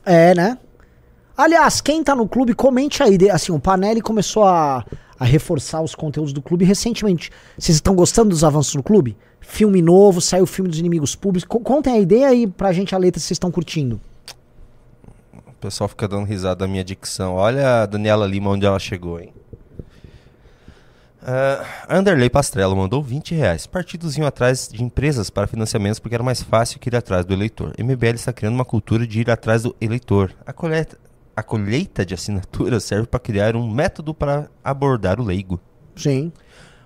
É, 0.05 0.35
né? 0.35 0.57
Aliás, 1.37 1.83
quem 1.83 2.03
tá 2.03 2.15
no 2.15 2.27
clube, 2.27 2.55
comente 2.55 3.03
aí. 3.03 3.29
Assim, 3.31 3.53
o 3.53 3.61
Panelli 3.61 4.01
começou 4.01 4.45
a, 4.45 4.83
a 5.21 5.25
reforçar 5.27 5.83
os 5.83 5.95
conteúdos 5.95 6.33
do 6.33 6.41
clube 6.41 6.65
recentemente. 6.65 7.31
Vocês 7.59 7.77
estão 7.77 7.95
gostando 7.95 8.31
dos 8.31 8.43
avanços 8.43 8.75
do 8.75 8.83
clube? 8.83 9.15
Filme 9.41 9.83
novo, 9.83 10.21
saiu 10.23 10.45
o 10.45 10.47
filme 10.47 10.71
dos 10.71 10.79
inimigos 10.79 11.15
públicos. 11.15 11.47
Co- 11.47 11.61
Contem 11.61 11.93
a 11.93 11.99
ideia 11.99 12.29
aí 12.29 12.47
pra 12.47 12.73
gente 12.73 12.95
a 12.95 12.99
letra 12.99 13.21
se 13.21 13.27
vocês 13.27 13.37
estão 13.37 13.51
curtindo. 13.51 14.01
O 15.47 15.53
pessoal 15.61 15.89
fica 15.89 16.09
dando 16.09 16.25
risada 16.25 16.57
da 16.57 16.67
minha 16.69 16.83
dicção. 16.85 17.35
Olha 17.35 17.83
a 17.83 17.87
Daniela 17.87 18.27
Lima 18.27 18.51
onde 18.51 18.65
ela 18.65 18.79
chegou, 18.79 19.21
hein? 19.21 19.33
Ah, 21.29 21.67
Anderley 21.89 22.31
Pastrello 22.31 22.77
mandou 22.77 23.03
20 23.03 23.35
reais. 23.35 23.67
Partidos 23.67 24.17
iam 24.17 24.25
atrás 24.25 24.69
de 24.69 24.81
empresas 24.81 25.29
para 25.29 25.49
financiamentos 25.49 25.99
porque 25.99 26.15
era 26.15 26.23
mais 26.23 26.41
fácil 26.41 26.79
que 26.79 26.89
ir 26.89 26.95
atrás 26.95 27.27
do 27.27 27.35
eleitor. 27.35 27.73
MBL 27.77 28.15
está 28.15 28.33
criando 28.33 28.55
uma 28.55 28.65
cultura 28.65 29.05
de 29.05 29.23
ir 29.23 29.29
atrás 29.29 29.65
do 29.65 29.75
eleitor. 29.81 30.33
A 30.47 30.53
colheita, 30.53 30.97
a 31.35 31.43
colheita 31.43 32.07
de 32.07 32.15
assinaturas 32.15 32.85
serve 32.85 33.09
para 33.09 33.19
criar 33.19 33.57
um 33.57 33.69
método 33.69 34.15
para 34.15 34.49
abordar 34.63 35.19
o 35.19 35.25
leigo. 35.25 35.61
Sim. 35.97 36.33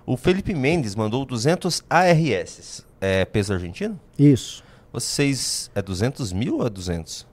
O 0.07 0.17
Felipe 0.17 0.55
Mendes 0.55 0.95
mandou 0.95 1.23
200 1.23 1.83
ARS. 1.87 2.83
É 2.99 3.23
peso 3.25 3.53
argentino? 3.53 3.99
Isso. 4.17 4.63
Vocês. 4.91 5.69
É 5.75 5.83
200 5.83 6.33
mil 6.33 6.57
ou 6.57 6.65
é 6.65 6.69
200? 6.69 7.27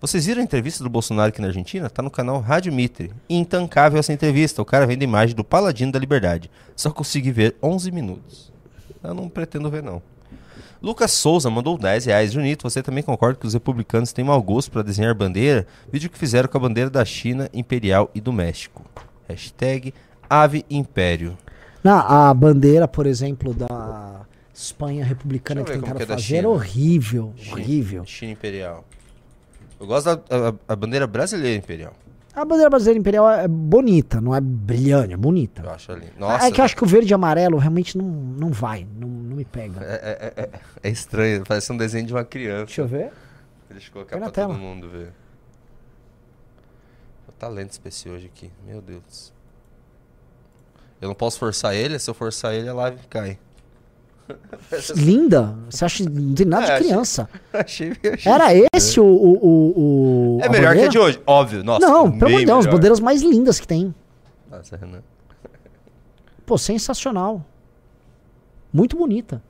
Vocês 0.00 0.26
viram 0.26 0.40
a 0.40 0.44
entrevista 0.44 0.84
do 0.84 0.90
Bolsonaro 0.90 1.30
aqui 1.30 1.40
na 1.40 1.48
Argentina? 1.48 1.90
Tá 1.90 2.02
no 2.02 2.10
canal 2.10 2.40
Rádio 2.40 2.72
Mitre. 2.72 3.10
Intancável 3.28 3.98
essa 3.98 4.12
entrevista. 4.12 4.62
O 4.62 4.64
cara 4.64 4.86
vem 4.86 4.96
da 4.96 5.02
imagem 5.04 5.34
do 5.34 5.42
Paladino 5.42 5.90
da 5.90 5.98
Liberdade. 5.98 6.48
Só 6.76 6.90
consegui 6.90 7.32
ver 7.32 7.56
11 7.62 7.90
minutos. 7.90 8.52
Eu 9.02 9.12
não 9.12 9.28
pretendo 9.28 9.68
ver, 9.68 9.82
não. 9.82 10.00
Lucas 10.80 11.10
Souza 11.10 11.50
mandou 11.50 11.76
10 11.76 12.04
reais. 12.06 12.32
Junito, 12.32 12.68
você 12.68 12.80
também 12.80 13.02
concorda 13.02 13.40
que 13.40 13.46
os 13.46 13.54
republicanos 13.54 14.12
têm 14.12 14.24
mau 14.24 14.40
gosto 14.40 14.70
para 14.70 14.82
desenhar 14.82 15.12
bandeira? 15.16 15.66
Vídeo 15.92 16.08
que 16.08 16.16
fizeram 16.18 16.48
com 16.48 16.56
a 16.58 16.60
bandeira 16.60 16.88
da 16.88 17.04
China, 17.04 17.50
Imperial 17.52 18.08
e 18.14 18.20
do 18.20 18.32
México. 18.32 18.84
Hashtag 19.28 19.92
Ave 20.30 20.64
Império. 20.70 21.36
Na, 21.82 22.28
a 22.30 22.34
bandeira, 22.34 22.86
por 22.86 23.04
exemplo, 23.06 23.52
da 23.52 24.20
Espanha 24.54 25.04
republicana 25.04 25.64
que 25.64 25.72
tentaram 25.72 25.96
que 25.96 26.02
é 26.04 26.06
fazer 26.06 26.22
China. 26.22 26.48
horrível. 26.50 27.32
China- 27.36 27.52
Horrível. 27.56 28.04
China 28.04 28.32
Imperial. 28.32 28.84
Eu 29.80 29.86
gosto 29.86 30.06
da 30.16 30.48
a- 30.48 30.54
a 30.72 30.76
bandeira 30.76 31.06
brasileira 31.06 31.56
Imperial. 31.56 31.92
A 32.34 32.44
bandeira 32.44 32.70
brasileira 32.70 33.00
imperial 33.00 33.28
é 33.28 33.48
bonita, 33.48 34.20
não 34.20 34.32
é 34.32 34.40
brilhante, 34.40 35.12
é 35.12 35.16
bonita. 35.16 35.60
Eu 35.62 35.70
acho 35.70 35.90
ali. 35.90 36.06
é 36.06 36.20
Nossa, 36.20 36.52
que 36.52 36.60
eu 36.60 36.64
acho 36.64 36.76
que 36.76 36.84
o 36.84 36.86
verde 36.86 37.12
e 37.12 37.14
amarelo 37.14 37.58
realmente 37.58 37.98
não, 37.98 38.04
não 38.04 38.50
vai, 38.52 38.86
não, 38.96 39.08
não 39.08 39.36
me 39.36 39.44
pega. 39.44 39.80
É, 39.84 40.32
é- 40.36 40.42
é- 40.44 40.60
é 40.84 40.88
estranho, 40.88 41.42
parece 41.44 41.72
um 41.72 41.76
desenho 41.76 42.06
de 42.06 42.12
uma 42.14 42.24
criança. 42.24 42.66
Deixa 42.66 42.82
eu 42.82 42.86
ver. 42.86 43.10
Deixa 43.68 43.88
eu 43.88 43.92
colocar 43.92 44.16
Põe 44.16 44.20
pra 44.20 44.30
todo 44.30 44.34
tela. 44.34 44.54
mundo 44.56 44.88
ver. 44.88 45.10
O 47.28 47.32
talento 47.32 47.72
especial 47.72 48.14
hoje 48.14 48.26
aqui, 48.26 48.52
meu 48.64 48.80
Deus. 48.80 49.32
Eu 51.00 51.08
não 51.08 51.14
posso 51.16 51.40
forçar 51.40 51.74
ele, 51.74 51.98
se 51.98 52.08
eu 52.08 52.14
forçar 52.14 52.54
ele 52.54 52.68
a 52.68 52.74
live 52.74 52.98
cai. 53.08 53.36
Linda? 54.96 55.54
Você 55.70 55.84
acha 55.84 56.04
não 56.08 56.34
tem 56.34 56.46
nada 56.46 56.64
É, 56.64 56.66
de 56.66 56.72
achei- 56.72 56.86
criança? 56.88 57.28
achei, 57.52 57.92
achei 58.12 58.32
Era 58.32 58.46
esse 58.74 59.00
o. 59.00 59.04
o, 59.04 60.36
o, 60.36 60.38
É 60.42 60.48
melhor 60.48 60.60
que 60.60 60.66
a 60.66 60.68
bandeira? 60.70 60.88
de 60.90 60.98
hoje, 60.98 61.22
óbvio. 61.26 61.64
Nossa, 61.64 61.86
não, 61.86 62.10
pelo 62.12 62.26
amor 62.30 62.40
de 62.40 62.46
Deus, 62.46 62.66
bandeiras 62.66 63.00
mais 63.00 63.22
lindas 63.22 63.58
que 63.60 63.66
tem. 63.66 63.94
Nossa, 64.50 64.76
Renan. 64.76 65.02
Pô, 66.46 66.56
sensacional. 66.58 67.44
Muito 68.72 68.96
bonita. 68.96 69.42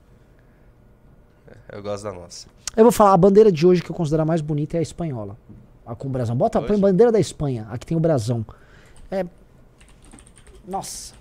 Eu 1.73 1.83
gosto 1.83 2.05
da 2.05 2.13
nossa. 2.13 2.47
Eu 2.77 2.85
vou 2.85 2.93
falar, 2.93 3.13
a 3.13 3.17
bandeira 3.17 3.51
de 3.51 3.67
hoje 3.67 3.83
que 3.83 3.91
eu 3.91 3.95
considero 3.95 4.23
a 4.23 4.25
mais 4.27 4.41
bonita 4.41 4.77
é 4.77 4.81
a 4.81 4.83
espanhola. 4.83 5.37
A 5.85 5.95
com 5.95 6.07
o 6.07 6.11
brasão. 6.11 6.37
Bota, 6.37 6.61
põe 6.63 6.77
a 6.77 6.79
bandeira 6.79 7.11
da 7.11 7.19
Espanha, 7.19 7.67
a 7.71 7.77
que 7.79 7.85
tem 7.87 7.97
o 7.97 8.01
brasão. 8.01 8.45
É. 9.11 9.25
Nossa. 10.67 11.15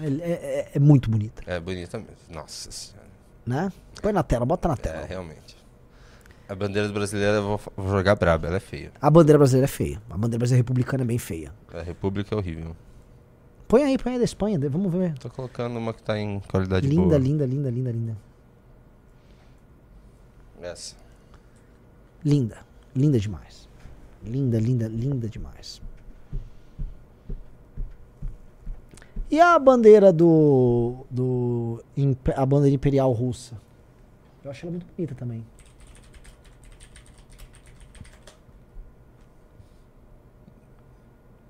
É, 0.00 0.06
é- 0.06 0.30
é- 0.32 0.70
é 0.74 0.78
muito 0.78 1.10
bonita, 1.10 1.42
É 1.46 1.60
bonita 1.60 1.98
mesmo. 1.98 2.14
Nossa 2.30 2.70
senhora. 2.72 3.08
né? 3.46 3.72
Põe 4.00 4.12
na 4.12 4.22
tela, 4.22 4.44
bota 4.46 4.68
na 4.68 4.74
É, 4.74 4.76
tela. 4.76 5.04
realmente. 5.06 5.56
A 6.48 6.54
bandeira 6.54 6.88
brasileira 6.88 7.36
eu 7.38 7.42
vou, 7.42 7.60
vou 7.76 7.88
jogar 7.96 8.14
braba, 8.16 8.46
ela 8.46 8.56
é 8.56 8.60
feia. 8.60 8.92
A 9.00 9.10
bandeira 9.10 9.38
brasileira 9.38 9.64
é 9.64 9.68
feia. 9.68 10.02
A 10.10 10.14
bandeira 10.16 10.38
brasileira 10.38 10.62
republicana 10.62 11.02
é 11.02 11.06
bem 11.06 11.18
feia. 11.18 11.52
A 11.72 11.82
República 11.82 12.34
é 12.34 12.38
horrível. 12.38 12.76
Põe 13.68 13.84
aí, 13.84 13.96
põe 13.98 14.12
aí 14.12 14.18
da 14.18 14.24
Espanha, 14.24 14.58
vamos 14.68 14.92
ver. 14.92 15.14
Tô 15.18 15.30
colocando 15.30 15.78
uma 15.78 15.94
que 15.94 16.02
tá 16.02 16.18
em 16.18 16.40
qualidade 16.40 16.86
Linda, 16.86 17.02
boa. 17.02 17.18
linda, 17.18 17.46
linda, 17.46 17.70
linda, 17.70 17.90
linda. 17.90 18.16
Essa. 20.60 20.94
Linda. 22.24 22.58
Linda 22.94 23.18
demais. 23.18 23.68
Linda, 24.24 24.58
linda, 24.60 24.86
linda 24.88 25.28
demais. 25.28 25.80
E 29.32 29.40
a 29.40 29.58
bandeira 29.58 30.12
do. 30.12 31.06
do 31.10 31.82
a 32.36 32.44
bandeira 32.44 32.74
imperial 32.76 33.10
russa? 33.12 33.56
Eu 34.44 34.50
acho 34.50 34.66
ela 34.66 34.72
muito 34.72 34.84
bonita 34.94 35.14
também. 35.14 35.42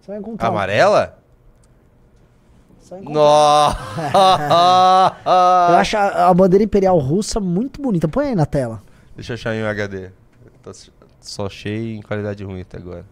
Você 0.00 0.10
vai 0.10 0.18
encontrar. 0.20 0.48
Amarela? 0.48 1.18
Encontrar. 2.92 3.10
Nossa! 3.10 5.16
Eu 5.70 5.76
acho 5.76 5.96
a, 5.96 6.28
a 6.28 6.34
bandeira 6.34 6.62
imperial 6.64 6.98
russa 6.98 7.40
muito 7.40 7.80
bonita. 7.80 8.06
Põe 8.08 8.28
aí 8.28 8.34
na 8.34 8.44
tela. 8.44 8.82
Deixa 9.14 9.32
eu 9.32 9.34
achar 9.34 9.54
em 9.54 9.62
HD. 9.62 10.10
Tô- 10.62 10.72
só 11.20 11.46
achei 11.46 11.96
em 11.96 12.02
qualidade 12.02 12.44
ruim 12.44 12.60
até 12.60 12.76
agora. 12.78 13.04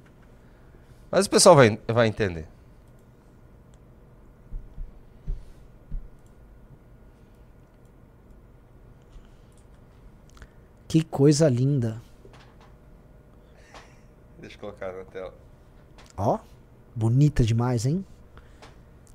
Mas 1.11 1.25
o 1.27 1.31
pessoal 1.31 1.55
vai, 1.57 1.79
vai 1.89 2.09
entender. 2.09 2.47
Que 10.91 11.05
coisa 11.05 11.49
linda. 11.49 12.03
Deixa 14.41 14.57
eu 14.57 14.61
colocar 14.61 14.93
na 14.93 15.05
tela. 15.05 15.33
Ó, 16.17 16.41
bonita 16.97 17.45
demais, 17.45 17.87
hein? 17.87 18.05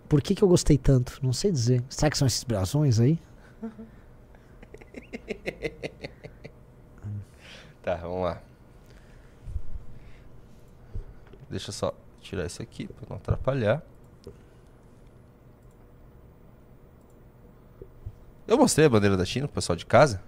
Por 0.07 0.21
que, 0.21 0.33
que 0.33 0.41
eu 0.41 0.47
gostei 0.47 0.77
tanto? 0.77 1.19
Não 1.21 1.33
sei 1.33 1.51
dizer. 1.51 1.83
Será 1.89 2.09
que 2.09 2.17
são 2.17 2.25
esses 2.25 2.45
brasões 2.45 2.99
aí? 3.01 3.19
Tá, 7.83 7.97
vamos 7.97 8.23
lá. 8.23 8.41
Deixa 11.47 11.69
eu 11.69 11.73
só 11.73 11.93
tirar 12.19 12.47
isso 12.47 12.59
aqui 12.59 12.87
pra 12.87 13.05
não 13.07 13.17
atrapalhar. 13.17 13.83
Eu 18.47 18.57
mostrei 18.57 18.87
a 18.87 18.89
bandeira 18.89 19.15
da 19.15 19.23
China 19.23 19.47
pro 19.47 19.53
pessoal 19.53 19.75
de 19.75 19.85
casa? 19.85 20.23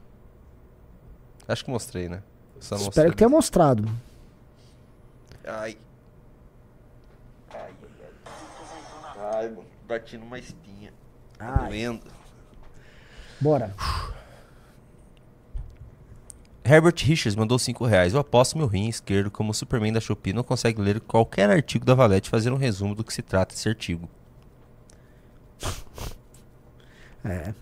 Acho 1.48 1.64
que 1.66 1.72
mostrei, 1.72 2.10
né? 2.10 2.22
Só 2.60 2.76
Espero 2.76 2.86
mostrei. 2.86 3.10
que 3.12 3.16
tenha 3.18 3.30
mostrado. 3.30 3.88
Ai. 5.46 5.78
Ai, 7.54 7.60
ai, 7.60 7.72
ai. 8.26 9.34
Ai, 9.34 9.50
mano. 9.50 9.66
Bati 9.88 10.18
numa 10.18 10.38
espinha. 10.38 10.94
Tá 11.38 11.68
doendo. 11.68 12.12
Bora. 13.40 13.74
Herbert 16.66 17.02
Richards 17.02 17.36
mandou 17.36 17.58
5 17.58 17.86
reais. 17.86 18.14
Eu 18.14 18.20
aposto 18.20 18.58
meu 18.58 18.68
rim 18.68 18.90
esquerdo 18.90 19.32
como 19.32 19.52
o 19.52 19.54
Superman 19.54 19.94
da 19.94 20.02
Shopee 20.02 20.34
não 20.34 20.44
consegue 20.44 20.82
ler 20.82 21.00
qualquer 21.00 21.50
artigo 21.50 21.86
da 21.86 21.94
Valete 21.96 22.28
e 22.28 22.32
fazer 22.32 22.52
um 22.52 22.58
resumo 22.58 22.94
do 22.94 23.06
que 23.06 23.14
se 23.14 23.22
trata 23.22 23.56
esse 23.56 23.70
artigo. 23.70 24.10
É. 27.24 27.54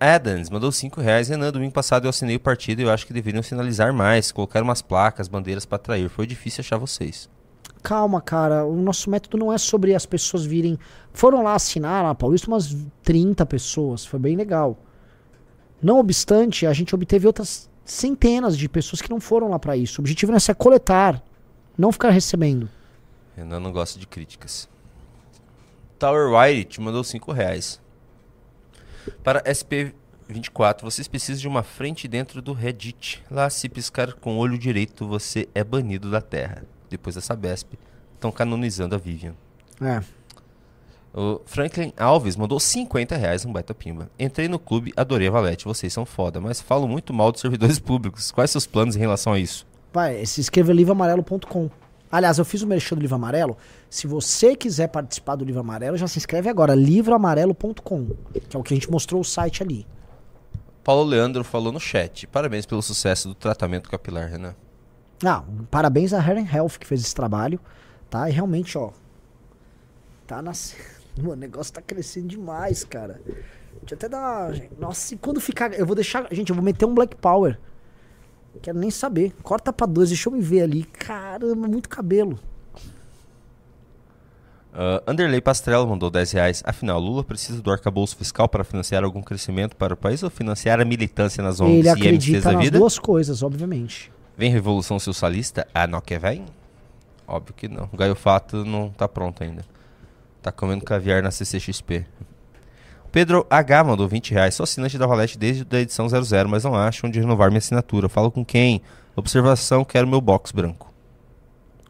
Adams 0.00 0.48
mandou 0.48 0.72
5 0.72 0.98
reais. 0.98 1.28
Renan, 1.28 1.52
domingo 1.52 1.74
passado 1.74 2.06
eu 2.06 2.08
assinei 2.08 2.36
o 2.36 2.40
partido 2.40 2.80
e 2.80 2.84
eu 2.84 2.90
acho 2.90 3.06
que 3.06 3.12
deveriam 3.12 3.42
sinalizar 3.42 3.92
mais, 3.92 4.32
colocar 4.32 4.62
umas 4.62 4.80
placas, 4.80 5.28
bandeiras 5.28 5.66
pra 5.66 5.76
atrair. 5.76 6.08
Foi 6.08 6.26
difícil 6.26 6.62
achar 6.62 6.78
vocês. 6.78 7.28
Calma, 7.82 8.20
cara. 8.20 8.64
O 8.64 8.76
nosso 8.76 9.10
método 9.10 9.36
não 9.36 9.52
é 9.52 9.58
sobre 9.58 9.94
as 9.94 10.06
pessoas 10.06 10.44
virem. 10.44 10.78
Foram 11.12 11.42
lá 11.42 11.54
assinar 11.54 12.02
na 12.02 12.14
Paulista 12.14 12.48
umas 12.48 12.74
30 13.02 13.44
pessoas. 13.44 14.06
Foi 14.06 14.18
bem 14.18 14.36
legal. 14.36 14.78
Não 15.82 15.98
obstante, 15.98 16.66
a 16.66 16.72
gente 16.72 16.94
obteve 16.94 17.26
outras 17.26 17.68
centenas 17.84 18.56
de 18.56 18.68
pessoas 18.68 19.02
que 19.02 19.10
não 19.10 19.20
foram 19.20 19.48
lá 19.48 19.58
pra 19.58 19.76
isso. 19.76 20.00
O 20.00 20.02
objetivo 20.02 20.32
nessa 20.32 20.52
é 20.52 20.54
coletar, 20.54 21.22
não 21.76 21.92
ficar 21.92 22.10
recebendo. 22.10 22.68
Renan 23.36 23.60
não 23.60 23.72
gosta 23.72 23.98
de 23.98 24.06
críticas. 24.06 24.68
Tower 25.98 26.30
White 26.34 26.72
te 26.72 26.80
mandou 26.80 27.02
5 27.02 27.32
reais. 27.32 27.80
Para 29.22 29.42
SP24, 29.42 30.82
vocês 30.82 31.08
precisam 31.08 31.40
de 31.40 31.48
uma 31.48 31.62
frente 31.62 32.08
dentro 32.08 32.40
do 32.40 32.52
Reddit. 32.52 33.22
Lá, 33.30 33.48
se 33.50 33.68
piscar 33.68 34.14
com 34.14 34.36
o 34.36 34.38
olho 34.38 34.58
direito, 34.58 35.06
você 35.06 35.48
é 35.54 35.62
banido 35.64 36.10
da 36.10 36.20
Terra. 36.20 36.64
Depois 36.88 37.14
da 37.14 37.20
Sabesp, 37.20 37.74
estão 38.14 38.32
canonizando 38.32 38.94
a 38.94 38.98
Vivian. 38.98 39.34
É. 39.80 40.02
O 41.12 41.40
Franklin 41.44 41.92
Alves 41.96 42.36
mandou 42.36 42.60
50 42.60 43.16
reais 43.16 43.44
um 43.44 43.52
baita 43.52 43.74
pimba. 43.74 44.08
Entrei 44.18 44.46
no 44.48 44.58
clube, 44.58 44.92
adorei 44.96 45.26
a 45.26 45.30
Valete, 45.30 45.64
vocês 45.64 45.92
são 45.92 46.06
foda, 46.06 46.40
mas 46.40 46.60
falo 46.60 46.86
muito 46.86 47.12
mal 47.12 47.32
dos 47.32 47.40
servidores 47.40 47.78
públicos. 47.80 48.30
Quais 48.30 48.50
seus 48.50 48.66
planos 48.66 48.94
em 48.94 49.00
relação 49.00 49.32
a 49.32 49.38
isso? 49.38 49.66
Vai, 49.92 50.24
se 50.24 50.40
inscreva 50.40 50.72
em 50.72 50.76
livroamarelo.com. 50.76 51.68
Aliás, 52.10 52.38
eu 52.38 52.44
fiz 52.44 52.62
o 52.62 52.66
merchan 52.66 52.96
do 52.96 53.02
Livro 53.02 53.14
Amarelo. 53.14 53.56
Se 53.88 54.06
você 54.06 54.56
quiser 54.56 54.88
participar 54.88 55.36
do 55.36 55.44
Livro 55.44 55.60
Amarelo, 55.60 55.96
já 55.96 56.08
se 56.08 56.18
inscreve 56.18 56.48
agora, 56.48 56.74
livroamarelo.com, 56.74 58.08
que 58.48 58.56
é 58.56 58.58
o 58.58 58.62
que 58.62 58.74
a 58.74 58.76
gente 58.76 58.90
mostrou 58.90 59.20
o 59.20 59.24
site 59.24 59.62
ali. 59.62 59.86
Paulo 60.82 61.04
Leandro 61.04 61.44
falou 61.44 61.72
no 61.72 61.78
chat. 61.78 62.26
Parabéns 62.26 62.66
pelo 62.66 62.82
sucesso 62.82 63.28
do 63.28 63.34
tratamento 63.34 63.88
capilar, 63.88 64.28
Renan. 64.28 64.54
Ah, 65.24 65.44
parabéns 65.70 66.12
a 66.12 66.18
and 66.18 66.48
Health 66.52 66.78
que 66.80 66.86
fez 66.86 67.02
esse 67.02 67.14
trabalho, 67.14 67.60
tá? 68.08 68.28
E 68.28 68.32
realmente, 68.32 68.76
ó, 68.76 68.90
tá 70.26 70.40
nascendo. 70.40 70.82
Mano, 71.18 71.32
o 71.32 71.36
negócio 71.36 71.72
tá 71.72 71.82
crescendo 71.82 72.28
demais, 72.28 72.84
cara. 72.84 73.20
Deixa 73.80 73.94
eu 73.94 73.96
até 73.96 74.08
dar. 74.08 74.52
Nossa, 74.78 75.14
e 75.14 75.18
quando 75.18 75.40
ficar. 75.40 75.72
Eu 75.74 75.84
vou 75.84 75.94
deixar. 75.94 76.26
Gente, 76.32 76.50
eu 76.50 76.56
vou 76.56 76.64
meter 76.64 76.86
um 76.86 76.94
Black 76.94 77.16
Power. 77.16 77.58
Quero 78.62 78.78
nem 78.78 78.90
saber. 78.90 79.32
Corta 79.42 79.72
pra 79.72 79.86
dois, 79.86 80.08
deixa 80.08 80.28
eu 80.28 80.32
me 80.32 80.40
ver 80.40 80.62
ali. 80.62 80.84
Caramba, 80.84 81.66
muito 81.68 81.88
cabelo. 81.88 82.38
Uh, 84.72 85.02
Anderley 85.06 85.40
Pastrello 85.40 85.86
mandou 85.88 86.10
10 86.10 86.32
reais. 86.32 86.62
Afinal, 86.64 87.00
Lula 87.00 87.24
precisa 87.24 87.60
do 87.60 87.72
arcabouço 87.72 88.16
fiscal 88.16 88.48
para 88.48 88.62
financiar 88.62 89.02
algum 89.02 89.20
crescimento 89.22 89.74
para 89.74 89.94
o 89.94 89.96
país 89.96 90.22
ou 90.22 90.30
financiar 90.30 90.80
a 90.80 90.84
militância 90.84 91.42
nas 91.42 91.60
ONGs 91.60 91.78
Ele 91.78 91.88
e 91.88 91.90
acredita 91.90 92.40
da 92.50 92.52
nas 92.52 92.64
vida? 92.64 92.78
duas 92.78 92.98
coisas, 92.98 93.42
obviamente. 93.42 94.12
Vem 94.36 94.50
Revolução 94.50 94.98
Socialista? 94.98 95.66
Ah, 95.74 95.86
não 95.86 96.00
quer 96.00 96.20
vem? 96.20 96.44
Óbvio 97.26 97.54
que 97.54 97.68
não. 97.68 97.88
O 97.92 97.96
Gaio 97.96 98.14
Fato 98.14 98.64
não 98.64 98.90
tá 98.90 99.08
pronto 99.08 99.42
ainda. 99.42 99.64
Tá 100.40 100.52
comendo 100.52 100.84
caviar 100.84 101.22
na 101.22 101.30
CCXP. 101.30 102.06
Pedro 103.12 103.46
H 103.50 103.84
mandou 103.84 104.06
20 104.08 104.32
reais. 104.32 104.54
Sou 104.54 104.64
assinante 104.64 104.96
da 104.96 105.06
Valete 105.06 105.36
desde 105.38 105.66
a 105.70 105.80
edição 105.80 106.08
00, 106.08 106.48
mas 106.48 106.64
não 106.64 106.74
acho 106.74 107.06
onde 107.06 107.18
renovar 107.20 107.48
minha 107.50 107.58
assinatura. 107.58 108.08
Falo 108.08 108.30
com 108.30 108.44
quem? 108.44 108.80
Observação, 109.16 109.84
quero 109.84 110.06
meu 110.06 110.20
box 110.20 110.52
branco. 110.52 110.92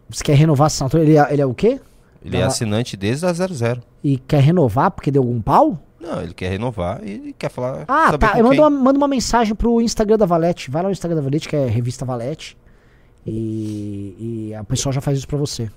Você 0.09 0.25
quer 0.25 0.35
renovar 0.35 0.65
a 0.65 0.67
assinatura? 0.69 1.03
Ele 1.03 1.17
é, 1.17 1.33
ele 1.33 1.43
é 1.43 1.47
o 1.47 1.55
quê? 1.55 1.81
Ele 2.25 2.37
é 2.37 2.41
Da- 2.41 2.47
assinante 2.47 2.97
desde 2.97 3.27
a 3.27 3.33
00. 3.33 3.83
E 4.03 4.19
quer 4.19 4.43
renovar 4.43 4.91
porque 4.91 5.11
deu 5.11 5.23
algum 5.23 5.41
pau? 5.41 5.79
Não, 6.01 6.23
ele 6.23 6.33
quer 6.33 6.49
renovar 6.51 7.01
e 7.05 7.11
ele 7.11 7.33
quer 7.39 7.51
falar. 7.51 7.85
Ah, 7.87 8.17
tá. 8.17 8.39
Eu 8.39 8.45
mando 8.45 8.63
uma, 8.63 8.71
manda 8.71 8.99
uma 8.99 9.09
mensagem 9.09 9.55
pro 9.55 9.81
Instagram 9.83 10.17
da 10.17 10.25
Valete. 10.25 10.71
Vai 10.71 10.83
lá 10.83 10.89
no 10.89 10.93
Instagram 10.93 11.17
da 11.17 11.23
Valete, 11.23 11.47
que 11.49 11.55
é 11.55 11.67
revista 11.67 12.05
Valete. 12.07 12.57
E, 13.27 14.49
e 14.49 14.55
a 14.55 14.65
pessoa 14.65 14.93
já 14.93 15.01
faz 15.03 15.19
isso 15.19 15.29
pra 15.29 15.37
você. 15.37 15.71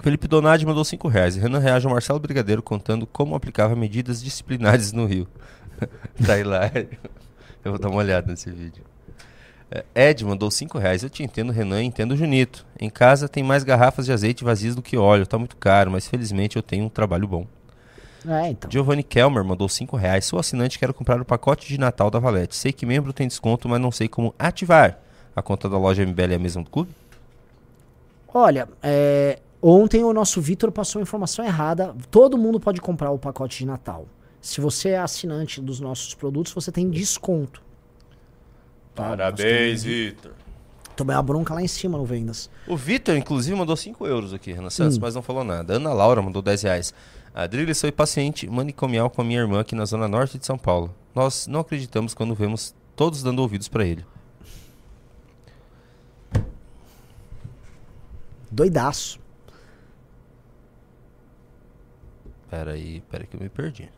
Felipe 0.00 0.28
Donadi 0.28 0.64
mandou 0.64 0.84
5 0.84 1.08
reais. 1.08 1.36
Renan 1.36 1.58
reage 1.58 1.86
ao 1.86 1.92
Marcelo 1.92 2.20
Brigadeiro 2.20 2.62
contando 2.62 3.06
como 3.06 3.34
aplicava 3.34 3.74
medidas 3.74 4.22
disciplinares 4.22 4.92
no 4.92 5.06
Rio. 5.06 5.26
tá 6.24 6.38
hilário. 6.38 6.88
Eu 7.64 7.72
vou 7.72 7.78
dar 7.78 7.88
uma 7.88 7.98
olhada 7.98 8.30
nesse 8.30 8.50
vídeo. 8.50 8.84
É, 9.70 9.84
Ed 9.94 10.24
mandou 10.24 10.50
5 10.50 10.78
reais. 10.78 11.02
Eu 11.02 11.10
te 11.10 11.22
entendo, 11.22 11.52
Renan, 11.52 11.82
entendo 11.82 12.12
o 12.12 12.16
Junito. 12.16 12.64
Em 12.78 12.88
casa 12.88 13.28
tem 13.28 13.42
mais 13.42 13.64
garrafas 13.64 14.06
de 14.06 14.12
azeite 14.12 14.44
vazias 14.44 14.74
do 14.74 14.82
que 14.82 14.96
óleo. 14.96 15.26
Tá 15.26 15.36
muito 15.36 15.56
caro, 15.56 15.90
mas 15.90 16.06
felizmente 16.06 16.56
eu 16.56 16.62
tenho 16.62 16.84
um 16.84 16.88
trabalho 16.88 17.26
bom. 17.26 17.46
É, 18.26 18.48
então. 18.48 18.70
Giovanni 18.70 19.02
Kelmer 19.02 19.44
mandou 19.44 19.68
5 19.68 19.96
reais. 19.96 20.24
Sou 20.24 20.38
assinante 20.38 20.78
quero 20.78 20.94
comprar 20.94 21.20
o 21.20 21.24
pacote 21.24 21.66
de 21.66 21.78
Natal 21.78 22.10
da 22.10 22.18
Valete. 22.18 22.56
Sei 22.56 22.72
que 22.72 22.86
membro 22.86 23.12
tem 23.12 23.26
desconto, 23.26 23.68
mas 23.68 23.80
não 23.80 23.90
sei 23.90 24.08
como 24.08 24.34
ativar. 24.38 24.98
A 25.34 25.42
conta 25.42 25.68
da 25.68 25.78
loja 25.78 26.04
MBL 26.04 26.32
é 26.32 26.34
a 26.34 26.38
mesma 26.38 26.62
do 26.62 26.70
clube? 26.70 26.90
Olha, 28.32 28.68
é, 28.82 29.38
ontem 29.62 30.02
o 30.04 30.12
nosso 30.12 30.40
Vitor 30.40 30.70
passou 30.72 31.00
a 31.00 31.02
informação 31.02 31.44
errada. 31.44 31.94
Todo 32.10 32.38
mundo 32.38 32.58
pode 32.60 32.80
comprar 32.80 33.10
o 33.10 33.18
pacote 33.18 33.58
de 33.58 33.66
Natal. 33.66 34.06
Se 34.40 34.60
você 34.60 34.90
é 34.90 34.98
assinante 34.98 35.60
dos 35.60 35.80
nossos 35.80 36.14
produtos, 36.14 36.52
você 36.52 36.70
tem 36.70 36.88
desconto. 36.88 37.62
Parabéns, 38.94 39.82
Vitor. 39.82 40.32
Tomei 40.96 41.14
a 41.14 41.22
bronca 41.22 41.54
lá 41.54 41.62
em 41.62 41.68
cima 41.68 41.96
no 41.96 42.04
Vendas. 42.04 42.50
O 42.66 42.76
Vitor, 42.76 43.16
inclusive, 43.16 43.56
mandou 43.56 43.76
5 43.76 44.04
euros 44.06 44.32
aqui, 44.34 44.52
Renan 44.52 44.70
Santos, 44.70 44.96
Hum. 44.96 45.00
mas 45.00 45.14
não 45.14 45.22
falou 45.22 45.44
nada. 45.44 45.74
Ana 45.74 45.92
Laura 45.92 46.20
mandou 46.20 46.42
10 46.42 46.62
reais. 46.62 46.92
Adrilha, 47.34 47.72
sou 47.74 47.92
paciente 47.92 48.48
manicomial 48.48 49.08
com 49.08 49.20
a 49.20 49.24
minha 49.24 49.38
irmã 49.38 49.60
aqui 49.60 49.74
na 49.76 49.84
zona 49.84 50.08
norte 50.08 50.38
de 50.38 50.44
São 50.46 50.58
Paulo. 50.58 50.92
Nós 51.14 51.46
não 51.46 51.60
acreditamos 51.60 52.14
quando 52.14 52.34
vemos 52.34 52.74
todos 52.96 53.22
dando 53.22 53.40
ouvidos 53.40 53.68
pra 53.68 53.84
ele. 53.84 54.04
Doidaço. 58.50 59.20
Pera 62.50 62.72
aí, 62.72 63.00
pera 63.10 63.26
que 63.26 63.36
eu 63.36 63.40
me 63.40 63.48
perdi. 63.48 63.88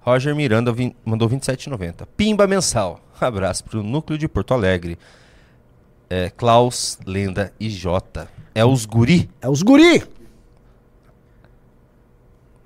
Roger 0.00 0.34
Miranda 0.34 0.72
vin- 0.72 0.94
mandou 1.04 1.28
27,90. 1.28 2.06
Pimba 2.16 2.46
mensal. 2.46 3.00
Abraço 3.20 3.64
pro 3.64 3.82
núcleo 3.82 4.18
de 4.18 4.28
Porto 4.28 4.54
Alegre. 4.54 4.98
É, 6.08 6.28
Klaus, 6.30 6.98
Lenda 7.06 7.52
e 7.60 7.70
Jota. 7.70 8.28
É 8.54 8.64
os 8.64 8.84
guri? 8.84 9.30
É 9.40 9.48
os 9.48 9.62
guri! 9.62 10.02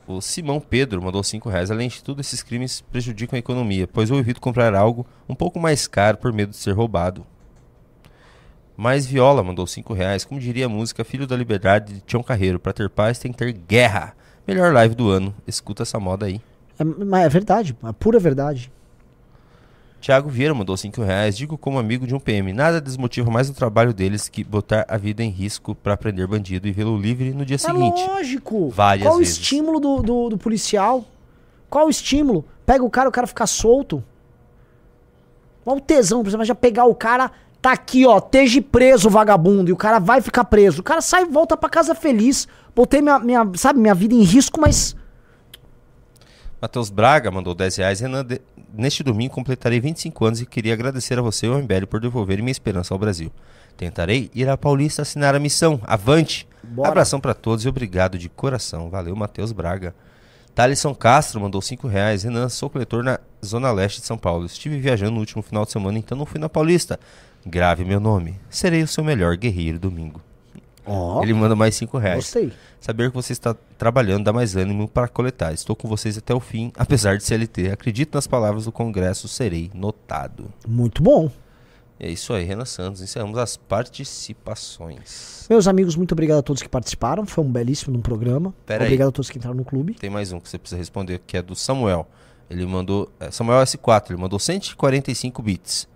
O 0.06 0.20
Simão 0.20 0.60
Pedro 0.60 1.02
mandou 1.02 1.22
5 1.22 1.48
reais. 1.48 1.70
Além 1.70 1.88
de 1.88 2.02
tudo, 2.02 2.20
esses 2.20 2.42
crimes 2.42 2.80
prejudicam 2.80 3.36
a 3.36 3.38
economia, 3.38 3.86
pois 3.88 4.10
eu 4.10 4.18
evito 4.18 4.40
comprar 4.40 4.74
algo 4.74 5.06
um 5.28 5.34
pouco 5.34 5.58
mais 5.58 5.86
caro 5.86 6.18
por 6.18 6.32
medo 6.32 6.50
de 6.50 6.56
ser 6.56 6.72
roubado. 6.72 7.26
Mais 8.76 9.06
Viola 9.06 9.42
mandou 9.42 9.66
5 9.66 9.92
reais. 9.94 10.24
Como 10.24 10.40
diria 10.40 10.66
a 10.66 10.68
música 10.68 11.04
Filho 11.04 11.26
da 11.26 11.36
Liberdade 11.36 11.94
de 11.94 12.00
Tião 12.00 12.22
Carreiro, 12.22 12.58
pra 12.58 12.72
ter 12.72 12.90
paz 12.90 13.18
tem 13.18 13.30
que 13.32 13.38
ter 13.38 13.52
guerra. 13.52 14.14
Melhor 14.46 14.72
live 14.72 14.94
do 14.94 15.08
ano. 15.10 15.34
Escuta 15.46 15.82
essa 15.84 15.98
moda 16.00 16.26
aí. 16.26 16.40
É, 16.78 16.82
mas 16.84 17.24
é 17.24 17.28
verdade, 17.28 17.76
é 17.84 17.92
pura 17.92 18.18
verdade. 18.18 18.70
Tiago 20.00 20.28
Vieira 20.28 20.52
mandou 20.52 20.76
5 20.76 21.00
reais. 21.02 21.36
Digo 21.36 21.56
como 21.56 21.78
amigo 21.78 22.06
de 22.06 22.14
um 22.14 22.20
PM, 22.20 22.52
nada 22.52 22.78
desmotiva 22.80 23.30
mais 23.30 23.48
o 23.48 23.54
trabalho 23.54 23.94
deles 23.94 24.28
que 24.28 24.44
botar 24.44 24.84
a 24.88 24.98
vida 24.98 25.22
em 25.22 25.30
risco 25.30 25.74
pra 25.74 25.96
prender 25.96 26.26
bandido 26.26 26.68
e 26.68 26.72
vê-lo 26.72 26.98
livre 26.98 27.32
no 27.32 27.46
dia 27.46 27.54
É 27.54 27.58
seguinte. 27.58 28.04
lógico. 28.06 28.68
Várias 28.68 29.06
Qual 29.08 29.18
vezes. 29.18 29.38
o 29.38 29.40
estímulo 29.40 29.80
do, 29.80 30.02
do, 30.02 30.28
do 30.30 30.36
policial? 30.38 31.04
Qual 31.70 31.86
o 31.86 31.90
estímulo? 31.90 32.44
Pega 32.66 32.84
o 32.84 32.90
cara, 32.90 33.08
o 33.08 33.12
cara 33.12 33.26
ficar 33.26 33.46
solto. 33.46 34.04
Qual 35.64 35.76
o 35.78 35.80
tesão, 35.80 36.20
exemplo, 36.26 36.44
já 36.44 36.54
pegar 36.54 36.84
o 36.84 36.94
cara, 36.94 37.30
tá 37.64 37.72
aqui, 37.72 38.04
ó, 38.04 38.18
esteja 38.18 38.60
preso, 38.60 39.08
vagabundo, 39.08 39.70
e 39.70 39.72
o 39.72 39.76
cara 39.76 39.98
vai 39.98 40.20
ficar 40.20 40.44
preso. 40.44 40.80
O 40.80 40.84
cara 40.84 41.00
sai 41.00 41.22
e 41.22 41.24
volta 41.24 41.56
pra 41.56 41.70
casa 41.70 41.94
feliz. 41.94 42.46
Botei 42.76 43.00
minha, 43.00 43.18
minha, 43.18 43.50
sabe, 43.54 43.78
minha 43.80 43.94
vida 43.94 44.14
em 44.14 44.20
risco, 44.22 44.60
mas 44.60 44.94
Matheus 46.60 46.90
Braga 46.90 47.30
mandou 47.30 47.54
10 47.54 47.76
reais. 47.76 48.00
Renan, 48.00 48.22
de- 48.22 48.38
neste 48.74 49.02
domingo 49.02 49.32
completarei 49.32 49.80
25 49.80 50.26
anos 50.26 50.40
e 50.42 50.46
queria 50.46 50.74
agradecer 50.74 51.18
a 51.18 51.22
você 51.22 51.46
e 51.46 51.48
ao 51.48 51.58
MBL 51.58 51.86
por 51.86 52.00
devolver 52.00 52.38
minha 52.40 52.52
esperança 52.52 52.92
ao 52.92 52.98
Brasil. 52.98 53.32
Tentarei 53.78 54.30
ir 54.34 54.46
à 54.46 54.58
Paulista 54.58 55.00
assinar 55.00 55.34
a 55.34 55.38
missão. 55.38 55.80
Avante! 55.84 56.46
Bora. 56.62 56.90
Abração 56.90 57.18
pra 57.18 57.32
todos 57.32 57.64
e 57.64 57.68
obrigado 57.68 58.18
de 58.18 58.28
coração. 58.28 58.90
Valeu, 58.90 59.16
Matheus 59.16 59.52
Braga. 59.52 59.94
Thalisson 60.54 60.94
Castro 60.94 61.40
mandou 61.40 61.62
5 61.62 61.88
reais. 61.88 62.24
Renan, 62.24 62.50
sou 62.50 62.68
coletor 62.68 63.02
na 63.02 63.18
Zona 63.44 63.72
Leste 63.72 64.00
de 64.02 64.06
São 64.06 64.18
Paulo. 64.18 64.44
Estive 64.44 64.78
viajando 64.78 65.12
no 65.12 65.20
último 65.20 65.42
final 65.42 65.64
de 65.64 65.72
semana, 65.72 65.98
então 65.98 66.16
não 66.16 66.26
fui 66.26 66.38
na 66.38 66.48
Paulista. 66.50 67.00
Grave 67.46 67.84
meu 67.84 68.00
nome. 68.00 68.38
Serei 68.48 68.82
o 68.82 68.88
seu 68.88 69.04
melhor 69.04 69.36
guerreiro 69.36 69.78
domingo. 69.78 70.20
Ó. 70.86 71.22
Ele 71.22 71.32
manda 71.32 71.54
mais 71.56 71.74
5 71.76 71.96
reais. 71.98 72.16
Gostei. 72.16 72.52
Saber 72.80 73.10
que 73.10 73.16
você 73.16 73.32
está 73.32 73.56
trabalhando 73.78 74.24
dá 74.24 74.32
mais 74.32 74.54
ânimo 74.54 74.86
para 74.86 75.08
coletar. 75.08 75.52
Estou 75.52 75.74
com 75.74 75.88
vocês 75.88 76.18
até 76.18 76.34
o 76.34 76.40
fim, 76.40 76.70
apesar 76.76 77.16
de 77.16 77.24
CLT. 77.24 77.70
Acredito 77.70 78.14
nas 78.14 78.26
palavras 78.26 78.66
do 78.66 78.72
Congresso, 78.72 79.26
serei 79.26 79.70
notado. 79.74 80.52
muito 80.66 81.02
bom. 81.02 81.30
É 81.98 82.10
isso 82.10 82.32
aí, 82.34 82.44
Renan 82.44 82.64
Santos. 82.64 83.00
Encerramos 83.00 83.38
as 83.38 83.56
participações. 83.56 85.46
Meus 85.48 85.68
amigos, 85.68 85.96
muito 85.96 86.12
obrigado 86.12 86.38
a 86.38 86.42
todos 86.42 86.60
que 86.60 86.68
participaram. 86.68 87.24
Foi 87.24 87.42
um 87.42 87.50
belíssimo 87.50 87.98
programa. 88.00 88.52
Pera 88.66 88.82
aí. 88.84 88.88
obrigado 88.88 89.08
a 89.08 89.12
todos 89.12 89.30
que 89.30 89.38
entraram 89.38 89.56
no 89.56 89.64
clube. 89.64 89.94
Tem 89.94 90.10
mais 90.10 90.32
um 90.32 90.40
que 90.40 90.48
você 90.48 90.58
precisa 90.58 90.78
responder, 90.78 91.20
que 91.26 91.36
é 91.36 91.42
do 91.42 91.54
Samuel. 91.54 92.06
Ele 92.50 92.66
mandou. 92.66 93.10
é, 93.20 93.30
Samuel 93.30 93.62
S4, 93.62 94.10
ele 94.10 94.20
mandou 94.20 94.38
145 94.38 95.40
bits. 95.40 95.88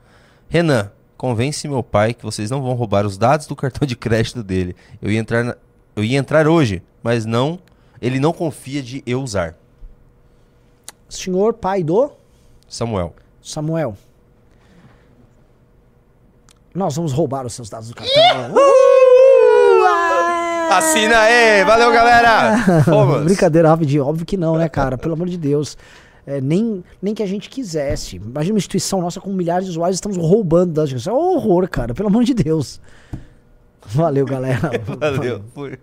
Renan, 0.48 0.90
convence 1.18 1.68
meu 1.68 1.82
pai 1.82 2.14
que 2.14 2.24
vocês 2.24 2.50
não 2.50 2.62
vão 2.62 2.72
roubar 2.72 3.04
os 3.04 3.18
dados 3.18 3.46
do 3.46 3.54
cartão 3.54 3.86
de 3.86 3.94
crédito 3.96 4.42
dele. 4.42 4.74
Eu 5.02 5.10
ia 5.10 5.18
entrar, 5.18 5.44
na- 5.44 5.56
eu 5.94 6.02
ia 6.02 6.16
entrar 6.16 6.48
hoje, 6.48 6.82
mas 7.02 7.26
não. 7.26 7.58
Ele 8.00 8.18
não 8.20 8.32
confia 8.32 8.80
de 8.82 9.02
eu 9.04 9.20
usar. 9.20 9.54
Senhor 11.08 11.52
pai 11.54 11.82
do 11.82 12.10
Samuel. 12.68 13.14
Samuel. 13.42 13.96
Nós 16.74 16.94
vamos 16.96 17.12
roubar 17.12 17.44
os 17.44 17.52
seus 17.54 17.68
dados 17.68 17.88
do 17.88 17.94
cartão. 17.94 18.54
Assina 20.70 21.18
aí! 21.20 21.64
Valeu, 21.64 21.90
galera! 21.90 22.52
Brincadeira, 23.24 23.68
rapidinho. 23.70 24.06
Óbvio 24.06 24.26
que 24.26 24.36
não, 24.36 24.56
né, 24.56 24.68
cara? 24.68 24.96
Pelo 24.98 25.14
amor 25.14 25.26
de 25.28 25.36
Deus. 25.38 25.76
É, 26.28 26.42
nem, 26.42 26.84
nem 27.00 27.14
que 27.14 27.22
a 27.22 27.26
gente 27.26 27.48
quisesse. 27.48 28.16
Imagina 28.16 28.52
uma 28.52 28.58
instituição 28.58 29.00
nossa 29.00 29.18
com 29.18 29.32
milhares 29.32 29.64
de 29.64 29.70
usuários 29.70 29.96
estamos 29.96 30.18
roubando 30.18 30.74
dados. 30.74 30.92
Isso 30.92 31.08
é 31.08 31.12
um 31.12 31.16
horror, 31.16 31.66
cara. 31.70 31.94
Pelo 31.94 32.08
amor 32.08 32.22
de 32.22 32.34
Deus. 32.34 32.78
Valeu, 33.86 34.26
galera. 34.26 34.70
Valeu. 35.00 35.42
Fui. 35.54 35.78